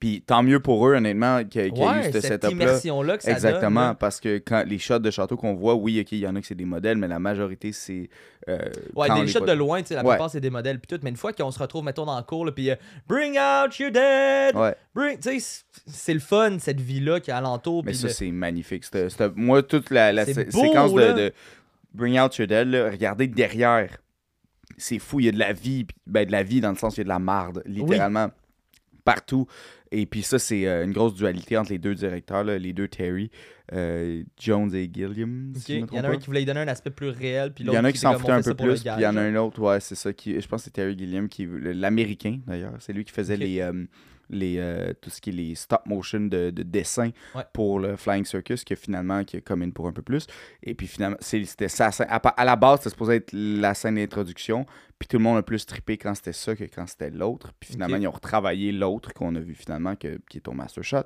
Puis 0.00 0.22
tant 0.26 0.42
mieux 0.42 0.58
pour 0.58 0.86
eux, 0.88 0.96
honnêtement, 0.96 1.44
qu'il 1.44 1.60
y 1.60 1.64
a 1.82 2.00
eu 2.00 2.04
ce 2.06 2.20
cette 2.20 2.22
setup-là. 2.42 2.50
immersion-là 2.50 3.16
que 3.16 3.22
ça 3.22 3.30
Exactement, 3.30 3.86
donne. 3.88 3.96
parce 3.96 4.18
que 4.20 4.38
quand 4.38 4.64
les 4.66 4.78
shots 4.78 4.98
de 4.98 5.10
château 5.10 5.36
qu'on 5.36 5.54
voit, 5.54 5.76
oui, 5.76 6.00
ok, 6.00 6.10
il 6.12 6.18
y 6.18 6.26
en 6.26 6.34
a 6.34 6.40
que 6.40 6.46
c'est 6.46 6.56
des 6.56 6.64
modèles, 6.64 6.98
mais 6.98 7.06
la 7.06 7.20
majorité, 7.20 7.70
c'est. 7.72 8.08
euh, 8.48 8.58
Ouais, 8.96 9.08
des 9.20 9.28
shots 9.28 9.40
de 9.46 9.52
loin, 9.52 9.80
tu 9.82 9.88
sais, 9.88 9.94
la 9.94 10.02
Ouais. 10.02 10.10
plupart 10.14 10.30
c'est 10.30 10.40
des 10.40 10.50
modèles 10.50 10.80
puis 10.80 10.88
tout, 10.88 11.00
mais 11.04 11.10
une 11.10 11.16
fois 11.16 11.32
qu'on 11.32 11.50
se 11.52 11.58
retrouve 11.60 11.84
mettons 11.84 12.04
dans 12.06 12.16
le 12.18 12.24
cours 12.24 12.50
puis 12.52 12.70
euh, 12.70 12.74
bring 13.06 13.38
out 13.38 13.78
your 13.78 13.92
dead, 13.92 14.56
Ouais, 14.56 14.74
bring, 14.94 15.18
tu 15.18 15.38
sais, 15.40 15.62
c'est- 15.86 16.14
le 16.14 16.20
fun 16.20 16.58
cette 16.58 16.80
vie 16.80 17.00
là 17.00 17.20
qui 17.20 17.30
est 17.30 17.34
alentour 17.34 17.84
mais 17.84 17.94
ça, 17.94 18.08
le- 18.08 18.12
c'est 18.12 18.30
magnifique. 18.32 18.84
Moi, 19.36 19.62
toute 19.62 19.90
la, 19.90 20.12
la 20.12 20.24
C'est 20.26 20.34
sé- 20.34 20.44
beau, 20.46 20.60
séquence 20.60 20.92
de, 20.92 21.32
Bring 21.94 22.18
Out 22.20 22.36
Your 22.38 22.48
Dead, 22.48 22.66
là, 22.68 22.90
regardez 22.90 23.28
derrière. 23.28 23.96
C'est 24.76 24.98
fou, 24.98 25.20
il 25.20 25.26
y 25.26 25.28
a 25.28 25.32
de 25.32 25.38
la 25.38 25.52
vie. 25.52 25.84
puis- 25.84 25.96
Ben, 26.06 26.26
de 26.26 26.32
la 26.32 26.42
vie 26.42 26.60
dans 26.60 26.70
le 26.70 26.76
sens, 26.76 26.96
il 26.96 26.98
y 26.98 27.00
a 27.02 27.04
de 27.04 27.08
la 27.08 27.20
marde, 27.20 27.62
littéralement. 27.64 28.30
Partout. 29.04 29.46
Et 29.90 30.06
puis 30.06 30.22
ça, 30.22 30.38
c'est 30.38 30.66
euh, 30.66 30.84
une 30.84 30.92
grosse 30.92 31.14
dualité 31.14 31.56
entre 31.56 31.70
les 31.70 31.78
deux 31.78 31.94
directeurs, 31.94 32.42
là, 32.42 32.58
les 32.58 32.72
deux 32.72 32.88
Terry, 32.88 33.30
euh, 33.72 34.22
Jones 34.40 34.74
et 34.74 34.90
Gilliam. 34.92 35.52
Si 35.54 35.78
Il 35.78 35.94
y 35.94 36.00
en 36.00 36.04
a 36.04 36.08
un 36.08 36.16
qui 36.16 36.26
voulait 36.26 36.44
donner 36.44 36.60
un 36.60 36.68
aspect 36.68 36.90
plus 36.90 37.10
réel 37.10 37.52
puis 37.54 37.64
Il 37.64 37.68
y 37.68 37.70
en 37.70 37.74
a 37.74 37.82
l'autre 37.82 37.92
qui 37.92 37.98
était 37.98 37.98
s'en 37.98 38.12
on 38.12 38.32
un 38.32 38.42
peu 38.42 38.50
le 38.50 38.56
plus, 38.56 38.82
puis 38.82 38.90
il 38.96 39.02
y 39.02 39.06
en 39.06 39.16
a 39.16 39.20
un 39.20 39.36
autre, 39.36 39.60
ouais, 39.60 39.78
c'est 39.80 39.94
ça 39.94 40.12
qui. 40.12 40.40
Je 40.40 40.48
pense 40.48 40.62
que 40.62 40.64
c'est 40.64 40.70
Terry 40.72 40.98
Gilliam 40.98 41.28
qui 41.28 41.46
l'américain 41.48 42.40
d'ailleurs. 42.46 42.74
C'est 42.80 42.92
lui 42.92 43.04
qui 43.04 43.12
faisait 43.12 43.36
les, 43.36 43.60
euh, 43.60 43.84
les 44.30 44.56
euh, 44.58 44.92
tout 45.00 45.10
ce 45.10 45.20
qui 45.20 45.30
est 45.30 45.34
les 45.34 45.54
stop 45.54 45.82
motion 45.86 46.20
de, 46.20 46.50
de 46.50 46.62
dessin 46.62 47.10
Ouais. 47.34 47.42
pour 47.52 47.78
le 47.78 47.96
Flying 47.96 48.24
Circus, 48.24 48.64
qui 48.64 48.72
a 48.72 48.76
finalement 48.76 49.22
qui 49.24 49.36
in 49.36 49.70
pour 49.70 49.86
un 49.86 49.92
peu 49.92 50.02
plus. 50.02 50.26
Et 50.62 50.74
puis 50.74 50.86
finalement, 50.86 51.16
c'était 51.20 51.68
ça. 51.68 51.90
À, 52.08 52.16
à 52.16 52.44
la 52.44 52.56
base, 52.56 52.80
c'était 52.80 52.90
supposé 52.90 53.14
être 53.16 53.30
la 53.32 53.74
scène 53.74 53.96
d'introduction. 53.96 54.66
Puis 55.04 55.08
tout 55.10 55.18
le 55.18 55.22
monde 55.24 55.36
a 55.36 55.42
plus 55.42 55.66
trippé 55.66 55.98
quand 55.98 56.14
c'était 56.14 56.32
ça 56.32 56.56
que 56.56 56.64
quand 56.64 56.86
c'était 56.86 57.10
l'autre. 57.10 57.52
Puis 57.60 57.72
finalement, 57.74 57.98
ils 57.98 58.08
ont 58.08 58.10
retravaillé 58.10 58.72
l'autre 58.72 59.12
qu'on 59.12 59.34
a 59.34 59.38
vu 59.38 59.54
finalement, 59.54 59.96
que- 59.96 60.18
qui 60.30 60.38
est 60.38 60.40
ton 60.40 60.54
Master 60.54 60.82
Shot. 60.82 61.02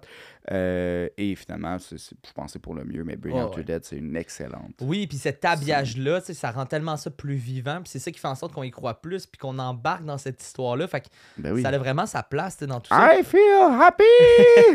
Euh, 0.52 1.08
et 1.16 1.34
finalement, 1.34 1.80
c'est- 1.80 1.98
c'est- 1.98 2.14
je 2.24 2.30
c'est 2.46 2.58
pour 2.60 2.74
le 2.76 2.84
mieux. 2.84 3.02
Mais 3.02 3.16
Bring 3.16 3.34
Ouais, 3.34 3.42
Out 3.42 3.50
ouais. 3.50 3.56
Your 3.56 3.64
Dead, 3.64 3.84
c'est 3.84 3.96
une 3.96 4.14
excellente. 4.14 4.76
Oui, 4.82 5.08
puis 5.08 5.18
cet 5.18 5.44
habillage-là, 5.44 6.20
ça 6.20 6.52
rend 6.52 6.64
tellement 6.64 6.96
ça 6.96 7.10
plus 7.10 7.34
vivant, 7.34 7.80
puis 7.82 7.88
c'est 7.90 7.98
ça 7.98 8.12
qui 8.12 8.20
fait 8.20 8.28
en 8.28 8.36
sorte 8.36 8.52
qu'on 8.52 8.62
y 8.62 8.70
croit 8.70 9.00
plus, 9.00 9.26
puis 9.26 9.36
qu'on 9.36 9.58
embarque 9.58 10.04
dans 10.04 10.16
cette 10.16 10.40
histoire-là. 10.40 10.86
Fait 10.86 11.00
que 11.00 11.06
Ben 11.36 11.52
oui. 11.52 11.62
ça 11.62 11.70
a 11.70 11.78
vraiment 11.78 12.06
sa 12.06 12.22
place 12.22 12.56
dans 12.60 12.78
tout 12.78 12.90
ça. 12.94 13.18
I 13.18 13.24
feel 13.24 13.40
happy! 13.82 14.04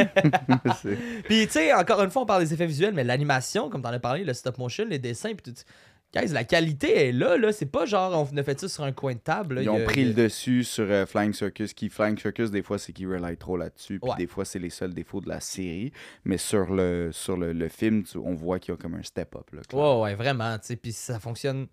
Puis, 1.30 1.46
tu 1.48 1.52
sais, 1.54 1.74
encore 1.74 2.02
une 2.04 2.10
fois, 2.12 2.24
on 2.24 2.26
parle 2.26 2.44
des 2.44 2.54
effets 2.54 2.66
visuels, 2.68 2.94
mais 2.94 3.06
l'animation, 3.06 3.70
comme 3.70 3.82
t'en 3.82 3.90
as 3.94 4.00
parlé, 4.00 4.26
le 4.26 4.34
stop 4.34 4.58
motion, 4.58 4.86
les 4.86 5.00
dessins, 5.00 5.34
puis 5.34 5.54
tout. 5.54 5.62
Guys, 6.16 6.28
la 6.32 6.44
qualité 6.44 7.08
est 7.08 7.12
là, 7.12 7.38
là. 7.38 7.52
C'est 7.52 7.66
pas 7.66 7.86
genre 7.86 8.28
on 8.32 8.38
a 8.38 8.44
fait 8.44 8.60
ça 8.60 8.70
sur 8.70 8.84
un 8.84 8.92
coin 8.92 9.14
de 9.14 9.20
table. 9.20 9.56
là. 9.56 9.62
Ils 9.64 9.70
ont 9.70 9.78
a- 9.82 9.84
pris 9.86 10.06
le 10.06 10.14
dessus 10.14 10.64
sur 10.64 10.86
euh, 10.90 11.06
Flying 11.06 11.34
Circus. 11.34 11.74
Qui, 11.74 11.90
Flying 11.90 12.18
Circus, 12.20 12.52
des 12.52 12.62
fois, 12.62 12.78
c'est 12.78 12.94
qu'ils 12.94 13.08
rely 13.08 13.36
trop 13.38 13.58
là-dessus. 13.58 14.00
Puis 14.00 14.12
Ouais. 14.12 14.18
des 14.18 14.28
fois, 14.28 14.46
c'est 14.46 14.60
les 14.60 14.70
seuls 14.70 14.94
défauts 14.94 15.22
de 15.22 15.30
la 15.30 15.40
série. 15.40 15.92
Mais 16.24 16.38
sur 16.38 16.72
le, 16.74 17.10
sur 17.12 17.36
le, 17.38 17.52
le 17.54 17.68
film, 17.70 18.04
tu- 18.04 18.18
on 18.20 18.36
voit 18.36 18.60
qu'il 18.60 18.74
y 18.74 18.76
a 18.76 18.78
comme 18.78 18.94
un 18.94 19.02
step-up. 19.04 19.48
Ouais, 19.74 20.00
ouais, 20.02 20.16
vraiment. 20.16 20.58
Puis 20.82 20.92
ça 20.92 21.20
fonctionne 21.20 21.68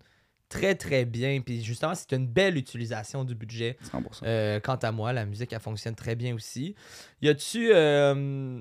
très, 0.49 0.73
très 0.75 1.05
bien. 1.05 1.39
Puis 1.41 1.63
justement, 1.63 1.93
c'est 1.95 2.11
une 2.13 2.27
belle 2.27 2.57
utilisation 2.57 3.23
du 3.23 3.35
budget. 3.35 3.77
100%. 3.91 4.23
Euh, 4.25 4.59
quant 4.59 4.75
à 4.75 4.91
moi, 4.91 5.13
la 5.13 5.25
musique, 5.25 5.53
elle 5.53 5.59
fonctionne 5.59 5.95
très 5.95 6.15
bien 6.15 6.33
aussi. 6.35 6.75
Y 7.21 7.29
a-tu. 7.29 7.69
euh, 7.73 8.59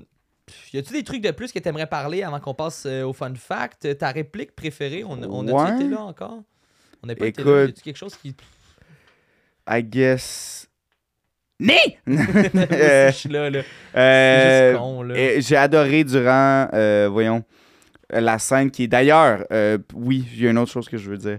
Y 0.73 0.79
a-tu 0.79 0.93
des 0.93 1.03
trucs 1.05 1.23
de 1.23 1.31
plus 1.31 1.53
que 1.53 1.59
t'aimerais 1.59 1.87
parler 1.87 2.23
avant 2.23 2.41
qu'on 2.41 2.55
passe 2.55 2.85
euh, 2.87 3.05
au 3.05 3.13
fun 3.13 3.35
fact? 3.35 3.99
Ta 3.99 4.11
réplique 4.11 4.55
préférée, 4.55 5.05
on, 5.05 5.21
on 5.23 5.47
a-tu 5.49 5.75
été 5.77 5.89
là 5.91 6.03
encore? 6.03 6.43
On 7.03 7.07
n'a 7.07 7.15
pas 7.15 7.27
été 7.27 7.43
là. 7.43 7.51
Y 7.51 7.53
Écoute. 7.65 7.71
a-tu 7.77 7.83
quelque 7.83 7.97
chose 7.97 8.17
qui. 8.17 8.35
I 9.69 9.83
guess. 9.83 10.67
Né! 11.59 11.99
Euh, 13.95 15.41
J'ai 15.41 15.57
adoré 15.57 16.05
durant, 16.05 16.69
euh, 16.73 17.09
voyons, 17.13 17.37
euh, 17.39 17.60
la 18.13 18.39
scène 18.39 18.71
qui 18.71 18.85
est 18.85 18.89
d'ailleurs, 18.89 19.45
euh, 19.53 19.79
oui, 19.95 20.27
il 20.35 20.43
y 20.43 20.47
a 20.47 20.51
une 20.51 20.59
autre 20.59 20.71
chose 20.73 20.89
que 20.89 20.97
je 20.97 21.11
veux 21.11 21.19
dire. 21.19 21.39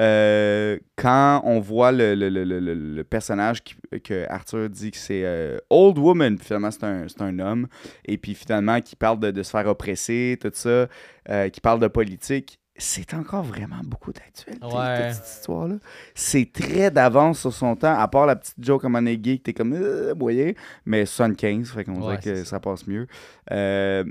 Euh, 0.00 0.78
quand 0.96 1.40
on 1.44 1.60
voit 1.60 1.92
le, 1.92 2.14
le, 2.14 2.28
le, 2.28 2.44
le, 2.44 3.04
personnage 3.04 3.62
qui- 3.64 3.74
que 4.04 4.26
Arthur 4.30 4.68
dit 4.70 4.90
que 4.90 4.96
c'est 4.96 5.22
euh, 5.24 5.58
Old 5.70 5.98
Woman, 5.98 6.36
puis 6.36 6.46
finalement 6.46 6.70
c'est 6.70 6.84
un, 6.84 7.06
c'est 7.08 7.22
un 7.22 7.38
homme, 7.38 7.66
et 8.04 8.18
puis 8.18 8.34
finalement 8.34 8.80
qui 8.80 8.96
parle 8.96 9.18
de, 9.20 9.30
de 9.30 9.42
se 9.42 9.50
faire 9.50 9.66
oppresser, 9.66 10.38
tout 10.40 10.50
ça, 10.54 10.86
euh, 11.30 11.48
qui 11.50 11.60
parle 11.60 11.80
de 11.80 11.88
politique. 11.88 12.58
C'est 12.80 13.12
encore 13.14 13.42
vraiment 13.42 13.80
beaucoup 13.82 14.12
d'actualité, 14.12 14.64
Ouais. 14.64 15.10
cette 15.12 15.26
histoire-là. 15.38 15.74
C'est 16.14 16.52
très 16.52 16.92
d'avance 16.92 17.40
sur 17.40 17.52
son 17.52 17.74
temps, 17.74 17.98
à 17.98 18.06
part 18.06 18.24
la 18.24 18.36
petite 18.36 18.54
joke 18.60 18.82
comme 18.82 18.94
on 18.94 19.04
est 19.04 19.16
gay, 19.16 19.38
que 19.38 19.42
t'es 19.42 19.52
comme, 19.52 19.72
euh, 19.72 20.14
moyen, 20.14 20.52
mais 20.86 21.04
75, 21.04 21.72
fait 21.72 21.82
qu'on 21.82 21.94
Ouais, 21.94 22.18
dirait 22.18 22.18
que 22.22 22.34
ça. 22.44 22.50
ça. 22.50 22.60
passe 22.60 22.86
mieux. 22.86 23.08
Euh, 23.50 24.04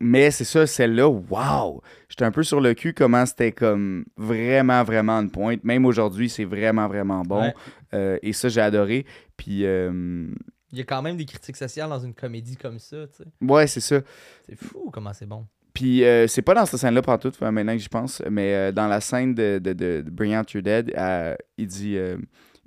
mais 0.00 0.30
c'est 0.30 0.44
ça, 0.44 0.66
celle-là, 0.66 1.08
wow! 1.08 1.82
J'étais 2.08 2.24
un 2.24 2.30
peu 2.30 2.42
sur 2.42 2.60
le 2.60 2.74
cul 2.74 2.92
comment 2.92 3.24
c'était 3.24 3.52
comme 3.52 4.04
vraiment, 4.16 4.82
vraiment 4.84 5.20
une 5.20 5.30
pointe. 5.30 5.64
Même 5.64 5.84
aujourd'hui, 5.86 6.28
c'est 6.28 6.44
vraiment, 6.44 6.86
vraiment 6.88 7.22
bon. 7.22 7.42
Ouais. 7.42 7.54
Euh, 7.94 8.18
et 8.22 8.32
ça, 8.32 8.48
j'ai 8.48 8.60
adoré. 8.60 9.06
Puis, 9.36 9.64
euh, 9.64 10.28
Il 10.72 10.78
y 10.78 10.80
a 10.80 10.84
quand 10.84 11.02
même 11.02 11.16
des 11.16 11.24
critiques 11.24 11.56
sociales 11.56 11.88
dans 11.88 12.00
une 12.00 12.14
comédie 12.14 12.56
comme 12.56 12.78
ça, 12.78 13.06
tu 13.06 13.22
sais. 13.22 13.24
ouais, 13.40 13.66
c'est 13.66 13.80
ça. 13.80 14.00
C'est 14.48 14.56
fou 14.56 14.90
comment 14.92 15.12
c'est 15.12 15.26
bon. 15.26 15.46
Puis 15.72 16.04
euh, 16.04 16.26
c'est 16.26 16.40
pas 16.40 16.54
dans 16.54 16.64
cette 16.64 16.80
scène-là 16.80 17.02
pour 17.02 17.18
tout, 17.18 17.32
maintenant 17.42 17.74
que 17.74 17.78
j'y 17.78 17.90
pense, 17.90 18.22
mais 18.30 18.54
euh, 18.54 18.72
dans 18.72 18.86
la 18.86 19.02
scène 19.02 19.34
de, 19.34 19.60
de, 19.62 19.74
de, 19.74 20.00
de 20.00 20.10
Bring 20.10 20.34
Out 20.34 20.50
Your 20.52 20.62
Dead, 20.62 20.90
euh, 20.96 21.34
il 21.58 21.66
dit 21.66 21.98
euh, 21.98 22.16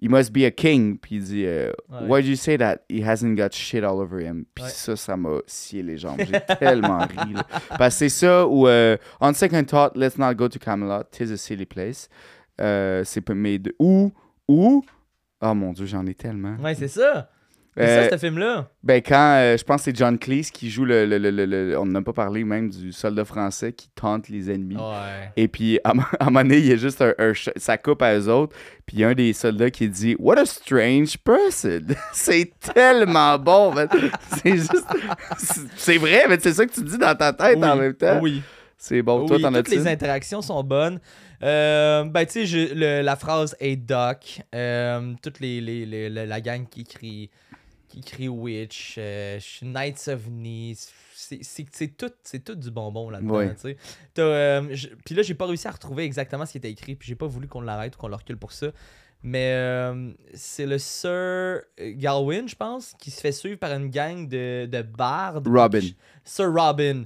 He 0.01 0.07
must 0.07 0.31
be 0.31 0.45
a 0.45 0.51
king. 0.51 0.97
Puis 0.97 1.15
il 1.15 1.23
dit 1.23 1.43
euh, 1.45 1.71
Ouais. 1.89 2.07
Why 2.07 2.21
do 2.23 2.29
you 2.29 2.35
say 2.35 2.57
that? 2.57 2.77
He 2.89 3.03
hasn't 3.03 3.35
got 3.35 3.49
shit 3.53 3.83
all 3.83 3.99
over 3.99 4.19
him. 4.21 4.45
Puis 4.55 4.63
Ouais. 4.63 4.69
ça, 4.71 4.95
ça 4.95 5.17
m'a 5.17 5.39
scié 5.45 5.83
les 5.83 5.97
jambes. 5.97 6.19
J'ai 6.19 6.39
tellement 6.59 6.99
ri. 6.99 7.33
là. 7.33 7.45
Parce 7.77 7.95
que 7.95 7.99
c'est 7.99 8.09
ça 8.09 8.47
où, 8.47 8.67
euh, 8.67 8.95
On 9.19 9.33
second 9.33 9.63
thought, 9.65 9.95
let's 9.97 10.17
not 10.17 10.35
go 10.35 10.47
to 10.47 10.57
Camelot. 10.59 11.03
Tis 11.11 11.31
a 11.31 11.37
silly 11.37 11.65
place. 11.65 12.07
Euh, 12.61 13.03
c'est 13.03 13.21
pas 13.21 13.33
deux. 13.33 13.73
Ou, 13.79 14.11
ou, 14.47 14.83
oh 15.41 15.53
mon 15.53 15.73
dieu, 15.73 15.85
j'en 15.85 16.05
ai 16.05 16.13
tellement. 16.13 16.55
Ouais, 16.63 16.75
c'est 16.75 16.87
ça. 16.87 17.29
C'est 17.80 17.86
Euh, 17.88 18.09
ça, 18.09 18.17
ce 18.17 18.25
film-là? 18.25 18.67
ben, 18.84 19.01
quand 19.01 19.36
euh, 19.38 19.55
je 19.57 19.63
pense 19.63 19.77
que 19.77 19.86
c'est 19.86 19.95
John 19.95 20.19
Cleese 20.19 20.51
qui 20.51 20.69
joue 20.69 20.84
le, 20.86 21.05
le- 21.05 21.17
le- 21.17 21.45
le- 21.45 21.77
On 21.80 21.86
n'a 21.86 22.01
pas 22.01 22.11
parlé 22.13 22.43
même 22.43 22.69
du 22.69 22.91
soldat 22.91 23.23
français 23.23 23.71
qui 23.71 23.89
tente 23.95 24.27
les 24.27 24.51
ennemis. 24.51 24.75
Ouais. 24.75 25.32
Et 25.38 25.47
puis, 25.47 25.80
à, 25.86 25.91
un 26.19 26.25
moment 26.25 26.41
donné, 26.41 26.57
il 26.57 26.65
y 26.65 26.73
a 26.73 26.75
juste 26.75 27.01
un, 27.01 27.13
ça 27.55 27.77
coupe 27.77 28.01
à 28.01 28.15
eux 28.17 28.27
autres. 28.30 28.55
Puis 28.86 28.97
il 28.97 28.99
y 28.99 29.03
a 29.03 29.09
un 29.09 29.13
des 29.13 29.32
soldats 29.34 29.69
qui 29.71 29.88
dit 29.88 30.15
What 30.19 30.38
a 30.39 30.45
strange 30.45 31.17
person. 31.19 31.80
c'est 32.13 32.51
tellement 32.73 33.38
bon. 33.39 33.73
C'est 34.43 34.57
juste. 34.57 34.86
c'est- 35.77 35.97
vrai, 35.97 36.25
mais 36.27 36.38
c'est 36.39 36.53
ça 36.53 36.65
que 36.65 36.73
tu 36.73 36.82
dis 36.84 36.97
dans 36.97 37.15
ta 37.15 37.34
tête 37.34 37.63
en 37.63 37.75
même 37.75 37.93
temps. 37.93 38.19
Oui. 38.21 38.41
C'est 38.77 39.01
bon. 39.01 39.25
Toi, 39.25 39.39
t'en 39.39 39.47
toutes 39.49 39.57
as-tu? 39.57 39.71
les 39.71 39.88
interactions 39.88 40.41
sont 40.41 40.63
bonnes. 40.63 40.99
Euh, 41.43 42.03
ben, 42.05 42.25
tu 42.25 42.45
sais, 42.47 42.73
la 43.01 43.15
phrase 43.17 43.55
Hey 43.59 43.75
Doc, 43.77 44.41
euh, 44.55 45.13
toute 45.21 45.39
les, 45.41 45.59
les- 45.61 45.86
les- 45.86 46.09
la, 46.09 46.25
la 46.25 46.41
gang 46.41 46.65
qui 46.69 46.84
crie, 46.86 47.30
qui 47.89 48.01
crie 48.01 48.29
Witch, 48.29 48.95
euh, 48.97 49.39
Knights 49.61 50.07
of 50.07 50.27
Nice, 50.29 50.91
c'est- 51.13 51.97
tout, 51.97 52.11
tout 52.45 52.55
du 52.55 52.71
bonbon 52.71 53.09
là-dedans. 53.09 53.33
Euh, 54.19 54.61
Puis 55.05 55.15
là, 55.15 55.21
j'ai 55.23 55.33
pas 55.33 55.45
réussi 55.45 55.67
à 55.67 55.71
retrouver 55.71 56.03
exactement 56.03 56.45
ce 56.45 56.53
qui 56.53 56.57
était 56.59 56.71
écrit, 56.71 56.95
puis 56.95 57.07
j'ai 57.07 57.15
pas 57.15 57.27
voulu 57.27 57.47
qu'on 57.47 57.61
l'arrête 57.61 57.95
ou 57.95 57.99
qu'on 57.99 58.07
le 58.07 58.15
recule 58.15 58.37
pour 58.37 58.51
ça. 58.51 58.67
Mais 59.21 59.51
euh, 59.53 60.11
c'est 60.33 60.65
le 60.65 60.77
Sir 60.77 61.61
Galwin, 61.77 62.47
je 62.47 62.55
pense, 62.55 62.93
qui 62.99 63.11
se 63.11 63.19
fait 63.19 63.33
suivre 63.33 63.59
par 63.59 63.73
une 63.73 63.89
gang 63.89 64.27
de, 64.29 64.65
de 64.65 64.81
bardes. 64.81 65.45
Robin. 65.47 65.81
Sir 66.23 66.53
Robin. 66.53 67.03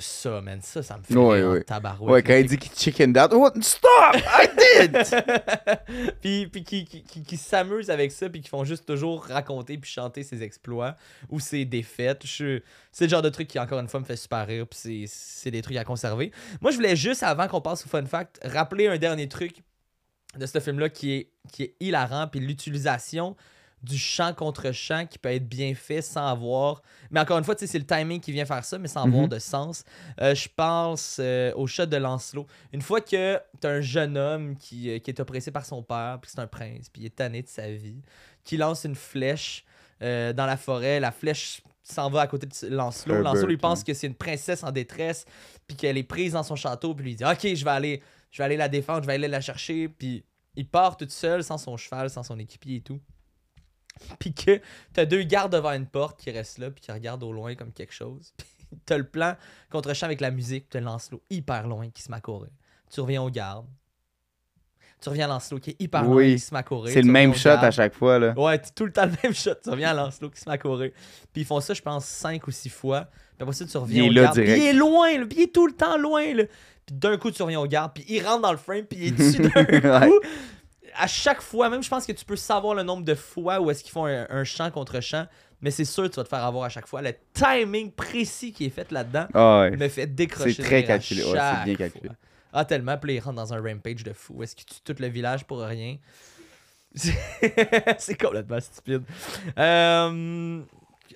Ça, 0.00 0.40
man, 0.40 0.60
ça, 0.62 0.82
ça 0.82 0.96
me 0.98 1.02
fait 1.02 1.14
rire 1.14 1.22
en 1.22 1.52
ouais. 1.52 1.62
tabarouette. 1.62 2.10
Ouais, 2.12 2.18
là. 2.20 2.26
quand 2.26 2.34
il 2.40 2.46
dit 2.48 2.58
qu'il 2.58 2.72
chickened 2.72 3.16
out. 3.18 3.32
What? 3.32 3.52
Stop! 3.60 4.16
I 4.16 4.48
did! 4.56 4.96
puis 6.20 6.46
puis 6.48 6.64
qui, 6.64 6.84
qui, 6.84 7.02
qui, 7.02 7.22
qui 7.22 7.36
s'amusent 7.36 7.90
avec 7.90 8.10
ça, 8.12 8.28
puis 8.28 8.40
qui 8.40 8.48
font 8.48 8.64
juste 8.64 8.86
toujours 8.86 9.24
raconter 9.24 9.78
puis 9.78 9.90
chanter 9.90 10.22
ses 10.22 10.42
exploits 10.42 10.96
ou 11.28 11.38
ses 11.40 11.64
défaites. 11.64 12.26
Je- 12.26 12.60
C'est 12.92 13.04
le 13.04 13.10
genre 13.10 13.22
de 13.22 13.28
truc 13.28 13.46
qui, 13.48 13.58
encore 13.58 13.78
une 13.80 13.88
fois, 13.88 14.00
me 14.00 14.04
fait 14.04 14.16
super 14.16 14.46
rire, 14.46 14.66
puis 14.66 14.78
c'est- 14.80 15.04
c'est 15.06 15.50
des 15.50 15.62
trucs 15.62 15.76
à 15.76 15.84
conserver. 15.84 16.32
Moi, 16.60 16.70
je 16.70 16.76
voulais 16.76 16.96
juste, 16.96 17.22
avant 17.22 17.46
qu'on 17.46 17.60
passe 17.60 17.84
au 17.84 17.88
fun 17.88 18.04
fact, 18.06 18.40
rappeler 18.44 18.88
un 18.88 18.98
dernier 18.98 19.28
truc 19.28 19.62
de 20.36 20.46
ce 20.46 20.58
film-là 20.60 20.88
qui 20.88 21.12
est, 21.12 21.30
qui 21.52 21.64
est 21.64 21.74
hilarant, 21.80 22.26
puis 22.28 22.40
l'utilisation 22.40 23.36
du 23.82 23.96
chant 23.96 24.34
contre 24.34 24.72
chant 24.72 25.06
qui 25.06 25.18
peut 25.18 25.30
être 25.32 25.48
bien 25.48 25.74
fait 25.74 26.02
sans 26.02 26.26
avoir. 26.26 26.82
Mais 27.10 27.20
encore 27.20 27.38
une 27.38 27.44
fois, 27.44 27.54
tu 27.54 27.66
c'est 27.66 27.78
le 27.78 27.86
timing 27.86 28.20
qui 28.20 28.30
vient 28.32 28.44
faire 28.44 28.64
ça, 28.64 28.78
mais 28.78 28.88
sans 28.88 29.04
avoir 29.06 29.22
Mhm. 29.22 29.28
de 29.28 29.38
sens. 29.38 29.84
Euh, 30.20 30.34
je 30.34 30.48
pense 30.54 31.16
euh, 31.18 31.52
au 31.56 31.66
shot 31.66 31.86
de 31.86 31.96
Lancelot. 31.96 32.46
Une 32.72 32.82
fois 32.82 33.00
que 33.00 33.40
t'as 33.60 33.70
un 33.70 33.80
jeune 33.80 34.18
homme 34.18 34.56
qui, 34.56 34.90
euh, 34.90 34.98
qui 34.98 35.10
est 35.10 35.20
oppressé 35.20 35.50
par 35.50 35.64
son 35.64 35.82
père, 35.82 36.18
puis 36.20 36.30
c'est 36.34 36.40
un 36.40 36.46
prince, 36.46 36.88
puis 36.90 37.02
il 37.02 37.06
est 37.06 37.16
tanné 37.16 37.42
de 37.42 37.48
sa 37.48 37.70
vie, 37.70 38.02
qui 38.44 38.56
lance 38.56 38.84
une 38.84 38.94
flèche 38.94 39.64
dans 40.00 40.46
la 40.46 40.56
forêt, 40.56 40.98
la 40.98 41.12
flèche 41.12 41.60
s'en 41.82 42.08
va 42.08 42.22
à 42.22 42.26
côté 42.26 42.46
de 42.46 42.68
Lancelot. 42.74 43.16
Herbert, 43.16 43.32
Lancelot, 43.34 43.48
lui 43.48 43.56
pense 43.58 43.84
que 43.84 43.92
c'est 43.92 44.06
une 44.06 44.14
princesse 44.14 44.62
en 44.64 44.70
détresse, 44.72 45.26
puis 45.66 45.76
qu'elle 45.76 45.98
est 45.98 46.02
prise 46.04 46.32
dans 46.32 46.42
son 46.42 46.56
château, 46.56 46.94
puis 46.94 47.04
lui 47.04 47.14
dit 47.16 47.24
Ok, 47.24 47.40
je 47.54 47.62
vais 47.64 47.70
aller, 47.70 48.02
je 48.30 48.38
vais 48.38 48.44
aller 48.44 48.56
la 48.56 48.68
défendre, 48.70 49.02
je 49.02 49.06
vais 49.06 49.12
aller 49.14 49.28
la 49.28 49.42
chercher, 49.42 49.88
puis 49.88 50.24
il 50.56 50.66
part 50.66 50.96
tout 50.96 51.06
seul, 51.10 51.44
sans 51.44 51.58
son 51.58 51.76
cheval, 51.76 52.08
sans 52.08 52.22
son 52.22 52.38
équipier 52.38 52.76
et 52.76 52.80
tout. 52.80 52.98
Puis 54.18 54.32
que 54.34 54.60
t'as 54.92 55.04
deux 55.04 55.22
gardes 55.22 55.52
devant 55.52 55.72
une 55.72 55.86
porte 55.86 56.18
qui 56.20 56.30
restent 56.30 56.58
là, 56.58 56.70
puis 56.70 56.80
qui 56.80 56.90
regardent 56.92 57.22
au 57.22 57.32
loin 57.32 57.54
comme 57.54 57.72
quelque 57.72 57.92
chose. 57.94 58.32
Puis 58.70 58.78
t'as 58.86 58.98
le 58.98 59.04
plan 59.04 59.34
contre 59.70 59.92
champ 59.94 60.06
avec 60.06 60.20
la 60.20 60.30
musique, 60.30 60.68
puis 60.68 60.78
t'as 60.78 60.80
Lancelot 60.80 61.20
hyper 61.28 61.66
loin 61.66 61.90
qui 61.90 62.02
se 62.02 62.10
met 62.10 62.16
à 62.18 62.20
courir. 62.20 62.50
Tu 62.92 63.00
reviens 63.00 63.22
aux 63.22 63.30
gardes. 63.30 63.66
Tu 65.02 65.08
reviens 65.08 65.24
à 65.24 65.28
Lancelot 65.28 65.58
qui 65.60 65.70
est 65.70 65.76
hyper 65.80 66.04
loin 66.04 66.16
Oui. 66.16 66.34
qui 66.34 66.40
se 66.40 66.52
met 66.54 66.60
à 66.60 66.62
courir. 66.62 66.92
C'est 66.92 67.00
le 67.02 67.10
même 67.10 67.30
aux 67.30 67.34
shot 67.34 67.48
à 67.48 67.56
gardes. 67.56 67.72
chaque 67.72 67.94
fois, 67.94 68.18
là. 68.18 68.34
Ouais, 68.36 68.60
tout 68.74 68.84
le 68.84 68.92
temps 68.92 69.06
le 69.06 69.12
même 69.22 69.34
shot. 69.34 69.54
Tu 69.62 69.70
reviens 69.70 69.90
à 69.90 69.94
Lancelot 69.94 70.28
qui 70.30 70.40
se 70.40 70.48
met 70.48 70.54
à 70.54 70.58
courir. 70.58 70.90
Puis 71.32 71.42
ils 71.42 71.44
font 71.44 71.58
ça, 71.60 71.72
je 71.74 71.80
pense, 71.82 72.04
cinq 72.04 72.46
ou 72.46 72.50
six 72.50 72.68
fois. 72.68 73.04
Puis 73.04 73.42
après 73.42 73.54
ça, 73.54 73.64
tu 73.64 73.76
reviens 73.78 74.04
Il 74.04 74.06
est 74.06 74.10
au 74.10 74.12
là 74.12 74.22
garde. 74.24 74.34
Puis 74.36 74.44
direct. 74.44 74.62
il 74.62 74.66
est 74.68 74.72
loin, 74.74 75.18
là. 75.18 75.26
Puis 75.26 75.38
il 75.38 75.42
est 75.44 75.54
tout 75.54 75.66
le 75.66 75.72
temps 75.72 75.96
loin, 75.96 76.34
là. 76.34 76.44
Puis 76.84 76.94
d'un 76.96 77.16
coup, 77.16 77.30
tu 77.30 77.42
reviens 77.42 77.60
au 77.60 77.66
garde. 77.66 77.92
Puis 77.94 78.04
il 78.08 78.22
rentre 78.24 78.42
dans 78.42 78.52
le 78.52 78.58
frame. 78.58 78.84
Puis 78.84 78.98
il 79.00 79.06
est 79.08 79.10
dessus 79.12 79.40
d'un 79.40 79.50
Ouais. 80.00 80.08
coup. 80.08 80.20
À 80.96 81.06
chaque 81.06 81.40
fois, 81.42 81.68
même 81.68 81.82
je 81.82 81.88
pense 81.88 82.06
que 82.06 82.12
tu 82.12 82.24
peux 82.24 82.36
savoir 82.36 82.74
le 82.74 82.82
nombre 82.82 83.04
de 83.04 83.14
fois 83.14 83.60
où 83.60 83.70
est-ce 83.70 83.82
qu'ils 83.82 83.92
font 83.92 84.06
un, 84.06 84.26
un 84.28 84.44
chant 84.44 84.70
contre 84.70 85.00
chant. 85.00 85.26
Mais 85.62 85.70
c'est 85.70 85.84
sûr 85.84 86.04
que 86.04 86.08
tu 86.08 86.16
vas 86.16 86.24
te 86.24 86.28
faire 86.28 86.44
avoir 86.44 86.64
à 86.64 86.68
chaque 86.70 86.86
fois. 86.86 87.02
Le 87.02 87.12
timing 87.34 87.92
précis 87.92 88.52
qui 88.52 88.64
est 88.64 88.70
fait 88.70 88.90
là-dedans 88.90 89.26
Ah 89.34 89.60
ouais. 89.60 89.76
me 89.76 89.88
fait 89.88 90.06
décrocher. 90.06 90.54
C'est 90.54 90.62
très 90.62 90.84
calculé, 90.84 91.22
ouais, 91.22 91.30
c'est 91.38 91.64
bien 91.64 91.74
calculé. 91.76 92.06
fois. 92.08 92.16
Ah, 92.52 92.64
tellement. 92.64 92.96
Puis 92.96 93.12
là, 93.12 93.14
il 93.16 93.20
rentre 93.20 93.36
dans 93.36 93.52
un 93.52 93.60
rampage 93.62 94.02
de 94.02 94.12
fou. 94.12 94.42
Est-ce 94.42 94.56
qu'il 94.56 94.66
tue 94.66 94.80
tout 94.82 94.96
le 95.00 95.08
village 95.08 95.44
pour 95.44 95.60
rien? 95.60 95.96
C'est 96.94 97.14
c'est 97.98 98.20
complètement 98.20 98.60
stupide. 98.60 99.02
Euh, 99.58 100.60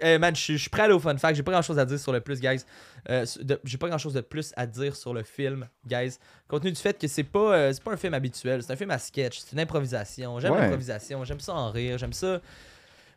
eh, 0.00 0.18
man, 0.18 0.34
je 0.34 0.56
suis- 0.56 0.68
prêt 0.68 0.82
à 0.82 0.84
aller 0.86 0.94
au 0.94 0.98
fun 1.00 1.16
fact. 1.16 1.36
J'ai 1.36 1.42
pas 1.42 1.52
grand 1.52 1.62
chose 1.62 1.78
à 1.78 1.84
dire 1.84 1.98
sur 1.98 2.12
le 2.12 2.20
plus, 2.20 2.40
guys. 2.40 2.64
Euh, 3.10 3.24
J'ai 3.64 3.78
pas 3.78 3.88
grand 3.88 3.98
chose 3.98 4.14
de 4.14 4.20
plus 4.20 4.52
à 4.56 4.66
dire 4.66 4.96
sur 4.96 5.12
le 5.14 5.22
film, 5.22 5.68
guys. 5.86 6.16
Compte 6.48 6.62
tenu 6.62 6.72
du 6.72 6.80
fait 6.80 6.98
que 6.98 7.06
c'est 7.08 7.22
pas, 7.24 7.54
euh, 7.56 7.72
c'est 7.72 7.82
pas 7.82 7.92
un 7.92 7.96
film 7.96 8.14
habituel, 8.14 8.62
c'est 8.62 8.72
un 8.72 8.76
film 8.76 8.90
à 8.90 8.98
sketch, 8.98 9.40
c'est 9.40 9.52
une 9.52 9.60
improvisation. 9.60 10.38
J'aime 10.40 10.52
Ouais. 10.52 10.60
l'improvisation, 10.60 11.22
j'aime 11.24 11.40
ça 11.40 11.54
en 11.54 11.70
rire, 11.70 11.98
j'aime 11.98 12.12
ça. 12.12 12.40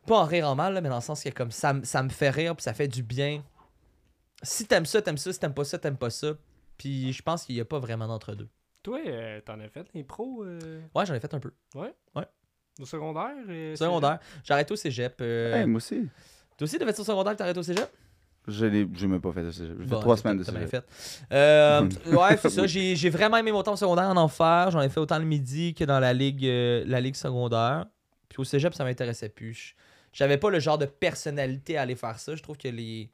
Pas 0.05 0.17
en 0.19 0.25
rire 0.25 0.47
en 0.49 0.55
mal, 0.55 0.73
là, 0.73 0.81
mais 0.81 0.89
dans 0.89 0.95
le 0.95 1.01
sens 1.01 1.23
que 1.23 1.29
comme 1.29 1.51
ça, 1.51 1.73
ça 1.83 2.03
me 2.03 2.09
fait 2.09 2.29
rire 2.29 2.55
puis 2.55 2.63
ça 2.63 2.73
fait 2.73 2.87
du 2.87 3.03
bien. 3.03 3.43
Si 4.43 4.65
t'aimes 4.65 4.85
ça, 4.85 5.01
t'aimes 5.01 5.17
ça. 5.17 5.33
Si 5.33 5.39
t'aimes 5.39 5.53
pas 5.53 5.63
ça, 5.65 5.77
t'aimes 5.77 5.97
pas 5.97 6.09
ça. 6.09 6.33
Puis 6.77 7.11
je 7.11 7.21
pense 7.23 7.43
qu'il 7.43 7.55
y 7.55 7.61
a 7.61 7.65
pas 7.65 7.79
vraiment 7.79 8.07
d'entre-deux. 8.07 8.47
Toi, 8.83 8.99
euh, 9.07 9.41
t'en 9.41 9.59
as 9.59 9.67
fait 9.67 9.85
l'impro 9.93 10.43
euh, 10.45 10.79
Ouais, 10.95 11.05
j'en 11.05 11.13
ai 11.15 11.19
fait 11.19 11.33
un 11.33 11.39
peu. 11.39 11.51
au 11.75 12.85
secondaire 12.85 13.31
euh, 13.49 13.75
Secondaire. 13.75 14.19
J'ai 14.43 14.53
arrêté 14.53 14.71
au 14.73 14.75
cégep. 14.77 15.15
euh, 15.21 15.55
Hey, 15.55 15.65
moi 15.65 15.77
aussi. 15.77 16.07
Toi 16.57 16.65
aussi, 16.65 16.77
t'as 16.79 16.85
fait 16.85 16.93
ça 16.93 17.01
au 17.01 17.05
secondaire 17.05 17.35
arrêté 17.39 17.59
au 17.59 17.63
cégep? 17.63 17.89
Je 18.47 18.87
j'ai 18.95 19.07
même 19.07 19.19
pas 19.19 19.33
fait 19.33 19.43
ça. 19.43 19.51
J'ai 19.51 19.67
fait 19.67 19.83
Bon, 19.89 19.99
trois 19.99 20.15
semaines 20.15 20.37
de 20.37 20.43
fait. 20.43 20.83
Euh, 21.33 21.81
ouais, 22.07 22.37
c'est 22.37 22.49
ça. 22.49 22.65
J'ai 22.65 23.09
vraiment 23.09 23.37
aimé 23.37 23.51
mon 23.51 23.61
temps 23.61 23.73
au 23.73 23.77
secondaire 23.77 24.05
en 24.05 24.15
enfer. 24.17 24.71
J'en 24.71 24.81
ai 24.81 24.89
fait 24.89 24.99
autant 25.01 25.19
le 25.19 25.25
midi 25.25 25.73
que 25.73 25.83
dans 25.83 25.99
la 25.99 26.13
ligue, 26.13 26.45
euh, 26.45 26.83
la 26.87 27.01
ligue 27.01 27.15
secondaire. 27.15 27.85
Puis 28.29 28.39
au 28.39 28.43
cégep, 28.45 28.73
ça 28.73 28.83
m'intéressait 28.85 29.29
plus. 29.29 29.53
Je- 29.53 29.73
J'avais 30.13 30.37
pas 30.37 30.49
le 30.49 30.59
genre 30.59 30.77
de 30.77 30.85
personnalité 30.85 31.77
à 31.77 31.81
aller 31.81 31.95
faire 31.95 32.17
ça. 32.19 32.35
Je 32.35 32.41
trouve 32.41 32.57
que 32.57 32.69
les, 32.69 33.11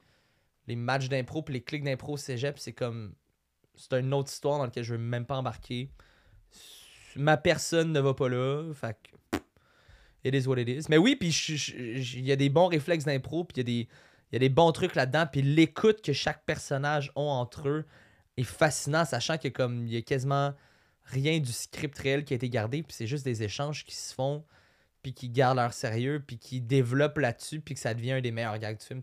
les 0.68 0.76
matchs 0.76 1.08
d'impro 1.08 1.42
puis 1.42 1.54
les 1.54 1.62
clics 1.62 1.82
d'impro 1.84 2.12
au 2.12 2.16
cégep, 2.16 2.58
c'est 2.58 2.72
comme. 2.72 3.14
C'est 3.76 3.92
une 3.98 4.14
autre 4.14 4.30
histoire 4.30 4.58
dans 4.58 4.64
laquelle 4.64 4.84
je 4.84 4.92
veux 4.94 5.00
même 5.00 5.26
pas 5.26 5.36
embarquer. 5.36 5.90
Ma 7.16 7.36
personne 7.36 7.92
ne 7.92 8.00
va 8.00 8.14
pas 8.14 8.28
là. 8.28 8.72
Fait 8.72 8.96
que. 9.02 9.10
It 10.24 10.34
is 10.34 10.48
what 10.48 10.58
it 10.58 10.68
is. 10.68 10.86
Mais 10.88 10.98
oui, 10.98 11.16
puis 11.16 11.28
il 11.76 12.24
y 12.24 12.32
a 12.32 12.36
des 12.36 12.48
bons 12.48 12.66
réflexes 12.66 13.04
d'impro, 13.04 13.44
puis 13.44 13.56
il 13.56 13.58
y 13.58 13.60
a 13.60 13.64
des 13.64 13.88
il 14.34 14.34
y 14.34 14.36
a 14.36 14.48
des 14.48 14.48
bons 14.48 14.72
trucs 14.72 14.96
là-dedans, 14.96 15.26
puis 15.30 15.42
l'écoute 15.42 16.02
que 16.02 16.12
chaque 16.12 16.44
personnage 16.44 17.12
ont 17.14 17.28
entre 17.28 17.68
eux 17.68 17.84
est 18.36 18.42
fascinant, 18.42 19.04
sachant 19.04 19.38
que 19.38 19.46
comme 19.46 19.86
il 19.86 19.94
y 19.94 19.96
a 19.96 20.02
quasiment 20.02 20.54
rien 21.04 21.38
du 21.38 21.52
script 21.52 21.96
réel 21.98 22.24
qui 22.24 22.34
a 22.34 22.36
été 22.36 22.48
gardé, 22.48 22.82
puis 22.82 22.92
c'est 22.92 23.06
juste 23.06 23.24
des 23.24 23.44
échanges 23.44 23.84
qui 23.84 23.94
se 23.94 24.12
font, 24.12 24.44
puis 25.02 25.14
qui 25.14 25.28
gardent 25.28 25.58
leur 25.58 25.72
sérieux, 25.72 26.20
puis 26.26 26.38
qui 26.38 26.60
développent 26.60 27.18
là-dessus, 27.18 27.60
puis 27.60 27.74
que 27.74 27.80
ça 27.80 27.94
devient 27.94 28.12
un 28.12 28.20
des 28.20 28.32
meilleurs 28.32 28.58
gags 28.58 28.76
du 28.76 28.84
film. 28.84 29.02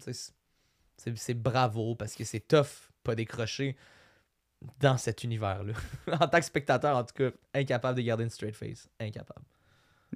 c'est 0.98 1.34
bravo, 1.34 1.96
parce 1.96 2.16
que 2.16 2.26
c'est 2.26 2.46
tough, 2.46 2.92
pas 3.04 3.16
décrocher 3.16 3.78
dans 4.80 4.98
cet 4.98 5.24
univers-là. 5.24 5.74
en 6.20 6.28
tant 6.28 6.40
que 6.40 6.46
spectateur, 6.46 6.98
en 6.98 7.04
tout 7.04 7.14
cas, 7.16 7.32
incapable 7.54 7.98
de 7.98 8.04
garder 8.04 8.24
une 8.26 8.30
straight 8.30 8.56
face. 8.56 8.90
Incapable. 9.00 9.46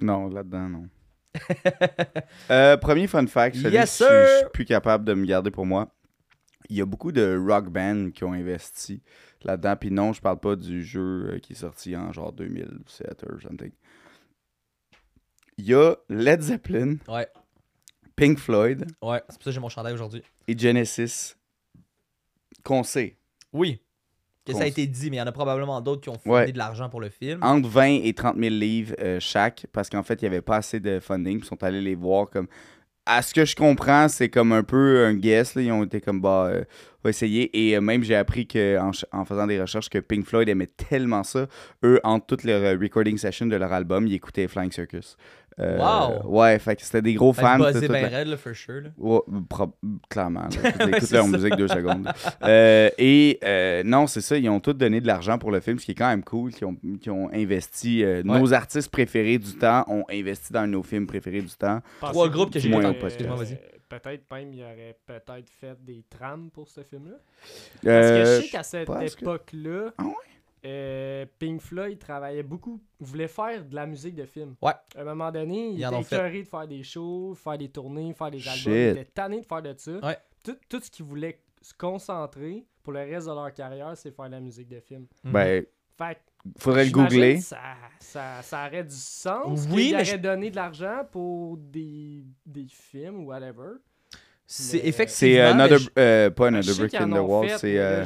Non, 0.02 0.28
là-dedans, 0.30 0.70
non. 0.70 0.90
Euh, 2.52 2.78
premier 2.78 3.08
fun 3.08 3.28
fact, 3.28 3.56
celui 3.58 3.74
Yes, 3.76 3.98
que 4.00 4.06
je- 4.06 4.38
suis 4.40 4.46
plus 4.54 4.66
capable 4.66 5.04
de 5.06 5.14
me 5.14 5.26
garder 5.26 5.52
pour 5.52 5.66
moi. 5.66 5.94
Il 6.70 6.76
y 6.78 6.82
a 6.82 6.86
beaucoup 6.86 7.12
de 7.12 7.38
rock 7.38 7.70
bands 7.70 8.10
qui 8.12 8.24
ont 8.24 8.34
investi 8.34 9.02
là-dedans. 9.44 9.76
Puis 9.76 9.92
non, 9.92 10.14
je 10.14 10.22
parle 10.22 10.40
pas 10.40 10.56
du 10.56 10.84
jeu 10.84 11.34
euh, 11.34 11.40
qui 11.40 11.54
est 11.54 11.58
sorti 11.58 11.96
en 11.96 12.12
genre 12.12 12.32
2007 12.34 13.24
or 13.30 13.42
something. 13.42 13.72
Il 15.58 15.66
y 15.66 15.74
a 15.74 15.96
Led 16.10 16.42
Zeppelin, 16.42 16.96
Ouais, 17.08 17.28
Pink 18.16 18.38
Floyd 18.40 18.86
ouais, 19.02 19.22
c'est 19.30 19.36
pour 19.36 19.44
ça 19.44 19.50
que 19.50 19.52
j'ai 19.52 19.60
mon 19.60 19.70
chandail 19.70 19.94
aujourd'hui. 19.94 20.24
et 20.48 20.58
Genesis 20.58 21.36
qu'on 22.64 22.84
sait. 22.84 23.18
Oui. 23.54 23.80
Que 24.46 24.54
ça 24.54 24.64
a 24.64 24.68
été 24.68 24.86
dit, 24.86 25.10
mais 25.10 25.18
il 25.18 25.20
y 25.20 25.24
en 25.24 25.28
a 25.28 25.32
probablement 25.32 25.82
d'autres 25.82 26.02
qui 26.02 26.10
ont 26.10 26.18
fourni 26.20 26.46
Ouais. 26.46 26.52
de 26.52 26.58
l'argent 26.58 26.88
pour 26.90 27.02
le 27.02 27.10
film. 27.10 27.40
entre 27.42 27.68
20 27.68 28.02
et 28.04 28.14
30 28.14 28.38
000 28.38 28.50
livres 28.54 28.96
euh, 29.00 29.20
chaque, 29.20 29.66
parce 29.74 29.90
qu'en 29.90 30.04
fait, 30.04 30.22
il 30.22 30.26
n'y 30.26 30.28
avait 30.36 30.42
pas 30.42 30.58
assez 30.58 30.80
de 30.80 31.00
funding, 31.00 31.40
ils 31.40 31.46
sont 31.46 31.64
allés 31.64 31.82
les 31.82 31.96
voir 31.96 32.30
comme... 32.30 32.48
À 33.08 33.22
ce 33.22 33.36
que 33.36 33.46
je 33.46 33.56
comprends, 33.56 34.08
c'est 34.08 34.30
comme 34.30 34.52
un 34.52 34.64
peu 34.64 35.06
un 35.06 35.14
guess, 35.14 35.54
là. 35.54 35.62
ils 35.62 35.72
ont 35.72 35.84
été 35.84 36.02
comme, 36.02 36.22
bah, 36.22 36.48
euh, 36.50 36.64
on 37.00 37.02
va 37.04 37.10
essayer, 37.12 37.52
et 37.70 37.78
euh, 37.78 37.82
même 37.82 38.04
j'ai 38.04 38.16
appris 38.16 38.48
que, 38.48 38.80
en, 38.80 38.90
en 39.12 39.26
faisant 39.26 39.46
des 39.46 39.62
recherches 39.62 39.90
que 39.90 40.00
Pink 40.00 40.26
Floyd 40.26 40.50
aimait 40.50 40.66
tellement 40.90 41.24
ça, 41.24 41.46
eux, 41.84 42.00
entre 42.04 42.26
toutes 42.26 42.44
leurs 42.46 42.64
euh, 42.64 42.76
recording 42.82 43.18
sessions 43.20 43.46
de 43.46 43.56
leur 43.56 43.72
album, 43.74 44.08
ils 44.08 44.16
écoutaient 44.16 44.48
Flying 44.48 44.72
Circus. 44.72 45.18
Euh, 45.60 45.78
Wow! 45.78 46.30
Ouais, 46.40 46.60
fait 46.60 46.76
que 46.76 46.82
c'était 46.82 47.02
des 47.02 47.14
gros 47.14 47.32
fans. 47.32 47.58
buzzé 47.58 47.88
ben 47.88 48.06
raide, 48.08 48.28
là, 48.28 48.36
for 48.38 48.54
sure. 48.54 48.82
Là. 48.82 48.90
Ouais, 48.98 49.22
clairement. 50.10 50.48
Écoute 50.88 51.12
leur 51.12 51.28
musique 51.28 51.56
deux 51.56 51.68
secondes. 51.68 52.10
Euh, 52.44 52.90
et 52.98 53.40
euh, 53.44 53.82
non, 53.84 54.06
c'est 54.08 54.22
ça, 54.22 54.38
ils 54.38 54.50
ont 54.50 54.60
tous 54.60 54.74
donné 54.74 55.02
de 55.02 55.08
l'argent 55.08 55.38
pour 55.38 55.52
le 55.52 55.60
film, 55.62 55.80
ce 55.80 55.86
qui 55.86 55.92
est 55.92 55.96
quand 55.96 56.10
même 56.10 56.24
cool, 56.24 56.52
qui 56.52 56.64
ont, 56.66 56.76
qui 57.02 57.10
ont 57.10 57.30
investi. 57.34 58.04
euh, 58.04 58.22
Nos 58.24 58.54
artistes 58.54 58.90
préférés 58.90 59.38
du 59.40 59.54
temps 59.56 59.84
ont 59.88 60.04
investi 60.12 60.54
dans 60.54 60.68
nos 60.68 60.84
films 60.84 61.08
préférés 61.08 61.42
du 61.42 61.54
temps. 61.56 61.82
Trois 62.02 62.30
groupes 62.30 62.52
que 62.52 62.60
j'ai 62.60 62.70
vas-y. 62.70 63.58
Peut-être 63.88 64.24
même 64.32 64.52
il 64.52 64.60
y 64.60 64.64
aurait 64.64 64.98
peut-être 65.06 65.50
fait 65.50 65.78
des 65.84 66.04
trames 66.10 66.50
pour 66.52 66.68
ce 66.68 66.82
film-là. 66.82 67.18
Parce 67.84 68.10
que 68.12 68.26
je 68.26 68.42
sais 68.42 68.50
qu'à 68.50 68.64
cette 68.64 68.90
époque-là, 68.90 69.94
Ah 69.98 70.04
ouais? 70.04 70.12
Euh, 70.66 71.26
Pink 71.40 71.62
Floyd 71.62 72.00
travaillait 72.00 72.44
beaucoup, 72.44 72.82
voulait 73.00 73.28
faire 73.28 73.64
de 73.64 73.76
la 73.76 73.86
musique 73.86 74.16
de 74.16 74.26
film. 74.26 74.56
Ouais. 74.62 74.74
À 74.96 75.02
un 75.02 75.04
moment 75.04 75.32
donné, 75.32 75.70
il 75.70 75.84
était 75.84 76.02
écœuré 76.02 76.44
de 76.44 76.48
faire 76.48 76.68
des 76.68 76.84
shows, 76.84 77.36
faire 77.36 77.58
des 77.58 77.70
tournées, 77.70 78.14
faire 78.14 78.32
des 78.32 78.40
albums. 78.48 78.56
Shit. 78.64 78.68
Il 78.68 78.88
était 78.98 79.06
tanné 79.06 79.42
de 79.42 79.46
faire 79.46 79.62
de 79.62 79.74
ça. 79.78 79.92
Ouais. 80.06 80.18
Tout, 80.44 80.58
tout 80.68 80.80
ce 80.82 80.90
qu'ils 80.90 81.06
voulaient 81.06 81.40
se 81.62 81.74
concentrer 81.74 82.66
pour 82.84 82.94
le 82.94 83.00
reste 83.00 83.28
de 83.28 83.34
leur 83.34 83.54
carrière, 83.54 83.96
c'est 83.96 84.12
faire 84.12 84.26
de 84.26 84.32
la 84.32 84.40
musique 84.40 84.68
de 84.68 84.80
film. 84.80 85.06
Mhm. 85.24 85.32
Ben, 85.32 85.66
Fait 85.98 86.18
faudrait 86.60 86.86
le 86.86 86.92
googler. 86.92 87.42
Ça, 87.42 87.58
ça, 88.00 88.42
ça 88.44 88.68
aurait 88.68 88.84
du 88.84 88.96
sens. 88.96 89.66
Oui, 89.72 89.90
mais 89.90 89.96
aurait 89.96 90.06
je- 90.06 90.16
donné 90.18 90.52
de 90.52 90.56
l'argent 90.56 91.02
pour 91.12 91.58
des, 91.58 92.24
des 92.46 92.68
films 92.70 93.22
ou 93.22 93.28
whatever. 93.28 93.78
C'est 94.48 94.78
Mais- 94.78 94.80
C'est 94.84 94.88
effectivement. 94.88 95.34
mais 95.56 95.64
another, 95.64 95.80
je- 95.80 95.90
euh, 95.98 96.30
pas 96.30 96.48
Another 96.50 96.76
Brick 96.78 96.94
in 96.94 97.10
the 97.10 97.14
Wall, 97.20 97.50
c'est. 97.58 97.74
mais 97.74 97.80
euh, 97.80 98.06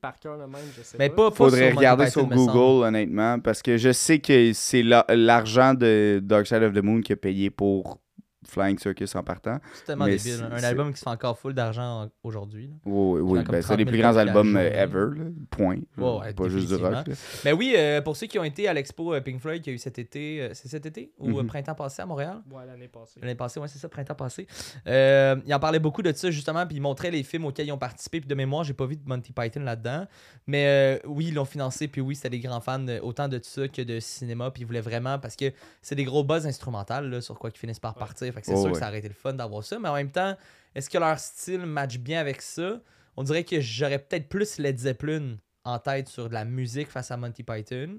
par 0.00 0.18
cœur 0.18 0.36
le 0.38 0.46
même, 0.46 0.60
je 0.76 0.82
sais 0.82 0.96
Mais 0.98 1.10
pas. 1.10 1.30
pas, 1.30 1.36
Faudrait 1.36 1.68
sur 1.70 1.76
regarder 1.78 2.08
sur. 2.10 2.26
Google, 2.26 2.84
honnêtement, 2.86 3.38
parce 3.40 3.60
que 3.60 3.76
je 3.76 3.92
sais 3.92 4.18
que 4.18 4.52
c'est 4.54 4.82
la- 4.82 5.04
l'argent 5.10 5.74
de 5.74 6.20
Dark 6.22 6.46
Side 6.46 6.62
of 6.62 6.72
the 6.72 6.82
Moon 6.82 7.02
qui 7.02 7.12
a 7.12 7.16
payé 7.16 7.50
pour 7.50 7.98
Flying 8.46 8.78
Circus 8.78 9.14
en 9.14 9.22
partant. 9.22 9.58
C'est 9.74 9.84
tellement 9.86 10.04
Mais 10.06 10.16
débile. 10.16 10.32
c'est- 10.36 10.42
hein. 10.42 10.50
Un 10.52 10.62
album 10.64 10.92
qui 10.92 10.98
se 10.98 11.04
fait 11.04 11.10
encore 11.10 11.38
full 11.38 11.54
d'argent 11.54 12.04
en- 12.04 12.10
aujourd'hui. 12.22 12.70
Oui, 12.84 13.20
oui, 13.20 13.40
ben, 13.44 13.60
c'est 13.62 13.62
30 13.68 13.78
les 13.78 13.84
000 13.84 13.90
plus 13.90 13.98
grands 14.00 14.16
albums 14.16 14.56
euh, 14.56 14.70
ever, 14.82 15.18
là. 15.18 15.24
point. 15.50 15.78
Ouais, 15.98 16.32
pas 16.32 16.48
juste 16.48 16.68
du 16.68 16.74
rock. 16.74 16.92
là. 16.92 17.04
Mais 17.44 17.52
oui, 17.52 17.74
euh, 17.76 18.00
pour 18.00 18.16
ceux 18.16 18.26
qui 18.26 18.38
ont 18.38 18.44
été 18.44 18.68
à 18.68 18.72
l'expo 18.74 19.14
euh, 19.14 19.20
Pink 19.20 19.40
Floyd 19.40 19.62
qu'il 19.62 19.72
y 19.72 19.74
a 19.74 19.76
eu 19.76 19.78
cet 19.78 19.98
été, 19.98 20.42
euh, 20.42 20.50
c'est 20.54 20.68
cet 20.68 20.86
été 20.86 21.12
ou 21.18 21.40
Mhm. 21.40 21.46
printemps 21.46 21.74
passé 21.74 22.02
à 22.02 22.06
Montréal? 22.06 22.42
Ouais, 22.50 22.64
l'année 22.66 22.88
passée. 22.88 23.20
L'année 23.20 23.34
passée, 23.34 23.60
ouais, 23.60 23.68
c'est 23.68 23.78
ça, 23.78 23.88
printemps 23.88 24.14
passé. 24.14 24.46
Euh, 24.86 25.36
il 25.46 25.54
en 25.54 25.58
parlait 25.60 25.78
beaucoup 25.78 26.02
de 26.02 26.12
ça, 26.12 26.30
justement, 26.30 26.66
puis 26.66 26.76
il 26.76 26.80
montrait 26.80 27.10
les 27.10 27.22
films 27.22 27.44
auxquels 27.46 27.66
ils 27.66 27.72
ont 27.72 27.78
participé. 27.78 28.20
Puis 28.20 28.28
de 28.28 28.34
mémoire, 28.34 28.64
j'ai 28.64 28.74
pas 28.74 28.86
vu 28.86 28.96
de 28.96 29.02
Monty 29.06 29.32
Python 29.32 29.60
là-dedans. 29.60 30.06
Mais 30.46 30.66
euh, 30.66 30.98
oui, 31.06 31.26
ils 31.28 31.34
l'ont 31.34 31.44
financé, 31.44 31.88
puis 31.88 32.00
oui, 32.00 32.14
c'était 32.16 32.30
des 32.30 32.40
grands 32.40 32.60
fans 32.60 32.84
autant 33.02 33.28
de 33.28 33.40
ça 33.42 33.66
que 33.68 33.82
de 33.82 34.00
cinéma. 34.00 34.50
Puis 34.50 34.62
ils 34.62 34.66
voulaient 34.66 34.80
vraiment, 34.80 35.18
parce 35.18 35.36
que 35.36 35.52
c'est 35.82 35.94
des 35.94 36.04
gros 36.04 36.24
buzz 36.24 36.46
instrumentales, 36.46 37.08
là, 37.10 37.20
sur 37.20 37.38
quoi 37.38 37.50
qu'ils 37.50 37.60
finissent 37.60 37.80
par 37.80 37.94
Ouais. 37.94 38.00
partir. 38.00 38.35
Fait 38.36 38.42
que 38.42 38.46
c'est 38.48 38.52
Oh, 38.52 38.58
sûr 38.58 38.66
ouais. 38.66 38.72
que 38.74 38.78
ça 38.78 38.88
aurait 38.88 38.98
été 38.98 39.08
le 39.08 39.14
fun 39.14 39.32
d'avoir 39.32 39.64
ça. 39.64 39.78
Mais 39.78 39.88
en 39.88 39.94
même 39.94 40.10
temps, 40.10 40.36
est-ce 40.74 40.88
que 40.90 40.98
leur 40.98 41.18
style 41.18 41.64
match 41.66 41.96
bien 41.98 42.20
avec 42.20 42.42
ça? 42.42 42.80
On 43.16 43.22
dirait 43.22 43.44
que 43.44 43.60
j'aurais 43.60 43.98
peut-être 43.98 44.28
plus 44.28 44.58
Led 44.58 44.78
Zeppelin 44.78 45.36
en 45.64 45.78
tête 45.78 46.08
sur 46.08 46.28
de 46.28 46.34
la 46.34 46.44
musique 46.44 46.88
face 46.90 47.10
à 47.10 47.16
Monty 47.16 47.42
Python. 47.42 47.96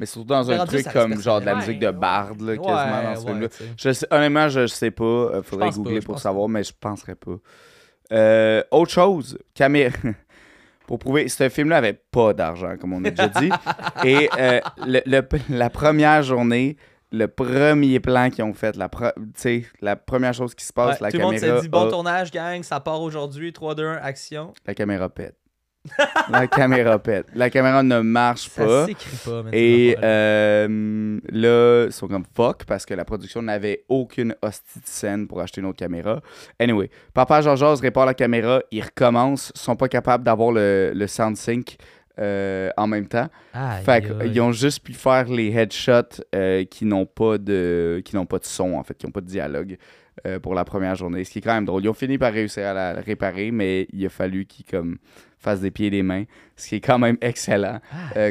Mais 0.00 0.06
surtout 0.06 0.26
dans 0.26 0.44
Mais 0.44 0.54
un 0.54 0.66
truc 0.66 0.92
comme 0.92 1.20
genre 1.20 1.40
de 1.40 1.46
la 1.46 1.54
musique 1.54 1.78
de 1.78 1.90
Bard, 1.92 2.32
là, 2.40 2.56
quasiment 2.56 3.02
dans 3.04 3.14
ce 3.14 3.20
ouais, 3.20 3.26
film-là. 3.30 3.48
Je 3.78 3.92
sais, 3.92 4.06
honnêtement, 4.12 4.48
je 4.48 4.66
sais 4.66 4.90
pas. 4.90 5.04
euh, 5.04 5.42
faudrait 5.44 5.68
pas, 5.70 5.74
googler 5.76 6.00
pour 6.00 6.18
savoir, 6.18 6.48
mais 6.48 6.64
je 6.64 6.72
penserais 6.78 7.14
pas. 7.14 7.36
Euh, 8.12 8.62
autre 8.72 8.90
chose, 8.90 9.38
caméra. 9.54 9.96
pour 10.88 10.98
prouver, 10.98 11.28
ce 11.28 11.48
film-là 11.48 11.76
avait 11.78 11.92
pas 12.10 12.34
d'argent, 12.34 12.76
comme 12.78 12.92
on 12.92 13.04
a 13.04 13.10
déjà 13.10 13.28
dit. 13.28 13.50
Et 14.04 14.28
euh, 14.36 14.60
le- 14.86 15.00
le- 15.06 15.22
la 15.56 15.70
première 15.70 16.22
journée, 16.24 16.76
le 17.16 17.28
premier 17.28 18.00
plan 18.00 18.28
qu'ils 18.30 18.44
ont 18.44 18.54
fait, 18.54 18.76
la, 18.76 18.90
la 19.80 19.96
première 19.96 20.34
chose 20.34 20.54
qui 20.54 20.64
se 20.64 20.72
passe, 20.72 21.00
Ouais, 21.00 21.06
la 21.06 21.10
tout 21.10 21.18
le 21.18 21.22
monde 21.24 21.34
caméra, 21.34 21.56
s'est 21.56 21.62
dit 21.62 21.68
bon 21.68 21.86
a- 21.86 21.90
tournage, 21.90 22.30
gang, 22.30 22.62
ça 22.62 22.80
part 22.80 23.00
aujourd'hui, 23.00 23.52
3, 23.52 23.74
2, 23.74 23.86
1, 23.86 23.92
action. 24.02 24.52
la 24.66 24.74
caméra 24.74 25.08
pète. 25.08 25.36
la 26.30 26.46
caméra 26.46 26.98
pète. 26.98 27.26
La 27.34 27.50
caméra 27.50 27.82
ne 27.82 28.00
marche 28.00 28.48
Ça 28.48 28.64
pas. 28.64 28.86
s'écrit 28.86 29.16
pas, 29.22 29.42
Et 29.52 29.94
euh, 30.02 31.20
là, 31.30 31.84
ils 31.86 31.92
sont 31.92 32.08
comme 32.08 32.24
fuck 32.34 32.64
parce 32.64 32.86
que 32.86 32.94
la 32.94 33.04
production 33.04 33.42
n'avait 33.42 33.84
aucune 33.90 34.34
hostie 34.42 34.80
de 34.80 34.86
scène 34.86 35.26
pour 35.28 35.40
acheter 35.42 35.60
une 35.60 35.66
autre 35.66 35.78
caméra. 35.78 36.20
Anyway, 36.58 36.88
Papa 37.12 37.42
Georges 37.42 37.80
répare 37.80 38.06
la 38.06 38.14
caméra, 38.14 38.62
ils 38.70 38.82
recommencent, 38.82 39.52
sont 39.54 39.76
pas 39.76 39.88
capables 39.88 40.24
d'avoir 40.24 40.52
le, 40.52 40.92
le 40.94 41.06
sound 41.06 41.36
sync 41.36 41.76
euh, 42.20 42.70
en 42.76 42.86
même 42.86 43.08
temps. 43.08 43.28
Aïe, 43.52 43.82
Fait 43.84 44.06
qu'ils 44.06 44.40
ont 44.40 44.52
juste 44.52 44.84
pu 44.84 44.92
faire 44.92 45.24
les 45.28 45.48
headshots 45.50 46.22
euh, 46.32 46.64
qui 46.64 46.84
n'ont 46.84 47.06
pas 47.06 47.38
de 47.38 48.00
qui 48.04 48.14
n'ont 48.14 48.26
pas 48.26 48.38
de 48.38 48.44
son 48.44 48.74
en 48.74 48.84
fait, 48.84 48.96
qui 48.96 49.04
n'ont 49.04 49.10
pas 49.12 49.20
de 49.20 49.26
dialogue 49.26 49.76
euh, 50.24 50.38
pour 50.38 50.54
la 50.54 50.64
première 50.64 50.94
journée. 50.94 51.24
Ce 51.24 51.30
qui 51.30 51.40
est 51.40 51.42
quand 51.42 51.54
même 51.54 51.64
drôle. 51.64 51.82
Ils 51.82 51.88
ont 51.88 51.94
fini 51.94 52.16
par 52.16 52.32
réussir 52.32 52.68
à 52.68 52.72
la 52.72 52.92
réparer, 52.92 53.50
mais 53.50 53.88
il 53.92 54.06
a 54.06 54.10
fallu 54.10 54.46
qu'ils 54.46 54.64
comme 54.64 54.98
fassent 55.40 55.60
des 55.60 55.72
pieds 55.72 55.88
et 55.88 55.90
des 55.90 56.04
mains, 56.04 56.24
ce 56.54 56.68
qui 56.68 56.76
est 56.76 56.80
quand 56.80 57.00
même 57.00 57.18
excellent 57.20 57.80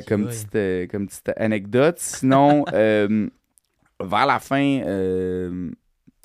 comme, 0.07 0.27
petite, 0.27 0.89
comme 0.89 1.07
petite 1.07 1.31
anecdote. 1.35 1.99
Sinon, 1.99 2.63
vers 2.71 3.29
la 3.99 4.39
fin, 4.39 4.81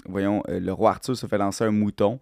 voyons, 0.06 0.44
le 0.46 0.70
roi 0.70 0.90
Arthur 0.90 1.16
se 1.16 1.26
fait 1.26 1.38
lancer 1.38 1.64
un 1.64 1.72
mouton. 1.72 2.20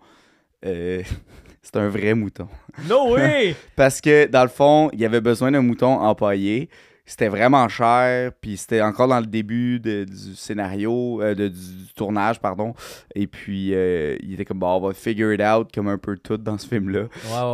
C'est 1.66 1.80
un 1.80 1.88
vrai 1.88 2.14
mouton. 2.14 2.46
No 2.88 3.12
way! 3.14 3.56
Parce 3.76 4.00
que, 4.00 4.26
dans 4.26 4.42
le 4.42 4.48
fond, 4.48 4.88
il 4.92 5.00
y 5.00 5.04
avait 5.04 5.20
besoin 5.20 5.50
d'un 5.50 5.62
mouton 5.62 5.88
empaillé. 5.98 6.68
C'était 7.08 7.28
vraiment 7.28 7.68
cher, 7.68 8.32
puis 8.40 8.56
c'était 8.56 8.80
encore 8.82 9.06
dans 9.06 9.20
le 9.20 9.26
début 9.26 9.78
de- 9.78 10.04
du 10.04 10.34
scénario, 10.34 11.20
euh, 11.22 11.34
de- 11.36 11.46
du, 11.48 11.84
du 11.86 11.94
tournage, 11.94 12.40
pardon. 12.40 12.74
Et 13.14 13.26
puis, 13.28 13.74
euh, 13.74 14.16
il 14.20 14.34
était 14.34 14.44
comme, 14.44 14.58
bon, 14.58 14.68
on 14.76 14.80
va 14.88 14.92
figure 14.92 15.32
it 15.32 15.40
out, 15.40 15.68
comme 15.72 15.86
un 15.88 15.98
peu 15.98 16.16
tout 16.16 16.36
dans 16.36 16.58
ce 16.58 16.66
film-là. 16.66 17.02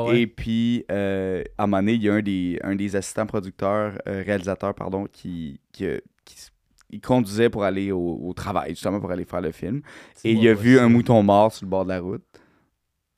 Ouais. 0.08 0.20
Et 0.22 0.26
puis, 0.26 0.84
euh, 0.90 1.42
à 1.58 1.64
un 1.64 1.66
moment 1.66 1.78
donné, 1.82 1.92
il 1.94 2.02
y 2.02 2.08
a 2.08 2.14
un 2.14 2.22
des, 2.22 2.58
un 2.62 2.74
des 2.76 2.96
assistants 2.96 3.26
producteurs, 3.26 3.92
réalisateurs, 4.06 4.74
pardon, 4.74 5.06
qui, 5.12 5.60
qui, 5.70 5.84
qui 6.24 6.34
s- 6.34 6.50
il 6.90 7.00
conduisait 7.02 7.50
pour 7.50 7.64
aller 7.64 7.92
au, 7.92 8.20
au 8.22 8.32
travail, 8.32 8.70
justement 8.70 9.00
pour 9.00 9.10
aller 9.10 9.24
faire 9.26 9.40
le 9.42 9.52
film. 9.52 9.82
Et 10.24 10.32
il 10.32 10.48
a 10.48 10.54
vu 10.54 10.78
un 10.78 10.88
mouton 10.88 11.22
mort 11.22 11.52
sur 11.52 11.66
le 11.66 11.70
bord 11.70 11.84
de 11.84 11.90
la 11.90 12.00
route. 12.00 12.24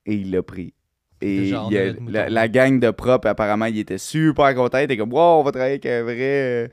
Et 0.06 0.14
il 0.16 0.32
l'a 0.32 0.42
pris. 0.42 0.74
Et 1.24 1.36
Déjà, 1.40 1.64
il 1.70 1.74
y 2.12 2.18
a- 2.18 2.28
la, 2.28 2.48
gang 2.48 2.78
de 2.80 2.90
prop, 2.90 3.24
apparemment, 3.26 3.66
il 3.66 3.78
était 3.78 3.98
super 3.98 4.54
content. 4.54 4.78
Il 4.78 4.84
était 4.84 4.96
comme, 4.96 5.12
wow, 5.12 5.40
on 5.40 5.42
va 5.42 5.50
travailler 5.52 5.72
avec 5.74 5.86
un 5.86 6.02
vrai, 6.02 6.16
euh, 6.20 6.68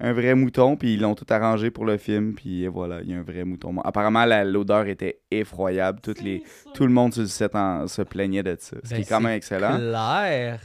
un 0.00 0.12
vrai 0.12 0.34
mouton. 0.34 0.76
Puis 0.76 0.94
ils 0.94 1.00
l'ont 1.00 1.14
tout 1.14 1.26
arrangé 1.30 1.70
pour 1.70 1.84
le 1.84 1.96
film. 1.96 2.34
Puis 2.34 2.66
voilà, 2.68 3.00
il 3.02 3.10
y 3.10 3.14
a 3.14 3.18
un 3.18 3.22
vrai 3.22 3.44
mouton. 3.44 3.78
Apparemment, 3.80 4.24
la- 4.24 4.44
l'odeur 4.44 4.86
était 4.86 5.20
effroyable. 5.30 6.00
Toutes 6.00 6.22
les, 6.22 6.42
tout 6.74 6.86
le 6.86 6.92
monde 6.92 7.12
sur 7.12 7.22
le 7.22 7.28
set 7.28 7.54
en- 7.54 7.88
se 7.88 8.02
plaignait 8.02 8.42
de 8.42 8.56
ça. 8.58 8.76
Ce 8.84 8.88
qui 8.88 8.94
Ben, 8.94 9.00
est 9.00 9.08
quand 9.08 9.20
même 9.20 9.32
excellent. 9.36 9.76
Clair. 9.76 10.60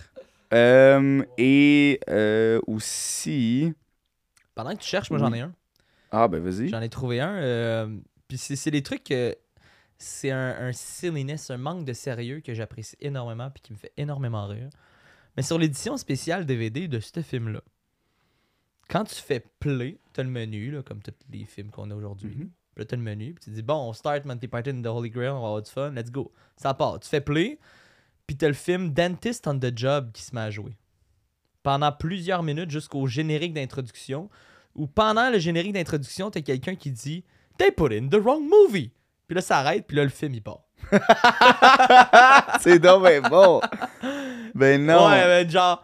Euh, 0.54 1.24
et 1.38 2.00
euh, 2.10 2.60
aussi. 2.68 3.74
Pendant 4.56 4.72
que 4.76 4.82
tu 4.82 4.88
cherches, 4.88 5.10
moi 5.10 5.20
j'en 5.20 5.34
ai 5.34 5.40
un. 5.40 5.52
Ah, 6.12 6.28
ben 6.28 6.40
vas-y. 6.44 6.70
J'en 6.70 6.82
ai 6.82 6.90
trouvé 6.90 7.20
un. 7.20 7.34
euh, 7.38 7.88
Puis 8.28 8.38
c'est 8.38 8.56
c'est 8.56 8.70
des 8.70 8.84
trucs 8.84 9.04
que. 9.04 9.36
C'est 9.98 10.32
un, 10.32 10.68
un 10.68 10.74
silliness, 10.74 11.50
un 11.50 11.58
manque 11.58 11.86
de 11.86 11.94
sérieux 11.94 12.41
que 12.41 12.54
j'apprécie 12.54 12.98
énormément 13.00 13.50
puis 13.50 13.62
qui 13.62 13.74
me 13.74 13.78
fait 13.78 13.94
énormément 13.98 14.48
rire. 14.48 14.70
Mais 15.36 15.44
sur 15.44 15.58
l'édition 15.58 15.98
spéciale 15.98 16.46
DVD 16.46 16.88
de 16.88 17.00
ce 17.00 17.22
film-là, 17.22 17.62
quand 18.89 19.06
tu 19.06 19.16
fais 19.16 19.44
play, 19.60 19.98
t'as 20.14 20.24
le 20.24 20.30
menu, 20.30 20.72
là, 20.72 20.84
comme 20.84 21.02
tous 21.02 21.14
les 21.32 21.46
films 21.46 21.72
qu'on 21.72 21.89
a 21.89 21.96
aujourd'hui. 21.96 22.36
Puis 22.36 22.50
là, 22.78 22.86
t'as 22.86 22.96
le 22.96 23.02
menu, 23.02 23.34
puis 23.34 23.46
tu 23.46 23.50
dis, 23.52 23.62
bon, 23.62 23.89
on 23.89 23.94
start 23.94 24.26
Monty 24.26 24.48
Python 24.48 24.78
and 24.78 24.82
the 24.82 24.88
Holy 24.88 25.10
Grail, 25.10 25.30
on 25.30 25.41
va 25.41 25.48
avoir 25.48 25.62
du 25.62 25.72
fun, 25.72 25.91
let's 25.91 26.12
go. 26.12 26.32
Ça 26.58 26.74
part. 26.74 27.00
Tu 27.00 27.10
fais 27.10 27.22
play, 27.22 27.60
puis 28.28 28.36
t'as 28.36 28.48
le 28.48 28.54
film 28.54 28.94
Dentist 28.94 29.48
on 29.48 29.58
the 29.58 29.76
Job 29.76 30.12
qui 30.12 30.22
se 30.22 30.36
met 30.36 30.41
à 30.41 30.52
jouer. 30.52 30.76
Pendant 31.62 31.91
plusieurs 31.91 32.44
minutes 32.44 32.72
jusqu'au 32.72 33.08
générique 33.08 33.54
d'introduction, 33.54 34.30
où 34.76 34.88
pendant 34.88 35.30
le 35.30 35.39
générique 35.39 35.74
d'introduction, 35.74 36.30
t'as 36.30 36.41
quelqu'un 36.41 36.76
qui 36.76 36.91
dit 36.91 37.24
They 37.58 37.72
put 37.72 37.94
in 37.94 38.10
the 38.10 38.16
wrong 38.16 38.48
movie. 38.48 38.91
Puis 39.34 39.40
là, 39.40 39.42
ça 39.42 39.58
arrête, 39.58 39.88
puis 39.88 39.98
là, 39.98 40.04
le 40.04 40.12
film, 40.12 40.36
il 40.36 40.44
part. 40.44 40.60
C'est 42.62 42.78
donc 42.78 43.02
ben 43.04 43.20
bon. 43.28 43.62
Ben 44.54 44.86
non. 44.86 45.08
Ouais, 45.08 45.26
mais 45.26 45.50
genre, 45.50 45.84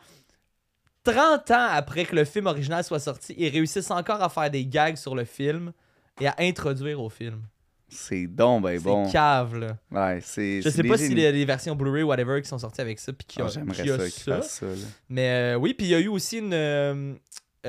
30 1.04 1.50
ans 1.50 1.68
après 1.72 2.06
que 2.06 2.16
le 2.16 2.26
film 2.26 2.46
original 2.46 2.84
soit 2.84 3.00
sorti, 3.00 3.34
ils 3.38 3.50
réussissent 3.50 3.90
encore 3.90 4.22
à 4.22 4.30
faire 4.30 4.52
des 4.52 4.66
gags 4.68 4.98
sur 4.98 5.16
le 5.16 5.26
film 5.26 5.72
et 6.22 6.28
à 6.28 6.36
introduire 6.40 7.02
au 7.02 7.10
film. 7.10 7.42
C'est 7.92 8.28
donc 8.28 8.62
ben 8.66 8.78
C'est 8.78 8.84
bon. 8.84 9.12
cave, 9.12 9.58
là. 9.58 9.78
Ouais, 9.90 10.20
c'est. 10.22 10.62
Je 10.62 10.70
c'est 10.70 10.84
sais 10.84 10.88
pas 10.88 10.96
si 10.96 11.16
les, 11.16 11.32
les 11.32 11.46
versions 11.46 11.76
Blu-ray 11.76 12.04
whatever 12.04 12.40
qui 12.40 12.48
sont 12.48 12.60
sorties 12.60 12.82
avec 12.82 13.00
ça, 13.00 13.12
puis 13.14 13.26
qu'il 13.26 13.42
y 13.42 13.44
Ah, 13.44 13.48
a, 13.48 13.84
y 13.84 13.90
a 13.90 14.10
ça 14.10 14.42
ça. 14.44 14.66
Mais 15.10 15.56
euh, 15.56 15.56
oui, 15.56 15.74
puis 15.74 15.88
il 15.88 15.90
y 15.90 15.96
a 15.96 16.00
eu 16.00 16.08
aussi 16.08 16.38
une. 16.38 16.54
euh, 16.54 17.16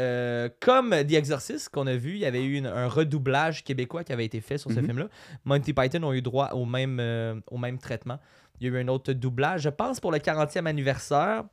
euh, 0.00 0.48
comme 0.60 0.90
The 0.90 1.12
Exorcist 1.12 1.68
qu'on 1.68 1.86
a 1.86 1.96
vu, 1.96 2.12
il 2.12 2.18
y 2.18 2.24
avait 2.26 2.42
eu 2.44 2.56
une- 2.56 2.66
un 2.66 2.88
redoublage 2.88 3.62
québécois 3.64 4.02
qui 4.04 4.12
avait 4.12 4.24
été 4.24 4.40
fait 4.40 4.58
sur 4.58 4.70
ce 4.72 4.80
Mhm. 4.80 4.86
film-là. 4.86 5.08
Monty 5.44 5.72
Python 5.72 6.02
ont 6.04 6.12
eu 6.12 6.22
droit 6.22 6.50
au 6.52 6.64
même, 6.64 6.98
euh, 7.00 7.38
au 7.50 7.58
même 7.58 7.78
traitement. 7.78 8.18
Il 8.60 8.66
y 8.66 8.70
a 8.70 8.78
eu 8.78 8.82
un 8.82 8.88
autre 8.88 9.12
doublage, 9.12 9.62
je 9.62 9.68
pense, 9.70 10.00
pour 10.00 10.12
le 10.12 10.18
40e 10.18 10.66
anniversaire. 10.66 11.44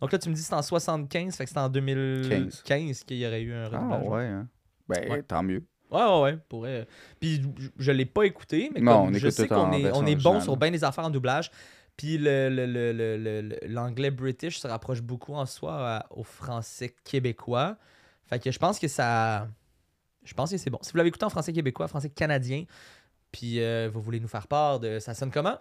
Donc 0.00 0.12
là, 0.12 0.18
tu 0.18 0.28
me 0.28 0.34
dis 0.34 0.40
que 0.40 0.46
c'est 0.46 0.54
en 0.54 0.62
75, 0.62 1.36
fait 1.36 1.44
que 1.44 1.50
c'est 1.50 1.58
en 1.58 1.68
2015 1.68 3.04
qu'il 3.04 3.18
y 3.18 3.26
aurait 3.26 3.42
eu 3.42 3.52
un 3.52 3.64
Ah 3.72 3.76
redoublage. 3.78 4.08
ouais. 4.08 4.24
hein. 4.26 4.48
Ben 4.88 5.10
Ouais. 5.10 5.22
tant 5.22 5.42
mieux. 5.42 5.64
Ouais, 5.90 6.02
ouais, 6.02 6.20
ouais. 6.22 6.38
Pourrait... 6.48 6.86
Puis 7.20 7.40
je- 7.58 7.68
je 7.78 7.92
l'ai 7.92 8.06
pas 8.06 8.24
écouté, 8.24 8.70
mais 8.74 8.80
Non, 8.80 9.04
comme 9.06 9.14
on 9.14 9.18
je 9.18 9.28
sais 9.28 9.46
qu'on 9.48 9.72
est, 9.72 9.90
on 9.92 10.04
est 10.06 10.16
bon 10.20 10.40
sur 10.40 10.56
bien 10.56 10.70
des 10.70 10.82
affaires 10.84 11.04
en 11.04 11.10
doublage. 11.10 11.50
Puis 11.96 12.18
le- 12.18 12.50
le- 12.50 13.56
l'anglais 13.68 14.10
british 14.10 14.58
se 14.58 14.66
rapproche 14.68 15.00
beaucoup 15.00 15.34
en 15.34 15.46
soi 15.46 15.72
à- 15.98 16.06
au 16.10 16.22
français 16.24 16.94
québécois. 17.04 17.76
Fait 18.26 18.38
que 18.42 18.50
je 18.50 18.58
pense 18.58 18.78
que 18.78 18.88
ça. 18.88 19.48
Je 20.24 20.34
pense 20.34 20.50
que 20.50 20.56
c'est 20.56 20.70
bon. 20.70 20.78
Si 20.82 20.90
vous 20.92 20.96
l'avez 20.98 21.08
écouté 21.08 21.24
en 21.24 21.30
français 21.30 21.52
québécois, 21.52 21.86
français 21.88 22.10
canadien, 22.10 22.64
puis 23.32 23.60
euh, 23.60 23.88
vous 23.92 24.00
voulez 24.02 24.18
nous 24.20 24.28
faire 24.28 24.48
part 24.48 24.80
de 24.80 24.98
ça 24.98 25.14
sonne 25.14 25.30
comment? 25.30 25.56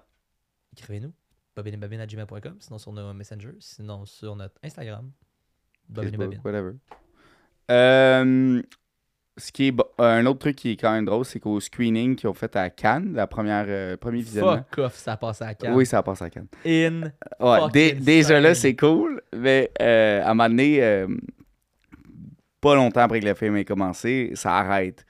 Écrivez-nous. 0.75 1.13
bobinebabine.gmail.com, 1.55 2.55
sinon 2.59 2.77
sur 2.79 2.91
nos 2.91 3.13
messengers, 3.13 3.55
sinon 3.59 4.05
sur 4.05 4.35
notre 4.35 4.55
Instagram. 4.63 5.11
Bobine 5.87 6.15
et 6.15 6.17
Facebook, 6.17 6.41
Babine. 6.41 6.41
whatever. 6.45 6.75
Euh, 7.71 8.61
ce 9.37 9.51
qui 9.51 9.67
est 9.67 9.71
bo- 9.71 9.91
euh, 9.99 10.19
un 10.19 10.25
autre 10.25 10.39
truc 10.39 10.55
qui 10.55 10.71
est 10.71 10.77
quand 10.77 10.91
même 10.91 11.05
drôle, 11.05 11.25
c'est 11.25 11.39
qu'au 11.39 11.59
screening 11.59 12.15
qu'ils 12.15 12.29
ont 12.29 12.33
fait 12.33 12.55
à 12.55 12.69
Cannes, 12.69 13.13
la 13.13 13.27
première 13.27 13.65
euh, 13.67 13.97
premier 13.97 14.19
visionnement. 14.21 14.57
Fuck 14.69 14.77
off, 14.79 14.95
ça 14.95 15.17
passe 15.17 15.41
à 15.41 15.53
carte. 15.55 15.75
Oui, 15.75 15.85
ça 15.85 16.01
passe 16.03 16.21
à 16.21 16.29
Cannes. 16.29 16.47
In. 16.65 17.11
Ouais, 17.39 17.69
dé- 17.71 17.93
déjà 17.93 18.39
là, 18.39 18.55
c'est 18.55 18.75
cool, 18.75 19.21
mais 19.35 19.71
euh, 19.81 20.21
à 20.23 20.31
un 20.31 20.33
moment 20.33 20.49
donné, 20.49 20.83
euh, 20.83 21.07
pas 22.65 22.75
longtemps 22.75 23.01
après 23.01 23.19
que 23.19 23.25
le 23.25 23.33
film 23.35 23.55
ait 23.57 23.65
commencé, 23.65 24.31
ça 24.33 24.55
arrête. 24.55 25.05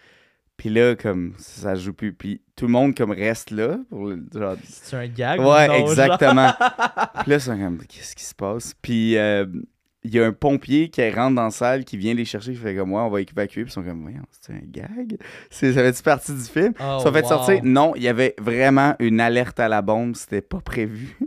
Puis 0.58 0.70
là, 0.70 0.95
comme, 0.95 1.34
ça 1.38 1.76
joue 1.76 1.93
plus. 1.93 2.14
Puis 2.14 2.41
tout 2.56 2.66
le 2.66 2.72
monde, 2.72 2.95
comme, 2.95 3.12
reste 3.12 3.51
là. 3.51 3.78
Pour 3.89 4.08
le, 4.08 4.26
genre, 4.34 4.56
C'est 4.70 4.95
un 4.97 5.08
gag. 5.08 5.39
ou 5.39 5.43
Ouais, 5.43 5.68
non, 5.68 5.74
exactement. 5.76 6.51
Puis 7.22 7.32
là, 7.32 7.39
sont 7.39 7.58
comme, 7.58 7.78
qu'est-ce 7.88 8.16
qui 8.16 8.24
se 8.24 8.34
passe? 8.36 8.74
Puis 8.82 9.18
euh, 9.18 9.45
il 10.03 10.14
y 10.14 10.20
a 10.20 10.26
un 10.26 10.32
pompier 10.32 10.89
qui 10.89 11.10
rentre 11.10 11.36
dans 11.36 11.43
la 11.45 11.49
salle, 11.49 11.84
qui 11.84 11.97
vient 11.97 12.14
les 12.14 12.24
chercher, 12.26 12.51
qui 12.53 12.58
fait 12.60 12.76
comme, 12.76 12.89
moi, 12.89 13.03
on 13.03 13.10
va 13.10 13.20
évacuer. 13.22 13.64
Puis 13.64 13.72
ils 13.72 13.74
sont 13.74 13.84
comme, 13.84 14.01
voyons, 14.03 14.24
c'est 14.32 14.53
un 14.53 14.60
gag? 14.64 15.18
C'est- 15.49 15.74
Ça 15.74 15.82
fait-tu 15.82 16.03
partie 16.03 16.34
du 16.34 16.43
film? 16.43 16.74
Oh, 16.80 16.99
sont 17.01 17.12
fait 17.12 17.22
wow. 17.24 17.28
sortir. 17.28 17.60
Non, 17.64 17.93
il 17.95 18.03
y 18.03 18.08
avait 18.08 18.36
vraiment 18.39 18.95
une 18.99 19.20
alerte 19.20 19.60
à 19.60 19.68
la 19.68 19.82
bombe, 19.82 20.16
c'était 20.16 20.41
pas 20.41 20.60
prévu. 20.62 21.18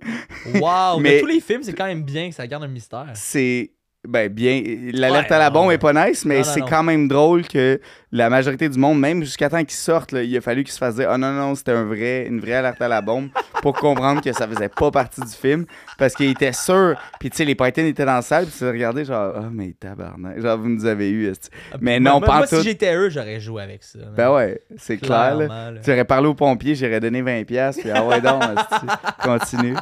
Wow, 0.55 0.99
mais... 1.01 1.11
Mais- 1.11 1.21
tous 1.21 1.27
les 1.27 1.41
films, 1.41 1.63
c'est 1.65 1.75
quand 1.75 1.87
même 1.87 2.03
bien 2.03 2.29
que 2.31 2.35
ça 2.35 2.47
garde 2.47 2.65
un 2.65 2.69
mystère. 2.69 3.11
C'est. 3.15 3.73
Ben, 4.09 4.29
bien. 4.33 4.63
L'alerte 4.95 5.29
Ouais, 5.29 5.37
à 5.37 5.39
la 5.39 5.51
bombe 5.51 5.71
est 5.71 5.77
pas 5.77 5.93
nice, 5.93 6.25
mais 6.25 6.43
c'est 6.43 6.63
quand 6.63 6.83
même 6.83 7.09
drôle 7.09 7.47
que 7.47 7.79
la 8.11 8.31
majorité 8.31 8.67
du 8.71 8.79
monde, 8.79 8.99
même 8.99 9.23
jusqu'à 9.23 9.51
temps 9.51 9.59
qu'ils 9.63 9.73
sortent, 9.73 10.13
là, 10.13 10.23
il 10.23 10.35
a 10.35 10.41
fallu 10.41 10.65
qu'ils 10.65 10.73
se 10.73 10.79
fassent 10.79 10.95
dire 10.95 11.11
Ah 11.11 11.19
non, 11.19 11.31
non, 11.33 11.55
c'était 11.55 11.73
un 11.73 11.85
vrai, 11.85 12.25
une 12.27 12.41
vraie 12.41 12.55
alerte 12.55 12.81
à 12.81 12.89
la 12.89 13.03
bombe 13.03 13.29
pour 13.63 13.75
comprendre 13.75 14.23
que 14.23 14.33
ça 14.33 14.49
faisait 14.49 14.71
pas 14.71 14.91
partie 14.91 15.21
du 15.21 15.29
film. 15.33 15.67
Parce 15.99 16.15
qu'ils 16.15 16.31
étaient 16.31 16.55
sûrs. 16.55 16.97
Puis, 17.21 17.29
tu 17.29 17.37
sais, 17.37 17.45
les 17.45 17.55
Python 17.55 17.85
étaient 17.85 18.07
dans 18.07 18.15
la 18.15 18.23
salle, 18.23 18.47
puis 18.47 18.55
ils 18.55 18.59
se 18.59 18.65
regardaient 18.65 19.05
genre 19.05 19.35
Ah, 19.37 19.49
mais 19.53 19.75
tabarnak. 19.79 20.41
Genre, 20.41 20.57
vous 20.57 20.71
nous 20.71 20.87
avez 20.87 21.11
eu. 21.11 21.29
esti. 21.31 21.51
Mais 21.81 22.01
non, 22.01 22.21
pas 22.23 22.39
Moi, 22.39 22.47
si 22.47 22.63
j'étais 22.63 22.95
eux, 22.95 23.11
j'aurais 23.11 23.41
joué 23.41 23.63
avec 23.63 23.83
ça. 23.85 23.99
Ben 24.17 24.33
ouais, 24.33 24.63
c'est 24.79 24.97
clair, 24.97 25.37
là. 25.37 25.73
Tu 25.85 25.93
aurais 25.93 26.07
parlé 26.07 26.29
au 26.29 26.35
pompier, 26.35 26.75
j'aurais 26.75 27.01
donné 27.01 27.23
20$, 27.23 27.45
puis 27.79 27.91
ah 27.91 28.05
ouais, 28.07 28.23
donc, 28.23 28.43
continue. 29.23 29.75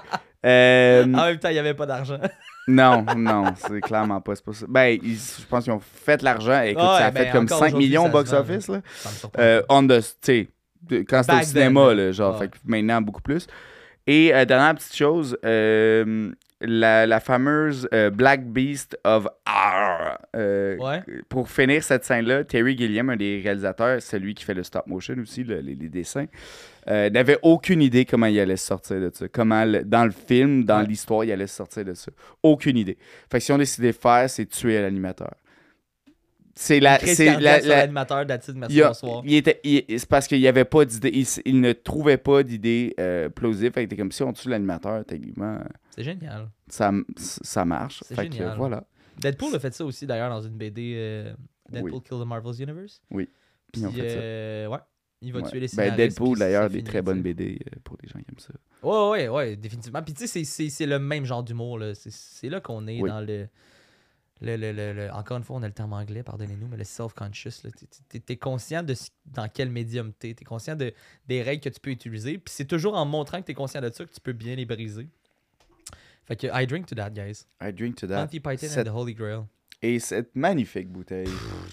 Euh, 0.45 1.05
En 1.05 1.27
même 1.27 1.39
temps, 1.39 1.49
il 1.49 1.55
n'y 1.55 1.59
avait 1.59 1.75
pas 1.75 1.87
d'argent. 1.87 2.19
Non, 2.69 3.05
non, 3.17 3.45
c'est 3.57 3.81
clairement 3.81 4.21
pas, 4.21 4.35
c'est 4.35 4.45
pas 4.45 4.53
ça. 4.53 4.67
Ben, 4.69 4.99
ils- 5.03 5.15
je 5.17 5.47
pense 5.47 5.65
qu'ils 5.65 5.73
ont 5.73 5.81
fait 5.81 6.23
l'argent. 6.23 6.63
Écoute, 6.63 6.83
Ouais, 6.83 6.89
ça 6.99 7.07
a 7.07 7.11
ben, 7.11 7.25
fait 7.27 7.31
comme 7.31 7.45
encore 7.45 7.59
5 7.59 7.67
aujourd'hui, 7.69 7.87
millions 7.89 8.07
au 8.07 8.09
box-office, 8.11 8.69
là. 8.69 8.81
Euh, 9.39 9.63
on 9.69 9.87
the, 9.87 10.01
tu 10.01 10.05
sais, 10.23 10.49
de- 10.83 10.99
quand 11.09 11.23
c'était 11.23 11.39
au 11.39 11.43
cinéma, 11.43 11.95
là, 11.95 12.13
genre, 12.13 12.35
ouais. 12.35 12.41
fait 12.47 12.49
que 12.51 12.57
maintenant, 12.65 13.01
beaucoup 13.01 13.23
plus. 13.23 13.47
Et 14.07 14.35
euh, 14.35 14.45
dernière 14.45 14.75
petite 14.75 14.95
chose, 14.95 15.37
euh, 15.45 16.31
la, 16.61 17.07
la 17.07 17.21
fameuse 17.21 17.89
Black 18.15 18.45
Beast 18.47 18.99
of 19.05 19.27
R. 19.47 20.17
Ouais. 20.35 21.03
Pour 21.29 21.49
finir 21.51 21.83
cette 21.83 22.05
scène-là, 22.05 22.45
Terry 22.45 22.77
Gilliam, 22.77 23.11
un 23.11 23.17
des 23.17 23.41
réalisateurs, 23.43 24.01
celui 24.01 24.35
qui 24.35 24.45
fait 24.45 24.55
le 24.55 24.63
stop 24.63 24.87
motion 24.87 25.15
aussi, 25.21 25.45
le- 25.45 25.61
les, 25.61 25.75
les 25.75 25.89
dessins, 25.89 26.27
euh, 26.89 27.11
n'avait 27.11 27.39
aucune 27.43 27.83
idée 27.83 28.05
comment 28.05 28.27
il 28.27 28.39
allait 28.39 28.57
sortir 28.57 29.01
de 29.01 29.11
ça. 29.13 29.29
Comment, 29.29 29.65
le- 29.65 29.85
dans 29.85 30.05
le 30.05 30.11
film, 30.13 30.65
dans 30.65 30.81
Ouais. 30.81 30.87
l'histoire, 30.87 31.25
il 31.25 31.33
allait 31.33 31.47
se 31.47 31.57
sortir 31.57 31.85
de 31.85 31.95
ça. 31.95 32.11
Aucune 32.43 32.77
idée. 32.77 32.97
Fait 33.31 33.39
que 33.39 33.45
si 33.45 33.53
on 33.53 33.59
décidait 33.59 33.89
de 33.89 33.97
faire, 33.97 34.29
c'est 34.31 34.47
tuer 34.47 34.81
l'animateur. 34.81 35.35
C'est 36.59 36.81
la. 36.81 36.99
C'est 37.01 37.39
la, 37.39 37.61
la- 37.61 37.61
l'animateur 37.61 38.23
il, 38.23 38.55
merci, 38.55 38.81
a- 38.83 38.87
bonsoir. 38.89 39.23
il 39.27 39.35
était, 39.35 39.61
c'est 39.99 40.09
parce 40.09 40.27
qu'il 40.27 40.41
n'y 40.41 40.49
avait 40.49 40.65
pas 40.65 40.87
d'idée. 40.87 41.13
Il, 41.45 41.61
ne 41.61 41.73
trouvait 41.73 42.17
pas 42.17 42.43
d'idée 42.43 42.95
euh, 42.99 43.29
plausible. 43.29 43.75
Fait 43.75 43.87
que 43.87 43.95
comme 43.95 44.11
si 44.11 44.23
on 44.23 44.33
tue 44.33 44.49
l'animateur, 44.49 45.05
techniquement, 45.05 45.59
C'est 45.95 46.03
génial. 46.03 46.49
ça, 46.69 46.93
ça 47.19 47.65
marche. 47.67 48.03
C'est 48.07 48.15
Fait 48.15 48.29
que, 48.31 48.57
voilà. 48.57 48.85
Deadpool 49.19 49.55
a 49.55 49.59
fait 49.59 49.75
ça 49.75 49.85
aussi 49.85 50.07
d'ailleurs 50.07 50.31
dans 50.31 50.41
une 50.43 50.57
BD 50.57 50.95
euh, 50.97 51.35
Deadpool 51.71 51.93
Oui. 51.93 52.01
Kill 52.09 52.19
the 52.21 52.27
Marvel's 52.27 52.59
Universe. 52.59 53.03
Oui. 53.11 53.29
Puis, 53.73 53.83
Ils 53.83 53.87
ont 53.89 53.93
fait 53.93 54.09
ça. 54.09 54.17
euh, 54.19 54.67
ouais. 54.69 54.79
Il 55.23 55.33
va 55.33 55.41
Ouais. 55.41 55.49
tuer 55.51 55.61
les 55.61 55.67
Ben, 55.67 55.71
scénaristes. 55.71 55.97
Deadpool, 55.97 56.31
puis 56.33 56.39
d'ailleurs, 56.41 56.69
des 56.71 56.83
très 56.85 56.99
tu 56.99 57.05
bonnes. 57.05 57.23
BD 57.23 57.59
euh, 57.67 57.79
pour 57.85 57.97
les 58.03 58.09
gens 58.09 58.19
qui 58.21 58.27
aiment 58.31 58.39
ça. 58.39 58.53
Ouais, 58.83 59.09
ouais, 59.11 59.29
ouais, 59.29 59.57
définitivement. 59.57 60.03
Puis 60.03 60.13
tu 60.15 60.27
sais, 60.27 60.45
c'est- 60.45 60.87
le 60.87 60.99
même 60.99 61.25
genre 61.25 61.43
d'humour. 61.43 61.81
C'est- 61.95 62.49
là 62.51 62.61
qu'on 62.61 62.87
est 62.87 63.01
Oui. 63.01 63.09
dans 63.09 63.21
le, 63.21 63.49
le, 64.43 64.57
le, 64.57 64.73
le- 64.93 65.11
Encore 65.13 65.39
une 65.39 65.43
fois, 65.43 65.57
on 65.57 65.63
a 65.63 65.67
le 65.67 65.73
terme 65.73 65.95
anglais, 65.95 66.23
pardonnez-nous, 66.23 66.69
mais 66.69 66.77
le 66.77 66.85
self-conscious. 66.85 67.63
T'es 68.11 68.21
t'es 68.21 68.37
conscient 68.37 68.83
de 68.83 68.95
dans 69.25 69.49
quel 69.49 69.71
médium 69.71 70.13
t'es. 70.13 70.35
T'es 70.35 70.45
conscient 70.45 70.77
de, 70.77 70.93
des 71.27 71.43
règles 71.43 71.63
que 71.63 71.71
tu 71.71 71.81
peux 71.81 71.91
utiliser. 71.91 72.37
Puis 72.37 72.53
c'est 72.55 72.67
toujours 72.67 72.95
en 72.95 73.07
montrant 73.07 73.41
que 73.41 73.47
t'es 73.47 73.55
conscient 73.55 73.81
de 73.81 73.91
ça 73.91 74.05
que 74.05 74.13
tu 74.13 74.21
peux 74.21 74.35
bien 74.35 74.55
les 74.55 74.67
briser. 74.67 75.09
Fait 76.27 76.37
que 76.37 76.47
I 76.53 76.67
drink 76.67 76.87
to 76.87 76.95
that, 76.95 77.11
guys. 77.11 77.47
I 77.63 77.73
drink 77.73 77.97
to 77.97 78.07
that. 78.07 78.21
Monty 78.21 78.41
Python 78.41 78.67
Cette- 78.69 78.87
and 78.87 78.91
the 78.91 78.95
Holy 78.95 79.15
Grail. 79.15 79.45
Et 79.89 80.01
cette 80.01 80.35
magnifique 80.35 80.89
bouteille. 80.89 81.29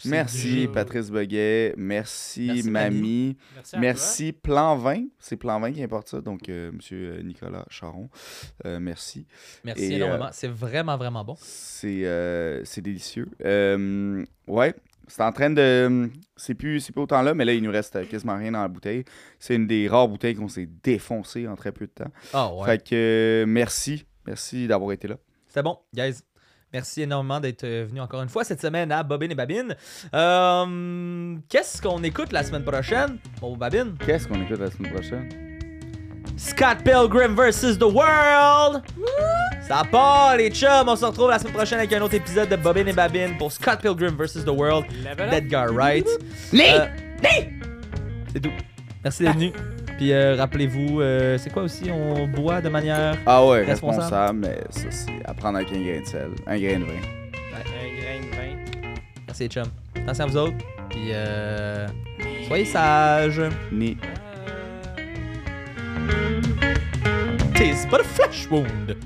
Merci. 0.06 0.68
Patrice 0.72 1.10
Boguet. 1.10 1.74
Merci, 1.78 2.46
Merci, 2.48 2.70
Mamie. 2.70 3.38
Merci 3.56 3.76
à 3.76 3.80
Merci, 3.80 4.32
Plan 4.34 4.76
20. 4.78 5.06
C'est 5.18 5.36
Plan 5.36 5.60
20 5.60 5.72
qui 5.72 5.82
importe 5.84 6.10
ça. 6.10 6.22
Donc, 6.22 6.48
euh, 6.48 6.72
monsieur 6.72 7.14
euh, 7.14 7.24
Nicolas 7.24 7.66
Charon, 7.72 8.10
euh, 8.66 8.80
merci. 8.80 9.26
Merci 9.64 9.86
Et, 9.86 9.96
énormément. 9.96 10.26
euh, 10.26 10.32
C'est 10.32 10.48
vraiment, 10.48 10.96
vraiment 10.96 11.24
bon. 11.26 11.36
C'est 11.40 12.06
euh, 12.06 12.64
c'est 12.66 12.82
délicieux. 12.82 13.28
Euh, 13.44 14.24
ouais, 14.46 14.76
c'est 15.08 15.24
en 15.24 15.32
train 15.32 15.50
de. 15.50 16.08
C'est 16.36 16.54
plus, 16.54 16.82
c'est 16.82 16.94
plus 16.94 17.02
autant 17.02 17.24
là, 17.24 17.34
mais 17.34 17.46
là, 17.46 17.54
il 17.54 17.64
nous 17.64 17.72
reste 17.72 18.08
quasiment 18.10 18.38
rien 18.38 18.52
dans 18.52 18.62
la 18.62 18.68
bouteille. 18.68 19.06
C'est 19.40 19.56
une 19.56 19.66
des 19.66 19.88
rares 19.88 20.08
bouteilles 20.08 20.36
qu'on 20.36 20.50
s'est 20.50 20.70
défoncé 20.84 21.48
en 21.48 21.56
très 21.56 21.72
peu 21.72 21.88
de 21.88 21.92
temps. 21.92 22.12
Ah 22.32 22.54
ouais. 22.54 22.66
Fait 22.66 22.84
que 22.90 23.44
merci. 23.48 24.06
Merci 24.28 24.68
d'avoir 24.68 24.92
été 24.92 25.08
là. 25.08 25.18
C'était 25.48 25.64
bon, 25.64 25.80
guys. 25.94 26.20
Merci 26.74 27.04
énormément 27.04 27.40
d'être 27.40 27.64
euh, 27.66 27.86
venu 27.88 28.02
encore 28.02 28.24
une 28.24 28.30
fois 28.30 28.44
cette 28.44 28.60
semaine 28.62 28.92
à 28.92 29.04
Bobine 29.04 29.32
et 29.32 29.36
Babine. 29.36 29.76
Euh, 30.16 31.36
Qu'est-ce 31.48 31.82
qu'on 31.82 32.02
écoute 32.04 32.32
la 32.34 32.44
semaine 32.44 32.64
prochaine, 32.64 33.18
mon 33.42 33.56
Babine? 33.56 33.96
Qu'est-ce 34.06 34.28
qu'on 34.28 34.42
écoute 34.42 34.60
la 34.60 34.72
semaine 34.72 34.92
prochaine? 34.92 35.30
Scott 36.36 36.80
Pilgrim 36.84 37.36
vs. 37.36 37.78
The 37.78 37.84
World! 37.84 38.82
Ça 39.68 39.84
part, 39.92 40.36
les 40.38 40.50
chums! 40.50 40.88
On 40.88 40.96
se 40.96 41.06
retrouve 41.06 41.30
la 41.30 41.38
semaine 41.38 41.54
prochaine 41.54 41.78
avec 41.78 41.94
un 41.94 42.02
autre 42.02 42.16
épisode 42.16 42.50
de 42.50 42.56
Bobine 42.56 42.88
et 42.88 42.94
Babine 42.94 43.38
pour 43.38 43.52
Scott 43.52 43.80
Pilgrim 43.80 44.16
vs. 44.18 44.44
The 44.44 44.50
World 44.50 44.86
d'Edgar 45.30 45.72
Wright. 45.74 46.08
Lee! 46.52 46.64
Euh, 46.72 46.88
C'est 48.34 48.40
tout. 48.42 48.50
Merci 49.04 49.24
d'être 49.24 49.36
venu. 49.36 49.52
Puis 50.04 50.12
euh, 50.12 50.36
rappelez-vous, 50.36 51.00
euh, 51.00 51.38
c'est 51.38 51.50
quoi 51.50 51.64
aussi? 51.64 51.90
On 51.90 52.28
boit 52.28 52.60
de 52.60 52.68
manière. 52.68 53.16
Ah 53.26 53.46
ouais, 53.46 53.64
Responsable. 53.64 54.02
responsable, 54.04 54.40
mais 54.40 54.58
ça, 54.70 54.92
c'est 54.92 55.24
à 55.24 55.34
prendre 55.34 55.56
avec 55.60 55.72
un 55.72 55.80
grain 55.82 56.02
de 56.02 56.06
sel, 56.06 56.30
un 56.46 56.60
grain 56.60 56.80
de 56.80 56.84
vin. 56.84 56.92
Un 56.92 57.62
grain 58.02 58.20
de 58.20 58.36
vin. 58.36 58.92
Merci, 59.26 59.44
les 59.44 59.48
chums. 59.50 59.72
Attention 59.96 60.26
à 60.26 60.28
vous 60.28 60.36
autres. 60.38 60.58
Puis 60.90 61.12
euh, 61.14 61.88
soyez 62.50 62.66
sages. 62.66 63.44
Ni. 63.72 63.96
Tis 67.56 67.88
but 67.90 68.02
a 68.02 68.04
flesh 68.04 68.52
wound. 68.52 68.98